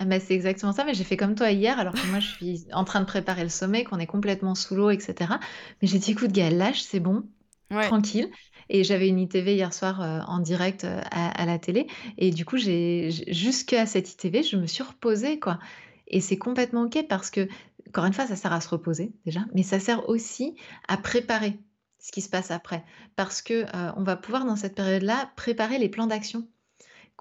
Ah 0.02 0.06
bah, 0.06 0.20
c'est 0.22 0.34
exactement 0.34 0.72
ça, 0.72 0.86
mais 0.86 0.94
j'ai 0.94 1.04
fait 1.04 1.18
comme 1.18 1.36
toi 1.36 1.52
hier, 1.52 1.78
alors 1.78 1.94
que 1.94 2.08
moi 2.08 2.22
je 2.22 2.28
suis 2.28 2.66
en 2.72 2.86
train 2.86 3.02
de 3.02 3.06
préparer 3.06 3.44
le 3.44 3.50
sommet, 3.50 3.84
qu'on 3.84 4.00
est 4.00 4.08
complètement 4.08 4.56
sous 4.56 4.74
l'eau, 4.76 4.90
etc. 4.90 5.34
Mais 5.82 5.90
j'ai 5.90 6.00
dit, 6.00 6.12
écoute, 6.12 6.32
Gaël, 6.32 6.58
lâche, 6.58 6.82
c'est 6.82 7.02
bon, 7.02 7.26
tranquille. 7.70 8.30
Et 8.70 8.86
j'avais 8.86 9.10
une 9.10 9.20
ITV 9.20 9.56
hier 9.56 9.74
soir 9.74 10.02
euh, 10.02 10.22
en 10.28 10.40
direct 10.40 10.86
euh, 10.86 11.02
à, 11.12 11.46
la 11.46 11.60
télé. 11.60 11.88
Et 12.18 12.32
du 12.32 12.46
coup, 12.46 12.58
j'ai 12.58 13.10
jusqu'à 13.28 13.86
cette 13.86 14.10
ITV, 14.14 14.44
je 14.44 14.58
me 14.58 14.68
suis 14.68 14.84
reposée, 14.84 15.40
quoi. 15.40 15.60
Et 16.08 16.22
c'est 16.22 16.38
complètement 16.38 16.84
OK 16.84 17.06
parce 17.10 17.30
que, 17.30 17.48
encore 17.90 18.06
une 18.06 18.14
fois, 18.14 18.26
ça 18.26 18.36
sert 18.36 18.54
à 18.54 18.62
se 18.62 18.70
reposer 18.70 19.12
déjà, 19.26 19.42
mais 19.54 19.64
ça 19.64 19.80
sert 19.80 20.08
aussi 20.08 20.56
à 20.88 20.98
préparer 20.98 21.60
ce 22.00 22.12
qui 22.12 22.22
se 22.22 22.30
passe 22.30 22.52
après. 22.52 22.86
Parce 23.18 23.42
que 23.42 23.66
euh, 23.76 23.92
on 23.98 24.04
va 24.04 24.16
pouvoir, 24.16 24.46
dans 24.46 24.56
cette 24.56 24.76
période-là, 24.76 25.32
préparer 25.36 25.78
les 25.78 25.90
plans 25.90 26.08
d'action 26.08 26.48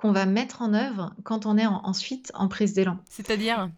qu'on 0.01 0.13
va 0.13 0.27
mettre 0.27 0.63
en 0.63 0.75
œuvre 0.75 1.13
quand 1.25 1.45
on 1.45 1.59
est 1.59 1.67
ensuite 1.67 2.31
en 2.35 2.47
prise 2.47 2.73
d'élan. 2.73 2.99
C'est-à-dire? 3.11 3.69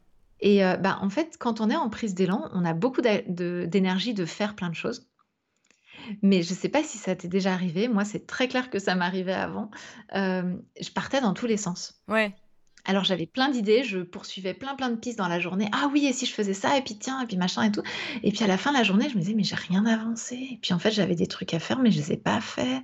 Et 0.41 0.63
euh, 0.65 0.77
bah, 0.77 0.99
en 1.01 1.09
fait, 1.09 1.37
quand 1.39 1.63
on 1.63 1.71
est 1.71 1.77
en 1.77 1.89
prise 1.89 2.15
d'élan, 2.15 2.49
on 2.53 2.65
a 2.67 2.75
beaucoup 2.75 3.01
de- 3.01 3.65
d'énergie 3.65 4.13
de 4.13 4.27
faire 4.27 4.55
plein 4.55 4.69
de 4.69 4.75
choses. 4.75 5.07
Mais 6.23 6.43
je 6.43 6.51
ne 6.53 6.57
sais 6.59 6.69
pas 6.69 6.83
si 6.83 6.99
ça 6.99 7.17
t'est 7.17 7.29
déjà 7.29 7.53
arrivé. 7.55 7.89
Moi, 7.89 8.05
c'est 8.05 8.27
très 8.27 8.49
clair 8.49 8.69
que 8.69 8.79
ça 8.79 8.95
m'arrivait 8.95 9.33
avant. 9.33 9.71
Euh, 10.15 10.57
je 10.81 10.91
partais 10.91 11.21
dans 11.23 11.33
tous 11.33 11.47
les 11.47 11.57
sens. 11.57 12.03
Ouais. 12.09 12.35
Alors 12.91 13.05
j'avais 13.05 13.27
plein 13.27 13.49
d'idées, 13.51 13.85
je 13.85 14.01
poursuivais 14.01 14.53
plein 14.53 14.75
plein 14.75 14.91
de 14.91 14.97
pistes 14.97 15.17
dans 15.17 15.29
la 15.29 15.39
journée. 15.39 15.69
Ah 15.71 15.89
oui, 15.93 16.07
et 16.07 16.13
si 16.13 16.27
je 16.27 16.33
faisais 16.33 16.55
ça, 16.55 16.77
et 16.77 16.83
puis 16.83 16.99
tiens, 16.99 17.23
et 17.23 17.27
puis 17.27 17.37
machin 17.37 17.63
et 17.63 17.71
tout. 17.71 17.85
Et 18.25 18.33
puis 18.33 18.43
à 18.43 18.49
la 18.49 18.59
fin 18.59 18.73
de 18.73 18.79
la 18.79 18.83
journée, 18.83 19.09
je 19.09 19.15
me 19.15 19.21
disais, 19.21 19.35
mais 19.35 19.45
j'ai 19.45 19.55
rien 19.55 19.87
avancé. 19.87 20.35
Et 20.35 20.59
puis 20.61 20.75
en 20.75 20.81
fait, 20.81 20.91
j'avais 20.91 21.15
des 21.15 21.29
trucs 21.29 21.55
à 21.55 21.61
faire, 21.61 21.79
mais 21.79 21.93
je 21.93 21.99
les 21.99 22.15
ai 22.15 22.17
pas 22.17 22.41
faits. 22.41 22.83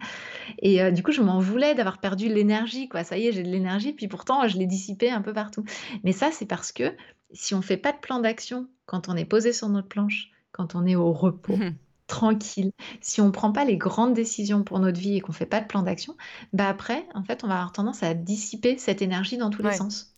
Et 0.61 0.81
euh, 0.81 0.93
du 0.93 1.03
coup, 1.03 1.11
je 1.11 1.23
m'en 1.23 1.41
voulais 1.41 1.75
d'avoir 1.75 1.99
perdu 1.99 2.29
l'énergie, 2.29 2.89
quoi. 2.89 3.03
Ça 3.03 3.19
y 3.19 3.27
est, 3.27 3.33
j'ai 3.33 3.43
de 3.43 3.51
l'énergie, 3.51 3.93
puis 3.93 4.07
pourtant, 4.07 4.47
je 4.47 4.57
l'ai 4.59 4.67
dissipée 4.67 5.11
un 5.11 5.23
peu 5.23 5.33
partout. 5.33 5.65
Mais 6.05 6.13
ça, 6.13 6.31
c'est 6.31 6.47
parce 6.47 6.71
que 6.71 6.95
si 7.33 7.57
on 7.57 7.61
fait 7.61 7.77
pas 7.77 7.91
de 7.91 7.99
plan 7.99 8.21
d'action 8.21 8.69
quand 8.85 9.09
on 9.09 9.17
est 9.17 9.25
posé 9.25 9.53
sur 9.53 9.69
notre 9.69 9.89
planche, 9.89 10.31
quand 10.53 10.77
on 10.77 10.87
est 10.87 10.95
au 10.95 11.13
repos, 11.13 11.59
tranquille, 12.07 12.73
si 13.01 13.21
on 13.21 13.31
prend 13.31 13.53
pas 13.53 13.65
les 13.65 13.77
grandes 13.77 14.15
décisions 14.15 14.63
pour 14.63 14.79
notre 14.79 14.99
vie 14.99 15.17
et 15.17 15.21
qu'on 15.21 15.33
fait 15.33 15.47
pas 15.47 15.61
de 15.61 15.67
plan 15.67 15.83
d'action, 15.83 16.17
bah 16.53 16.69
après, 16.69 17.07
en 17.15 17.23
fait, 17.23 17.45
on 17.45 17.49
va 17.49 17.55
avoir 17.55 17.73
tendance 17.73 18.03
à 18.03 18.15
dissiper 18.15 18.79
cette 18.79 19.03
énergie 19.03 19.37
dans 19.37 19.51
tous 19.51 19.63
les 19.63 19.73
sens. 19.73 20.17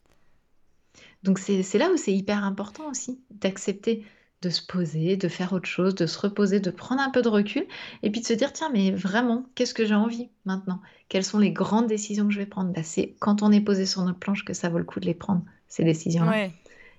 Donc 1.22 1.38
c'est 1.38 1.62
c'est 1.62 1.78
là 1.78 1.90
où 1.90 1.96
c'est 1.96 2.14
hyper 2.14 2.44
important 2.44 2.88
aussi 2.88 3.20
d'accepter 3.30 4.04
de 4.40 4.50
se 4.50 4.62
poser, 4.64 5.16
de 5.16 5.26
faire 5.26 5.52
autre 5.52 5.68
chose, 5.68 5.96
de 5.96 6.06
se 6.06 6.18
reposer, 6.18 6.60
de 6.60 6.70
prendre 6.70 7.00
un 7.00 7.10
peu 7.10 7.22
de 7.22 7.28
recul 7.28 7.66
et 8.04 8.10
puis 8.10 8.20
de 8.20 8.26
se 8.26 8.32
dire 8.32 8.52
tiens 8.52 8.70
mais 8.72 8.92
vraiment 8.92 9.46
qu'est-ce 9.56 9.74
que 9.74 9.84
j'ai 9.84 9.96
envie 9.96 10.28
maintenant? 10.44 10.80
Quelles 11.08 11.24
sont 11.24 11.40
les 11.40 11.50
grandes 11.50 11.88
décisions 11.88 12.26
que 12.28 12.32
je 12.32 12.38
vais 12.38 12.46
prendre? 12.46 12.72
Bah, 12.72 12.84
c'est 12.84 13.16
quand 13.18 13.42
on 13.42 13.50
est 13.50 13.60
posé 13.60 13.84
sur 13.84 14.02
notre 14.04 14.18
planche 14.18 14.44
que 14.44 14.54
ça 14.54 14.68
vaut 14.68 14.78
le 14.78 14.84
coup 14.84 15.00
de 15.00 15.06
les 15.06 15.14
prendre, 15.14 15.42
ces 15.66 15.82
décisions-là. 15.82 16.30
Ouais. 16.30 16.52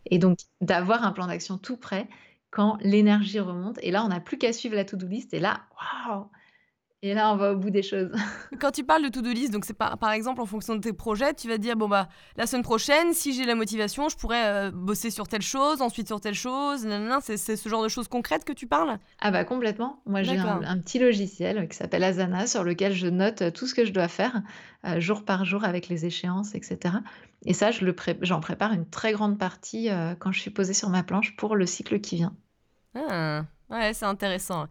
Et 0.07 0.17
donc 0.17 0.39
d'avoir 0.59 1.05
un 1.05 1.11
plan 1.11 1.27
d'action 1.27 1.57
tout 1.57 1.77
prêt 1.77 2.09
quand 2.51 2.77
l'énergie 2.81 3.39
remonte 3.39 3.79
et 3.83 3.91
là 3.91 4.03
on 4.05 4.09
n'a 4.09 4.19
plus 4.19 4.37
qu'à 4.37 4.53
suivre 4.53 4.75
la 4.75 4.85
to-do 4.85 5.07
list 5.07 5.33
et 5.33 5.39
là 5.39 5.67
waouh! 6.07 6.29
Et 7.01 7.13
là 7.13 7.31
on 7.31 7.37
va 7.37 7.53
au 7.53 7.55
bout 7.55 7.69
des 7.69 7.81
choses. 7.81 8.11
Quand 8.59 8.71
tu 8.71 8.83
parles 8.83 9.03
de 9.03 9.09
to-do 9.09 9.31
list, 9.31 9.53
donc 9.53 9.63
c'est 9.63 9.73
par, 9.73 9.97
par 9.97 10.11
exemple 10.11 10.41
en 10.41 10.45
fonction 10.45 10.75
de 10.75 10.81
tes 10.81 10.91
projets, 10.91 11.33
tu 11.33 11.47
vas 11.47 11.55
te 11.55 11.61
dire 11.61 11.77
bon 11.77 11.87
bah 11.87 12.09
la 12.35 12.45
semaine 12.45 12.63
prochaine, 12.63 13.13
si 13.13 13.33
j'ai 13.33 13.45
la 13.45 13.55
motivation, 13.55 14.09
je 14.09 14.17
pourrais 14.17 14.45
euh, 14.45 14.71
bosser 14.71 15.09
sur 15.09 15.27
telle 15.27 15.41
chose, 15.41 15.81
ensuite 15.81 16.07
sur 16.07 16.19
telle 16.19 16.33
chose. 16.33 16.85
C'est 17.21 17.37
c'est 17.37 17.55
ce 17.55 17.69
genre 17.69 17.83
de 17.83 17.87
choses 17.87 18.09
concrètes 18.09 18.43
que 18.43 18.51
tu 18.51 18.67
parles? 18.67 18.99
Ah 19.21 19.31
bah 19.31 19.45
complètement. 19.45 20.01
Moi 20.05 20.23
j'ai 20.23 20.37
un, 20.37 20.77
petit 20.79 20.99
logiciel 20.99 21.69
qui 21.69 21.77
s'appelle 21.77 22.03
Asana 22.03 22.47
sur 22.47 22.65
lequel 22.65 22.93
je 22.93 23.07
note 23.07 23.43
euh, 23.43 23.51
tout 23.51 23.65
ce 23.65 23.73
que 23.73 23.85
je 23.85 23.93
dois 23.93 24.09
faire 24.09 24.41
euh, 24.85 24.99
jour 24.99 25.23
par 25.23 25.45
jour 25.45 25.63
avec 25.63 25.87
les 25.87 26.05
échéances, 26.05 26.53
etc. 26.53 26.95
Et 27.45 27.53
ça, 27.53 27.71
je 27.71 27.85
le 27.85 27.93
pré- 27.93 28.17
j'en 28.21 28.41
prépare 28.41 28.73
une 28.73 28.89
très 28.89 29.13
grande 29.13 29.37
partie 29.37 29.89
euh, 29.89 30.15
quand 30.15 30.31
je 30.31 30.41
suis 30.41 30.51
posée 30.51 30.73
sur 30.73 30.89
ma 30.89 31.03
planche 31.03 31.35
pour 31.37 31.55
le 31.55 31.65
cycle 31.65 32.01
qui 32.01 32.17
vient. 32.17 32.35
Ah, 32.95 33.45
ouais, 33.69 33.93
c'est 33.93 34.05
intéressant. 34.05 34.67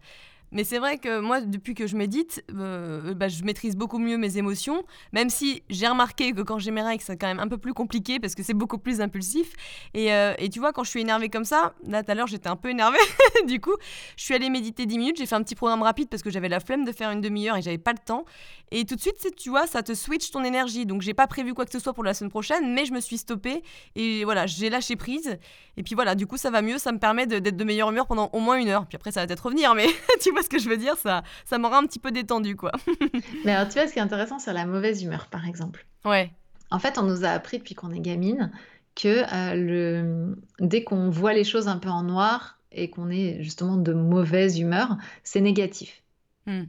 Mais 0.51 0.63
c'est 0.63 0.79
vrai 0.79 0.97
que 0.97 1.19
moi, 1.19 1.41
depuis 1.41 1.75
que 1.75 1.87
je 1.87 1.95
médite, 1.95 2.43
euh, 2.55 3.13
bah, 3.13 3.27
je 3.27 3.43
maîtrise 3.43 3.75
beaucoup 3.75 3.99
mieux 3.99 4.17
mes 4.17 4.37
émotions, 4.37 4.83
même 5.13 5.29
si 5.29 5.63
j'ai 5.69 5.87
remarqué 5.87 6.31
que 6.31 6.41
quand 6.41 6.59
j'ai 6.59 6.71
mes 6.71 6.81
règles, 6.81 7.03
c'est 7.03 7.17
quand 7.17 7.27
même 7.27 7.39
un 7.39 7.47
peu 7.47 7.57
plus 7.57 7.73
compliqué 7.73 8.19
parce 8.19 8.35
que 8.35 8.43
c'est 8.43 8.53
beaucoup 8.53 8.77
plus 8.77 9.01
impulsif. 9.01 9.53
Et, 9.93 10.13
euh, 10.13 10.33
tu 10.51 10.59
vois, 10.59 10.73
quand 10.73 10.83
je 10.83 10.89
suis 10.89 11.01
énervée 11.01 11.29
comme 11.29 11.45
ça, 11.45 11.73
là 11.85 12.03
tout 12.03 12.11
à 12.11 12.15
l'heure 12.15 12.27
j'étais 12.27 12.49
un 12.49 12.55
peu 12.55 12.69
énervée, 12.69 12.97
du 13.47 13.59
coup, 13.59 13.75
je 14.17 14.23
suis 14.23 14.33
allée 14.33 14.49
méditer 14.49 14.85
10 14.85 14.97
minutes, 14.97 15.17
j'ai 15.17 15.25
fait 15.25 15.35
un 15.35 15.43
petit 15.43 15.55
programme 15.55 15.83
rapide 15.83 16.09
parce 16.09 16.23
que 16.23 16.29
j'avais 16.29 16.49
la 16.49 16.59
flemme 16.59 16.85
de 16.85 16.91
faire 16.91 17.11
une 17.11 17.21
demi-heure 17.21 17.57
et 17.57 17.61
j'avais 17.61 17.77
pas 17.77 17.91
le 17.93 17.99
temps. 18.03 18.25
Et 18.71 18.85
tout 18.85 18.95
de 18.95 19.01
suite, 19.01 19.15
tu 19.35 19.49
vois, 19.49 19.65
ça 19.67 19.81
te 19.83 19.93
switch 19.93 20.31
ton 20.31 20.43
énergie. 20.43 20.85
Donc 20.85 21.01
j'ai 21.01 21.13
pas 21.13 21.27
prévu 21.27 21.53
quoi 21.53 21.65
que 21.65 21.71
ce 21.71 21.79
soit 21.79 21.93
pour 21.93 22.03
la 22.03 22.13
semaine 22.13 22.29
prochaine, 22.29 22.73
mais 22.73 22.85
je 22.85 22.93
me 22.93 22.99
suis 22.99 23.17
stoppée 23.17 23.63
et 23.95 24.23
voilà, 24.23 24.45
j'ai 24.45 24.69
lâché 24.69 24.95
prise. 24.95 25.37
Et 25.77 25.83
puis 25.83 25.95
voilà, 25.95 26.15
du 26.15 26.27
coup, 26.27 26.37
ça 26.37 26.51
va 26.51 26.61
mieux, 26.61 26.77
ça 26.77 26.91
me 26.91 26.99
permet 26.99 27.25
de- 27.27 27.39
d'être 27.39 27.57
de 27.57 27.63
meilleure 27.63 27.89
humeur 27.89 28.05
pendant 28.07 28.29
au 28.33 28.39
moins 28.39 28.57
une 28.57 28.67
heure. 28.67 28.85
Puis 28.85 28.95
après, 28.95 29.11
ça 29.11 29.21
va 29.21 29.27
peut-être 29.27 29.45
revenir, 29.45 29.73
mais 29.75 29.87
tu 30.21 30.31
vois 30.31 30.43
ce 30.43 30.49
que 30.49 30.59
je 30.59 30.69
veux 30.69 30.77
dire, 30.77 30.95
ça, 30.97 31.23
ça 31.45 31.57
m'aura 31.57 31.77
un 31.79 31.83
petit 31.85 31.99
peu 31.99 32.11
détendu, 32.11 32.55
quoi. 32.55 32.71
Mais 33.45 33.53
alors 33.53 33.67
tu 33.67 33.73
vois, 33.79 33.87
ce 33.87 33.93
qui 33.93 33.99
est 33.99 34.03
intéressant, 34.03 34.39
c'est 34.39 34.53
la 34.53 34.65
mauvaise 34.65 35.01
humeur, 35.03 35.27
par 35.27 35.47
exemple. 35.47 35.85
Ouais, 36.05 36.31
En 36.71 36.79
fait, 36.79 36.97
on 36.97 37.03
nous 37.03 37.25
a 37.25 37.29
appris 37.29 37.57
depuis 37.59 37.75
qu'on 37.75 37.91
est 37.91 37.99
gamine 37.99 38.51
que 38.95 39.07
euh, 39.33 39.55
le... 39.55 40.35
dès 40.59 40.83
qu'on 40.83 41.09
voit 41.09 41.33
les 41.33 41.43
choses 41.43 41.67
un 41.67 41.77
peu 41.77 41.89
en 41.89 42.03
noir 42.03 42.59
et 42.71 42.89
qu'on 42.89 43.09
est 43.09 43.41
justement 43.41 43.77
de 43.77 43.93
mauvaise 43.93 44.59
humeur, 44.59 44.97
c'est 45.23 45.41
négatif. 45.41 46.03
Hmm. 46.45 46.63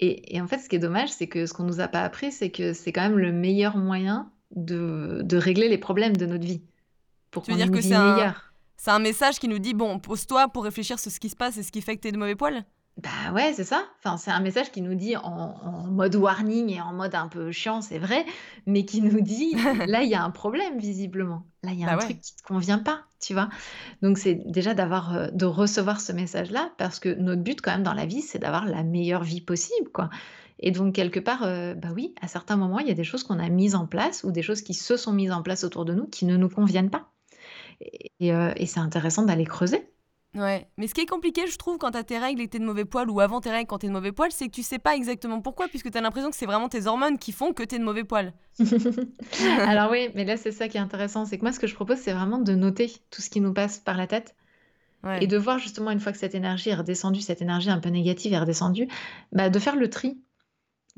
Et, 0.00 0.36
et 0.36 0.40
en 0.40 0.46
fait, 0.46 0.58
ce 0.58 0.68
qui 0.68 0.76
est 0.76 0.80
dommage, 0.80 1.08
c'est 1.10 1.26
que 1.26 1.44
ce 1.46 1.52
qu'on 1.52 1.64
nous 1.64 1.80
a 1.80 1.88
pas 1.88 2.02
appris, 2.02 2.30
c'est 2.30 2.50
que 2.50 2.72
c'est 2.72 2.92
quand 2.92 3.00
même 3.02 3.18
le 3.18 3.32
meilleur 3.32 3.76
moyen 3.76 4.30
de, 4.54 5.20
de 5.24 5.36
régler 5.36 5.68
les 5.68 5.78
problèmes 5.78 6.16
de 6.16 6.24
notre 6.24 6.44
vie 6.46 6.62
pour 7.32 7.42
Tu 7.42 7.50
veux 7.50 7.56
dire 7.56 7.70
que 7.72 7.80
un- 7.94 8.16
c'est 8.76 8.90
un 8.92 9.00
message 9.00 9.38
qui 9.40 9.48
nous 9.48 9.58
dit 9.58 9.74
bon, 9.74 9.98
pose-toi 9.98 10.48
pour 10.48 10.62
réfléchir 10.64 10.98
sur 11.00 11.10
ce 11.10 11.18
qui 11.18 11.28
se 11.28 11.36
passe 11.36 11.56
et 11.58 11.62
ce 11.64 11.72
qui 11.72 11.82
fait 11.82 11.96
que 11.96 12.00
t'es 12.02 12.12
de 12.12 12.16
mauvais 12.18 12.36
poil? 12.36 12.64
Bah 13.00 13.32
ouais, 13.32 13.52
c'est 13.52 13.62
ça. 13.64 13.84
Enfin, 14.00 14.16
c'est 14.16 14.32
un 14.32 14.40
message 14.40 14.72
qui 14.72 14.82
nous 14.82 14.96
dit 14.96 15.16
en, 15.16 15.22
en 15.22 15.86
mode 15.86 16.16
warning 16.16 16.68
et 16.70 16.80
en 16.80 16.92
mode 16.92 17.14
un 17.14 17.28
peu 17.28 17.52
chiant, 17.52 17.80
c'est 17.80 17.98
vrai, 18.00 18.26
mais 18.66 18.84
qui 18.84 19.00
nous 19.02 19.20
dit 19.20 19.54
là, 19.86 20.02
il 20.02 20.08
y 20.10 20.16
a 20.16 20.24
un 20.24 20.30
problème 20.30 20.78
visiblement. 20.80 21.46
Là, 21.62 21.70
il 21.72 21.78
y 21.78 21.84
a 21.84 21.88
Bah 21.88 21.94
un 21.94 21.96
ouais. 21.96 22.04
truc 22.04 22.20
qui 22.20 22.34
te 22.34 22.42
convient 22.42 22.78
pas, 22.80 23.04
tu 23.20 23.34
vois. 23.34 23.50
Donc 24.02 24.18
c'est 24.18 24.34
déjà 24.50 24.74
d'avoir 24.74 25.14
euh, 25.14 25.28
de 25.32 25.44
recevoir 25.46 26.00
ce 26.00 26.10
message-là 26.12 26.72
parce 26.76 26.98
que 26.98 27.10
notre 27.14 27.42
but 27.42 27.60
quand 27.60 27.70
même 27.70 27.84
dans 27.84 27.94
la 27.94 28.06
vie, 28.06 28.20
c'est 28.22 28.40
d'avoir 28.40 28.64
la 28.66 28.82
meilleure 28.82 29.22
vie 29.22 29.40
possible, 29.40 29.90
quoi. 29.92 30.10
Et 30.58 30.72
donc 30.72 30.92
quelque 30.94 31.20
part, 31.20 31.44
euh, 31.44 31.74
bah 31.74 31.90
oui, 31.94 32.14
à 32.20 32.26
certains 32.26 32.56
moments, 32.56 32.80
il 32.80 32.88
y 32.88 32.90
a 32.90 32.94
des 32.94 33.04
choses 33.04 33.22
qu'on 33.22 33.38
a 33.38 33.48
mises 33.48 33.76
en 33.76 33.86
place 33.86 34.24
ou 34.24 34.32
des 34.32 34.42
choses 34.42 34.62
qui 34.62 34.74
se 34.74 34.96
sont 34.96 35.12
mises 35.12 35.30
en 35.32 35.42
place 35.42 35.62
autour 35.62 35.84
de 35.84 35.94
nous 35.94 36.06
qui 36.08 36.26
ne 36.26 36.36
nous 36.36 36.48
conviennent 36.48 36.90
pas. 36.90 37.10
Et, 37.80 38.12
et, 38.20 38.32
euh, 38.34 38.52
et 38.56 38.66
c'est 38.66 38.80
intéressant 38.80 39.24
d'aller 39.24 39.44
creuser. 39.46 39.88
Ouais, 40.38 40.68
mais 40.76 40.86
ce 40.86 40.94
qui 40.94 41.00
est 41.00 41.06
compliqué, 41.06 41.46
je 41.48 41.56
trouve, 41.56 41.78
quand 41.78 41.90
t'as 41.90 42.04
tes 42.04 42.16
règles 42.18 42.40
et 42.40 42.46
que 42.46 42.52
t'es 42.52 42.58
de 42.60 42.64
mauvais 42.64 42.84
poil, 42.84 43.10
ou 43.10 43.18
avant 43.18 43.40
tes 43.40 43.50
règles 43.50 43.66
quand 43.66 43.78
t'es 43.78 43.88
de 43.88 43.92
mauvais 43.92 44.12
poil, 44.12 44.30
c'est 44.30 44.46
que 44.46 44.52
tu 44.52 44.62
sais 44.62 44.78
pas 44.78 44.94
exactement 44.94 45.40
pourquoi, 45.40 45.66
puisque 45.66 45.90
t'as 45.90 46.00
l'impression 46.00 46.30
que 46.30 46.36
c'est 46.36 46.46
vraiment 46.46 46.68
tes 46.68 46.86
hormones 46.86 47.18
qui 47.18 47.32
font 47.32 47.52
que 47.52 47.64
t'es 47.64 47.78
de 47.78 47.84
mauvais 47.84 48.04
poil. 48.04 48.32
Alors 49.60 49.90
oui, 49.90 50.10
mais 50.14 50.24
là 50.24 50.36
c'est 50.36 50.52
ça 50.52 50.68
qui 50.68 50.76
est 50.76 50.80
intéressant, 50.80 51.24
c'est 51.24 51.38
que 51.38 51.42
moi 51.42 51.52
ce 51.52 51.58
que 51.60 51.66
je 51.66 51.74
propose 51.74 51.98
c'est 51.98 52.12
vraiment 52.12 52.38
de 52.38 52.54
noter 52.54 52.92
tout 53.10 53.22
ce 53.22 53.30
qui 53.30 53.40
nous 53.40 53.52
passe 53.52 53.78
par 53.78 53.96
la 53.96 54.06
tête 54.06 54.34
Ouais. 55.04 55.22
et 55.22 55.28
de 55.28 55.36
voir 55.36 55.60
justement 55.60 55.92
une 55.92 56.00
fois 56.00 56.10
que 56.10 56.18
cette 56.18 56.34
énergie 56.34 56.70
est 56.70 56.74
redescendue, 56.74 57.20
cette 57.20 57.40
énergie 57.40 57.70
un 57.70 57.78
peu 57.78 57.88
négative 57.88 58.32
est 58.32 58.38
redescendue, 58.38 58.88
bah, 59.30 59.48
de 59.48 59.58
faire 59.60 59.76
le 59.76 59.88
tri. 59.88 60.20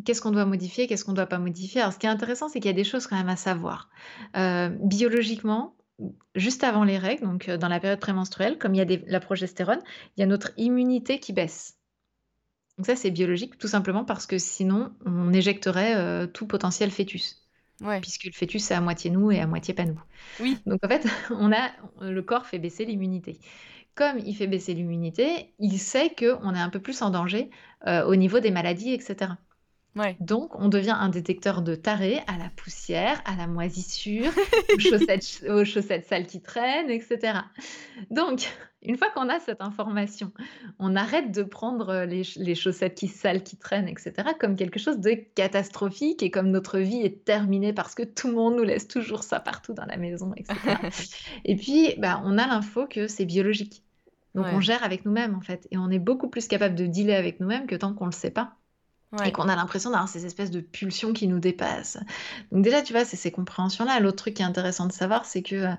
Qu'est-ce 0.07 0.23
qu'on 0.23 0.31
doit 0.31 0.47
modifier, 0.47 0.87
qu'est-ce 0.87 1.05
qu'on 1.05 1.11
ne 1.11 1.17
doit 1.17 1.27
pas 1.27 1.39
modifier? 1.39 1.83
Alors 1.83 1.93
ce 1.93 1.99
qui 1.99 2.07
est 2.07 2.11
intéressant 2.11 2.49
c'est 2.49 2.61
qu'il 2.61 2.71
y 2.71 2.73
a 2.73 2.77
des 2.77 2.85
choses 2.85 3.07
quand 3.07 3.17
même 3.17 3.29
à 3.29 3.37
savoir. 3.37 3.91
Euh, 4.39 4.71
biologiquement, 4.83 5.75
juste 6.35 6.65
avant 6.65 6.85
les 6.85 6.99
règles, 6.99 7.25
donc 7.25 7.49
euh, 7.49 7.57
dans 7.59 7.69
la 7.69 7.81
période 7.81 8.01
prémenstruelle, 8.01 8.59
comme 8.59 8.75
il 8.75 8.79
y 8.79 8.81
a 8.81 8.85
des- 8.85 9.05
la 9.07 9.21
progestérone, 9.21 9.81
il 10.17 10.21
y 10.21 10.23
a 10.23 10.27
notre 10.27 10.53
immunité 10.57 11.21
qui 11.21 11.33
baisse. 11.33 11.79
Donc 12.79 12.87
ça 12.87 12.97
c'est 12.97 13.11
biologique 13.11 13.59
tout 13.59 13.69
simplement 13.69 14.05
parce 14.05 14.27
que 14.27 14.39
sinon 14.39 14.95
on 15.05 15.33
éjecterait 15.33 15.97
euh, 15.97 16.27
tout 16.27 16.47
potentiel 16.47 16.91
fœtus 16.91 17.37
Ouais. 17.81 18.03
puisque 18.03 18.25
le 18.25 18.33
fœtus 18.33 18.65
c'est 18.65 18.75
à 18.75 18.81
moitié 18.81 19.11
nous 19.11 19.31
et 19.33 19.41
à 19.41 19.47
moitié 19.47 19.75
pas 19.75 19.85
nous. 19.87 20.01
Oui. 20.39 20.65
Donc 20.67 20.81
en 20.85 20.89
fait, 20.89 21.07
on 21.31 21.53
a 21.53 21.71
le 22.03 22.23
corps 22.23 22.47
fait 22.47 22.59
baisser 22.59 22.85
l'immunité. 22.87 23.41
Comme 23.97 24.19
il 24.21 24.35
fait 24.37 24.47
baisser 24.49 24.75
l'immunité, 24.75 25.55
il 25.61 25.79
sait 25.81 26.15
qu'on 26.15 26.55
est 26.55 26.61
un 26.61 26.71
peu 26.71 26.81
plus 26.83 27.03
en 27.03 27.11
danger 27.11 27.51
euh, 27.87 28.05
au 28.07 28.17
niveau 28.17 28.41
des 28.41 28.51
maladies, 28.53 28.93
etc. 28.95 29.39
Ouais. 30.01 30.17
Donc 30.21 30.59
on 30.59 30.69
devient 30.69 30.97
un 30.99 31.09
détecteur 31.11 31.63
de 31.63 31.75
tarés 31.75 32.21
à 32.27 32.39
la 32.39 32.49
poussière, 32.57 33.21
à 33.25 33.37
la 33.37 33.47
moisissure, 33.47 34.33
aux 34.75 34.79
chaussettes, 34.79 35.45
aux 35.49 35.65
chaussettes 35.65 36.07
sales 36.07 36.27
qui 36.27 36.41
traînent, 36.41 36.91
etc. 36.91 37.39
Donc 38.11 38.49
une 38.83 38.97
fois 38.97 39.09
qu'on 39.15 39.29
a 39.29 39.39
cette 39.41 39.61
information, 39.61 40.33
on 40.79 40.97
arrête 40.97 41.33
de 41.33 41.43
prendre 41.43 42.05
les, 42.05 42.25
ch- 42.25 42.37
les 42.39 42.55
chaussettes 42.55 42.95
qui 42.95 43.09
sales 43.09 43.43
qui 43.43 43.59
traînent, 43.59 43.89
etc. 43.89 44.13
comme 44.41 44.57
quelque 44.57 44.79
chose 44.79 44.99
de 45.01 45.11
catastrophique 45.35 46.23
et 46.23 46.31
comme 46.31 46.51
notre 46.51 46.79
vie 46.79 47.03
est 47.03 47.25
terminée 47.27 47.75
parce 47.75 47.95
que 47.95 48.03
tout 48.03 48.29
le 48.29 48.35
monde 48.35 48.57
nous 48.57 48.63
laisse 48.65 48.89
toujours 48.89 49.23
ça 49.23 49.39
partout 49.39 49.75
dans 49.75 49.85
la 49.85 49.99
maison, 49.99 50.33
etc. 50.35 50.55
Et 51.45 51.57
puis, 51.57 51.95
bah, 51.99 52.23
on 52.25 52.39
a 52.39 52.47
l'info 52.47 52.87
que 52.87 53.07
c'est 53.07 53.27
biologique. 53.27 53.83
Donc, 54.35 54.47
Ouais. 54.47 54.53
on 54.55 54.61
gère 54.61 54.83
avec 54.85 55.05
nous-mêmes, 55.05 55.35
en 55.35 55.41
fait. 55.43 55.67
Et 55.73 55.77
on 55.77 55.91
est 55.91 55.99
beaucoup 55.99 56.29
plus 56.31 56.47
capable 56.49 56.75
de 56.75 56.87
dealer 56.87 57.17
avec 57.17 57.39
nous-mêmes 57.41 57.67
que 57.67 57.75
tant 57.75 57.93
qu'on 57.93 58.07
ne 58.07 58.11
le 58.13 58.17
sait 58.17 58.31
pas. 58.31 58.55
Ouais. 59.13 59.31
Et 59.31 59.33
qu'on 59.33 59.49
a 59.49 59.57
l'impression 59.57 59.91
d'avoir 59.91 60.09
ces 60.09 60.25
espèces 60.25 60.53
de 60.53 60.61
pulsions 60.61 61.13
qui 61.13 61.27
nous 61.27 61.41
dépassent. 61.41 61.99
Donc, 62.53 62.63
déjà, 62.63 62.81
tu 62.81 62.93
vois, 62.93 63.05
c'est 63.05 63.17
ces 63.17 63.33
compréhensions-là. 63.33 63.99
L'autre 63.99 64.19
truc 64.19 64.35
qui 64.35 64.43
est 64.43 64.45
intéressant 64.45 64.87
de 64.87 64.93
savoir, 64.93 65.25
c'est 65.25 65.43
que 65.43 65.57
euh, 65.57 65.73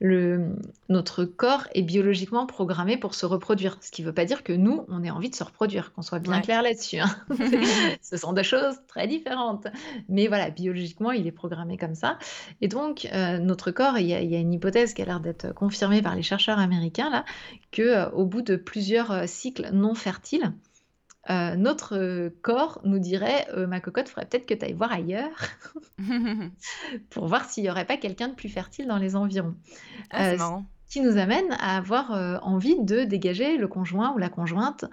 le, 0.00 0.48
notre 0.88 1.24
corps 1.24 1.68
est 1.74 1.82
biologiquement 1.82 2.44
programmé 2.44 2.96
pour 2.96 3.14
se 3.14 3.24
reproduire. 3.24 3.78
Ce 3.80 3.92
qui 3.92 4.02
ne 4.02 4.08
veut 4.08 4.12
pas 4.12 4.24
dire 4.24 4.42
que 4.42 4.52
nous, 4.52 4.84
on 4.88 5.04
ait 5.04 5.10
envie 5.10 5.30
de 5.30 5.34
se 5.36 5.44
reproduire, 5.44 5.92
qu'on 5.92 6.02
soit 6.02 6.18
bien 6.18 6.32
Ouais. 6.32 6.40
clair 6.42 6.60
là-dessus. 6.62 6.98
hein. 6.98 7.14
Ce 8.02 8.16
sont 8.16 8.32
deux 8.32 8.42
choses 8.42 8.74
très 8.88 9.06
différentes. 9.06 9.68
Mais 10.08 10.26
voilà, 10.26 10.50
biologiquement, 10.50 11.12
il 11.12 11.26
est 11.28 11.32
programmé 11.32 11.76
comme 11.76 11.94
ça. 11.94 12.18
Et 12.60 12.66
donc, 12.66 13.06
euh, 13.12 13.38
notre 13.38 13.70
corps, 13.70 13.98
il 13.98 14.06
y, 14.08 14.14
a, 14.14 14.20
il 14.22 14.30
y 14.30 14.34
a 14.34 14.38
une 14.40 14.52
hypothèse 14.52 14.92
qui 14.92 15.02
a 15.02 15.04
l'air 15.04 15.20
d'être 15.20 15.54
confirmée 15.54 16.02
par 16.02 16.16
les 16.16 16.22
chercheurs 16.24 16.58
américains, 16.58 17.10
là, 17.10 17.24
que 17.70 17.82
euh, 17.82 18.10
au 18.10 18.24
bout 18.26 18.42
de 18.42 18.56
plusieurs 18.56 19.12
euh, 19.12 19.26
cycles 19.26 19.70
non 19.72 19.94
fertiles, 19.94 20.52
euh, 21.30 21.54
notre 21.54 21.96
euh, 21.96 22.30
corps 22.42 22.80
nous 22.84 22.98
dirait 22.98 23.46
euh, 23.54 23.68
Ma 23.68 23.80
cocotte, 23.80 24.08
faudrait 24.08 24.26
peut-être 24.26 24.46
que 24.46 24.54
tu 24.54 24.64
ailles 24.64 24.72
voir 24.72 24.92
ailleurs 24.92 25.36
pour 27.10 27.26
voir 27.26 27.48
s'il 27.48 27.62
n'y 27.62 27.70
aurait 27.70 27.84
pas 27.84 27.96
quelqu'un 27.96 28.28
de 28.28 28.34
plus 28.34 28.48
fertile 28.48 28.88
dans 28.88 28.98
les 28.98 29.14
environs. 29.14 29.54
Ah, 30.10 30.34
qui 30.88 31.00
nous 31.00 31.16
amène 31.16 31.50
à 31.52 31.78
avoir, 31.78 32.10
envie 32.44 32.78
de 32.78 33.04
dégager 33.04 33.56
le 33.56 33.66
conjoint 33.66 34.12
ou 34.12 34.18
la 34.18 34.28
conjointe, 34.28 34.84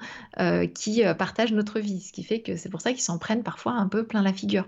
qui, 0.74 1.04
partage 1.18 1.52
notre 1.52 1.82
vie. 1.82 2.00
Ce 2.00 2.14
qui 2.14 2.24
fait 2.24 2.40
que 2.40 2.56
c'est 2.56 2.70
pour 2.70 2.80
ça 2.80 2.92
qu'ils 2.92 3.02
s'en 3.02 3.18
prennent 3.18 3.44
parfois 3.44 3.74
un 3.74 3.90
peu 3.90 4.06
plein 4.06 4.22
la 4.22 4.32
figure. 4.32 4.66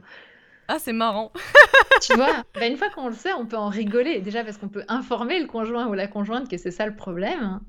Ah, 0.73 0.79
c'est 0.79 0.93
marrant. 0.93 1.33
Tu 2.01 2.15
vois? 2.15 2.43
Bah, 2.55 2.65
une 2.65 2.77
fois 2.77 2.89
qu'on 2.89 3.09
le 3.09 3.13
sait, 3.13 3.33
on 3.33 3.45
peut 3.45 3.57
en 3.57 3.67
rigoler. 3.67 4.21
Déjà 4.21 4.43
parce 4.43 4.57
qu'on 4.57 4.69
peut 4.69 4.85
informer 4.87 5.39
le 5.39 5.45
conjoint 5.45 5.87
ou 5.87 5.93
la 5.93 6.07
conjointe 6.07 6.49
que 6.49 6.57
c'est 6.57 6.71
ça 6.71 6.85
le 6.87 6.95
problème. 6.95 7.59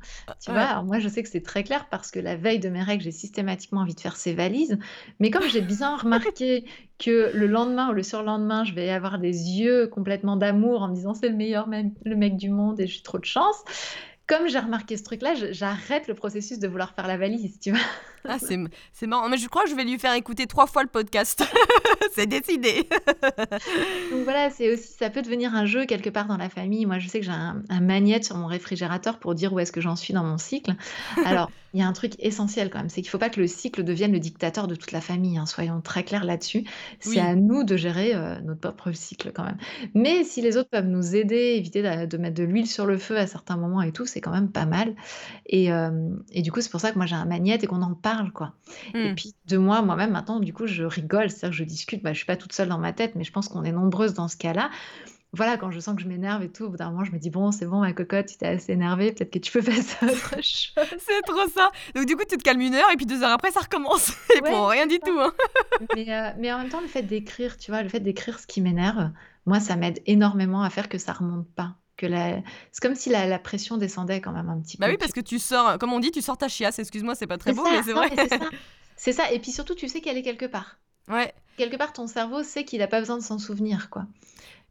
Tu 0.41 0.51
vois? 0.53 0.61
Alors 0.61 0.85
moi, 0.85 1.01
je 1.01 1.09
sais 1.09 1.23
que 1.23 1.29
c'est 1.29 1.43
très 1.43 1.65
clair 1.65 1.89
parce 1.91 2.11
que 2.11 2.21
la 2.21 2.37
veille 2.37 2.61
de 2.61 2.69
mes 2.69 2.83
règles, 2.83 3.03
j'ai 3.03 3.11
systématiquement 3.11 3.81
envie 3.81 3.95
de 3.95 4.01
faire 4.01 4.17
ses 4.17 4.33
valises. 4.33 4.79
Mais 5.19 5.31
comme 5.31 5.43
j'ai 5.49 5.61
bien 5.61 5.97
remarqué 6.03 6.65
que 6.99 7.33
le 7.35 7.47
lendemain 7.47 7.91
ou 7.91 7.93
le 7.93 8.05
surlendemain, 8.05 8.65
je 8.65 8.73
vais 8.73 8.89
avoir 8.91 9.19
des 9.19 9.51
yeux 9.51 9.89
complètement 9.89 10.37
d'amour 10.37 10.83
en 10.83 10.89
me 10.89 10.95
disant: 10.95 11.13
«C'est 11.13 11.29
le 11.29 11.37
meilleur 11.37 11.67
mec 11.67 11.87
le 12.05 12.17
mec 12.17 12.37
du 12.37 12.49
monde 12.49 12.81
et 12.81 12.87
j'ai 12.87 13.03
trop 13.03 13.19
de 13.19 13.25
chance». 13.25 13.57
Comme 14.27 14.49
j'ai 14.49 14.59
remarqué 14.59 14.97
ce 14.97 15.03
truc-là, 15.03 15.35
j'arrête 15.51 16.07
le 16.07 16.15
processus 16.15 16.59
de 16.59 16.69
vouloir 16.69 16.95
faire 16.95 17.07
la 17.07 17.17
valise, 17.17 17.59
tu 17.61 17.71
vois? 17.71 17.81
Ah, 18.25 18.37
c'est 18.39 19.07
marrant, 19.09 19.29
mais 19.29 19.37
je 19.37 19.49
crois 19.49 19.65
que 19.65 19.71
je 19.71 19.75
vais 19.75 19.83
lui 19.83 19.99
faire 19.99 20.15
écouter 20.15 20.47
3 20.47 20.69
fois 20.69 20.85
le 20.85 20.89
podcast. 20.89 21.43
C'est 22.15 22.29
décidé. 22.29 22.89
Donc 24.13 24.23
voilà, 24.23 24.49
c'est 24.49 24.73
aussi 24.73 24.93
ça 24.97 25.11
peut 25.11 25.23
devenir 25.23 25.57
un 25.57 25.67
jeu 25.67 25.87
quelque 25.87 26.09
part 26.09 26.27
dans 26.27 26.37
la 26.37 26.49
famille. 26.49 26.87
Moi, 26.87 27.01
je 27.01 27.09
sais 27.09 27.19
que 27.19 27.27
j'ai 27.27 27.33
un 27.33 27.65
un 27.69 27.81
magnète 27.81 28.25
sur 28.25 28.37
mon 28.37 28.47
réfrigérateur 28.47 29.19
pour 29.19 29.35
dire 29.35 29.53
où 29.53 29.59
est-ce 29.59 29.73
que 29.73 29.81
j'en 29.81 29.97
suis 29.97 30.15
dans 30.15 30.23
mon 30.23 30.39
cycle. 30.39 30.77
Alors, 31.25 31.51
il 31.75 31.81
y 31.81 31.83
a 31.83 31.87
un 31.89 31.93
truc 31.93 32.15
essentiel 32.19 32.71
quand 32.71 32.79
même, 32.79 32.89
c'est 32.91 33.03
qu'il 33.03 33.11
faut 33.11 33.19
pas 33.19 33.31
que 33.31 33.41
le 33.41 33.47
cycle 33.47 33.83
devienne 33.85 34.13
le 34.13 34.19
dictateur 34.21 34.69
de 34.69 34.75
toute 34.75 34.93
la 34.93 35.01
famille, 35.01 35.39
hein, 35.39 35.47
soyons 35.47 35.81
très 35.81 36.05
clairs 36.05 36.25
là-dessus. 36.25 36.65
C'est 37.01 37.21
Oui. 37.21 37.21
à 37.21 37.35
nous 37.35 37.65
de 37.65 37.77
gérer, 37.77 38.15
heu, 38.15 38.41
notre 38.43 38.61
propre 38.61 38.93
cycle 38.93 39.33
quand 39.33 39.45
même. 39.45 39.59
Mais 39.95 40.25
si 40.25 40.41
les 40.43 40.57
autres 40.57 40.69
peuvent 40.71 40.87
nous 40.87 41.17
aider, 41.17 41.55
éviter 41.57 41.83
de 41.83 42.17
mettre 42.19 42.35
de 42.37 42.45
l'huile 42.45 42.67
sur 42.67 42.87
le 42.87 42.99
feu 42.99 43.17
à 43.19 43.27
certains 43.27 43.57
moments 43.57 43.83
et 43.83 43.93
tout, 43.93 44.07
c'est 44.07 44.21
quand 44.21 44.33
même 44.33 44.51
pas 44.53 44.67
mal 44.67 44.95
et 45.47 45.69
et 46.33 46.43
du 46.43 46.53
coup, 46.53 46.61
c'est 46.61 46.71
pour 46.71 46.81
ça 46.81 46.93
que 46.93 46.97
moi 46.99 47.07
j'ai 47.07 47.15
un 47.17 47.25
magnète 47.27 47.65
et 47.65 47.67
qu'on 47.67 47.83
en 47.83 47.95
parle, 47.95 48.33
quoi 48.33 48.55
et 49.03 49.11
Mmh. 49.11 49.17
puis 49.17 49.35
de 49.47 49.57
moi, 49.59 49.83
moi-même 49.83 50.11
maintenant, 50.13 50.41
du 50.41 50.53
coup, 50.53 50.67
je 50.67 50.85
rigole, 50.85 51.31
c'est-à-dire 51.31 51.51
que 51.51 51.57
je 51.57 51.65
discute, 51.65 52.03
bah, 52.03 52.13
je 52.13 52.19
suis 52.19 52.27
pas 52.27 52.37
toute 52.37 52.53
seule 52.53 52.69
dans 52.69 52.79
ma 52.79 52.93
tête, 52.93 53.15
mais 53.17 53.25
je 53.25 53.33
pense 53.33 53.49
qu'on 53.49 53.65
est 53.65 53.73
nombreuses 53.73 54.15
dans 54.15 54.29
ce 54.29 54.37
cas-là. 54.37 54.71
Voilà, 55.35 55.57
quand 55.57 55.71
je 55.71 55.81
sens 55.81 55.97
que 55.97 56.03
je 56.03 56.09
m'énerve 56.09 56.43
et 56.43 56.51
tout, 56.51 56.65
au 56.65 56.69
bout 56.69 56.77
d'un 56.77 56.91
moment, 56.91 57.05
je 57.05 57.13
me 57.13 57.19
dis: 57.19 57.31
«Bon, 57.31 57.53
c'est 57.53 57.65
bon 57.65 57.81
ma 57.81 57.95
cocotte, 57.95 58.27
tu 58.27 58.37
t'es 58.37 58.47
assez 58.47 58.73
énervée, 58.73 59.13
peut-être 59.13 59.31
que 59.31 59.39
tu 59.39 59.51
peux 59.51 59.63
passer 59.63 59.97
à 60.03 60.05
autre 60.07 60.35
chose». 60.43 60.99
C'est 60.99 61.23
trop 61.23 61.49
ça. 61.49 61.71
Donc 61.95 62.05
du 62.05 62.17
coup, 62.17 62.25
tu 62.29 62.37
te 62.37 62.43
calmes 62.43 62.61
1 62.61 62.75
heure 62.75 62.91
et 62.93 62.97
puis 62.97 63.07
2 63.07 63.23
heures 63.23 63.31
après, 63.31 63.51
ça 63.51 63.61
recommence 63.61 64.11
et 64.37 64.43
Ouais, 64.43 64.51
pour 64.51 64.69
rien 64.69 64.87
du 64.87 64.99
tout, 64.99 65.19
hein. 65.19 65.33
Mais 65.97 66.07
heu, 66.11 66.33
mais 66.39 66.53
en 66.53 66.59
même 66.59 66.69
temps, 66.69 66.83
le 66.83 66.87
fait 66.87 67.03
d'écrire, 67.03 67.57
tu 67.57 67.71
vois, 67.71 67.83
le 67.83 67.89
fait 67.89 68.01
d'écrire 68.01 68.39
ce 68.39 68.47
qui 68.47 68.61
m'énerve, 68.61 69.11
moi, 69.47 69.59
ça 69.59 69.77
m'aide 69.77 70.03
énormément 70.07 70.63
à 70.63 70.69
faire 70.71 70.89
que 70.91 70.99
ça 70.99 71.15
remonte 71.15 71.49
pas, 71.55 71.77
que 71.97 72.05
la 72.07 72.43
c'est 72.71 72.83
comme 72.83 72.95
si 72.95 73.09
la 73.09 73.27
la 73.27 73.39
pression 73.39 73.79
descendait 73.79 74.21
quand 74.21 74.33
même 74.33 74.51
un 74.51 74.61
petit 74.61 74.77
Bah 74.77 74.87
peu, 74.87 74.93
oui, 74.93 74.99
tu 74.99 75.01
parce 75.01 75.13
que 75.13 75.21
tu 75.21 75.39
sors, 75.39 75.79
comme 75.79 75.95
on 75.95 75.99
dit, 76.01 76.11
tu 76.11 76.21
sors 76.21 76.37
ta 76.37 76.49
chiasse. 76.49 76.79
Excuse-moi, 76.79 77.15
c'est 77.15 77.27
pas 77.27 77.39
très 77.39 77.55
beau, 77.55 77.65
ça, 77.65 77.71
mais 77.73 77.83
c'est 77.83 77.95
vrai. 77.95 78.11
c'est 78.99 79.13
ça. 79.13 79.25
Ça 79.25 79.33
et 79.33 79.39
puis 79.39 79.51
surtout, 79.51 79.75
tu 79.75 79.89
sais 79.89 80.03
qu'elle 80.03 80.19
est 80.19 80.23
quelque 80.23 80.47
part. 80.47 80.79
Ouais. 81.09 81.33
Quelque 81.57 81.77
part, 81.77 81.93
ton 81.93 82.07
cerveau 82.07 82.43
sait 82.43 82.65
qu'il 82.65 82.83
a 82.83 82.87
pas 82.87 83.01
besoin 83.01 83.17
de 83.17 83.23
s'en 83.23 83.39
souvenir, 83.39 83.91
quoi. 83.91 84.07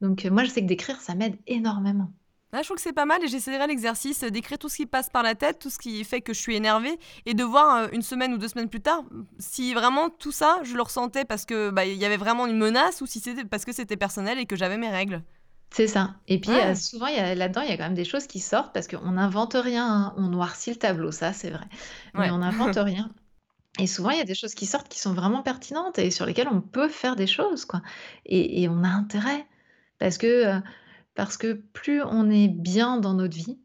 Donc 0.02 0.26
heu, 0.26 0.30
moi, 0.30 0.44
je 0.44 0.50
sais 0.52 0.62
que 0.62 0.68
d'écrire, 0.68 1.00
ça 1.02 1.16
m'aide 1.16 1.38
énormément. 1.48 2.12
Ah, 2.54 2.60
je 2.62 2.66
trouve 2.66 2.76
que 2.76 2.82
c'est 2.84 2.92
pas 2.92 3.06
mal 3.06 3.24
et 3.24 3.30
j'essaierai 3.30 3.66
l'exercice, 3.66 4.26
d'écrire 4.26 4.58
tout 4.60 4.68
ce 4.68 4.76
qui 4.76 4.86
passe 4.86 5.10
par 5.10 5.24
la 5.24 5.36
tête, 5.36 5.60
tout 5.60 5.70
ce 5.70 5.78
qui 5.78 6.04
fait 6.04 6.20
que 6.20 6.34
je 6.34 6.40
suis 6.40 6.54
énervée 6.54 7.00
et 7.26 7.34
de 7.34 7.46
voir, 7.46 7.84
heu, 7.86 7.90
1 7.96 8.02
semaine 8.02 8.34
ou 8.34 8.38
2 8.38 8.50
semaines 8.50 8.68
plus 8.68 8.82
tard, 8.82 9.04
si 9.40 9.74
vraiment 9.74 10.10
tout 10.10 10.34
ça, 10.34 10.60
je 10.64 10.76
le 10.76 10.82
ressentais 10.82 11.24
parce 11.24 11.46
que, 11.46 11.70
bah, 11.70 11.86
il 11.86 11.98
y 11.98 12.04
avait 12.04 12.18
vraiment 12.18 12.48
une 12.48 12.58
menace 12.58 13.00
ou 13.00 13.06
si 13.06 13.22
c'était 13.22 13.46
parce 13.46 13.64
que 13.64 13.72
c'était 13.72 13.96
personnel 13.96 14.38
et 14.38 14.46
que 14.46 14.58
j'avais 14.58 14.78
mes 14.78 14.90
règles. 14.90 15.24
C'est 15.74 15.88
ça 15.88 16.16
et 16.28 16.40
puis, 16.40 16.52
Ouais. 16.52 16.76
souvent, 16.76 17.06
là-dedans, 17.08 17.62
il 17.62 17.70
y 17.70 17.72
a 17.72 17.78
quand 17.78 17.84
même 17.84 17.94
des 17.94 18.04
choses 18.06 18.28
qui 18.28 18.40
sortent 18.42 18.74
parce 18.74 18.88
qu'on 18.88 19.12
n'invente 19.12 19.54
rien, 19.54 19.88
hein. 19.88 20.14
On 20.18 20.28
noircit 20.28 20.72
le 20.72 20.76
tableau, 20.78 21.12
ça, 21.12 21.32
c'est 21.34 21.50
vrai. 21.50 21.66
Mais 22.18 22.30
Ouais. 22.30 22.32
on 22.32 22.40
n'invente 22.40 22.76
rien 22.76 23.10
et 23.80 23.88
souvent, 23.88 24.12
il 24.12 24.18
y 24.20 24.22
a 24.22 24.26
des 24.26 24.36
choses 24.36 24.56
qui 24.56 24.66
sortent 24.68 24.90
qui 24.90 25.00
sont 25.00 25.14
vraiment 25.14 25.44
pertinentes 25.44 26.00
et 26.00 26.12
sur 26.12 26.26
lesquelles 26.28 26.50
on 26.50 26.62
peut 26.62 26.90
faire 26.90 27.16
des 27.16 27.28
choses, 27.28 27.66
quoi 27.66 27.82
et 28.26 28.64
et 28.64 28.70
on 28.70 28.84
a 28.84 28.90
intérêt 28.90 29.48
parce 30.02 30.18
que, 30.18 30.58
heu, 30.58 30.62
parce 31.16 31.38
que 31.38 31.54
plus 31.54 32.02
on 32.04 32.30
est 32.30 32.50
bien 32.50 32.98
dans 32.98 33.14
notre 33.14 33.38
vie, 33.38 33.60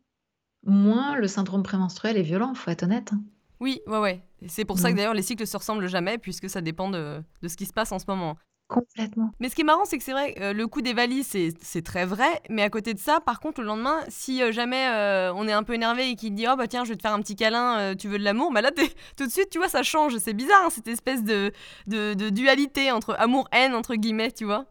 moins 0.64 1.16
le 1.16 1.28
syndrome 1.28 1.62
prémenstruel 1.64 2.16
est 2.18 2.22
violent, 2.22 2.54
faut 2.54 2.70
être 2.70 2.84
honnête, 2.84 3.12
hein. 3.14 3.22
Oui, 3.60 3.80
ouais, 3.86 3.98
ouais 3.98 4.22
c'est 4.48 4.66
pour 4.66 4.78
ça 4.78 4.90
que 4.92 4.96
d'ailleurs 4.96 5.14
les 5.14 5.22
cycles 5.22 5.46
se 5.46 5.56
ressemblent 5.56 5.88
jamais 5.88 6.18
puisque 6.18 6.50
ça 6.50 6.60
dépend 6.60 6.90
de 6.90 7.22
de 7.42 7.48
ce 7.48 7.56
qui 7.56 7.64
se 7.66 7.72
passe 7.72 7.90
en 7.90 7.98
ce 7.98 8.04
moment. 8.06 8.36
Complètement. 8.68 9.30
Mais 9.40 9.48
ce 9.48 9.54
qui 9.54 9.62
est 9.62 9.64
marrant, 9.64 9.84
c'est 9.86 9.96
que 9.96 10.04
c'est 10.04 10.12
vrai, 10.12 10.34
heu, 10.40 10.52
le 10.52 10.66
coup 10.66 10.82
des 10.82 10.92
valises, 10.92 11.34
c'est 11.62 11.82
très 11.84 12.04
vrai, 12.04 12.42
mais 12.50 12.62
à 12.62 12.68
côté 12.70 12.94
de 12.94 12.98
ça, 12.98 13.20
par 13.20 13.38
contre, 13.40 13.60
le 13.60 13.66
lendemain, 13.66 14.00
si, 14.08 14.42
heu, 14.42 14.50
jamais, 14.52 14.88
on 15.36 15.46
est 15.48 15.52
un 15.52 15.62
peu 15.62 15.74
énervé 15.74 16.10
et 16.10 16.16
qu'il 16.16 16.34
dit: 16.34 16.46
«Oh 16.50 16.56
bah 16.56 16.66
tiens, 16.66 16.84
je 16.84 16.90
vais 16.90 16.96
te 16.96 17.02
faire 17.02 17.12
un 17.14 17.20
petit 17.20 17.36
câlin, 17.36 17.94
tu 17.96 18.08
veux 18.08 18.18
de 18.18 18.24
l'amour?» 18.24 18.52
bah 18.52 18.60
là, 18.60 18.72
tout 19.16 19.26
de 19.26 19.30
suite, 19.32 19.50
tu 19.50 19.58
vois, 19.58 19.68
ça 19.68 19.82
change. 19.82 20.16
C'est 20.18 20.34
bizarre, 20.34 20.64
hein, 20.66 20.70
cette 20.70 20.88
espèce 20.88 21.22
de 21.24 21.52
de 21.86 22.14
de 22.14 22.28
dualité 22.28 22.90
entre 22.92 23.14
«amour-haine» 23.18 23.74
entre 23.74 23.94
guillemets, 23.94 24.32
tu 24.32 24.44
vois? 24.44 24.66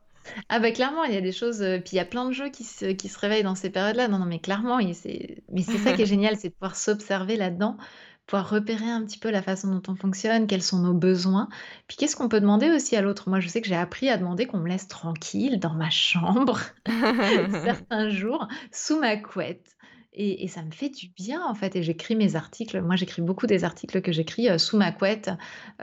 Ah 0.49 0.59
bah 0.59 0.71
clairement, 0.71 1.03
il 1.03 1.13
y 1.13 1.17
a 1.17 1.21
des 1.21 1.31
choses, 1.31 1.61
heu, 1.61 1.79
puis 1.79 1.91
il 1.93 1.95
y 1.97 1.99
a 1.99 2.05
plein 2.05 2.25
de 2.25 2.31
jeux 2.31 2.49
qui 2.49 2.63
se 2.63 2.85
qui 2.85 3.09
se 3.09 3.19
réveillent 3.19 3.43
dans 3.43 3.55
ces 3.55 3.69
périodes-là. 3.69 4.07
Non, 4.07 4.19
non, 4.19 4.25
mais 4.25 4.39
clairement 4.39 4.79
et 4.79 4.93
c'est 4.93 5.43
mais 5.51 5.61
c'est 5.61 5.77
ça 5.77 5.93
qui 5.93 6.01
est 6.01 6.05
génial, 6.07 6.37
c'est 6.37 6.49
de 6.49 6.53
pouvoir 6.53 6.75
s'observer 6.75 7.37
là-dedans, 7.37 7.77
pouvoir 8.25 8.49
repérer 8.49 8.89
un 8.89 9.03
petit 9.05 9.19
peu 9.19 9.29
la 9.29 9.41
façon 9.41 9.69
dont 9.69 9.81
on 9.91 9.95
fonctionne, 9.95 10.47
quels 10.47 10.63
sont 10.63 10.79
nos 10.79 10.93
besoins. 10.93 11.47
Puis 11.87 11.97
qu'est-ce 11.97 12.15
qu'on 12.15 12.29
peut 12.29 12.41
demander 12.41 12.71
aussi 12.71 12.95
à 12.95 13.01
l'autre? 13.01 13.29
Moi, 13.29 13.39
je 13.39 13.47
sais 13.47 13.61
que 13.61 13.67
j'ai 13.67 13.75
appris 13.75 14.09
à 14.09 14.17
demander 14.17 14.47
qu'on 14.47 14.59
me 14.59 14.69
laisse 14.69 14.87
tranquille 14.87 15.59
dans 15.59 15.73
ma 15.73 15.89
chambre 15.89 16.59
certains 17.63 18.09
jours, 18.09 18.47
sous 18.71 18.99
ma 18.99 19.17
couette 19.17 19.74
et 20.17 20.47
ça 20.47 20.63
me 20.63 20.71
fait 20.71 20.89
du 20.89 21.09
bien, 21.09 21.43
en 21.45 21.53
fait 21.53 21.75
et 21.75 21.83
j'écris 21.83 22.15
mes 22.15 22.35
articles. 22.35 22.81
Moi, 22.81 22.95
j'écris 22.95 23.21
beaucoup 23.21 23.47
des 23.47 23.63
articles 23.63 24.01
que 24.01 24.11
j'écris, 24.11 24.49
heu, 24.49 24.57
sous 24.57 24.77
ma 24.77 24.91
couette, 24.91 25.29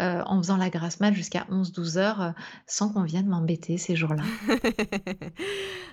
heu, 0.00 0.22
en 0.26 0.38
faisant 0.38 0.56
la 0.56 0.70
grasse 0.70 1.00
mat 1.00 1.12
jusqu'à 1.12 1.46
11-12 1.50 1.98
heures, 1.98 2.22
heu, 2.22 2.32
sans 2.66 2.92
qu'on 2.92 3.02
vienne 3.02 3.26
m'embêter 3.26 3.78
ces 3.78 3.96
jours-là. 3.96 4.22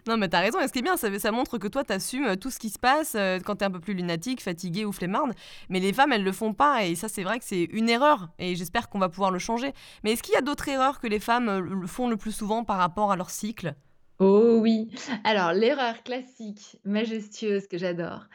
Non, 0.08 0.18
mais 0.18 0.30
tu 0.30 0.36
as 0.36 0.40
raison 0.40 0.60
et 0.60 0.68
ce 0.68 0.74
qui 0.74 0.80
est 0.80 0.82
bien, 0.82 0.96
ça 0.98 1.32
montre 1.32 1.58
que 1.58 1.68
toi, 1.68 1.84
tu 1.84 1.92
assumes, 1.94 2.38
tout 2.38 2.50
ce 2.50 2.58
qui 2.58 2.70
se 2.70 2.80
passe, 2.80 3.16
quand 3.46 3.58
tu 3.58 3.64
es 3.64 3.68
un 3.68 3.72
peu 3.72 3.80
plus 3.82 3.94
lunatique, 3.94 4.42
fatiguée 4.42 4.86
ou 4.86 4.92
flemmarde. 4.92 5.34
Mais 5.68 5.80
les 5.80 5.94
femmes, 5.94 6.14
elles 6.14 6.24
le 6.24 6.32
font 6.32 6.54
pas 6.54 6.86
et 6.86 6.96
ça, 6.96 7.10
c'est 7.10 7.24
vrai 7.24 7.38
que 7.38 7.46
c'est 7.46 7.66
une 7.66 7.90
erreur 7.90 8.30
et 8.40 8.56
j'espère 8.56 8.90
qu'on 8.90 9.00
va 9.00 9.10
pouvoir 9.10 9.30
le 9.30 9.40
changer. 9.40 9.74
Mais 10.04 10.14
est-ce 10.14 10.24
qu'il 10.24 10.34
y 10.34 10.38
a 10.38 10.42
d'autres 10.42 10.68
erreurs 10.70 11.00
que 11.00 11.08
les 11.08 11.20
femmes, 11.20 11.86
font 11.86 12.08
le 12.10 12.18
plus 12.18 12.32
souvent 12.32 12.64
par 12.64 12.78
rapport 12.78 13.12
à 13.12 13.16
leur 13.18 13.30
cycle? 13.30 13.76
Oh 14.20 14.59
oui! 14.61 14.89
Alors 15.24 15.53
l'erreur 15.53 16.03
classique, 16.03 16.78
majestueuse 16.84 17.67
que 17.67 17.78
j'adore, 17.78 18.28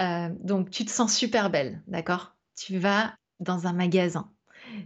heu, 0.00 0.30
donc 0.40 0.70
tu 0.70 0.84
te 0.84 0.90
sens 0.90 1.14
super 1.16 1.50
belle, 1.50 1.82
d'accord? 1.86 2.36
Tu 2.56 2.78
vas 2.78 3.14
dans 3.40 3.66
un 3.66 3.72
magasin, 3.72 4.30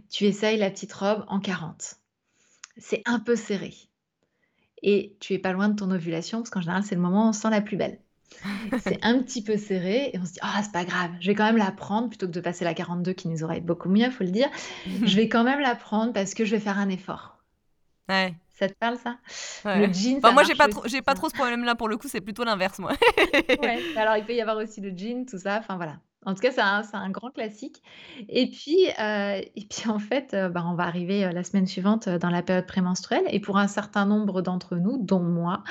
tu 0.09 0.25
essayes 0.25 0.57
la 0.57 0.71
petite 0.71 0.93
robe 0.93 1.25
en 1.29 1.39
40. 1.39 1.97
C'est 2.77 3.03
un 3.05 3.19
peu 3.19 3.35
serré 3.35 3.73
et 4.83 5.15
tu 5.19 5.33
es 5.33 5.39
pas 5.39 5.53
loin 5.53 5.69
de 5.69 5.75
ton 5.75 5.91
ovulation 5.91 6.39
parce 6.39 6.49
qu'en 6.49 6.61
général, 6.61 6.83
c'est 6.83 6.95
le 6.95 7.01
moment 7.01 7.25
où 7.25 7.29
on 7.29 7.33
se 7.33 7.41
sent 7.41 7.49
la 7.49 7.61
plus 7.61 7.77
belle. 7.77 7.99
C'est 8.77 8.99
un 9.03 9.21
petit 9.23 9.43
peu 9.43 9.57
serré 9.57 10.11
et 10.13 10.19
on 10.19 10.25
se 10.25 10.33
dit: 10.33 10.39
«Ah 10.43 10.61
c'est 10.63 10.71
pas 10.73 10.85
grave, 10.85 11.11
je 11.21 11.27
vais 11.27 11.35
quand 11.35 11.45
même 11.45 11.57
la 11.57 11.71
prendre» 11.71 12.09
plutôt 12.09 12.27
que 12.27 12.31
de 12.33 12.41
passer 12.41 12.65
la 12.65 12.73
42 12.75 13.13
qui 13.13 13.27
nous 13.29 13.43
aurait 13.43 13.61
beaucoup 13.61 13.89
mieux, 13.89 14.11
faut 14.11 14.23
le 14.25 14.31
dire. 14.31 14.49
Je 15.05 15.15
vais 15.17 15.29
quand 15.29 15.43
même 15.45 15.61
la 15.61 15.75
prendre 15.75 16.13
parce 16.13 16.33
que 16.35 16.45
je 16.45 16.51
vais 16.51 16.61
faire 16.61 16.79
un 16.79 16.89
effort. 16.89 17.37
Ouais. 18.09 18.35
Ça 18.57 18.67
te 18.67 18.73
parle 18.73 18.97
ça? 18.97 19.19
Le 19.73 19.91
jean, 19.93 20.21
Bah, 20.21 20.29
ça 20.29 20.31
moi, 20.31 20.43
j'ai 20.43 20.55
pas 20.55 20.67
trop 20.67 20.81
j'ai 20.85 21.01
pas 21.01 21.13
trop 21.13 21.29
ce 21.29 21.35
problème-là 21.35 21.75
pour 21.75 21.87
le 21.89 21.97
coup, 21.97 22.07
c'est 22.07 22.21
plutôt 22.21 22.43
l'inverse, 22.43 22.79
moi. 22.79 22.93
Ouais, 23.57 23.89
alors 23.95 24.15
il 24.17 24.25
peut 24.25 24.33
y 24.35 24.41
avoir 24.41 24.57
aussi 24.57 24.79
le 24.81 24.95
jean, 24.95 25.25
tout 25.25 25.37
ça, 25.39 25.57
enfin 25.59 25.75
voilà. 25.77 25.99
En 26.27 26.33
tout 26.33 26.41
cas, 26.41 26.51
c'est 26.51 26.97
un 26.97 27.09
grand 27.09 27.31
classique 27.31 27.81
et 28.27 28.47
puis, 28.47 28.89
heu 28.99 29.41
et 29.55 29.67
puis 29.69 29.89
en 29.89 29.97
fait, 29.97 30.33
heu, 30.33 30.49
bah, 30.49 30.65
on 30.67 30.73
va 30.75 30.83
arriver, 30.83 31.25
heu, 31.25 31.29
la 31.31 31.41
semaine 31.45 31.65
suivante, 31.65 32.09
dans 32.09 32.29
la 32.29 32.41
période 32.41 32.67
prémenstruelle 32.67 33.23
et 33.29 33.39
pour 33.39 33.57
un 33.57 33.67
certain 33.67 34.05
nombre 34.05 34.41
d'entre 34.41 34.75
nous, 34.75 34.97
dont 34.97 35.21
moi, 35.21 35.63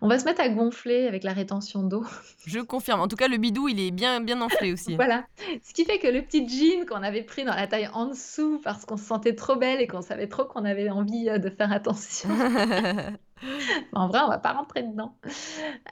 on 0.00 0.08
va 0.08 0.18
se 0.18 0.24
mettre 0.24 0.40
à 0.40 0.48
gonfler 0.48 1.06
avec 1.06 1.24
la 1.24 1.34
rétention 1.34 1.82
d'eau. 1.82 2.06
Je 2.46 2.60
confirme. 2.60 3.00
En 3.02 3.08
tout 3.08 3.16
cas, 3.16 3.28
le 3.28 3.36
bidou, 3.36 3.68
il 3.68 3.78
est 3.80 3.90
bien 3.90 4.20
bien 4.22 4.40
enflé 4.40 4.72
aussi. 4.72 4.94
Voilà. 4.94 5.26
Ce 5.62 5.74
qui 5.74 5.84
fait 5.84 5.98
que 5.98 6.08
le 6.08 6.22
petit 6.22 6.48
jean 6.48 6.86
qu'on 6.86 7.02
avait 7.02 7.22
pris 7.22 7.44
dans 7.44 7.54
la 7.54 7.66
taille 7.66 7.90
en 7.92 8.06
dessous 8.06 8.62
parce 8.64 8.86
qu'on 8.86 8.96
se 8.96 9.04
sentait 9.04 9.34
trop 9.34 9.56
belle 9.56 9.82
et 9.82 9.86
qu'on 9.86 10.00
savait 10.00 10.28
trop 10.28 10.46
qu'on 10.46 10.64
avait 10.64 10.88
envie, 10.88 11.28
de 11.38 11.50
faire 11.50 11.70
attention 11.70 12.30
En 13.92 14.08
vrai, 14.08 14.20
on 14.24 14.28
va 14.28 14.38
pas 14.38 14.52
rentrer 14.52 14.82
dedans. 14.82 15.14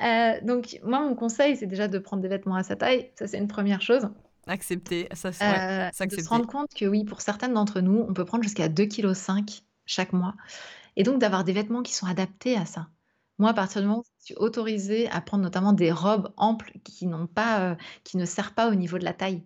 Heu, 0.03 0.41
donc 0.43 0.79
moi, 0.83 1.01
mon 1.01 1.15
conseil, 1.15 1.57
c'est 1.57 1.67
déjà 1.67 1.89
de 1.89 1.99
prendre 1.99 2.23
des 2.23 2.29
vêtements 2.29 2.57
à 2.57 2.63
sa 2.63 2.77
taille. 2.77 3.11
Ça, 3.19 3.27
c'est 3.27 3.39
une 3.39 3.49
première 3.49 3.83
chose. 3.83 4.09
Accepter, 4.47 5.09
ça 5.13 5.33
c'est 5.33 5.45
ouais, 5.45 5.91
de 6.07 6.17
se 6.23 6.29
rendre 6.29 6.47
compte 6.47 6.73
que 6.73 6.85
oui, 6.85 7.05
pour 7.05 7.21
certaines 7.21 7.55
d'entre 7.55 7.81
nous, 7.81 8.05
on 8.09 8.15
peut 8.15 8.25
prendre 8.25 8.45
jusqu'à 8.45 8.69
2,5 8.69 9.45
kg 9.45 9.63
chaque 9.87 10.13
mois 10.13 10.35
et 10.97 11.03
donc 11.03 11.21
d'avoir 11.21 11.45
des 11.45 11.53
vêtements 11.53 11.83
qui 11.83 11.95
sont 11.95 12.07
adaptés 12.07 12.57
à 12.57 12.65
ça. 12.65 12.89
Moi, 13.39 13.51
à 13.51 13.55
partir 13.55 13.83
du 13.83 13.89
moment 13.89 14.01
où 14.01 14.05
je 14.21 14.25
suis 14.27 14.35
autorisée 14.37 15.11
à 15.11 15.21
prendre 15.21 15.43
notamment 15.43 15.73
des 15.73 15.93
robes 15.93 16.33
amples 16.37 16.73
qui 16.85 17.07
n'ont 17.07 17.27
pas, 17.27 17.73
heu, 17.73 17.77
qui 18.03 18.17
ne 18.17 18.25
serrent 18.25 18.55
pas 18.55 18.71
au 18.71 18.75
niveau 18.75 18.99
de 18.99 19.05
la 19.05 19.13
taille, 19.13 19.45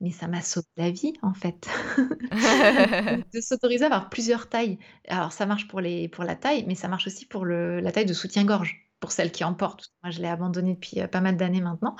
mais 0.00 0.10
ça 0.10 0.28
m'a 0.28 0.42
sauvé 0.42 0.66
la 0.76 0.90
vie, 0.90 1.12
en 1.22 1.34
fait. 1.34 1.68
De 3.32 3.40
s'autoriser 3.40 3.84
à 3.84 3.86
avoir 3.86 4.08
plusieurs 4.10 4.48
tailles. 4.48 4.78
Alors 5.08 5.32
ça 5.32 5.46
marche 5.46 5.68
pour 5.68 5.80
les 5.80 6.08
pour 6.08 6.24
la 6.24 6.36
taille, 6.36 6.64
mais 6.66 6.74
ça 6.74 6.88
marche 6.88 7.06
aussi 7.06 7.26
pour 7.26 7.44
le 7.44 7.80
la 7.80 7.92
taille 7.92 8.06
de 8.06 8.12
soutien-gorge. 8.12 8.76
pour 9.00 9.12
celles 9.12 9.32
qui 9.32 9.44
en 9.44 9.54
portent. 9.54 9.88
Moi, 10.02 10.10
je 10.10 10.20
l'ai 10.20 10.28
abandonné 10.28 10.74
depuis, 10.74 11.00
heu, 11.00 11.08
pas 11.08 11.20
mal 11.22 11.36
d'années 11.36 11.62
maintenant. 11.62 11.96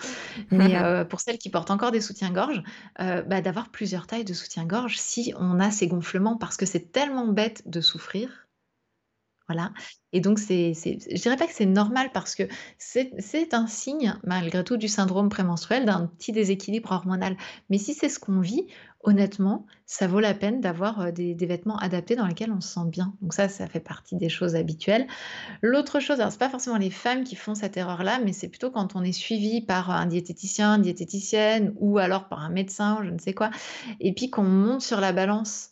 Mais, 0.51 0.77
heu, 0.79 1.07
pour 1.11 1.21
celles 1.21 1.39
qui 1.39 1.51
portent 1.51 1.71
encore 1.71 1.93
des 1.93 2.01
soutiens-gorge, 2.03 2.63
heu, 3.01 3.23
bah, 3.25 3.43
d'avoir 3.43 3.71
plusieurs 3.71 4.07
tailles 4.09 4.25
de 4.25 4.35
soutien-gorge 4.35 4.99
si 4.99 5.33
on 5.39 5.61
a 5.61 5.71
ces 5.71 5.89
gonflements 5.89 6.39
parce 6.39 6.57
que 6.59 6.67
c'est 6.67 6.93
tellement 6.93 7.29
bête 7.29 7.63
de 7.69 7.81
souffrir 7.83 8.49
et 10.13 10.21
donc 10.21 10.39
c'est 10.39 10.73
je 10.75 11.21
dirais 11.21 11.37
pas 11.37 11.47
que 11.47 11.53
c'est 11.53 11.67
normal 11.67 12.11
parce 12.13 12.35
que 12.35 12.45
c'est 12.79 13.55
un 13.55 13.67
signe, 13.67 14.15
malgré 14.25 14.65
tout, 14.65 14.77
du 14.77 14.89
syndrome 14.89 15.29
prémenstruel, 15.29 15.85
d'un 15.85 16.07
petit 16.07 16.33
déséquilibre 16.33 16.91
hormonal. 16.91 17.37
Mais 17.69 17.79
si 17.79 17.95
c'est 17.95 18.09
ce 18.09 18.19
qu'on 18.19 18.41
vit, 18.41 18.67
honnêtement, 19.03 19.67
ça 19.87 20.07
vaut 20.09 20.21
la 20.21 20.35
peine 20.35 20.61
d'avoir, 20.61 21.01
heu, 21.01 21.13
des 21.13 21.47
vêtements 21.47 21.77
adaptés 21.77 22.17
dans 22.17 22.27
lesquels 22.27 22.53
on 22.53 22.61
se 22.61 22.75
sent 22.75 22.89
bien. 22.89 23.15
Donc 23.23 23.35
ça, 23.35 23.49
ça 23.49 23.67
fait 23.67 23.81
partie 23.81 24.17
des 24.17 24.29
choses 24.29 24.57
habituelles. 24.57 25.07
L'autre 25.63 26.01
chose, 26.01 26.21
alors 26.21 26.33
c'est 26.33 26.39
pas 26.39 26.51
forcément 26.51 26.79
les 26.79 26.91
femmes 26.91 27.25
qui 27.25 27.37
font 27.37 27.55
cette 27.55 27.77
erreur-là, 27.77 28.21
mais 28.25 28.33
c'est 28.33 28.49
plutôt 28.49 28.71
quand 28.71 28.97
on 28.97 29.03
est 29.03 29.13
suivi 29.13 29.61
par 29.63 29.91
un 29.91 30.07
diététicien, 30.07 30.77
une 30.77 30.83
diététicienne 30.83 31.73
ou 31.77 31.99
alors 31.99 32.29
par 32.29 32.41
un 32.41 32.51
médecin 32.51 33.01
je 33.05 33.11
ne 33.11 33.19
sais 33.19 33.35
quoi 33.35 33.51
et 34.01 34.13
puis 34.15 34.31
qu'on 34.31 34.45
monte 34.45 34.83
sur 34.83 35.01
la 35.01 35.13
balance, 35.13 35.71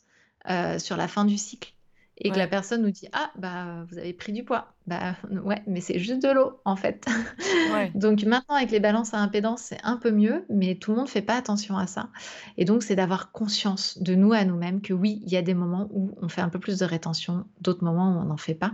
heu, 0.50 0.78
sur 0.78 0.96
la 0.96 1.08
fin 1.08 1.24
du 1.24 1.38
cycle 1.38 1.77
et 2.20 2.30
que 2.30 2.38
la 2.38 2.46
personne 2.46 2.82
nous 2.82 2.90
dit: 2.90 3.08
«Ah 3.12 3.30
bah, 3.36 3.84
vous 3.90 3.98
avez 3.98 4.12
pris 4.12 4.32
du 4.32 4.44
poids». 4.44 4.72
Bah, 4.86 5.16
ouais, 5.44 5.62
mais 5.66 5.80
c'est 5.80 5.98
juste 5.98 6.22
de 6.22 6.32
l'eau, 6.32 6.60
en 6.64 6.76
fait. 6.76 7.04
ouais. 7.74 7.90
Donc 7.94 8.22
maintenant 8.24 8.56
avec 8.56 8.70
les 8.70 8.80
balances 8.80 9.14
à 9.14 9.18
impédance, 9.18 9.62
c'est 9.62 9.78
un 9.84 9.96
peu 9.96 10.10
mieux, 10.10 10.44
mais 10.48 10.76
tout 10.76 10.92
le 10.92 10.96
monde 10.96 11.08
fait 11.08 11.22
pas 11.22 11.36
attention 11.36 11.76
à 11.76 11.86
ça 11.86 12.08
et 12.56 12.64
donc 12.64 12.82
c'est 12.82 12.96
d'avoir 12.96 13.32
conscience 13.32 13.98
de 13.98 14.14
nous 14.14 14.32
à 14.32 14.44
nous-mêmes 14.44 14.80
que 14.80 14.92
oui, 14.92 15.22
il 15.24 15.32
y 15.32 15.36
a 15.36 15.42
des 15.42 15.54
moments 15.54 15.88
où 15.92 16.10
on 16.20 16.28
fait 16.28 16.40
un 16.40 16.48
peu 16.48 16.58
plus 16.58 16.78
de 16.78 16.84
rétention, 16.84 17.44
d'autres 17.60 17.84
moments 17.84 18.16
où 18.16 18.20
on 18.20 18.24
n'en 18.24 18.36
fait 18.36 18.54
pas. 18.54 18.72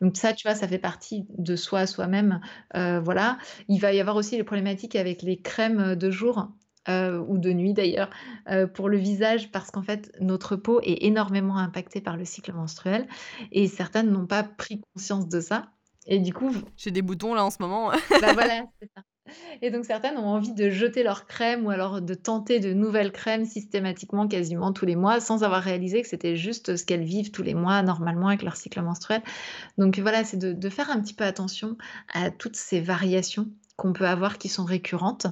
Donc 0.00 0.16
ça, 0.16 0.32
tu 0.32 0.46
vois, 0.46 0.54
ça 0.54 0.68
fait 0.68 0.78
partie 0.78 1.26
de 1.38 1.56
soi 1.56 1.80
à 1.80 1.86
soi-même, 1.86 2.40
heu, 2.76 2.98
voilà. 3.00 3.38
Il 3.68 3.80
va 3.80 3.92
y 3.92 4.00
avoir 4.00 4.16
aussi 4.16 4.36
les 4.36 4.44
problématiques 4.44 4.96
avec 4.96 5.22
les 5.22 5.36
crèmes, 5.38 5.94
de 5.96 6.10
jour, 6.10 6.48
heu, 6.88 7.20
ou 7.28 7.38
de 7.38 7.52
nuit 7.52 7.74
d'ailleurs, 7.74 8.10
heu, 8.50 8.66
pour 8.66 8.88
le 8.88 8.96
visage 8.98 9.50
parce 9.50 9.70
qu'en 9.70 9.82
fait, 9.82 10.12
notre 10.20 10.56
peau 10.56 10.80
est 10.82 11.04
énormément 11.04 11.56
impactée 11.58 12.00
par 12.00 12.16
le 12.16 12.24
cycle 12.24 12.52
menstruel 12.52 13.06
et 13.52 13.68
certaines 13.68 14.10
n'ont 14.10 14.26
pas 14.26 14.42
pris 14.42 14.80
conscience 14.94 15.28
de 15.28 15.40
ça 15.40 15.70
et 16.06 16.18
du 16.18 16.32
coup, 16.32 16.50
J'ai 16.76 16.90
des 16.90 17.02
boutons 17.02 17.34
là 17.34 17.44
en 17.44 17.50
ce 17.50 17.58
moment. 17.60 17.92
bah, 18.20 18.32
voilà, 18.32 18.64
c'est 18.80 18.88
ça. 18.96 19.02
Et 19.62 19.70
donc 19.70 19.84
certaines 19.84 20.16
ont 20.16 20.26
envie 20.26 20.52
de 20.52 20.70
jeter 20.70 21.02
leur 21.02 21.26
crème 21.26 21.66
ou 21.66 21.70
alors 21.70 22.00
de 22.00 22.14
tenter 22.14 22.60
de 22.60 22.72
nouvelles 22.72 23.12
crèmes 23.12 23.44
systématiquement, 23.44 24.26
quasiment 24.28 24.72
tous 24.72 24.86
les 24.86 24.96
mois, 24.96 25.20
sans 25.20 25.44
avoir 25.44 25.62
réalisé 25.62 26.02
que 26.02 26.08
c'était 26.08 26.36
juste 26.36 26.76
ce 26.76 26.84
qu'elles 26.84 27.04
vivent 27.04 27.30
tous 27.30 27.42
les 27.42 27.54
mois 27.54 27.82
normalement 27.82 28.28
avec 28.28 28.42
leur 28.42 28.56
cycle 28.56 28.80
menstruel. 28.82 29.22
Donc 29.78 29.98
voilà, 29.98 30.24
c'est 30.24 30.38
de 30.38 30.52
de 30.52 30.68
faire 30.68 30.90
un 30.90 31.00
petit 31.00 31.14
peu 31.14 31.24
attention 31.24 31.76
à 32.12 32.30
toutes 32.30 32.56
ces 32.56 32.80
variations 32.80 33.48
qu'on 33.76 33.92
peut 33.92 34.06
avoir 34.06 34.38
qui 34.38 34.48
sont 34.48 34.64
récurrentes, 34.64 35.26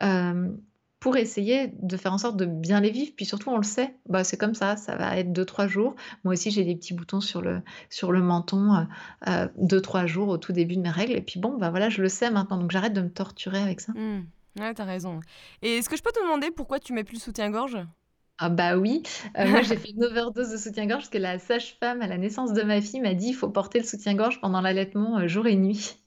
hem, 0.00 0.58
pour 1.04 1.18
essayer 1.18 1.70
de 1.82 1.98
faire 1.98 2.14
en 2.14 2.18
sorte 2.18 2.38
de 2.38 2.46
bien 2.46 2.80
les 2.80 2.90
vivre. 2.90 3.12
Puis 3.14 3.26
surtout, 3.26 3.50
on 3.50 3.58
le 3.58 3.62
sait, 3.62 3.94
bah, 4.08 4.24
c'est 4.24 4.38
comme 4.38 4.54
ça, 4.54 4.78
ça 4.78 4.96
va 4.96 5.18
être 5.18 5.34
deux 5.34 5.44
trois 5.44 5.66
jours. 5.66 5.94
Moi 6.24 6.32
aussi, 6.32 6.50
j'ai 6.50 6.64
des 6.64 6.74
petits 6.74 6.94
boutons 6.94 7.20
sur 7.20 7.42
le 7.42 7.60
sur 7.90 8.10
le 8.10 8.22
menton, 8.22 8.74
heu 8.74 8.86
heu, 9.28 9.50
2-3 9.58 10.06
jours 10.06 10.28
au 10.28 10.38
tout 10.38 10.54
début 10.54 10.76
de 10.76 10.80
mes 10.80 10.88
règles 10.88 11.12
et 11.12 11.20
puis 11.20 11.38
bon, 11.38 11.58
bah, 11.58 11.68
voilà, 11.68 11.90
je 11.90 12.00
le 12.00 12.08
sais 12.08 12.30
maintenant, 12.30 12.56
donc 12.56 12.70
j'arrête 12.70 12.94
de 12.94 13.02
me 13.02 13.10
torturer 13.10 13.60
avec 13.60 13.82
ça. 13.82 13.92
Mmh. 13.92 14.20
Ouais, 14.58 14.72
tu 14.72 14.80
raison. 14.80 15.20
Et 15.60 15.76
est-ce 15.76 15.90
que 15.90 15.96
je 15.98 16.02
peux 16.02 16.10
te 16.10 16.22
demander 16.22 16.50
pourquoi 16.50 16.80
tu 16.80 16.94
mets 16.94 17.04
plus 17.04 17.16
le 17.16 17.20
soutien-gorge? 17.20 17.76
Ah 18.38 18.48
bah 18.48 18.78
oui, 18.78 19.02
heu, 19.38 19.46
moi 19.50 19.60
j'ai 19.60 19.76
fait 19.76 19.90
une 19.90 20.04
overdose 20.04 20.52
de 20.52 20.56
soutien-gorge 20.56 21.02
parce 21.02 21.10
que 21.10 21.18
la 21.18 21.38
sage-femme 21.38 22.00
à 22.00 22.06
la 22.06 22.16
naissance 22.16 22.54
de 22.54 22.62
ma 22.62 22.80
fille 22.80 23.02
m'a 23.02 23.12
dit: 23.12 23.28
«Il 23.28 23.34
faut 23.34 23.50
porter 23.50 23.78
le 23.78 23.84
soutien-gorge 23.84 24.40
pendant 24.40 24.62
l'allaitement, 24.62 25.28
jour 25.28 25.46
et 25.46 25.54
nuit» 25.54 25.98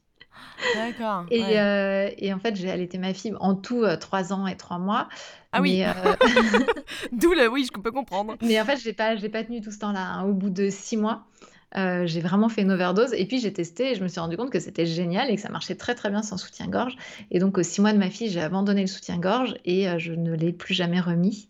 D'accord, 0.74 1.26
et 1.30 1.40
ouais. 1.42 1.60
heu 1.60 2.10
et 2.18 2.34
en 2.34 2.40
fait, 2.40 2.56
j'ai 2.56 2.70
allaité 2.70 2.98
ma 2.98 3.14
fille 3.14 3.34
en 3.40 3.56
tout, 3.56 3.84
heu, 3.84 3.98
3 3.98 4.34
ans 4.34 4.48
et 4.48 4.58
3 4.58 4.80
mois, 4.80 5.08
Ah 5.52 5.62
oui! 5.62 5.82
heu 5.84 5.94
D'où 7.12 7.34
le 7.34 7.48
oui, 7.50 7.66
je 7.74 7.80
peux 7.82 7.92
comprendre. 7.92 8.36
mais 8.42 8.60
en 8.60 8.66
fait, 8.66 8.78
j'ai 8.78 8.94
pas 8.94 9.16
j'ai 9.16 9.30
pas 9.30 9.44
tenu 9.44 9.62
tout 9.62 9.72
ce 9.72 9.80
temps-là, 9.80 10.02
hein. 10.02 10.24
Au 10.26 10.34
bout 10.34 10.50
de 10.50 10.70
6 10.70 10.98
mois, 10.98 11.26
heu, 11.78 12.06
j'ai 12.06 12.22
vraiment 12.22 12.50
fait 12.50 12.62
une 12.64 12.72
overdose 12.72 13.14
et 13.14 13.26
puis 13.26 13.40
j'ai 13.40 13.54
testé 13.54 13.92
et 13.92 13.96
je 13.96 14.04
me 14.04 14.08
suis 14.08 14.20
rendu 14.20 14.36
compte 14.38 14.52
que 14.52 14.60
c'était 14.60 14.86
génial 14.86 15.30
et 15.30 15.36
que 15.36 15.42
ça 15.42 15.50
marchait 15.50 15.76
très, 15.76 15.96
très 15.96 16.10
bien 16.10 16.22
sans 16.24 16.38
soutien-gorge 16.38 16.96
et 17.32 17.40
donc 17.40 17.58
aux 17.58 17.64
6 17.64 17.82
mois 17.82 17.94
de 17.94 17.98
ma 17.98 18.10
fille, 18.10 18.30
j'ai 18.30 18.42
abandonné 18.42 18.82
le 18.82 18.88
soutien-gorge 18.88 19.56
et 19.66 19.88
je 20.00 20.14
ne 20.14 20.34
l'ai 20.36 20.54
plus 20.54 20.74
jamais 20.74 21.00
remis. 21.00 21.50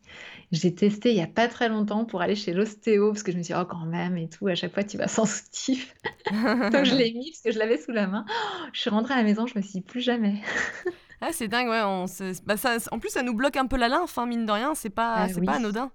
J'ai 0.51 0.73
testé 0.73 1.11
il 1.11 1.17
y 1.17 1.21
a 1.21 1.27
pas 1.27 1.47
très 1.47 1.67
longtemps 1.67 2.05
pour 2.05 2.21
aller 2.21 2.35
chez 2.35 2.53
l'ostéo 2.53 3.11
parce 3.11 3.23
que 3.23 3.31
je 3.31 3.37
me 3.37 3.43
suis 3.43 3.53
dit: 3.53 3.59
«Oh 3.59 3.65
quand 3.65 3.85
même 3.85 4.17
et 4.17 4.29
tout, 4.29 4.47
à 4.47 4.55
chaque 4.55 4.73
fois 4.73 4.83
tu 4.83 4.97
vas 4.97 5.07
sans 5.09 5.25
soutif». 5.25 5.93
Donc 6.31 6.85
je 6.85 6.95
l'ai 6.95 7.11
mis 7.13 7.31
parce 7.31 7.41
que 7.43 7.51
je 7.51 7.59
l'avais 7.59 7.77
sous 7.77 7.91
la 7.91 8.07
main. 8.07 8.25
Je 8.73 8.79
suis 8.81 8.89
rentrée 8.89 9.13
à 9.13 9.17
la 9.17 9.23
maison, 9.23 9.45
je 9.47 9.57
me 9.57 9.61
suis 9.61 9.73
dit: 9.73 9.81
«Plus 9.81 10.01
jamais». 10.01 10.41
Ah, 11.19 11.29
c'est 11.31 11.47
dingue, 11.47 11.67
ouais, 11.67 11.81
on 11.83 12.05
se 12.05 12.39
bah, 12.45 12.57
ça 12.57 12.77
en 12.91 12.99
plus, 12.99 13.09
ça 13.09 13.23
nous 13.23 13.33
bloque 13.33 13.57
un 13.57 13.65
peu 13.65 13.75
la 13.75 13.87
lymphe, 13.87 14.15
hein, 14.19 14.27
mine 14.27 14.45
de 14.45 14.51
rien, 14.51 14.75
c'est 14.75 14.91
pas 14.91 15.25
Bah 15.25 15.33
c'est 15.33 15.41
pas 15.43 15.53
anodin. 15.55 15.91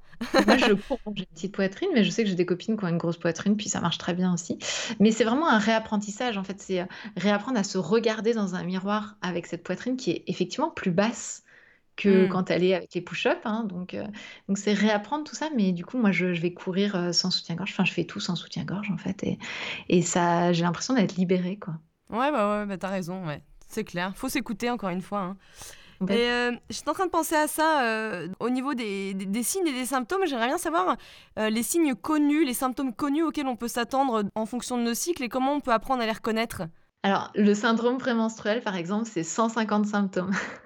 Moi 0.47 0.57
je 0.59 0.73
cours, 0.73 0.99
j'ai 1.15 1.23
une 1.23 1.27
petite 1.35 1.55
poitrine, 1.55 1.91
mais 1.95 2.03
je 2.03 2.11
sais 2.11 2.25
que 2.25 2.29
j'ai 2.29 2.35
des 2.35 2.45
copines 2.45 2.77
qui 2.77 2.85
ont 2.85 2.89
une 2.89 2.99
grosse 2.99 3.19
poitrine, 3.19 3.57
puis 3.57 3.69
ça 3.69 3.81
marche 3.81 3.99
très 3.99 4.15
bien 4.15 4.35
aussi. 4.35 4.59
Mais 4.99 5.13
c'est 5.13 5.23
vraiment 5.23 5.49
un 5.49 5.59
réapprentissage 5.59 6.39
en 6.39 6.45
fait, 6.45 6.61
c'est, 6.61 6.81
heu, 6.83 6.87
réapprendre 7.17 7.57
à 7.57 7.63
se 7.63 7.79
regarder 7.79 8.35
dans 8.35 8.57
un 8.57 8.65
miroir 8.65 9.17
avec 9.23 9.47
cette 9.47 9.63
poitrine 9.63 9.97
qui 9.97 10.11
est 10.11 10.25
effectivement 10.27 10.71
plus 10.71 10.91
basse 10.91 11.45
que 11.97 12.24
Mmh. 12.24 12.28
quand 12.28 12.51
elle 12.51 12.64
est 12.64 12.74
avec 12.74 12.95
les 12.95 13.01
push-ups, 13.03 13.40
hein, 13.45 13.64
donc 13.64 13.95
heu, 13.95 14.05
donc 14.49 14.59
c'est 14.59 14.72
réapprendre 14.74 15.24
tout 15.24 15.34
ça, 15.34 15.51
mais 15.57 15.72
du 15.72 15.84
coup 15.84 15.99
moi 15.99 16.12
je 16.12 16.32
je 16.34 16.40
vais 16.40 16.53
courir, 16.55 16.97
heu, 16.97 17.12
sans 17.12 17.30
soutien-gorge, 17.30 17.70
enfin 17.72 17.84
je 17.84 17.93
fais 17.93 18.05
tout 18.05 18.20
sans 18.20 18.36
soutien-gorge 18.36 18.90
en 18.90 18.99
fait 18.99 19.22
et 19.24 19.38
et 19.88 20.03
ça 20.03 20.53
j'ai 20.53 20.62
l'impression 20.64 20.95
d'être 20.95 21.16
libérée 21.16 21.59
quoi. 21.59 21.74
Ouais, 22.11 22.30
bah, 22.30 22.61
ouais, 22.61 22.66
bah, 22.66 22.76
tu 22.76 22.86
raison, 22.86 23.26
ouais, 23.26 23.43
c'est 23.68 23.84
clair. 23.84 24.12
Faut 24.16 24.28
s'écouter 24.28 24.70
encore 24.70 24.90
une 24.90 25.01
fois, 25.03 25.20
hein. 25.20 25.36
Et 26.09 26.28
heu, 26.30 26.59
j'étais 26.70 26.90
en 26.90 26.95
train 26.95 27.07
de 27.07 27.11
penser 27.11 27.36
à 27.36 27.49
ça, 27.49 28.24
au 28.40 28.51
niveau 28.51 28.74
des 28.74 29.14
des 29.14 29.26
des 29.26 29.43
signes 29.45 29.68
et 29.68 29.72
des 29.72 29.86
symptômes, 29.86 30.26
j'aimerais 30.26 30.49
bien 30.49 30.59
savoir, 30.59 30.97
les 31.36 31.62
signes 31.62 31.95
connus, 31.95 32.45
les 32.45 32.55
symptômes 32.55 32.95
connus 32.95 33.22
auxquels 33.22 33.47
on 33.47 33.57
peut 33.57 33.68
s'attendre 33.68 34.24
en 34.34 34.47
fonction 34.47 34.78
de 34.78 34.82
nos 34.82 34.95
cycles 34.95 35.22
et 35.24 35.28
comment 35.28 35.55
on 35.55 35.61
peut 35.61 35.72
apprendre 35.72 36.03
à 36.03 36.07
les 36.07 36.12
reconnaître? 36.12 36.62
Alors 37.05 37.30
le 37.36 37.55
syndrome 37.55 37.99
prémenstruel 37.99 38.61
par 38.61 38.74
exemple, 38.76 39.09
c'est 39.09 39.22
150 39.24 39.86
symptômes. 39.86 40.32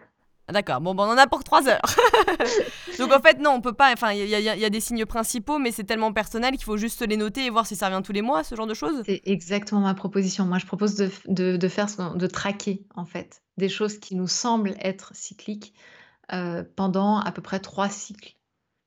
D'accord, 0.53 0.80
bon, 0.80 0.94
bah, 0.94 1.05
on 1.09 1.12
en 1.12 1.16
a 1.18 1.26
pour 1.26 1.42
3 1.42 1.68
heures. 1.68 1.82
Donc 2.99 3.12
en 3.12 3.20
fait, 3.20 3.40
non, 3.40 3.51
on 3.51 3.61
peut 3.61 3.72
pas 3.72 3.92
enfin, 3.92 4.12
il 4.12 4.28
y 4.28 4.64
a 4.64 4.70
des 4.70 4.80
signes 4.80 5.05
principaux, 5.05 5.59
mais 5.59 5.72
c'est 5.72 5.84
tellement 5.84 6.12
personnel 6.12 6.53
qu'il 6.53 6.64
faut 6.64 6.76
juste 6.76 7.07
les 7.07 7.16
noter 7.16 7.47
et 7.47 7.51
voir 7.51 7.66
si 7.66 7.74
ça 7.74 7.88
revient 7.88 8.03
tous 8.05 8.12
les 8.12 8.22
mois, 8.22 8.44
ce 8.44 8.55
genre 8.55 8.66
de 8.66 8.74
choses? 8.74 9.03
C'est 9.05 9.22
exactement 9.24 9.80
ma 9.80 9.94
proposition. 9.94 10.44
Moi, 10.44 10.59
je 10.59 10.66
propose 10.66 10.94
de 10.94 11.11
de 11.57 11.68
faire 11.68 11.86
de 12.14 12.26
traquer, 12.26 12.86
en 12.94 13.07
fait, 13.07 13.42
des 13.57 13.68
choses 13.68 13.99
qui 13.99 14.14
nous 14.14 14.28
semblent 14.28 14.74
être 14.80 15.11
cycliques, 15.14 15.74
heu, 16.32 16.70
pendant 16.76 17.18
à 17.18 17.32
peu 17.32 17.42
près 17.42 17.59
3 17.59 17.88
cycles. 17.88 18.34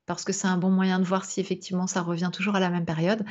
Parce 0.05 0.23
que 0.23 0.33
c'est 0.33 0.47
un 0.47 0.57
bon 0.57 0.71
moyen 0.71 0.99
de 0.99 1.03
voir 1.05 1.23
si 1.23 1.39
effectivement 1.39 1.85
ça 1.85 2.01
revient 2.01 2.31
toujours 2.33 2.55
à 2.55 2.59
la 2.59 2.71
même 2.71 2.85
période. 2.85 3.23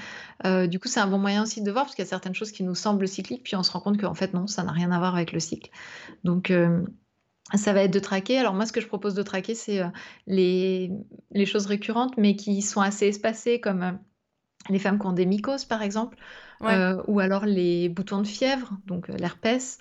Heu, 0.46 0.68
du 0.68 0.78
coup, 0.78 0.86
c'est 0.86 1.00
un 1.00 1.08
bon 1.08 1.18
moyen 1.18 1.42
aussi 1.42 1.60
de 1.62 1.72
voir 1.72 1.84
parce 1.86 1.96
qu'il 1.96 2.04
y 2.04 2.06
a 2.06 2.08
certaines 2.08 2.34
choses 2.36 2.52
qui 2.52 2.62
nous 2.62 2.76
semblent 2.76 3.08
cycliques, 3.08 3.42
puis 3.42 3.56
on 3.56 3.64
se 3.64 3.72
rend 3.72 3.80
compte 3.80 3.98
qu'en 4.00 4.14
fait 4.14 4.32
non, 4.34 4.46
ça 4.46 4.62
n'a 4.62 4.70
rien 4.72 4.92
à 4.92 4.98
voir 4.98 5.14
avec 5.16 5.32
le 5.32 5.40
cycle. 5.40 5.70
Donc, 6.24 6.50
hem, 6.50 6.86
ça 7.54 7.72
va 7.72 7.82
être 7.82 7.92
de 7.92 7.98
traquer. 7.98 8.38
Alors 8.38 8.54
moi, 8.54 8.66
ce 8.66 8.72
que 8.72 8.80
je 8.80 8.86
propose 8.88 9.14
de 9.14 9.22
traquer, 9.22 9.54
c'est, 9.54 9.80
heu, 9.82 9.90
les 10.26 10.90
les 11.32 11.46
choses 11.46 11.66
récurrentes, 11.66 12.16
mais 12.18 12.36
qui 12.36 12.62
sont 12.62 12.80
assez 12.80 13.06
espacées 13.08 13.60
comme, 13.60 13.82
heu, 13.82 13.98
les 14.70 14.78
femmes 14.80 14.98
qui 15.00 15.06
ont 15.06 15.12
des 15.12 15.26
mycoses, 15.26 15.64
par 15.66 15.82
exemple, 15.82 16.18
Ouais, 16.60 16.82
heu, 16.82 17.02
ou 17.08 17.20
alors 17.20 17.46
les 17.46 17.88
boutons 17.90 18.22
de 18.22 18.26
fièvre, 18.28 18.78
donc 18.86 19.08
l'herpès, 19.08 19.78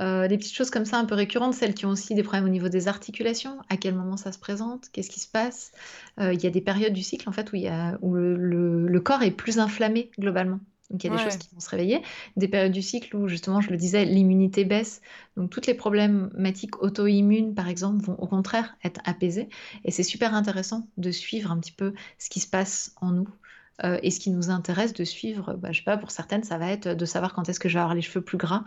des 0.00 0.38
petites 0.38 0.54
choses 0.54 0.70
comme 0.70 0.86
ça 0.86 0.98
un 0.98 1.04
peu 1.06 1.14
récurrentes, 1.14 1.54
celles 1.54 1.74
qui 1.74 1.86
ont 1.86 1.90
aussi 1.90 2.14
des 2.14 2.22
problèmes 2.22 2.46
au 2.46 2.50
niveau 2.50 2.68
des 2.70 2.88
articulations, 2.88 3.58
à 3.70 3.76
quel 3.76 3.94
moment 3.94 4.16
ça 4.16 4.32
se 4.32 4.38
présente? 4.40 4.88
Qu'est-ce 4.92 5.10
qui 5.10 5.20
se 5.20 5.28
passe? 5.28 5.72
Il 6.20 6.42
y 6.42 6.46
a 6.46 6.50
des 6.50 6.62
périodes 6.62 6.92
du 6.94 7.02
cycle 7.02 7.28
en 7.28 7.32
fait 7.32 7.52
où 7.52 7.56
il 7.56 7.62
y 7.62 7.68
a 7.68 7.98
où 8.02 8.14
le 8.14 8.36
le 8.36 8.88
le 8.88 9.00
corps 9.00 9.22
est 9.22 9.30
plus 9.32 9.58
inflammé 9.60 10.10
globalement. 10.18 10.60
Donc 10.90 11.04
il 11.04 11.10
y 11.10 11.14
a 11.14 11.16
des 11.16 11.22
choses 11.22 11.36
qui 11.36 11.48
vont 11.54 11.60
se 11.60 11.70
réveiller, 11.70 12.02
des 12.36 12.48
périodes 12.48 12.72
du 12.72 12.82
cycle 12.82 13.16
où 13.16 13.28
justement, 13.28 13.60
je 13.60 13.70
le 13.70 13.76
disais, 13.76 14.04
l'immunité 14.04 14.64
baisse. 14.64 15.00
Donc 15.36 15.50
toutes 15.50 15.66
les 15.66 15.74
problématiques 15.74 16.82
auto-immunes, 16.82 17.54
par 17.54 17.68
exemple, 17.68 18.04
vont 18.04 18.14
au 18.14 18.26
contraire 18.26 18.76
être 18.84 19.00
apaisées 19.04 19.48
et 19.84 19.90
c'est 19.90 20.02
super 20.02 20.34
intéressant 20.34 20.88
de 20.96 21.10
suivre 21.10 21.50
un 21.52 21.58
petit 21.58 21.72
peu 21.72 21.94
ce 22.18 22.28
qui 22.28 22.40
se 22.40 22.48
passe 22.48 22.94
en 23.00 23.12
nous. 23.12 23.28
Heu 23.84 23.98
et 24.02 24.10
ce 24.10 24.20
qui 24.20 24.30
nous 24.30 24.50
intéresse 24.50 24.92
de 24.92 25.04
suivre, 25.04 25.54
bah, 25.54 25.72
je 25.72 25.78
sais 25.78 25.84
pas, 25.84 25.96
pour 25.96 26.10
certaines, 26.10 26.42
ça 26.44 26.58
va 26.58 26.70
être, 26.70 26.88
de 26.88 27.04
savoir 27.06 27.32
quand 27.32 27.48
est-ce 27.48 27.60
que 27.60 27.68
je 27.68 27.74
vais 27.74 27.80
avoir 27.80 27.94
les 27.94 28.02
cheveux 28.02 28.22
plus 28.22 28.36
gras, 28.36 28.64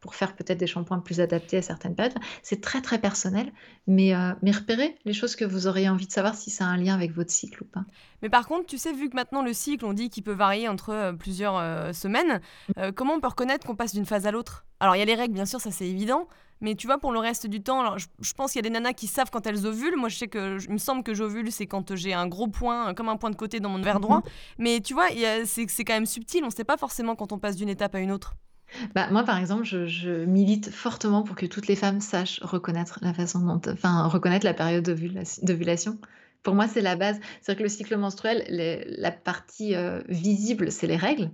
pour 0.00 0.14
faire 0.14 0.34
peut-être 0.36 0.58
des 0.58 0.66
shampoings 0.66 1.00
plus 1.00 1.20
adaptés 1.20 1.56
à 1.58 1.62
certaines 1.62 1.94
périodes. 1.94 2.14
C'est 2.42 2.60
très, 2.60 2.80
très 2.82 3.00
personnel, 3.00 3.52
mais 3.86 4.12
mais 4.42 4.50
repérez 4.52 4.96
les 5.04 5.12
choses 5.12 5.36
que 5.36 5.44
vous 5.44 5.66
auriez 5.66 5.88
envie 5.88 6.06
de 6.06 6.12
savoir 6.12 6.34
si 6.34 6.50
ça 6.50 6.64
a 6.66 6.68
un 6.68 6.76
lien 6.76 6.94
avec 6.94 7.12
votre 7.12 7.30
cycle 7.30 7.62
ou 7.62 7.66
pas. 7.66 7.84
mais 8.22 8.30
par 8.30 8.46
contre, 8.46 8.66
tu 8.66 8.78
sais, 8.78 8.92
vu 8.92 9.08
que 9.10 9.14
maintenant 9.16 9.42
le 9.42 9.52
cycle, 9.52 9.84
on 9.84 9.92
dit 9.92 10.08
qu'il 10.10 10.22
peut 10.22 10.32
varier 10.32 10.68
entre, 10.68 10.92
heu, 10.92 11.16
plusieurs, 11.16 11.56
heu, 11.58 11.92
semaines, 11.92 12.40
heu, 12.78 12.92
comment 12.92 13.14
on 13.14 13.20
peut 13.20 13.28
reconnaître 13.28 13.66
qu'on 13.66 13.76
passe 13.76 13.92
d'une 13.94 14.06
phase 14.06 14.26
à 14.26 14.30
l'autre? 14.30 14.66
Alors 14.80 14.96
il 14.96 14.98
y 14.98 15.02
a 15.02 15.04
les 15.04 15.14
règles, 15.14 15.34
bien 15.34 15.46
sûr, 15.46 15.60
ça 15.60 15.70
c'est 15.70 15.86
évident, 15.86 16.28
mais 16.60 16.74
tu 16.74 16.86
vois, 16.86 16.98
pour 16.98 17.12
le 17.12 17.18
reste 17.18 17.46
du 17.46 17.62
temps, 17.62 17.80
alors 17.80 17.98
je 17.98 18.06
je 18.20 18.32
pense 18.32 18.52
qu'il 18.52 18.58
y 18.58 18.64
a 18.66 18.68
des 18.68 18.70
nanas 18.72 18.94
qui 18.94 19.06
savent 19.06 19.30
quand 19.30 19.46
elles 19.46 19.66
ovulent. 19.66 19.96
Moi, 19.96 20.08
je 20.08 20.16
sais 20.16 20.28
que 20.28 20.58
j 20.58 20.66
il 20.68 20.72
me 20.74 20.78
semble 20.78 21.02
que 21.02 21.14
j'ovule, 21.14 21.52
c'est 21.52 21.66
quand, 21.66 21.94
j'ai 21.94 22.14
un 22.14 22.26
gros 22.26 22.48
point, 22.48 22.94
comme 22.94 23.08
un 23.08 23.16
point 23.16 23.30
de 23.30 23.36
côté 23.36 23.60
dans 23.60 23.68
mon 23.70 23.82
verre 23.82 24.00
Mmh 24.00 24.00
droit, 24.00 24.22
mais 24.58 24.80
tu 24.80 24.94
vois, 24.94 25.08
c'est 25.44 25.84
quand 25.84 25.94
même 25.94 26.06
subtil, 26.06 26.44
on 26.44 26.50
sait 26.50 26.64
pas 26.64 26.76
forcément 26.78 27.16
quand 27.16 27.32
on 27.32 27.38
passe 27.38 27.56
d'une 27.56 27.68
étape 27.68 27.94
à 27.94 28.00
une 28.00 28.10
autre. 28.12 28.34
Bah, 28.94 29.08
moi, 29.10 29.24
par 29.24 29.38
exemple, 29.38 29.64
je 29.64 30.24
milite 30.24 30.70
fortement 30.70 31.22
pour 31.22 31.36
que 31.36 31.46
toutes 31.46 31.66
les 31.68 31.76
femmes 31.76 32.00
sachent 32.00 32.40
reconnaître 32.42 32.98
la 33.02 34.54
période 34.54 34.84
d'ovulation. 34.84 35.98
Pour 36.42 36.54
moi, 36.54 36.68
c'est 36.68 36.82
la 36.82 36.96
base. 36.96 37.18
C'est-à-dire 37.40 37.58
que 37.58 37.62
le 37.64 37.68
cycle 37.68 37.96
menstruel, 37.96 38.44
la 38.48 39.12
partie, 39.12 39.74
heu, 39.74 40.04
visible, 40.08 40.70
c'est 40.72 40.86
les 40.86 40.96
règles, 40.96 41.30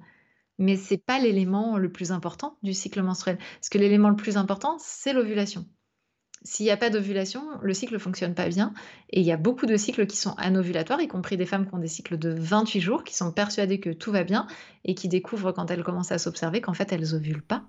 mais 0.58 0.76
c'est 0.76 0.98
pas 0.98 1.18
l'élément 1.20 1.78
le 1.78 1.92
plus 1.92 2.12
important 2.12 2.58
du 2.62 2.74
cycle 2.74 3.02
menstruel. 3.02 3.38
Parce 3.38 3.68
que 3.70 3.78
l'élément 3.78 4.10
le 4.10 4.16
plus 4.16 4.36
important, 4.36 4.76
c'est 4.80 5.12
l'ovulation. 5.12 5.66
S'il 6.44 6.66
y 6.66 6.70
a 6.70 6.76
pas 6.76 6.90
d'ovulation, 6.90 7.42
le 7.62 7.74
cycle 7.74 7.98
fonctionne 7.98 8.34
pas 8.34 8.48
bien 8.48 8.74
et 9.10 9.20
il 9.20 9.26
y 9.26 9.32
a 9.32 9.36
beaucoup 9.36 9.66
de 9.66 9.76
cycles 9.76 10.06
qui 10.06 10.16
sont 10.16 10.34
anovulatoires, 10.38 11.00
y 11.00 11.08
compris 11.08 11.36
des 11.36 11.46
femmes 11.46 11.66
qui 11.66 11.74
ont 11.74 11.78
des 11.78 11.88
cycles 11.88 12.18
de 12.18 12.30
28 12.30 12.80
jours, 12.80 13.04
qui 13.04 13.14
sont 13.14 13.30
persuadées 13.30 13.78
que 13.78 13.90
tout 13.90 14.10
va 14.10 14.24
bien 14.24 14.46
et 14.84 14.94
qui 14.94 15.08
découvrent 15.08 15.52
quand 15.52 15.70
elles 15.70 15.84
commencent 15.84 16.12
à 16.12 16.18
s'observer 16.18 16.60
qu'en 16.60 16.74
fait 16.74 16.92
elles 16.92 17.14
ovulent 17.14 17.42
pas. 17.42 17.64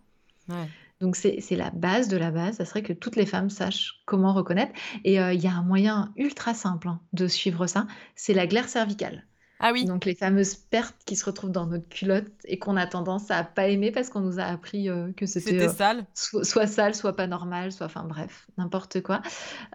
Ouais. 0.49 0.67
Donc 1.01 1.15
c'est 1.15 1.41
la 1.51 1.69
base 1.71 2.07
de 2.07 2.17
la 2.17 2.31
base, 2.31 2.57
ça 2.57 2.65
serait 2.65 2.83
que 2.83 2.93
toutes 2.93 3.15
les 3.15 3.25
femmes 3.25 3.49
sachent 3.49 4.01
comment 4.05 4.33
reconnaître 4.33 4.73
et 5.03 5.19
heu, 5.19 5.33
il 5.33 5.41
y 5.41 5.47
a 5.47 5.53
un 5.53 5.63
moyen 5.63 6.13
ultra 6.15 6.53
simple, 6.53 6.87
hein, 6.87 7.01
de 7.11 7.27
suivre 7.27 7.67
ça, 7.67 7.87
c'est 8.15 8.33
la 8.33 8.47
glaire 8.47 8.69
cervicale. 8.69 9.25
Ah 9.59 9.71
oui. 9.73 9.85
Donc 9.85 10.05
les 10.05 10.15
fameuses 10.15 10.55
pertes 10.55 10.95
qui 11.05 11.15
se 11.15 11.25
retrouvent 11.25 11.51
dans 11.51 11.65
notre 11.65 11.87
culotte 11.89 12.31
et 12.45 12.59
qu'on 12.59 12.77
a 12.77 12.87
tendance 12.87 13.31
à 13.31 13.43
pas 13.43 13.67
aimer 13.67 13.91
parce 13.91 14.09
qu'on 14.09 14.21
nous 14.21 14.39
a 14.39 14.43
appris, 14.43 14.89
heu, 14.89 15.13
que 15.15 15.25
c'était, 15.25 15.65
heu, 15.65 15.69
sale? 15.69 16.05
soit 16.13 16.43
soit 16.43 16.67
sale, 16.67 16.95
soit 16.95 17.15
pas 17.15 17.27
normal, 17.27 17.71
soit 17.71 17.85
enfin 17.85 18.03
bref, 18.03 18.47
n'importe 18.57 19.01
quoi. 19.01 19.21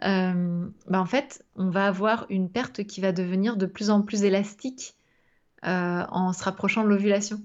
Hem, 0.02 0.72
bah, 0.88 1.00
en 1.00 1.06
fait, 1.06 1.44
on 1.56 1.70
va 1.70 1.86
avoir 1.86 2.26
une 2.30 2.50
perte 2.50 2.84
qui 2.84 3.00
va 3.00 3.12
devenir 3.12 3.56
de 3.56 3.66
plus 3.66 3.90
en 3.90 4.02
plus 4.02 4.24
élastique, 4.24 4.94
heu, 5.64 5.68
en 6.10 6.32
se 6.32 6.44
rapprochant 6.44 6.84
de 6.84 6.88
l'ovulation. 6.88 7.40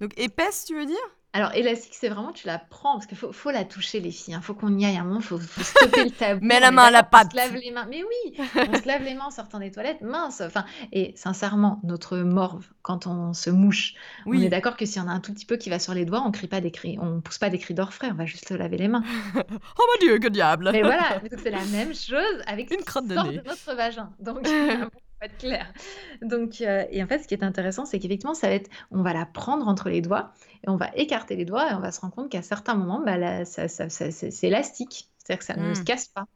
Donc 0.00 0.12
épaisse, 0.18 0.64
tu 0.66 0.74
veux 0.74 0.86
dire? 0.86 1.15
Alors 1.36 1.52
élastique, 1.54 1.92
c'est 1.94 2.08
vraiment 2.08 2.32
tu 2.32 2.46
la 2.46 2.58
prends 2.58 2.94
parce 2.94 3.04
qu'il 3.04 3.18
faut 3.18 3.30
faut 3.30 3.50
la 3.50 3.64
toucher 3.66 4.00
les 4.00 4.10
filles, 4.10 4.32
hein, 4.32 4.40
faut 4.40 4.54
qu'on 4.54 4.74
y 4.78 4.86
aille, 4.86 4.96
un 4.96 5.04
moment, 5.04 5.20
faut 5.20 5.36
faut 5.38 5.60
stopper 5.62 6.04
le 6.04 6.10
tabou, 6.10 6.42
Mets 6.42 6.56
on 6.56 6.60
la 6.60 6.70
main 6.70 6.84
à 6.84 6.90
la 6.90 7.02
pâte. 7.02 7.32
se 7.32 7.36
lave 7.36 7.54
les 7.56 7.70
mains 7.70 7.86
mais 7.90 8.02
oui! 8.02 8.38
On 8.56 8.72
se 8.74 8.86
lave 8.88 9.02
les 9.02 9.12
mains 9.14 9.26
en 9.26 9.30
sortant 9.30 9.58
des 9.58 9.70
toilettes, 9.70 10.00
mince, 10.00 10.40
enfin 10.40 10.64
et 10.92 11.12
sincèrement, 11.14 11.78
notre 11.84 12.16
morve, 12.16 12.64
quand 12.80 13.06
on 13.06 13.34
se 13.34 13.50
mouche, 13.50 13.92
on 14.24 14.32
est 14.32 14.36
Oui. 14.36 14.48
d'accord 14.48 14.76
que 14.78 14.86
s'il 14.86 15.02
y 15.02 15.04
en 15.04 15.08
a 15.08 15.12
un 15.12 15.20
tout 15.20 15.34
petit 15.34 15.44
peu 15.44 15.56
qui 15.58 15.68
va 15.68 15.78
sur 15.78 15.92
les 15.92 16.06
doigts, 16.06 16.22
on 16.26 16.30
crie 16.30 16.46
pas 16.48 16.62
des 16.62 16.70
cris 16.70 16.96
on 17.02 17.20
pousse 17.20 17.36
pas 17.38 17.50
des 17.50 17.58
cris 17.58 17.74
d'orfraie, 17.74 18.08
on 18.10 18.14
va 18.14 18.24
juste 18.24 18.48
se 18.48 18.54
laver 18.54 18.78
les 18.78 18.88
mains. 18.88 19.02
Oh 19.78 19.82
mon 19.92 20.00
Dieu, 20.06 20.18
que 20.18 20.28
diable! 20.28 20.70
Mais 20.72 20.80
voilà, 20.82 21.20
c'est 21.42 21.50
la 21.50 21.64
même 21.66 21.94
chose 21.94 22.42
avec 22.46 22.70
ce 22.70 22.74
Une 22.78 22.84
crotte 22.84 23.08
de 23.08 23.14
nez. 23.14 23.38
de 23.38 23.42
notre 23.46 23.74
vagin. 23.76 24.10
Donc 24.20 24.38
faut 25.20 25.26
être 25.26 25.38
clair. 25.38 25.72
Donc 26.22 26.60
heu 26.60 26.86
et 26.90 27.02
en 27.02 27.06
fait, 27.06 27.18
ce 27.20 27.28
qui 27.28 27.34
est 27.34 27.44
intéressant, 27.44 27.84
c'est 27.86 27.98
qu'effectivement, 27.98 28.34
ça 28.34 28.48
va 28.48 28.54
être 28.54 28.70
on 28.90 29.02
va 29.02 29.12
la 29.14 29.26
prendre 29.26 29.66
entre 29.68 29.88
les 29.88 30.00
doigts 30.02 30.32
et 30.64 30.68
on 30.68 30.76
va 30.76 30.90
écarter 30.94 31.36
les 31.36 31.44
doigts 31.44 31.70
et 31.70 31.74
on 31.74 31.80
va 31.80 31.92
se 31.92 32.00
rendre 32.00 32.14
compte 32.14 32.30
qu'à 32.30 32.42
certains 32.42 32.74
moments, 32.74 33.02
bah, 33.04 33.16
là, 33.16 33.44
ça 33.44 33.68
ça 33.68 33.88
ça 33.88 34.10
c'est 34.10 34.30
c'est 34.30 34.46
élastique. 34.48 35.10
C'est-à-dire 35.18 35.38
que 35.40 35.44
ça 35.46 35.56
ne 35.56 35.74
se 35.74 35.82
Mmh. 35.82 35.84
casse 35.84 36.08
pas 36.08 36.26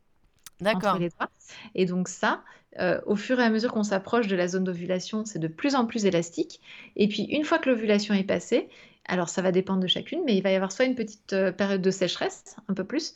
entre 0.72 0.99
D'accord. 0.99 0.99
les 0.99 1.09
doigts 1.11 1.28
et 1.74 1.87
donc 1.87 2.09
ça, 2.09 2.45
heu, 2.81 3.01
au 3.07 3.16
fur 3.16 3.41
et 3.41 3.45
à 3.45 3.51
mesure 3.51 3.72
qu'on 3.72 3.83
s'approche 3.85 4.28
de 4.28 4.37
la 4.37 4.49
zone 4.49 4.64
d'ovulation, 4.64 5.24
c'est 5.24 5.39
de 5.41 5.49
plus 5.49 5.74
en 5.76 5.87
plus 5.87 6.07
élastique 6.07 6.61
et 6.97 7.09
puis 7.09 7.24
une 7.24 7.45
fois 7.45 7.59
que 7.59 7.70
l'ovulation 7.70 8.14
est 8.14 8.24
passée, 8.24 8.68
alors 9.07 9.28
ça 9.31 9.43
va 9.43 9.53
dépendre 9.53 9.81
de 9.81 9.87
chacune, 9.89 10.22
mais 10.26 10.37
il 10.37 10.43
va 10.43 10.51
y 10.53 10.57
avoir 10.57 10.72
soit 10.72 10.85
une 10.87 10.95
petite, 10.97 11.33
heu, 11.35 11.53
période 11.53 11.83
de 11.83 11.91
sécheresse, 11.91 12.57
un 12.68 12.74
peu 12.74 12.85
plus, 12.87 13.14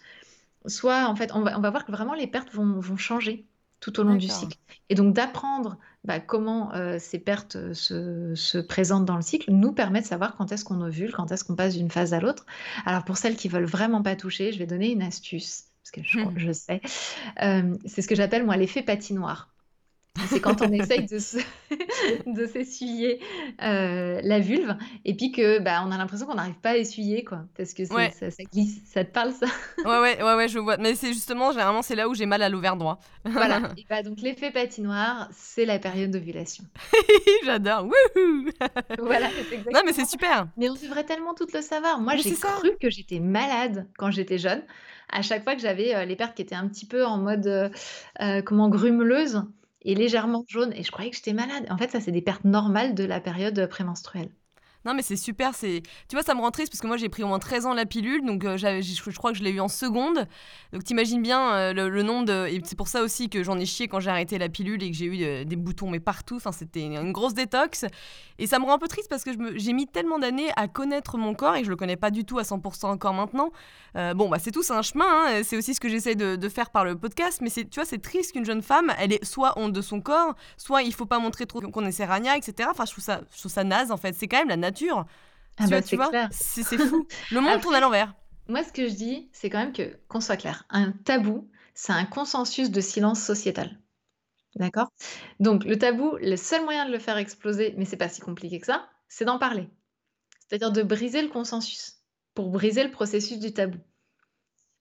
soit 0.67 1.07
en 1.09 1.17
fait, 1.17 1.33
on 1.35 1.43
va 1.43 1.59
on 1.59 1.63
va 1.63 1.71
voir 1.71 1.85
que 1.87 1.93
vraiment 1.93 2.15
les 2.15 2.27
pertes 2.29 2.53
vont 2.55 2.81
vont 2.81 2.97
changer 2.97 3.47
tout 3.85 4.01
au 4.01 4.03
long 4.03 4.17
du 4.17 4.31
cycle 4.31 4.57
et 4.89 4.95
donc 4.95 5.13
d'apprendre, 5.15 5.79
bah, 6.05 6.21
comment, 6.21 6.75
heu, 6.75 6.99
ces 6.99 7.19
pertes, 7.19 7.57
heu, 7.57 7.75
se 7.75 8.35
se 8.35 8.59
présentent 8.59 9.05
dans 9.05 9.17
le 9.17 9.23
cycle, 9.23 9.51
nous 9.53 9.73
permet 9.73 10.01
de 10.01 10.07
savoir 10.07 10.37
quand 10.37 10.53
est-ce 10.53 10.65
qu'on 10.65 10.81
ovule, 10.81 11.13
quand 11.13 11.31
est-ce 11.33 11.45
qu'on 11.45 11.55
passe 11.57 11.77
d'une 11.77 11.91
phase 11.91 12.15
à 12.15 12.21
l'autre. 12.21 12.47
Alors 12.87 13.05
pour 13.05 13.19
celles 13.19 13.37
qui 13.37 13.49
veulent 13.49 13.65
vraiment 13.67 14.03
pas 14.03 14.17
toucher, 14.17 14.53
je 14.53 14.59
vais 14.59 14.67
donner 14.67 14.91
une 14.91 15.03
astuce, 15.03 15.65
parce 15.83 15.91
que 15.93 16.01
je 16.39 16.53
sais, 16.53 16.81
hem, 17.37 17.79
c'est 17.87 18.03
ce 18.03 18.09
que 18.09 18.15
j'appelle 18.17 18.45
moi 18.47 18.57
l'effet 18.57 18.83
patinoire. 18.83 19.54
C'est 20.29 20.41
quand 20.41 20.63
on 20.63 20.73
essaye 20.73 21.07
de 21.07 21.19
se 21.19 21.39
de 22.27 22.47
s'essuyer, 22.47 23.21
heu, 23.63 24.21
la 24.23 24.39
vulve 24.39 24.77
et 25.05 25.15
puis 25.15 25.33
que, 25.33 25.59
bah, 25.59 25.83
on 25.87 25.91
a 25.91 25.99
l'impression 25.99 26.27
qu'on 26.27 26.37
n'arrive 26.37 26.55
pas 26.61 26.71
à 26.71 26.77
essuyer 26.77 27.25
quoi, 27.25 27.41
parce 27.57 27.75
que 27.75 27.85
c'est 27.85 27.95
Ouais. 27.95 28.11
ça 28.11 28.31
ça 28.31 28.43
glisse. 28.45 28.81
Ça 28.87 29.05
te 29.05 29.11
parle 29.13 29.33
ça? 29.33 29.47
Ouais, 29.85 29.99
ouais, 29.99 30.23
ouais, 30.23 30.35
ouais, 30.35 30.49
je 30.49 30.59
vois. 30.61 30.77
Mais 30.77 30.95
c'est 30.95 31.13
justement, 31.13 31.51
généralement, 31.51 31.83
c'est 31.83 31.97
là 31.97 32.09
où 32.09 32.15
j'ai 32.15 32.27
mal 32.27 32.43
à 32.43 32.49
l'ovaire 32.49 32.77
droit. 32.77 33.01
Voilà 33.25 33.61
et 33.77 33.85
bah, 33.91 34.03
donc 34.03 34.21
l'effet 34.21 34.51
patinoire, 34.53 35.29
c'est 35.33 35.65
la 35.65 35.79
période 35.81 36.11
d'ovulation. 36.13 36.65
J'adore, 37.45 37.85
wouhou! 37.87 38.49
Voilà, 38.99 39.31
c'est 39.51 39.57
Non, 39.73 39.81
mais 39.85 39.93
c'est 39.93 40.07
super! 40.07 40.47
Mais 40.57 40.71
on 40.71 40.75
devrait 40.75 41.05
tellement 41.05 41.35
toutes 41.35 41.53
le 41.53 41.61
savoir. 41.61 42.01
Moi, 42.01 42.15
Mais 42.15 42.23
j'ai 42.23 42.35
ça! 42.35 42.49
cru 42.59 42.71
que 42.81 42.89
j'étais 42.89 43.19
malade 43.21 43.89
quand 43.99 44.11
j'étais 44.13 44.39
jeune. 44.39 44.63
À 45.13 45.23
chaque 45.23 45.43
fois 45.45 45.55
que 45.55 45.61
j'avais, 45.61 45.95
heu, 45.95 46.07
les 46.07 46.17
pertes 46.17 46.35
qui 46.35 46.43
étaient 46.43 46.55
un 46.55 46.69
petit 46.69 46.87
peu 46.87 47.05
en 47.05 47.19
mode, 47.19 47.47
heu, 48.21 48.43
comment? 48.43 48.69
Grumeleuses 48.69 49.43
et 49.85 49.95
légèrement 49.95 50.45
jaunes 50.49 50.73
et 50.75 50.83
je 50.83 50.91
croyais 50.91 51.11
que 51.11 51.17
j'étais 51.17 51.33
malade. 51.33 51.67
En 51.71 51.79
fait, 51.79 51.91
ça, 51.91 52.01
c'est 52.01 52.13
des 52.13 52.23
pertes 52.23 52.45
normales 52.45 52.95
de 52.95 53.05
la 53.05 53.21
période, 53.21 53.67
prémenstruelle. 53.69 54.31
Non, 54.85 54.95
mais 54.95 55.03
c'est 55.03 55.17
super, 55.17 55.55
c'est 55.55 55.83
tu 56.09 56.17
vois, 56.17 56.23
ça 56.23 56.35
me 56.35 56.41
rend 56.41 56.51
triste 56.51 56.71
parce 56.71 56.81
que 56.81 56.87
moi, 56.87 56.97
j'ai 56.97 57.09
pris 57.09 57.23
au 57.23 57.27
moins 57.29 57.39
13 57.39 57.67
ans 57.67 57.75
la 57.75 57.87
pilule, 57.87 58.25
donc 58.25 58.47
j'avais 58.57 58.83
je 58.83 59.17
crois 59.17 59.33
que 59.33 59.39
je 59.39 59.43
l'ai 59.43 59.51
eu 59.51 59.61
en 59.61 59.69
seconde. 59.69 60.27
Donc 60.73 60.85
tu 60.85 60.93
imagines 60.93 61.23
bien, 61.23 61.71
heu, 61.71 61.73
le 61.73 61.89
le 61.89 62.03
nombre 62.03 62.27
de 62.27 62.47
et 62.49 62.61
c'est 62.65 62.77
pour 62.77 62.89
ça 62.89 63.03
aussi 63.03 63.29
que 63.29 63.43
j'en 63.43 63.59
ai 63.59 63.67
chié 63.67 63.89
quand 63.89 64.01
j'ai 64.01 64.11
arrêté 64.11 64.39
la 64.39 64.49
pilule 64.49 64.83
et 64.83 64.91
que 64.91 64.97
j'ai 64.97 65.07
eu, 65.07 65.23
heu, 65.25 65.45
des 65.45 65.57
boutons, 65.57 65.89
mais 65.91 66.01
partout. 66.01 66.37
Enfin, 66.37 66.53
c'était 66.53 66.83
une 66.83 67.13
grosse 67.13 67.35
détox 67.35 67.87
et 68.39 68.47
ça 68.47 68.59
me 68.59 68.65
rend 68.65 68.75
un 68.75 68.79
peu 68.79 68.89
triste 68.89 69.09
parce 69.09 69.25
que 69.25 69.31
j'ai 69.57 69.73
mis 69.73 69.87
tellement 69.87 70.19
d'années 70.19 70.51
à 70.57 70.69
connaître 70.69 71.17
mon 71.19 71.35
corps 71.35 71.57
et 71.57 71.65
je 71.65 71.71
le 71.71 71.77
connais 71.77 71.97
pas 71.97 72.11
du 72.11 72.25
tout 72.25 72.39
à 72.39 72.43
100% 72.43 72.87
encore 72.87 73.15
maintenant. 73.15 73.51
Bon, 73.95 74.29
bah, 74.29 74.39
c'est 74.41 74.51
tout, 74.51 74.63
c'est 74.63 74.73
un 74.73 74.83
chemin, 74.83 75.07
hein, 75.09 75.43
c'est 75.45 75.57
aussi 75.57 75.73
ce 75.73 75.81
que 75.81 75.89
j'essaie 75.89 76.17
de 76.17 76.49
faire 76.49 76.71
par 76.71 76.85
le 76.85 76.97
podcast, 76.97 77.41
mais 77.41 77.51
tu 77.51 77.65
vois, 77.77 77.85
c'est 77.85 78.03
triste 78.03 78.33
qu'une 78.33 78.45
jeune 78.45 78.61
femme, 78.63 78.93
elle 78.99 79.13
ait 79.13 79.25
soit 79.25 79.57
honte 79.59 79.73
de 79.73 79.81
son 79.81 80.01
corps, 80.01 80.35
soit 80.57 80.83
il 80.83 80.93
faut 80.93 81.07
pas 81.07 81.19
montrer 81.21 81.47
trop 81.47 81.61
qu'on 81.61 81.87
est 81.87 81.93
ses 81.93 82.05
ragnards 82.05 82.37
et 82.37 82.43
cetera. 82.43 82.71
Enfin, 82.71 82.85
je 82.87 82.93
trouve 82.93 83.05
ça 83.05 83.21
je 83.35 83.39
trouve 83.39 83.53
ça 83.53 83.65
naze, 83.65 83.91
en 83.93 83.97
fait. 83.97 84.15
C'est 84.15 84.27
quand 84.27 84.39
même 84.39 84.49
la 84.49 84.57
nature. 84.57 84.74
Ah 85.59 85.67
Tu 85.67 85.69
bah, 85.69 85.77
vois 85.77 85.83
tu 85.83 85.95
c'est 85.95 85.97
vois? 85.97 86.13
fou. 86.79 87.07
Le 87.31 87.41
monde 87.41 87.61
tourne 87.61 87.75
à 87.75 87.81
l'envers. 87.81 88.15
moi, 88.49 88.65
ce 88.65 88.73
que 88.73 88.89
je 88.89 88.95
dis, 88.95 89.29
c'est 89.33 89.51
quand 89.51 89.59
même 89.59 89.75
que 89.75 89.99
qu'on 90.09 90.21
soit 90.23 90.39
clair, 90.39 90.65
un 90.71 90.93
tabou, 90.93 91.51
c'est 91.75 91.93
un 91.93 92.07
consensus 92.07 92.71
de 92.71 92.81
silence 92.81 93.23
sociétal. 93.23 93.79
D'accord? 94.57 94.91
Donc 95.39 95.65
le 95.65 95.79
tabou, 95.79 96.17
le 96.21 96.37
seul 96.37 96.65
moyen 96.65 96.87
de 96.87 96.93
le 96.93 96.99
faire 96.99 97.17
exploser, 97.19 97.75
mais 97.77 97.85
c'est 97.85 97.97
pas 97.97 98.09
si 98.09 98.21
compliqué 98.21 98.59
que 98.61 98.67
ça, 98.67 98.89
c'est 99.09 99.25
d'en 99.25 99.39
parler. 99.39 99.69
C'est-à-dire 100.49 100.73
de 100.73 100.83
briser 100.83 101.23
le 101.23 101.29
consensus, 101.31 101.97
pour 102.35 102.51
briser 102.51 102.85
le 102.85 102.91
processus 102.93 103.39
du 103.41 103.53
tabou. 103.55 103.79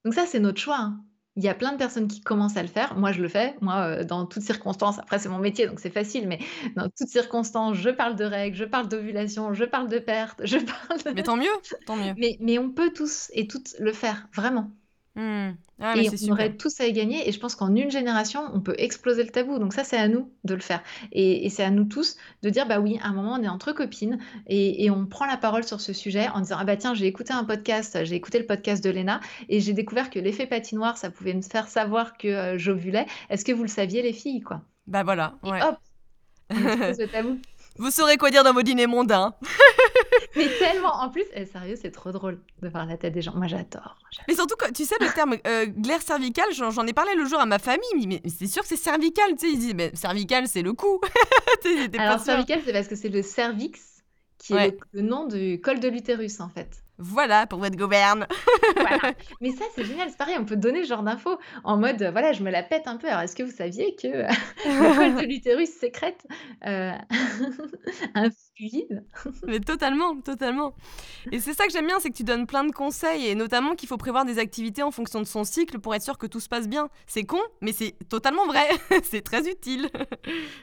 Donc 0.06 0.14
ça, 0.14 0.26
c'est 0.26 0.40
notre 0.40 0.62
choix, 0.62 0.78
hein. 0.80 1.04
Il 1.36 1.44
y 1.44 1.48
a 1.50 1.56
plein 1.56 1.72
de 1.72 1.78
personnes 1.78 2.08
qui 2.08 2.22
commencent 2.22 2.58
à 2.58 2.62
le 2.62 2.68
faire. 2.68 2.96
Moi, 2.96 3.12
je 3.12 3.22
le 3.22 3.28
fais. 3.28 3.56
Moi, 3.62 4.02
heu, 4.02 4.06
dans 4.06 4.26
toutes 4.28 4.44
circonstances, 4.44 5.00
après 5.00 5.18
c'est 5.18 5.30
mon 5.30 5.40
métier, 5.40 5.66
donc 5.68 5.80
c'est 5.80 5.90
facile, 5.90 6.28
mais 6.28 6.40
dans 6.76 6.90
toutes 6.96 7.08
circonstances, 7.10 7.76
je 7.78 7.90
parle 7.90 8.16
de 8.16 8.24
règles, 8.26 8.56
je 8.56 8.66
parle 8.66 8.88
d'ovulation, 8.88 9.54
je 9.54 9.64
parle 9.66 9.90
de 9.90 9.98
pertes, 10.00 10.42
je 10.46 10.58
parle 10.58 11.02
de 11.16 11.16
Mais 11.16 11.24
tant 11.24 11.38
mieux, 11.38 11.50
tant 11.86 11.96
mieux. 11.98 12.16
mais 12.18 12.38
mais 12.40 12.60
on 12.60 12.72
peut 12.72 12.92
tous 12.94 13.30
et 13.34 13.48
toutes 13.48 13.76
le 13.80 13.94
faire, 13.94 14.28
vraiment. 14.34 14.72
Mmh. 15.16 15.52
Ah 15.80 15.96
mais 15.96 16.06
Et 16.06 16.10
on 16.10 16.18
super. 16.18 16.34
aurait 16.34 16.54
tous 16.56 16.80
à 16.80 16.88
y 16.88 16.94
gagner 16.94 17.28
et 17.28 17.32
je 17.32 17.40
pense 17.40 17.56
qu'en 17.56 17.76
une 17.76 17.92
génération, 17.92 18.42
on 18.54 18.62
peut 18.62 18.74
exploser 18.80 19.24
le 19.24 19.30
tabou. 19.30 19.60
Donc 19.60 19.74
ça, 19.74 19.84
c'est 19.84 19.98
à 19.98 20.08
nous 20.08 20.32
de 20.44 20.56
le 20.56 20.60
faire 20.62 20.82
et 21.12 21.46
et 21.46 21.50
c'est 21.50 21.64
à 21.64 21.70
nous 21.70 21.84
tous 21.84 22.16
de 22.42 22.50
dire: 22.50 22.68
«Bah 22.68 22.80
oui, 22.80 23.00
à 23.04 23.10
un 23.10 23.14
moment, 23.14 23.34
on 23.40 23.44
est 23.44 23.48
entre 23.48 23.74
copines 23.74 24.18
et 24.48 24.86
et 24.86 24.90
on 24.90 25.06
prend 25.06 25.26
la 25.26 25.38
parole 25.38 25.64
sur 25.64 25.82
ce 25.82 25.94
sujet 25.94 26.28
en 26.34 26.40
disant: 26.42 26.58
"Ah 26.60 26.64
bah 26.64 26.78
tiens, 26.78 26.96
j'ai 26.96 27.06
écouté 27.06 27.32
un 27.34 27.44
podcast, 27.44 28.06
j'ai 28.06 28.16
écouté 28.16 28.40
le 28.40 28.46
podcast 28.48 28.84
de 28.84 28.90
Léna 28.90 29.20
et 29.50 29.60
j'ai 29.60 29.74
découvert 29.74 30.10
que 30.10 30.18
l'effet 30.20 30.48
patinoire, 30.48 30.98
ça 30.98 31.12
pouvait 31.12 31.34
me 31.36 31.42
faire 31.44 31.68
savoir 31.68 32.18
que, 32.18 32.56
heu, 32.56 32.58
j'ovulais. 32.58 33.06
Est-ce 33.30 33.46
que 33.46 33.52
vous 33.52 33.64
le 33.64 33.70
saviez 33.70 34.02
les 34.02 34.14
filles, 34.14 34.42
quoi?"» 34.42 34.62
Bah 34.88 35.04
voilà, 35.04 35.36
et 35.46 35.50
hop, 35.50 35.78
on 36.50 36.56
explose 36.56 37.00
le 37.00 37.08
tabou. 37.08 37.38
Vous 37.78 37.90
saurez 37.90 38.18
quoi 38.18 38.30
dire 38.30 38.44
dans 38.44 38.54
vos 38.54 38.62
dîners 38.62 38.86
mondains. 38.86 39.34
Mais 40.36 40.48
tellement! 40.60 40.94
En 41.02 41.10
plus, 41.10 41.24
eh 41.34 41.46
sérieux, 41.46 41.76
c'est 41.80 41.92
trop 41.92 42.12
drôle 42.12 42.40
de 42.62 42.70
voir 42.70 42.86
la 42.86 42.98
tête 42.98 43.14
des 43.14 43.22
gens. 43.22 43.34
Moi, 43.36 43.48
j'adore. 43.48 43.98
Mais 44.28 44.36
surtout 44.36 44.56
tu 44.74 44.86
sais 44.86 44.96
le 45.00 45.14
terme, 45.14 45.36
heu, 45.46 45.66
glaire 45.68 46.02
cervicale, 46.02 46.48
j'en 46.52 46.86
ai 46.88 46.94
parlé 46.94 47.16
l'autre 47.16 47.30
jour 47.30 47.40
à 47.40 47.46
ma 47.46 47.60
famille, 47.60 48.08
«Mais 48.08 48.22
c'est 48.30 48.48
sûr 48.48 48.62
que 48.62 48.68
c'est 48.68 48.76
cervical», 48.78 49.32
tu 49.32 49.48
sais? 49.48 49.54
Ils 49.54 49.60
disent: 49.60 49.74
«Mais 49.76 49.92
cervical, 49.96 50.48
c'est 50.48 50.62
le 50.62 50.74
cou». 50.74 51.00
Alors 51.98 52.20
cervical, 52.20 52.62
c'est 52.66 52.74
parce 52.74 52.88
que 52.88 52.96
c'est 52.96 53.10
le 53.10 53.22
cervix 53.22 54.04
qui 54.38 54.54
est 54.54 54.72
le 54.72 54.78
le 54.92 55.02
nom 55.02 55.28
du 55.28 55.62
col 55.62 55.80
de 55.80 55.88
l'utérus, 55.88 56.40
en 56.40 56.50
fait. 56.50 56.84
Voilà, 57.04 57.48
pour 57.48 57.60
votre 57.60 57.76
gouverne. 57.76 58.28
Voilà. 58.76 59.14
Mais 59.40 59.52
ça, 59.52 59.66
c'est 59.76 59.84
génial, 59.84 60.10
c'est 60.10 60.18
pareil, 60.18 60.36
on 60.40 60.46
peut 60.46 60.56
donner 60.56 60.84
ce 60.84 60.88
genre 60.90 61.04
d'infos 61.04 61.38
en 61.64 61.78
mode, 61.78 62.02
heu, 62.02 62.10
voilà, 62.12 62.34
je 62.34 62.42
me 62.42 62.50
la 62.50 62.64
pète 62.64 62.88
un 62.88 62.98
peu. 62.98 63.08
Alors 63.08 63.22
est-ce 63.22 63.36
que 63.36 63.44
vous 63.44 63.52
saviez 63.52 63.96
que 63.96 64.08
le 64.66 64.96
col 64.96 65.22
de 65.22 65.28
l'utérus 65.28 65.70
sécrète, 65.70 66.26
heu, 66.66 66.92
un 68.16 68.30
fluide? 68.56 69.06
Mais 69.46 69.60
totalement, 69.60 70.20
totalement 70.22 70.74
et 71.32 71.40
c'est 71.40 71.54
ça 71.54 71.66
que 71.66 71.72
j'aime 71.72 71.88
bien, 71.88 72.00
c'est 72.00 72.10
que 72.10 72.16
tu 72.16 72.24
donnes 72.24 72.46
plein 72.46 72.64
de 72.64 72.72
conseils 72.72 73.28
et 73.28 73.36
notamment 73.36 73.76
qu'il 73.76 73.88
faut 73.88 73.98
prévoir 73.98 74.26
des 74.26 74.40
activités 74.40 74.84
en 74.84 74.92
fonction 74.92 75.20
de 75.20 75.26
son 75.26 75.44
cycle 75.44 75.80
pour 75.80 75.96
être 75.96 76.02
sûr 76.02 76.18
que 76.18 76.28
tout 76.28 76.40
se 76.40 76.50
passe 76.50 76.68
bien. 76.68 76.90
C'est 77.08 77.24
con, 77.24 77.40
mais 77.62 77.72
c'est 77.72 77.96
totalement 78.10 78.46
vrai. 78.46 78.68
C'est 79.04 79.22
très 79.22 79.50
utile. 79.50 79.90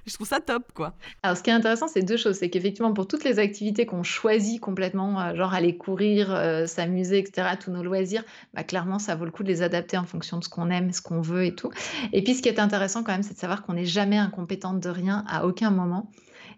Je 0.06 0.14
trouve 0.14 0.26
ça 0.26 0.40
top, 0.40 0.72
quoi. 0.74 0.94
Alors 1.22 1.36
ce 1.36 1.42
qui 1.42 1.50
est 1.50 1.54
intéressant, 1.54 1.88
c'est 1.88 2.02
2 2.02 2.16
choses. 2.16 2.36
C'est 2.36 2.50
qu'effectivement, 2.50 2.92
pour 2.92 3.06
toutes 3.06 3.24
les 3.24 3.38
activités 3.38 3.86
qu'on 3.86 4.02
choisit 4.02 4.60
complètement, 4.60 5.34
genre 5.34 5.54
aller 5.54 5.76
courir, 5.76 6.29
heu, 6.30 6.66
s'amuser 6.66 7.18
et 7.18 7.26
cetera, 7.26 7.56
tous 7.56 7.70
nos 7.70 7.82
loisirs, 7.82 8.24
bah, 8.54 8.64
clairement, 8.64 8.98
ça 8.98 9.14
vaut 9.14 9.24
le 9.24 9.30
coup 9.30 9.42
de 9.42 9.48
les 9.48 9.62
adapter 9.62 9.96
en 9.96 10.04
fonction 10.04 10.38
de 10.38 10.44
ce 10.44 10.48
qu'on 10.48 10.70
aime, 10.70 10.92
ce 10.92 11.02
qu'on 11.02 11.20
veut 11.20 11.44
et 11.44 11.54
tout. 11.54 11.70
Et 12.12 12.22
puis 12.22 12.34
ce 12.34 12.42
qui 12.42 12.48
est 12.48 12.58
intéressant 12.58 13.02
quand 13.02 13.12
même, 13.12 13.22
c'est 13.22 13.34
de 13.34 13.38
savoir 13.38 13.62
qu'on 13.62 13.74
n'est 13.74 13.84
jamais 13.84 14.18
incompétente 14.18 14.80
de 14.80 14.88
rien 14.88 15.24
à 15.28 15.46
aucun 15.46 15.70
moment. 15.70 16.10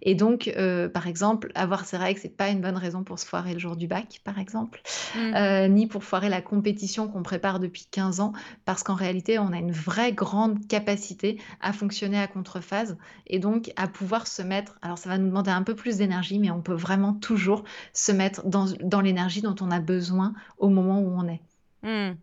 Et 0.02 0.14
donc, 0.14 0.52
heu, 0.56 0.90
par 0.92 1.06
exemple, 1.06 1.52
avoir 1.54 1.84
ses 1.84 1.96
règles, 1.96 2.20
c'est 2.20 2.36
pas 2.36 2.48
une 2.48 2.60
bonne 2.60 2.76
raison 2.76 3.04
pour 3.04 3.18
se 3.18 3.26
foirer 3.26 3.52
le 3.54 3.58
jour 3.60 3.76
du 3.76 3.86
bac, 3.86 4.20
par 4.24 4.38
exemple, 4.38 4.82
Mmh. 5.14 5.36
heu, 5.36 5.66
ni 5.68 5.86
pour 5.86 6.04
foirer 6.04 6.28
la 6.28 6.42
compétition 6.42 7.08
qu'on 7.08 7.22
prépare 7.22 7.60
depuis 7.60 7.86
15 7.90 8.20
ans. 8.20 8.32
Parce 8.64 8.82
qu'en 8.82 8.94
réalité, 8.94 9.38
on 9.38 9.52
a 9.52 9.58
une 9.58 9.72
vraie 9.72 10.12
grande 10.12 10.66
capacité 10.66 11.40
à 11.60 11.72
fonctionner 11.72 12.18
à 12.18 12.26
contrephase 12.26 12.96
et 13.26 13.38
donc 13.38 13.72
à 13.76 13.88
pouvoir 13.88 14.26
se 14.26 14.42
mettre 14.42 14.78
alors 14.82 14.98
ça 14.98 15.08
va 15.08 15.18
nous 15.18 15.28
demander 15.28 15.50
un 15.50 15.62
peu 15.62 15.74
plus 15.76 15.98
d'énergie, 15.98 16.38
mais 16.38 16.50
on 16.50 16.62
peut 16.62 16.74
vraiment 16.74 17.14
toujours 17.14 17.64
se 17.92 18.12
mettre 18.12 18.46
dans 18.46 18.66
dans 18.82 19.00
l'énergie 19.00 19.42
dont 19.42 19.56
on 19.60 19.70
a 19.70 19.80
besoin 19.80 20.34
au 20.58 20.68
moment 20.68 21.00
où 21.00 21.08
on 21.16 21.28
est. 21.28 21.42
Mmh. 21.82 22.16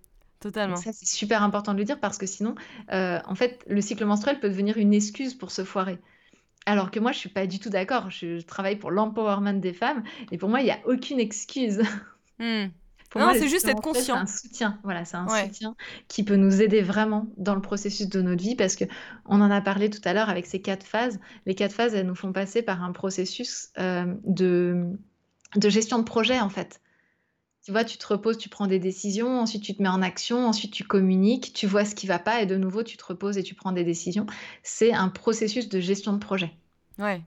Donc 0.65 0.77
Totalement. 0.77 0.77
ça, 0.77 0.91
c'est 0.93 1.05
super 1.05 1.43
important 1.43 1.73
de 1.73 1.79
le 1.79 1.83
dire 1.85 1.99
parce 1.99 2.17
que 2.17 2.25
sinon, 2.25 2.55
heu, 2.93 3.19
en 3.25 3.35
fait, 3.35 3.63
le 3.67 3.81
cycle 3.81 4.05
menstruel 4.05 4.39
peut 4.39 4.49
devenir 4.49 4.77
une 4.77 4.93
excuse 4.93 5.33
pour 5.33 5.51
se 5.51 5.63
foirer. 5.63 5.99
Alors 6.65 6.91
que 6.91 6.99
moi, 6.99 7.11
je 7.11 7.17
suis 7.19 7.29
pas 7.29 7.47
du 7.47 7.59
tout 7.59 7.69
d'accord. 7.69 8.09
Je 8.11 8.39
je 8.39 8.45
travaille 8.45 8.77
pour 8.77 8.91
l'empowerment 8.91 9.59
des 9.59 9.73
femmes 9.73 10.03
et 10.31 10.37
pour 10.37 10.49
moi, 10.49 10.61
il 10.61 10.67
y 10.67 10.71
a 10.71 10.79
aucune 10.85 11.19
excuse. 11.19 11.81
Mmh. 12.39 12.67
Pour 13.09 13.21
Non, 13.21 13.33
c'est 13.33 13.47
juste 13.47 13.67
être 13.67 13.81
menstruel, 13.83 14.05
c'est 14.05 14.13
conscient. 14.13 14.15
un 14.15 14.27
soutien. 14.27 14.79
Voilà, 14.83 15.03
c'est 15.03 15.17
un 15.17 15.25
Ouais. 15.25 15.45
soutien 15.45 15.75
qui 16.07 16.23
peut 16.23 16.35
nous 16.35 16.61
aider 16.61 16.81
vraiment 16.83 17.27
dans 17.37 17.55
le 17.55 17.61
processus 17.61 18.07
de 18.07 18.21
notre 18.21 18.43
vie 18.43 18.55
parce 18.55 18.75
qu'on 18.75 18.85
en 19.41 19.49
a 19.49 19.61
parlé 19.61 19.89
tout 19.89 20.01
à 20.05 20.13
l'heure 20.13 20.29
avec 20.29 20.45
ces 20.45 20.61
4 20.61 20.83
phases. 20.85 21.19
Les 21.47 21.55
4 21.55 21.73
phases, 21.73 21.95
elles 21.95 22.05
nous 22.05 22.13
font 22.15 22.31
passer 22.33 22.61
par 22.61 22.83
un 22.83 22.91
processus, 22.91 23.69
de 23.77 24.85
de 25.55 25.69
gestion 25.69 25.97
de 25.99 26.03
projet, 26.03 26.39
en 26.39 26.49
fait. 26.49 26.81
Tu 27.69 27.73
vois, 27.73 27.83
tu 27.83 27.99
te 27.99 28.07
reposes, 28.07 28.39
tu 28.39 28.49
prends 28.49 28.65
des 28.65 28.79
décisions, 28.79 29.41
ensuite 29.41 29.61
tu 29.61 29.75
te 29.75 29.83
mets 29.83 29.89
en 29.89 30.01
action, 30.01 30.47
ensuite 30.47 30.73
tu 30.73 30.83
communiques, 30.83 31.53
tu 31.53 31.67
vois 31.67 31.85
ce 31.85 31.93
qui 31.93 32.07
va 32.07 32.17
pas 32.17 32.41
et 32.41 32.47
de 32.47 32.55
nouveau 32.57 32.81
tu 32.81 32.97
te 32.97 33.05
reposes 33.05 33.37
et 33.37 33.43
tu 33.43 33.53
prends 33.53 33.71
des 33.71 33.83
décisions. 33.83 34.25
C'est 34.63 34.91
un 34.91 35.07
processus 35.07 35.69
de 35.69 35.79
gestion 35.79 36.13
de 36.13 36.17
projet. 36.17 36.51
Ouais. 36.97 37.21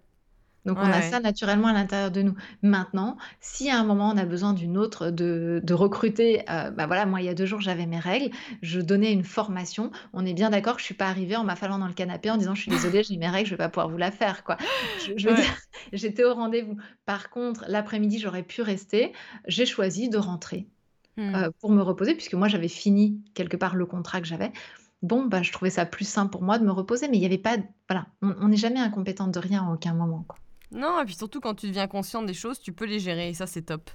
Donc 0.65 0.79
Ouais, 0.79 0.83
on 0.83 0.93
a 0.93 1.03
ouais. 1.11 1.13
ça 1.13 1.21
naturellement 1.21 1.69
à 1.69 1.73
l'intérieur 1.73 2.11
de 2.11 2.23
nous. 2.23 2.35
Maintenant, 2.63 3.17
si 3.41 3.69
à 3.71 3.79
un 3.79 3.85
moment 3.85 4.11
on 4.11 4.17
a 4.17 4.25
besoin 4.25 4.53
d'une 4.55 4.79
autre 4.79 5.11
de 5.11 5.61
de 5.63 5.75
recruter, 5.75 6.41
heu, 6.49 6.71
bah, 6.71 6.87
voilà, 6.87 7.05
moi 7.07 7.21
il 7.21 7.25
y 7.27 7.29
a 7.29 7.35
2 7.35 7.47
jours 7.47 7.61
j'avais 7.61 7.87
mes 7.87 7.99
règles, 7.99 8.31
je 8.63 8.81
donnais 8.81 9.13
une 9.13 9.25
formation. 9.25 9.91
On 10.13 10.25
est 10.25 10.35
bien 10.35 10.51
d'accord 10.51 10.75
que 10.77 10.81
je 10.81 10.87
suis 10.87 10.95
pas 10.95 11.09
arrivée 11.09 11.37
en 11.37 11.45
m'affalant 11.45 11.79
dans 11.79 11.89
le 11.89 11.95
canapé 11.95 12.31
en 12.31 12.37
disant: 12.37 12.55
«Je 12.55 12.63
suis 12.63 12.71
désolée, 12.71 13.03
j'ai 13.03 13.17
mes 13.17 13.29
règles, 13.29 13.47
je 13.49 13.55
vais 13.55 13.59
pas 13.59 13.69
pouvoir 13.69 13.89
vous 13.89 13.97
la 13.99 14.11
faire», 14.13 14.45
quoi. 14.45 14.57
Je 14.97 15.13
je 15.17 15.29
veux 15.29 15.35
dire, 15.35 15.47
Ouais. 15.47 15.63
j'étais 15.93 16.25
au 16.25 16.35
rendez-vous. 16.35 16.77
Par 17.07 17.31
contre, 17.31 17.65
l'après-midi, 17.69 18.19
j'aurais 18.21 18.43
pu 18.45 18.63
rester. 18.63 19.13
J'ai 19.49 19.67
choisi 19.67 20.09
de 20.09 20.19
rentrer, 20.19 20.69
Mmh. 21.17 21.47
heu, 21.47 21.51
pour 21.61 21.71
me 21.73 21.83
reposer 21.83 22.15
puisque 22.15 22.35
moi 22.35 22.49
j'avais 22.49 22.69
fini 22.69 23.23
quelque 23.35 23.57
part 23.57 23.77
le 23.77 23.87
contrat 23.87 24.21
que 24.21 24.27
j'avais. 24.27 24.53
Bon, 25.03 25.27
bah, 25.27 25.43
je 25.43 25.53
trouvais 25.53 25.71
ça 25.71 25.87
plus 25.87 26.07
simple 26.09 26.31
pour 26.33 26.43
moi 26.43 26.59
de 26.59 26.65
me 26.67 26.73
reposer, 26.73 27.09
mais 27.09 27.19
il 27.19 27.23
y 27.23 27.27
avait 27.27 27.39
pas 27.39 27.57
voilà, 27.91 28.07
on 28.23 28.35
on 28.41 28.49
n'est 28.49 28.57
jamais 28.59 28.81
incompétente 28.81 29.33
de 29.35 29.39
rien 29.41 29.67
à 29.69 29.73
aucun 29.75 29.95
moment, 29.95 30.25
quoi. 30.29 30.39
Non 30.73 31.01
et 31.01 31.05
puis 31.05 31.15
surtout 31.15 31.41
quand 31.41 31.55
tu 31.55 31.69
deviens 31.69 31.87
consciente 31.87 32.27
des 32.27 32.35
choses, 32.35 32.59
tu 32.61 32.73
peux 32.73 32.87
les 32.87 32.99
gérer 32.99 33.29
et 33.29 33.35
ça, 33.35 33.47
c'est 33.47 33.63
top. 33.63 33.91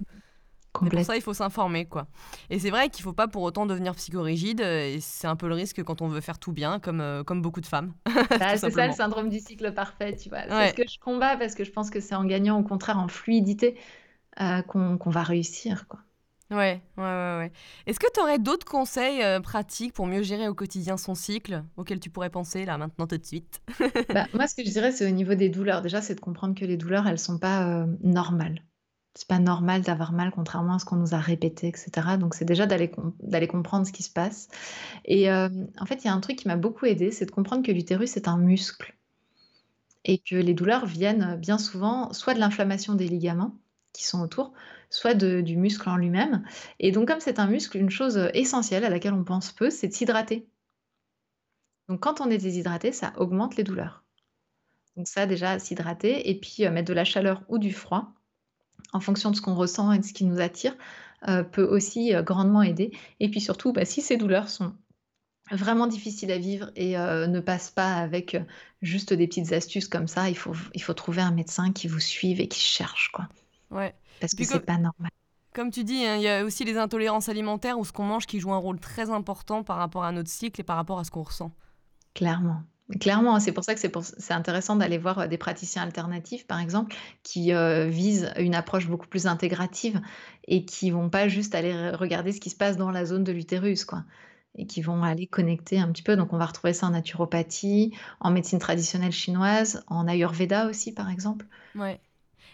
Mais 0.83 0.91
pour 0.91 1.03
ça, 1.03 1.15
il 1.15 1.23
faut 1.23 1.33
s'informer, 1.33 1.85
quoi. 1.85 2.07
Et 2.51 2.59
c'est 2.59 2.69
vrai 2.69 2.89
qu'il 2.89 3.03
faut 3.03 3.13
pas 3.13 3.27
pour 3.27 3.41
autant 3.41 3.65
devenir 3.65 3.95
psychorigide, 3.95 4.61
heu 4.61 4.81
et 4.81 4.99
c'est 4.99 5.25
un 5.27 5.35
peu 5.35 5.47
le 5.47 5.55
risque 5.55 5.83
quand 5.83 6.03
on 6.03 6.07
veut 6.07 6.21
faire 6.21 6.37
tout 6.37 6.51
bien 6.51 6.79
comme, 6.79 7.23
comme 7.25 7.41
beaucoup 7.41 7.61
de 7.61 7.65
femmes, 7.65 7.93
Bah, 8.37 8.57
c'est 8.57 8.69
ça 8.69 8.85
le 8.85 8.93
syndrome 8.93 9.29
du 9.29 9.39
cycle 9.39 9.73
parfait, 9.73 10.15
tu 10.15 10.29
vois? 10.29 10.43
C'est 10.49 10.69
ce 10.69 10.73
que 10.75 10.87
je 10.87 10.99
combats 10.99 11.35
parce 11.37 11.55
que 11.55 11.63
je 11.63 11.71
pense 11.71 11.89
que 11.89 11.99
c'est 11.99 12.13
en 12.15 12.25
gagnant 12.25 12.59
au 12.59 12.63
contraire 12.63 12.99
en 12.99 13.07
fluidité, 13.07 13.77
qu'on 14.67 14.97
qu'on 14.97 15.09
va 15.09 15.23
réussir, 15.23 15.87
quoi. 15.87 15.99
Ouais, 16.49 16.81
ouais, 16.97 17.03
ouais, 17.03 17.37
ouais. 17.39 17.51
Est-ce 17.87 17.99
que 17.99 18.07
tu 18.13 18.21
aurais 18.21 18.39
d'autres 18.39 18.65
conseils, 18.65 19.21
heu, 19.21 19.41
pratiques 19.41 19.93
pour 19.93 20.07
mieux 20.07 20.23
gérer 20.23 20.47
au 20.47 20.53
quotidien 20.55 20.95
son 20.95 21.13
cycle, 21.13 21.63
auxquels 21.75 21.99
tu 21.99 22.09
pourrais 22.09 22.29
penser 22.29 22.63
là, 22.63 22.77
maintenant, 22.77 23.05
tout 23.05 23.17
de 23.17 23.25
suite? 23.25 23.61
Bah, 24.13 24.27
moi, 24.33 24.47
ce 24.47 24.55
que 24.55 24.63
je 24.65 24.71
dirais, 24.71 24.91
c'est 24.91 25.05
au 25.07 25.13
niveau 25.13 25.35
des 25.35 25.49
douleurs. 25.49 25.81
Déjà, 25.81 26.01
c'est 26.01 26.15
de 26.15 26.19
comprendre 26.21 26.55
que 26.55 26.65
les 26.65 26.77
douleurs, 26.77 27.07
elles 27.07 27.19
sont 27.19 27.39
pas, 27.39 27.67
heu, 27.83 27.97
normales. 28.03 28.63
C'est 29.15 29.27
pas 29.27 29.39
normal 29.39 29.81
d'avoir 29.81 30.13
mal 30.13 30.31
contrairement 30.31 30.75
à 30.75 30.79
ce 30.79 30.85
qu'on 30.85 30.95
nous 30.97 31.13
a 31.15 31.19
répété 31.19 31.69
et 31.69 31.75
cetera. 31.77 32.17
Donc 32.17 32.35
c'est 32.35 32.45
déjà 32.45 32.67
d'aller 32.67 32.91
com 32.91 33.13
d'aller 33.21 33.47
comprendre 33.47 33.87
ce 33.87 33.91
qui 33.91 34.03
se 34.03 34.11
passe 34.13 34.47
et 35.05 35.23
hem, 35.25 35.69
en 35.79 35.85
fait, 35.87 36.03
il 36.03 36.07
y 36.07 36.09
a 36.09 36.13
un 36.13 36.21
truc 36.21 36.37
qui 36.37 36.47
m'a 36.49 36.57
beaucoup 36.57 36.85
aidée, 36.85 37.11
c'est 37.11 37.25
de 37.27 37.31
comprendre 37.31 37.63
que 37.65 37.71
l'utérus 37.73 38.17
est 38.17 38.27
un 38.29 38.37
muscle 38.37 38.95
et 40.05 40.17
que 40.17 40.35
les 40.35 40.55
douleurs 40.55 40.87
viennent, 40.87 41.23
heu, 41.23 41.37
bien 41.37 41.59
souvent 41.59 42.11
soit 42.13 42.33
de 42.33 42.39
l'inflammation 42.39 42.95
des 42.95 43.07
ligaments 43.07 43.59
qui 43.93 44.03
sont 44.05 44.21
autour, 44.21 44.53
soit 44.89 45.13
du 45.15 45.57
muscle 45.57 45.89
en 45.89 45.97
lui-même 45.97 46.43
et 46.79 46.91
donc 46.91 47.07
comme 47.07 47.19
c'est 47.19 47.39
un 47.39 47.47
muscle, 47.47 47.77
une 47.77 47.89
chose, 47.89 48.17
essentielle 48.33 48.85
à 48.85 48.89
laquelle 48.89 49.13
on 49.13 49.23
pense 49.23 49.51
peu, 49.51 49.69
c'est 49.69 49.87
de 49.89 49.93
s'hydrater. 49.93 50.47
Donc 51.89 52.01
quand 52.01 52.21
on 52.21 52.29
est 52.29 52.37
déshydraté, 52.37 52.91
ça 52.91 53.13
augmente 53.17 53.55
les 53.55 53.63
douleurs. 53.63 54.03
Donc 54.97 55.07
ça 55.07 55.25
déjà, 55.25 55.59
s'hydrater 55.59 56.29
et 56.29 56.39
puis, 56.39 56.65
heu, 56.65 56.71
mettre 56.71 56.87
de 56.89 56.93
la 56.93 57.05
chaleur 57.05 57.43
ou 57.49 57.57
du 57.59 57.71
froid 57.73 58.13
en 58.93 58.99
fonction 59.01 59.31
de 59.31 59.35
ce 59.37 59.41
qu'on 59.41 59.55
ressent 59.55 59.91
et 59.91 59.99
de 59.99 60.05
ce 60.05 60.13
qui 60.13 60.25
nous 60.25 60.41
attire, 60.41 60.75
heu, 61.27 61.43
peut 61.49 61.65
aussi, 61.65 62.13
heu, 62.15 62.23
grandement 62.23 62.63
aider 62.63 62.91
et 63.19 63.29
puis 63.29 63.41
surtout, 63.41 63.73
bah, 63.73 63.85
si 63.85 64.01
ces 64.01 64.17
douleurs 64.17 64.49
sont 64.49 64.75
vraiment 65.51 65.87
difficiles 65.87 66.31
à 66.31 66.37
vivre 66.39 66.71
et 66.75 66.97
ne 66.97 67.39
passent 67.41 67.71
pas 67.71 67.95
avec, 67.95 68.37
juste 68.81 69.13
des 69.13 69.27
petites 69.27 69.53
astuces 69.53 69.87
comme 69.89 70.07
ça, 70.07 70.29
il 70.29 70.37
faut 70.37 70.55
il 70.75 70.81
faut 70.83 70.93
trouver 70.93 71.21
un 71.21 71.31
médecin 71.31 71.71
qui 71.73 71.87
vous 71.87 71.99
suive 72.01 72.41
et 72.41 72.47
qui 72.49 72.59
cherche, 72.61 73.11
quoi. 73.13 73.29
Ouais 73.71 73.95
Parce 74.19 74.33
que 74.33 74.43
c'est 74.43 74.59
pas 74.59 74.77
normal. 74.77 75.11
comme 75.53 75.71
tu 75.71 75.83
dis, 75.83 76.05
hein, 76.05 76.15
il 76.17 76.21
y 76.21 76.27
a 76.29 76.43
aussi 76.45 76.65
les 76.65 76.77
intolérances 76.77 77.29
alimentaires 77.29 77.79
ou 77.79 77.85
ce 77.85 77.91
qu'on 77.91 78.03
mange 78.05 78.27
qui 78.27 78.39
joue 78.39 78.53
un 78.53 78.57
rôle 78.57 78.79
très 78.79 79.09
important 79.09 79.63
par 79.63 79.77
rapport 79.77 80.03
à 80.03 80.11
notre 80.11 80.29
cycle 80.29 80.61
et 80.61 80.63
par 80.63 80.75
rapport 80.77 80.99
à 80.99 81.03
ce 81.03 81.11
qu'on 81.11 81.23
ressent. 81.23 81.51
Clairement, 82.13 82.63
clairement, 82.99 83.39
c'est 83.39 83.51
pour 83.51 83.63
ça 83.63 83.75
que 83.75 83.79
c'est 83.79 84.33
intéressant 84.33 84.75
d'aller 84.75 84.97
voir, 84.97 85.19
heu, 85.19 85.27
des 85.27 85.37
praticiens 85.37 85.83
alternatifs, 85.83 86.47
par 86.47 86.59
exemple, 86.59 86.95
qui, 87.23 87.51
heu, 87.53 87.85
visent 87.85 88.31
une 88.37 88.55
approche 88.55 88.87
beaucoup 88.87 89.07
plus 89.07 89.27
intégrative 89.27 90.01
et 90.47 90.65
qui 90.65 90.89
vont 90.89 91.09
pas 91.09 91.27
juste 91.27 91.53
aller 91.53 91.73
re 91.73 91.95
regarder 91.97 92.31
ce 92.31 92.39
qui 92.39 92.49
se 92.49 92.55
passe 92.55 92.77
dans 92.77 92.89
la 92.91 93.05
zone 93.05 93.23
de 93.23 93.31
l'utérus, 93.31 93.85
quoi 93.85 94.03
et 94.59 94.65
qui 94.65 94.81
vont 94.81 95.03
aller 95.03 95.27
connecter 95.27 95.77
un 95.79 95.91
petit 95.91 96.01
peu. 96.01 96.15
Donc 96.15 96.33
on 96.33 96.37
va 96.39 96.47
retrouver 96.47 96.73
ça 96.73 96.87
en 96.87 96.89
naturopathie, 96.89 97.93
en 98.19 98.31
médecine 98.31 98.57
traditionnelle 98.57 99.11
chinoise, 99.11 99.83
en 99.87 100.07
ayurveda 100.07 100.67
aussi, 100.67 100.91
par 100.93 101.11
exemple. 101.11 101.45
Ouais 101.75 102.01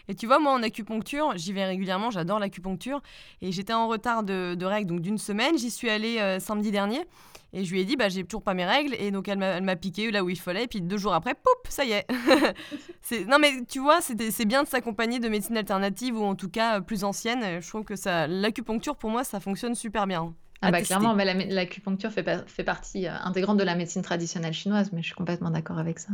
et 0.08 0.14
tu 0.14 0.26
vois, 0.26 0.38
moi, 0.38 0.52
en 0.52 0.62
acupuncture, 0.62 1.32
j'y 1.36 1.52
vais 1.52 1.64
régulièrement, 1.64 2.10
j'adore 2.10 2.38
l'acupuncture 2.38 3.00
et 3.42 3.52
j'étais 3.52 3.72
en 3.72 3.88
retard 3.88 4.22
de 4.22 4.54
de 4.54 4.66
règles, 4.66 4.88
donc 4.88 5.00
d'une 5.00 5.18
semaine. 5.18 5.56
J'y 5.58 5.70
suis 5.70 5.90
allée, 5.90 6.18
heu, 6.20 6.38
samedi 6.40 6.70
dernier 6.70 7.04
et 7.52 7.64
je 7.64 7.72
lui 7.72 7.80
ai 7.80 7.84
dit: 7.84 7.96
«Bah, 7.96 8.08
j'ai 8.08 8.24
toujours 8.24 8.42
pas 8.42 8.54
mes 8.54 8.64
règles» 8.64 8.94
et 8.98 9.10
donc 9.10 9.28
elle 9.28 9.38
m'a 9.38 9.76
piqué 9.76 10.10
là 10.10 10.24
où 10.24 10.28
il 10.30 10.38
fallait 10.38 10.64
et 10.64 10.66
puis 10.68 10.80
2 10.80 10.96
jours 10.98 11.14
après, 11.14 11.34
poup, 11.34 11.68
ça 11.68 11.84
y 11.84 11.92
est. 11.92 12.06
Non 13.28 13.38
mais 13.38 13.52
tu 13.68 13.80
vois, 13.80 14.00
c'est 14.00 14.44
bien 14.46 14.62
de 14.62 14.68
s'accompagner 14.68 15.18
de 15.20 15.28
médecines 15.28 15.56
alternatives 15.58 16.16
ou 16.18 16.24
en 16.24 16.34
tout 16.34 16.48
cas, 16.48 16.78
heu, 16.78 16.82
plus 16.82 17.04
anciennes, 17.04 17.42
heu, 17.44 17.60
je 17.60 17.68
trouve 17.68 17.84
que 17.84 17.96
ça 17.96 18.26
l'acupuncture 18.26 18.96
pour 18.96 19.10
moi, 19.10 19.24
ça 19.24 19.40
fonctionne 19.40 19.74
super 19.74 20.06
bien. 20.06 20.34
Ah 20.62 20.70
bah, 20.70 20.80
clairement, 20.80 21.14
mais 21.14 21.26
la 21.26 21.34
mé 21.34 21.46
l'acupuncture 21.50 22.10
fait 22.10 22.22
pa 22.22 22.44
fait 22.46 22.64
partie, 22.64 23.06
heu, 23.06 23.10
intégrante 23.10 23.58
de 23.58 23.62
la 23.64 23.74
médecine 23.74 24.00
traditionnelle 24.00 24.54
chinoise, 24.54 24.90
mais 24.92 25.02
je 25.02 25.06
suis 25.08 25.14
complètement 25.14 25.50
d'accord 25.50 25.78
avec 25.78 25.98
ça. 25.98 26.12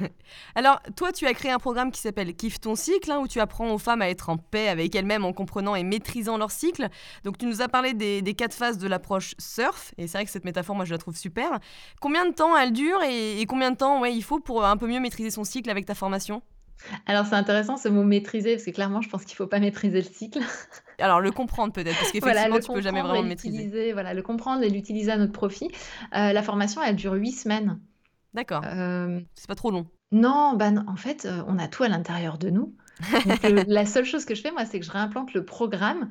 Alors, 0.54 0.80
toi, 0.96 1.12
tu 1.12 1.26
as 1.26 1.34
créé 1.34 1.50
un 1.50 1.58
programme 1.58 1.90
qui 1.92 2.00
s'appelle 2.00 2.34
Kiffe 2.34 2.60
ton 2.60 2.74
cycle, 2.74 3.10
hein, 3.10 3.18
où 3.18 3.28
tu 3.28 3.40
apprends 3.40 3.70
aux 3.72 3.78
femmes 3.78 4.02
à 4.02 4.08
être 4.08 4.28
en 4.28 4.36
paix 4.36 4.68
avec 4.68 4.94
elles-mêmes 4.94 5.24
en 5.24 5.32
comprenant 5.32 5.74
et 5.74 5.82
maîtrisant 5.84 6.36
leur 6.36 6.50
cycle. 6.50 6.88
Donc, 7.24 7.38
tu 7.38 7.46
nous 7.46 7.62
as 7.62 7.68
parlé 7.68 7.94
des, 7.94 8.22
des 8.22 8.34
quatre 8.34 8.54
phases 8.54 8.78
de 8.78 8.88
l'approche 8.88 9.34
surf, 9.38 9.94
et 9.98 10.06
c'est 10.06 10.18
vrai 10.18 10.24
que 10.24 10.30
cette 10.30 10.44
métaphore, 10.44 10.76
moi, 10.76 10.84
je 10.84 10.92
la 10.92 10.98
trouve 10.98 11.16
super. 11.16 11.58
Combien 12.00 12.26
de 12.28 12.34
temps 12.34 12.56
elle 12.56 12.72
dure 12.72 13.02
et, 13.02 13.40
et 13.40 13.46
combien 13.46 13.70
de 13.70 13.76
temps 13.76 14.00
ouais, 14.00 14.14
il 14.14 14.22
faut 14.22 14.40
pour 14.40 14.64
un 14.64 14.76
peu 14.76 14.86
mieux 14.86 15.00
maîtriser 15.00 15.30
son 15.30 15.44
cycle 15.44 15.70
avec 15.70 15.86
ta 15.86 15.94
formation? 15.94 16.42
Alors 17.06 17.24
c'est 17.24 17.36
intéressant 17.36 17.76
ce 17.76 17.88
mot 17.88 18.02
«maîtriser» 18.02 18.54
parce 18.56 18.64
que 18.64 18.70
clairement 18.72 19.00
je 19.00 19.08
pense 19.08 19.24
qu'il 19.24 19.36
faut 19.36 19.46
pas 19.46 19.60
maîtriser 19.60 19.98
le 20.02 20.08
cycle. 20.12 20.40
Alors, 20.98 21.20
le 21.20 21.30
comprendre 21.30 21.72
peut-être, 21.72 21.96
parce 21.98 22.12
Voilà, 22.20 22.42
qu'effectivement, 22.42 22.56
le 22.56 22.62
tu 22.62 22.72
peux 22.72 22.80
jamais 22.82 23.00
vraiment 23.00 23.22
le 23.22 23.28
maîtriser. 23.28 23.92
voilà, 23.92 24.12
le 24.12 24.22
comprendre 24.22 24.62
et 24.64 24.68
l'utiliser 24.68 25.12
à 25.12 25.16
notre 25.16 25.32
profit. 25.32 25.66
Heu, 26.14 26.32
la 26.32 26.42
formation 26.42 26.82
elle 26.82 26.96
dure 26.96 27.12
8 27.14 27.32
semaines. 27.32 27.80
D'accord, 28.34 28.64
Hem, 28.64 29.26
c'est 29.34 29.46
pas 29.48 29.54
trop 29.54 29.70
long. 29.70 29.86
non, 30.12 30.54
bah, 30.56 30.70
non, 30.70 30.84
en 30.88 30.96
fait, 30.96 31.26
heu, 31.26 31.42
on 31.48 31.58
a 31.58 31.68
tout 31.68 31.82
à 31.82 31.88
l'intérieur 31.88 32.38
de 32.38 32.50
nous. 32.50 32.76
Donc 33.24 33.44
heu, 33.44 33.62
la 33.66 33.86
seule 33.86 34.04
chose 34.04 34.24
que 34.24 34.34
je 34.34 34.42
fais 34.42 34.52
moi, 34.52 34.64
c'est 34.66 34.78
que 34.80 34.86
je 34.86 34.90
réimplante 34.90 35.34
le 35.34 35.44
programme 35.44 36.10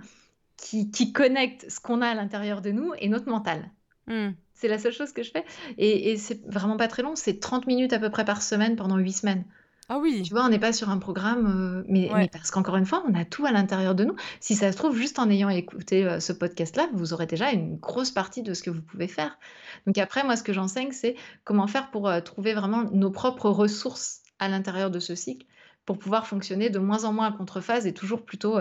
qui 0.58 0.92
qui 0.92 1.14
connecte 1.14 1.70
ce 1.72 1.80
qu'on 1.82 2.02
a 2.02 2.10
à 2.10 2.16
l'intérieur 2.16 2.62
de 2.62 2.72
nous 2.72 2.94
et 3.00 3.10
notre 3.10 3.30
mental. 3.30 3.72
Hmm, 4.08 4.34
C'est 4.56 4.68
la 4.70 4.80
seule 4.80 4.94
chose 4.94 5.14
que 5.14 5.24
je 5.24 5.32
fais 5.32 5.46
et 5.78 6.12
et 6.12 6.18
c'est 6.18 6.46
vraiment 6.48 6.78
pas 6.78 6.88
très 6.90 7.04
long, 7.04 7.16
c'est 7.16 7.40
30 7.40 7.68
minutes 7.68 7.94
à 7.94 8.00
peu 8.00 8.10
près 8.12 8.26
par 8.26 8.42
semaine 8.44 8.76
pendant 8.78 8.98
8 8.98 9.14
semaines. 9.14 9.46
Ah 9.90 9.98
oui, 10.00 10.24
Tu 10.24 10.34
vois, 10.34 10.46
on 10.46 10.50
n'est 10.50 10.60
pas 10.60 10.72
sur 10.72 10.90
un 10.90 11.00
programme, 11.00 11.48
heu, 11.82 11.86
mais 11.90 12.14
mais 12.16 12.28
ouais. 12.28 12.30
parce 12.30 12.50
qu'encore 12.50 12.78
une 12.78 12.86
fois, 12.86 13.04
on 13.08 13.14
a 13.14 13.26
tout 13.26 13.46
à 13.46 13.52
l'intérieur 13.52 13.94
de 13.94 14.06
nous. 14.06 14.16
Si 14.40 14.56
ça 14.56 14.72
se 14.72 14.78
trouve, 14.78 14.96
juste 14.96 15.20
en 15.20 15.30
ayant 15.30 15.50
écouté, 15.50 16.06
heu, 16.06 16.20
ce 16.22 16.32
podcast-là, 16.32 16.88
vous 16.94 17.14
aurez 17.14 17.26
déjà 17.26 17.52
une 17.52 17.76
grosse 17.78 18.12
partie 18.12 18.42
de 18.42 18.54
ce 18.54 18.64
que 18.64 18.70
vous 18.70 18.82
pouvez 18.82 19.10
faire. 19.10 19.38
Donc 19.86 19.98
après, 19.98 20.24
moi, 20.24 20.38
ce 20.38 20.44
que 20.44 20.54
j'enseigne, 20.54 20.94
c'est 20.94 21.16
comment 21.44 21.68
faire 21.68 21.92
pour, 21.92 22.10
heu, 22.10 22.22
trouver 22.22 22.54
vraiment 22.54 22.84
nos 22.84 23.12
propres 23.12 23.50
ressources 23.50 24.22
à 24.40 24.48
l'intérieur 24.48 24.90
de 24.92 25.00
ce 25.00 25.14
cycle, 25.14 25.46
pour 25.86 26.00
pouvoir 26.00 26.26
fonctionner 26.26 26.70
de 26.70 26.80
moins 26.80 27.04
en 27.04 27.12
moins 27.12 27.28
à 27.28 27.32
contrephase 27.34 27.86
et 27.86 27.94
toujours 27.94 28.24
plutôt 28.24 28.58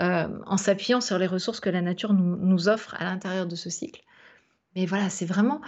euh, 0.00 0.28
en 0.46 0.56
s'appuyant 0.56 1.00
sur 1.00 1.18
les 1.18 1.26
ressources 1.28 1.60
que 1.60 1.70
la 1.70 1.80
nature 1.82 2.12
nous, 2.12 2.36
nous 2.36 2.68
offre 2.68 2.96
à 2.98 3.04
l'intérieur 3.04 3.46
de 3.46 3.54
ce 3.54 3.70
cycle. 3.70 4.02
Mais 4.76 4.86
voilà, 4.86 5.10
c'est 5.10 5.26
vraiment, 5.26 5.60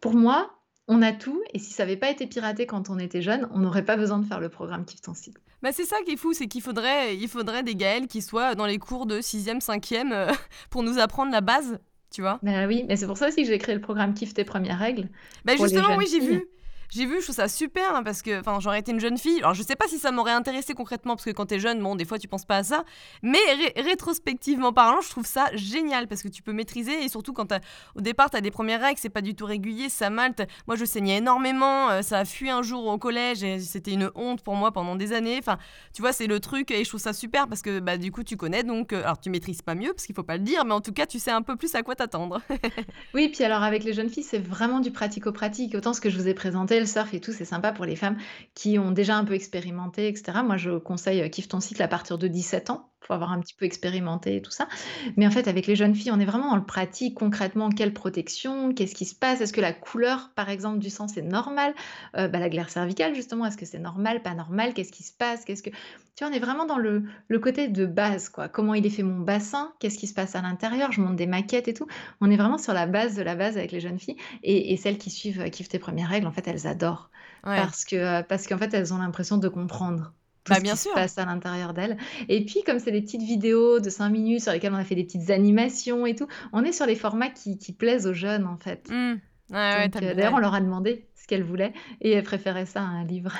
pour 0.00 0.14
moi, 0.14 0.59
on 0.92 1.02
a 1.02 1.12
tout, 1.12 1.40
et 1.54 1.60
si 1.60 1.72
ça 1.72 1.84
n'avait 1.84 1.96
pas 1.96 2.10
été 2.10 2.26
piraté 2.26 2.66
quand 2.66 2.90
on 2.90 2.98
était 2.98 3.22
jeune, 3.22 3.48
on 3.54 3.60
n'aurait 3.60 3.84
pas 3.84 3.96
besoin 3.96 4.18
de 4.18 4.26
faire 4.26 4.40
le 4.40 4.48
programme 4.48 4.84
Kiffe 4.84 5.00
ton 5.00 5.14
cycle. 5.14 5.40
Bah 5.62 5.70
c'est 5.72 5.84
ça 5.84 5.96
qui 6.04 6.12
est 6.12 6.16
fou, 6.16 6.32
c'est 6.32 6.48
qu'il 6.48 6.62
faudrait, 6.62 7.16
il 7.16 7.28
faudrait 7.28 7.62
des 7.62 7.76
Gaëls 7.76 8.08
qui 8.08 8.20
soient 8.20 8.56
dans 8.56 8.66
les 8.66 8.78
cours 8.78 9.06
de 9.06 9.20
6e, 9.20 9.60
5e 9.60 10.12
euh, 10.12 10.32
pour 10.70 10.82
nous 10.82 10.98
apprendre 10.98 11.30
la 11.30 11.42
base, 11.42 11.78
tu 12.10 12.22
vois. 12.22 12.40
Bah 12.42 12.66
oui, 12.66 12.84
mais 12.88 12.96
c'est 12.96 13.06
pour 13.06 13.16
ça 13.16 13.28
aussi 13.28 13.42
que 13.42 13.48
j'ai 13.48 13.58
créé 13.58 13.76
le 13.76 13.80
programme 13.80 14.14
Kiffe 14.14 14.34
tes 14.34 14.42
premières 14.42 14.80
règles. 14.80 15.08
Bah 15.44 15.52
justement, 15.56 15.96
oui, 15.96 16.08
j'ai 16.10 16.18
vu. 16.18 16.44
J'ai 16.92 17.06
vu, 17.06 17.18
je 17.20 17.22
trouve 17.22 17.36
ça 17.36 17.46
super 17.46 17.94
hein, 17.94 18.02
parce 18.02 18.20
que 18.20 18.42
j'aurais 18.58 18.80
été 18.80 18.90
une 18.90 18.98
jeune 18.98 19.16
fille. 19.16 19.38
Alors 19.38 19.54
je 19.54 19.62
sais 19.62 19.76
pas 19.76 19.86
si 19.86 20.00
ça 20.00 20.10
m'aurait 20.10 20.32
intéressé 20.32 20.74
concrètement 20.74 21.14
parce 21.14 21.24
que 21.24 21.30
quand 21.30 21.46
t'es 21.46 21.60
jeune, 21.60 21.80
bon 21.80 21.94
des 21.94 22.04
fois 22.04 22.18
tu 22.18 22.26
penses 22.26 22.44
pas 22.44 22.56
à 22.56 22.62
ça. 22.64 22.84
Mais 23.22 23.38
rétrospectivement 23.76 24.72
parlant, 24.72 25.00
je 25.00 25.08
trouve 25.08 25.24
ça 25.24 25.46
génial 25.54 26.08
parce 26.08 26.20
que 26.20 26.26
tu 26.26 26.42
peux 26.42 26.52
maîtriser 26.52 27.04
et 27.04 27.08
surtout 27.08 27.32
quand 27.32 27.52
au 27.94 28.00
départ 28.00 28.28
t'as 28.30 28.40
des 28.40 28.50
premières 28.50 28.80
règles, 28.80 28.98
c'est 28.98 29.08
pas 29.08 29.20
du 29.20 29.36
tout 29.36 29.46
régulier, 29.46 29.88
ça 29.88 30.10
malte. 30.10 30.42
Moi 30.66 30.74
je 30.74 30.84
saignais 30.84 31.18
énormément, 31.18 31.90
euh, 31.90 32.02
ça 32.02 32.18
a 32.18 32.24
fui 32.24 32.50
un 32.50 32.62
jour 32.62 32.84
au 32.88 32.98
collège 32.98 33.44
et 33.44 33.60
c'était 33.60 33.92
une 33.92 34.10
honte 34.16 34.42
pour 34.42 34.56
moi 34.56 34.72
pendant 34.72 34.96
des 34.96 35.12
années. 35.12 35.36
Enfin 35.38 35.58
tu 35.94 36.02
vois 36.02 36.12
c'est 36.12 36.26
le 36.26 36.40
truc 36.40 36.72
et 36.72 36.82
je 36.82 36.88
trouve 36.88 37.00
ça 37.00 37.12
super 37.12 37.46
parce 37.46 37.62
que 37.62 37.78
bah 37.78 37.98
du 37.98 38.10
coup 38.10 38.24
tu 38.24 38.36
connais 38.36 38.64
donc 38.64 38.92
euh, 38.92 39.02
alors 39.04 39.20
tu 39.20 39.30
maîtrises 39.30 39.62
pas 39.62 39.76
mieux 39.76 39.92
parce 39.92 40.06
qu'il 40.06 40.16
faut 40.16 40.24
pas 40.24 40.38
le 40.38 40.42
dire, 40.42 40.64
mais 40.64 40.74
en 40.74 40.80
tout 40.80 40.92
cas 40.92 41.06
tu 41.06 41.20
sais 41.20 41.30
un 41.30 41.42
peu 41.42 41.54
plus 41.54 41.72
à 41.76 41.84
quoi 41.84 41.94
t'attendre. 41.94 42.40
oui 43.14 43.28
puis 43.28 43.44
alors 43.44 43.62
avec 43.62 43.84
les 43.84 43.92
jeunes 43.92 44.10
filles 44.10 44.24
c'est 44.24 44.44
vraiment 44.44 44.80
du 44.80 44.90
pratico-pratique. 44.90 45.76
Autant 45.76 45.92
ce 45.92 46.00
que 46.00 46.10
je 46.10 46.18
vous 46.18 46.26
ai 46.26 46.34
présenté 46.34 46.79
surf 46.86 47.12
et 47.14 47.20
tout, 47.20 47.32
c'est 47.32 47.44
sympa 47.44 47.72
pour 47.72 47.84
les 47.84 47.96
femmes 47.96 48.16
qui 48.54 48.78
ont 48.78 48.90
déjà 48.90 49.16
un 49.16 49.24
peu 49.24 49.34
expérimenté, 49.34 50.08
etc. 50.08 50.38
Moi, 50.44 50.56
je 50.56 50.78
conseille 50.78 51.22
euh, 51.22 51.28
Kiffe 51.28 51.48
ton 51.48 51.60
cycle 51.60 51.82
à 51.82 51.88
partir 51.88 52.18
de 52.18 52.28
17 52.28 52.70
ans 52.70 52.90
faut 53.10 53.14
avoir 53.14 53.32
un 53.32 53.40
petit 53.40 53.54
peu 53.54 53.64
expérimenté 53.64 54.36
et 54.36 54.42
tout 54.42 54.50
ça. 54.50 54.68
Mais 55.16 55.26
en 55.26 55.30
fait, 55.30 55.48
avec 55.48 55.66
les 55.66 55.74
jeunes 55.74 55.94
filles, 55.94 56.12
on 56.12 56.20
est 56.20 56.24
vraiment 56.24 56.50
dans 56.50 56.56
le 56.56 56.64
pratique, 56.64 57.16
concrètement, 57.16 57.70
quelle 57.70 57.92
protection, 57.92 58.72
qu'est-ce 58.72 58.94
qui 58.94 59.04
se 59.04 59.14
passe, 59.14 59.40
est-ce 59.40 59.52
que 59.52 59.60
la 59.60 59.72
couleur, 59.72 60.30
par 60.36 60.48
exemple, 60.48 60.78
du 60.78 60.90
sang, 60.90 61.08
c'est 61.08 61.22
normal? 61.22 61.74
Euh, 62.16 62.28
bah, 62.28 62.38
La 62.38 62.48
glaire 62.48 62.70
cervicale, 62.70 63.14
justement, 63.14 63.46
est-ce 63.46 63.56
que 63.56 63.66
c'est 63.66 63.78
normal, 63.78 64.22
pas 64.22 64.34
normal, 64.34 64.74
qu'est-ce 64.74 64.92
qui 64.92 65.02
se 65.02 65.12
passe, 65.12 65.44
qu'est-ce 65.44 65.62
que... 65.62 65.70
Tu 66.16 66.24
vois, 66.24 66.32
on 66.32 66.36
est 66.36 66.40
vraiment 66.40 66.66
dans 66.66 66.76
le, 66.76 67.04
côté 67.40 67.68
de 67.68 67.86
base, 67.86 68.28
quoi. 68.28 68.48
Comment 68.48 68.74
il 68.74 68.84
est 68.84 68.90
fait 68.90 69.02
mon 69.02 69.20
bassin, 69.20 69.72
qu'est-ce 69.78 69.96
qui 69.96 70.06
se 70.06 70.12
passe 70.12 70.34
à 70.34 70.42
l'intérieur, 70.42 70.92
je 70.92 71.00
monte 71.00 71.16
des 71.16 71.26
maquettes 71.26 71.68
et 71.68 71.74
tout. 71.74 71.86
On 72.20 72.30
est 72.30 72.36
vraiment 72.36 72.58
sur 72.58 72.74
la 72.74 72.86
base 72.86 73.16
de 73.16 73.22
la 73.22 73.34
base 73.34 73.56
avec 73.56 73.72
les 73.72 73.80
jeunes 73.80 73.98
filles. 73.98 74.16
Et, 74.42 74.76
celles 74.76 74.98
qui 74.98 75.08
suivent, 75.08 75.48
qui 75.50 75.64
tes 75.64 75.78
premières 75.78 76.10
règles, 76.10 76.26
en 76.26 76.32
fait, 76.32 76.46
elles 76.46 76.66
adorent. 76.70 77.10
Parce 77.42 77.84
que 77.84 78.22
parce 78.22 78.46
qu'en 78.46 78.58
fait, 78.58 78.72
elles 78.74 78.92
ont 78.92 78.98
l'impression 78.98 79.38
de 79.38 79.48
comprendre 79.48 80.12
tout 80.44 80.52
bah, 80.52 80.56
ce 80.58 80.62
bien 80.62 80.72
qui 80.72 80.78
sûr. 80.78 80.90
se 80.90 80.94
passe 80.94 81.18
à 81.18 81.24
l'intérieur 81.24 81.74
d'elle. 81.74 81.96
Et 82.28 82.44
puis, 82.44 82.62
comme 82.64 82.78
c'est 82.78 82.92
des 82.92 83.02
petites 83.02 83.22
vidéos 83.22 83.80
de 83.80 83.90
5 83.90 84.08
minutes 84.08 84.42
sur 84.42 84.52
lesquelles 84.52 84.72
on 84.72 84.76
a 84.76 84.84
fait 84.84 84.94
des 84.94 85.04
petites 85.04 85.30
animations 85.30 86.06
et 86.06 86.14
tout, 86.14 86.28
on 86.52 86.64
est 86.64 86.72
sur 86.72 86.86
les 86.86 86.96
formats 86.96 87.28
qui, 87.28 87.58
qui 87.58 87.72
plaisent 87.72 88.06
aux 88.06 88.14
jeunes, 88.14 88.46
en 88.46 88.56
fait. 88.56 88.88
Mmh. 88.90 89.20
Euh, 89.52 89.88
d'ailleurs, 89.88 90.34
on 90.34 90.38
leur 90.38 90.54
a 90.54 90.60
demandé 90.60 91.06
ce 91.14 91.26
qu'elles 91.26 91.44
voulaient 91.44 91.72
et 92.00 92.12
elles 92.12 92.24
préféraient 92.24 92.66
ça 92.66 92.80
à 92.80 92.84
un 92.84 93.04
livre. 93.04 93.32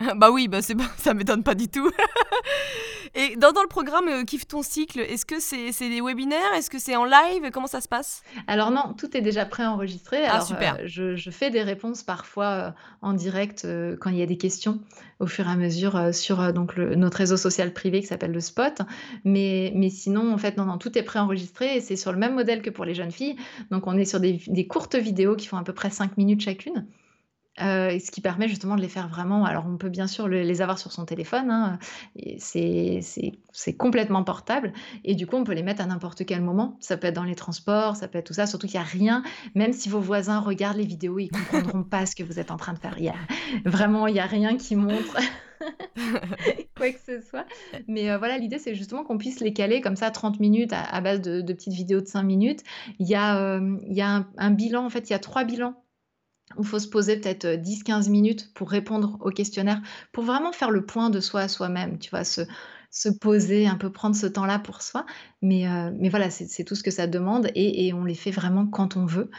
bah 0.16 0.30
oui, 0.30 0.48
bah 0.48 0.62
c'est 0.62 0.76
ça 0.98 1.14
m'étonne 1.14 1.42
pas 1.42 1.54
du 1.54 1.68
tout. 1.68 1.90
Et 3.16 3.34
dans, 3.36 3.52
dans 3.52 3.62
le 3.62 3.68
programme 3.68 4.08
euh, 4.08 4.24
Kiffe 4.24 4.46
ton 4.46 4.62
cycle, 4.62 5.00
est-ce 5.00 5.24
que 5.24 5.40
c'est 5.40 5.88
des 5.88 6.02
webinaires? 6.02 6.52
Est-ce 6.54 6.68
que 6.68 6.78
c'est 6.78 6.96
en 6.96 7.06
live? 7.06 7.50
Comment 7.50 7.66
ça 7.66 7.80
se 7.80 7.88
passe? 7.88 8.22
Alors 8.46 8.70
non, 8.70 8.92
tout 8.96 9.16
est 9.16 9.22
déjà 9.22 9.46
pré-enregistré. 9.46 10.26
Ah, 10.26 10.42
super. 10.42 10.74
Euh, 10.74 10.82
je, 10.84 11.16
je, 11.16 11.30
fais 11.30 11.50
des 11.50 11.62
réponses 11.62 12.02
parfois 12.02 12.46
euh, 12.46 12.70
en 13.00 13.14
direct 13.14 13.66
quand 14.00 14.10
il 14.10 14.18
y 14.18 14.22
a 14.22 14.26
des 14.26 14.36
questions 14.36 14.80
au 15.18 15.26
fur 15.26 15.48
et 15.48 15.50
à 15.50 15.56
mesure 15.56 16.12
sur 16.12 16.52
donc 16.52 16.76
le, 16.76 16.94
notre 16.94 17.16
réseau 17.16 17.38
social 17.38 17.72
privé 17.72 18.02
qui 18.02 18.06
s'appelle 18.06 18.32
le 18.32 18.40
Spot. 18.40 18.82
Mais, 19.24 19.72
mais 19.74 19.88
sinon, 19.88 20.34
en 20.34 20.38
fait, 20.38 20.58
non, 20.58 20.66
non, 20.66 20.76
tout 20.76 20.96
est 20.98 21.02
pré-enregistré 21.02 21.76
et 21.76 21.80
c'est 21.80 21.96
sur 21.96 22.12
le 22.12 22.18
même 22.18 22.34
modèle 22.34 22.60
que 22.60 22.68
pour 22.68 22.84
les 22.84 22.94
jeunes 22.94 23.12
filles. 23.12 23.36
Donc 23.70 23.86
on 23.86 23.96
est 23.96 24.04
sur 24.04 24.20
des, 24.20 24.42
des 24.46 24.66
courtes 24.66 24.94
vidéos 24.94 25.36
qui 25.36 25.46
font 25.46 25.56
à 25.56 25.64
peu 25.64 25.72
près 25.72 25.88
5 25.88 26.18
minutes 26.18 26.42
chacune. 26.42 26.86
Euh, 27.62 27.98
ce 27.98 28.10
qui 28.10 28.20
permet 28.20 28.48
justement 28.48 28.76
de 28.76 28.82
les 28.82 28.88
faire 28.88 29.08
vraiment. 29.08 29.46
Alors, 29.46 29.64
on 29.66 29.78
peut 29.78 29.88
bien 29.88 30.06
sûr 30.06 30.28
les 30.28 30.60
avoir 30.60 30.78
sur 30.78 30.92
son 30.92 31.06
téléphone, 31.06 31.50
hein, 31.50 31.78
c'est 32.38 33.72
complètement 33.78 34.24
portable, 34.24 34.74
et 35.04 35.14
du 35.14 35.26
coup, 35.26 35.36
on 35.36 35.44
peut 35.44 35.54
les 35.54 35.62
mettre 35.62 35.80
à 35.80 35.86
n'importe 35.86 36.26
quel 36.26 36.42
moment. 36.42 36.76
Ça 36.80 36.98
peut 36.98 37.06
être 37.06 37.14
dans 37.14 37.24
les 37.24 37.34
transports, 37.34 37.96
ça 37.96 38.08
peut 38.08 38.18
être 38.18 38.26
tout 38.26 38.34
ça, 38.34 38.46
surtout 38.46 38.66
qu'il 38.66 38.78
n'y 38.78 38.84
a 38.84 38.88
rien, 38.88 39.22
même 39.54 39.72
si 39.72 39.88
vos 39.88 40.00
voisins 40.00 40.40
regardent 40.40 40.76
les 40.76 40.84
vidéos, 40.84 41.18
ils 41.18 41.30
ne 41.32 41.38
comprendront 41.38 41.82
pas 41.90 42.04
ce 42.04 42.14
que 42.14 42.22
vous 42.22 42.38
êtes 42.38 42.50
en 42.50 42.58
train 42.58 42.74
de 42.74 42.78
faire. 42.78 42.96
Il 42.98 43.04
y 43.04 43.08
a, 43.08 43.14
vraiment, 43.64 44.06
il 44.06 44.12
n'y 44.12 44.20
a 44.20 44.26
rien 44.26 44.56
qui 44.56 44.76
montre. 44.76 45.16
quoi 46.76 46.90
que 46.90 46.98
ce 47.06 47.22
soit. 47.22 47.46
Mais 47.88 48.10
euh, 48.10 48.18
voilà, 48.18 48.36
l'idée, 48.36 48.58
c'est 48.58 48.74
justement 48.74 49.04
qu'on 49.04 49.16
puisse 49.16 49.40
les 49.40 49.54
caler 49.54 49.80
comme 49.80 49.96
ça 49.96 50.10
30 50.10 50.38
minutes 50.38 50.72
à, 50.74 51.00
base 51.00 51.22
de, 51.22 51.40
petites 51.40 51.72
vidéos 51.72 52.02
de 52.02 52.06
5 52.06 52.22
minutes. 52.22 52.62
Il 52.98 53.08
y 53.08 53.14
a, 53.14 53.38
euh, 53.38 53.78
il 53.86 53.94
y 53.94 54.02
a 54.02 54.16
un, 54.16 54.28
un, 54.36 54.50
bilan, 54.50 54.84
en 54.84 54.90
fait, 54.90 55.08
il 55.08 55.14
y 55.14 55.16
a 55.16 55.18
trois 55.18 55.44
bilans 55.44 55.74
il 56.58 56.64
faut 56.64 56.78
se 56.78 56.88
poser 56.88 57.16
peut-être 57.16 57.46
10-15 57.46 58.10
minutes 58.10 58.52
pour 58.54 58.70
répondre 58.70 59.18
au 59.20 59.30
questionnaire, 59.30 59.80
pour 60.12 60.24
vraiment 60.24 60.52
faire 60.52 60.70
le 60.70 60.84
point 60.84 61.10
de 61.10 61.20
soi 61.20 61.42
à 61.42 61.48
soi-même, 61.48 61.98
tu 61.98 62.10
vois, 62.10 62.24
se, 62.24 62.42
se 62.90 63.08
poser, 63.08 63.66
un 63.66 63.76
peu 63.76 63.90
prendre 63.90 64.16
ce 64.16 64.26
temps-là 64.26 64.58
pour 64.58 64.80
soi. 64.80 65.06
Mais, 65.42 65.66
mais 65.98 66.08
voilà, 66.08 66.30
c'est 66.30 66.64
tout 66.64 66.74
ce 66.74 66.82
que 66.82 66.90
ça 66.90 67.06
demande 67.06 67.50
et, 67.54 67.86
et, 67.86 67.92
on 67.92 68.04
les 68.04 68.14
fait 68.14 68.30
vraiment 68.30 68.66
quand 68.66 68.96
on 68.96 69.06
veut. 69.06 69.30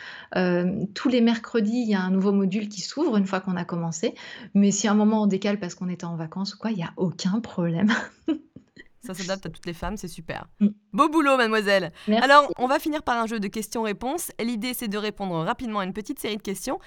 tous 0.93 1.09
les 1.09 1.21
mercredis, 1.21 1.81
il 1.81 1.89
y 1.89 1.95
a 1.95 2.01
un 2.01 2.11
nouveau 2.11 2.33
module 2.33 2.69
qui 2.69 2.81
s'ouvre 2.81 3.17
une 3.17 3.25
fois 3.25 3.39
qu'on 3.39 3.55
a 3.55 3.65
commencé. 3.65 4.13
Mais 4.53 4.71
si 4.71 4.87
à 4.87 4.91
un 4.91 4.95
moment 4.95 5.23
on 5.23 5.27
décale 5.27 5.59
parce 5.59 5.75
qu'on 5.75 5.89
était 5.89 6.05
en 6.05 6.17
vacances 6.17 6.55
ou 6.55 6.57
quoi, 6.57 6.71
il 6.71 6.77
n'y 6.77 6.83
a 6.83 6.93
aucun 6.97 7.39
problème. 7.39 7.91
Ça 9.07 9.13
s'adapte 9.13 9.45
à 9.45 9.49
toutes 9.49 9.65
les 9.65 9.73
femmes, 9.73 9.95
c'est 9.95 10.09
super. 10.09 10.47
Mm. 10.59 10.67
Beau 10.91 11.07
boulot, 11.07 11.37
mademoiselle. 11.37 11.93
Alors, 12.21 12.51
on 12.57 12.67
va 12.67 12.77
finir 12.77 13.03
par 13.03 13.17
un 13.17 13.25
jeu 13.25 13.39
de 13.39 13.47
questions-réponses. 13.47 14.31
L'idée, 14.37 14.73
c'est 14.73 14.89
de 14.89 14.97
répondre 14.97 15.45
rapidement 15.45 15.79
à 15.79 15.85
une 15.85 15.93
petite 15.93 16.19
série 16.19 16.35
de 16.35 16.41
questions. 16.41 16.77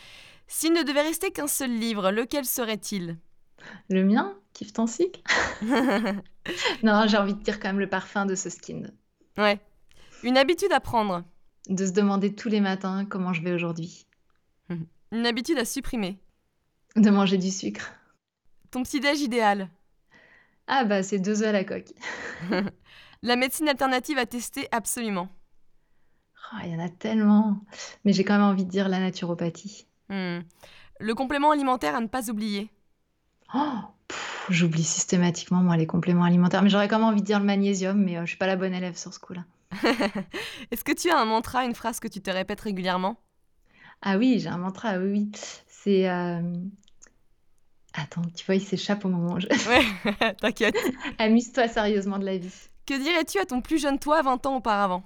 S'il 0.47 0.75
ne 0.75 0.83
devait 0.83 1.01
rester 1.01 1.31
qu'un 1.31 1.47
seul 1.47 1.71
livre, 1.71 2.11
lequel 2.11 2.45
serait-il? 2.45 3.17
Le 3.89 4.05
mien? 4.05 4.37
Kiffe 4.53 4.75
ton 4.75 4.87
cycle 4.87 5.23
Non, 6.83 7.05
j'ai 7.07 7.17
envie 7.17 7.35
de 7.35 7.43
dire 7.43 7.59
quand 7.59 7.69
même 7.69 7.79
le 7.79 7.89
parfum 7.89 8.27
de 8.27 8.35
ce 8.35 8.51
skin. 8.51 8.83
Ouais. 9.39 9.59
Une 10.23 10.37
habitude 10.37 10.73
à 10.73 10.81
prendre? 10.81 11.25
De 11.69 11.87
se 11.87 11.93
demander 11.93 12.35
tous 12.35 12.51
les 12.51 12.61
matins 12.61 13.07
comment 13.07 13.33
je 13.33 13.43
vais 13.43 13.53
aujourd'hui. 13.53 14.07
Une 15.13 15.25
habitude 15.27 15.59
à 15.59 15.65
supprimer? 15.65 16.19
De 16.97 17.09
manger 17.09 17.39
du 17.39 17.51
sucre. 17.51 17.93
Ton 18.71 18.83
petit-déj 18.83 19.21
idéal? 19.23 19.71
Ah 20.73 20.85
bah 20.85 21.03
c'est 21.03 21.19
deux 21.19 21.43
œufs 21.43 21.49
à 21.49 21.53
la 21.53 21.65
coque. 21.65 21.93
la 23.23 23.37
médecine 23.37 23.69
alternative 23.69 24.19
à 24.19 24.27
tester 24.27 24.69
absolument. 24.71 25.29
Oh, 26.53 26.59
il 26.65 26.71
y 26.71 26.77
en 26.77 26.79
a 26.79 26.89
tellement. 26.89 27.61
Mais 28.05 28.13
j'ai 28.13 28.25
quand 28.25 28.35
même 28.35 28.43
envie 28.43 28.65
de 28.65 28.71
dire 28.71 28.89
la 28.89 29.01
naturopathie. 29.01 29.87
Hmm. 30.09 30.41
Le 31.01 31.15
complément 31.15 31.51
alimentaire 31.51 31.97
à 31.97 32.01
ne 32.01 32.07
pas 32.07 32.31
oublier. 32.31 32.71
Oh, 33.53 33.81
J'oublie 34.49 34.85
systématiquement 34.85 35.61
moi 35.61 35.77
les 35.77 35.87
compléments 35.87 36.25
alimentaires. 36.25 36.63
Mais 36.63 36.71
j'aurais 36.71 36.89
quand 36.89 36.99
même 36.99 37.09
envie 37.09 37.21
de 37.21 37.27
dire 37.27 37.41
le 37.41 37.47
magnésium, 37.47 38.01
mais 38.01 38.15
je 38.15 38.19
euh, 38.19 38.21
je 38.23 38.29
suis 38.31 38.39
pas 38.39 38.47
la 38.47 38.57
bonne 38.57 38.75
élève 38.75 38.97
sur 38.97 39.13
ce 39.13 39.19
coup-là. 39.19 39.45
Est-ce 40.71 40.85
que 40.85 40.93
tu 40.93 41.11
as 41.11 41.19
un 41.19 41.25
mantra, 41.25 41.65
une 41.65 41.75
phrase 41.75 42.01
que 42.01 42.09
tu 42.09 42.21
te 42.21 42.31
répètes 42.31 42.61
régulièrement? 42.61 43.17
Ah 44.03 44.19
oui, 44.19 44.39
j'ai 44.41 44.49
un 44.49 44.59
mantra, 44.59 44.99
oui, 44.99 45.11
oui. 45.11 45.31
C'est 45.67 46.09
euh, 46.09 46.43
Attends, 47.95 48.23
tu 48.37 48.47
vois, 48.47 48.55
il 48.55 48.61
s'échappe 48.61 49.05
au 49.05 49.09
moment 49.09 49.35
où 49.35 49.41
je... 49.41 49.47
Ouais, 49.69 50.35
t'inquiète. 50.41 50.77
Amuse-toi 51.19 51.69
sérieusement 51.69 52.19
de 52.19 52.25
la 52.25 52.39
vie. 52.39 52.53
Que 52.87 53.01
dirais-tu 53.01 53.39
à 53.39 53.45
ton 53.45 53.61
plus 53.61 53.81
jeune 53.81 53.99
toi 53.99 54.23
20 54.23 54.47
ans 54.47 54.57
auparavant? 54.57 55.03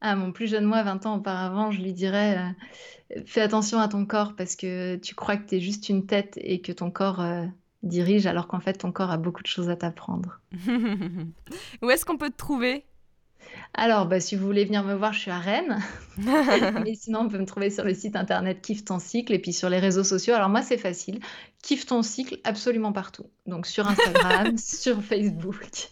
À 0.00 0.16
mon 0.16 0.32
plus 0.32 0.48
jeune 0.48 0.64
moi 0.64 0.82
20 0.82 1.06
ans 1.06 1.16
auparavant, 1.16 1.70
je 1.70 1.80
lui 1.80 1.92
dirais 1.92 2.36
euh, 2.36 3.22
fais 3.26 3.40
attention 3.40 3.78
à 3.78 3.88
ton 3.88 4.04
corps 4.04 4.34
parce 4.34 4.56
que 4.56 4.96
tu 4.96 5.14
crois 5.14 5.36
que 5.36 5.48
tu 5.48 5.56
es 5.56 5.60
juste 5.60 5.88
une 5.88 6.06
tête 6.06 6.38
et 6.40 6.60
que 6.60 6.72
ton 6.72 6.90
corps 6.90 7.20
euh, 7.20 7.44
dirige 7.84 8.26
alors 8.26 8.48
qu'en 8.48 8.58
fait 8.58 8.74
ton 8.74 8.90
corps 8.90 9.10
a 9.10 9.16
beaucoup 9.16 9.42
de 9.42 9.46
choses 9.46 9.70
à 9.70 9.76
t'apprendre. 9.76 10.40
Où 11.82 11.90
est-ce 11.90 12.04
qu'on 12.04 12.16
peut 12.16 12.30
te 12.30 12.36
trouver? 12.36 12.84
Alors, 13.74 14.06
bah, 14.06 14.20
si 14.20 14.36
vous 14.36 14.44
voulez 14.44 14.64
venir 14.64 14.84
me 14.84 14.94
voir, 14.94 15.12
je 15.12 15.20
suis 15.20 15.30
à 15.30 15.38
Rennes. 15.38 15.78
Mais 16.18 16.94
sinon, 16.94 17.20
on 17.20 17.28
peut 17.28 17.38
me 17.38 17.46
trouver 17.46 17.70
sur 17.70 17.84
le 17.84 17.94
site 17.94 18.16
internet 18.16 18.60
Kiffe 18.60 18.84
ton 18.84 18.98
cycle 18.98 19.32
et 19.32 19.38
puis 19.38 19.52
sur 19.52 19.70
les 19.70 19.78
réseaux 19.78 20.04
sociaux. 20.04 20.34
Alors 20.34 20.50
moi, 20.50 20.62
c'est 20.62 20.76
facile. 20.76 21.20
Kiffe 21.62 21.86
ton 21.86 22.02
cycle 22.02 22.38
absolument 22.44 22.92
partout. 22.92 23.24
Donc 23.46 23.66
sur 23.66 23.88
Instagram, 23.88 24.56
sur 24.58 25.02
Facebook. 25.02 25.88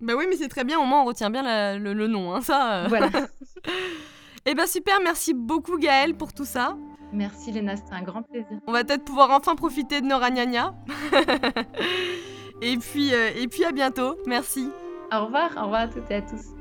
Bah 0.00 0.14
oui, 0.16 0.24
mais 0.28 0.36
c'est 0.36 0.48
très 0.48 0.64
bien. 0.64 0.78
Au 0.80 0.84
moins, 0.84 1.02
on 1.02 1.04
retient 1.04 1.30
bien 1.30 1.78
le, 1.78 2.06
nom. 2.08 2.34
Hein, 2.34 2.40
ça. 2.40 2.84
Euh. 2.84 2.88
Voilà. 2.88 3.10
Eh 4.46 4.54
bien 4.54 4.66
super, 4.66 5.00
merci 5.02 5.32
beaucoup 5.32 5.78
Gaëlle 5.78 6.14
pour 6.14 6.34
tout 6.34 6.44
ça. 6.44 6.76
Merci 7.14 7.50
Léna, 7.50 7.76
c'était 7.76 7.94
un 7.94 8.02
grand 8.02 8.22
plaisir. 8.22 8.58
On 8.66 8.72
va 8.72 8.84
peut-être 8.84 9.02
pouvoir 9.02 9.30
enfin 9.30 9.54
profiter 9.54 10.02
de 10.02 10.06
nos 10.06 10.18
ragnagnas. 10.18 10.74
et, 12.60 12.76
puis, 12.76 13.14
euh, 13.14 13.30
et 13.36 13.48
puis 13.48 13.64
à 13.64 13.72
bientôt, 13.72 14.18
merci. 14.26 14.68
Au 15.10 15.24
revoir, 15.24 15.50
au 15.56 15.62
revoir 15.62 15.80
à 15.80 15.88
toutes 15.88 16.10
et 16.10 16.16
à 16.16 16.20
tous. 16.20 16.53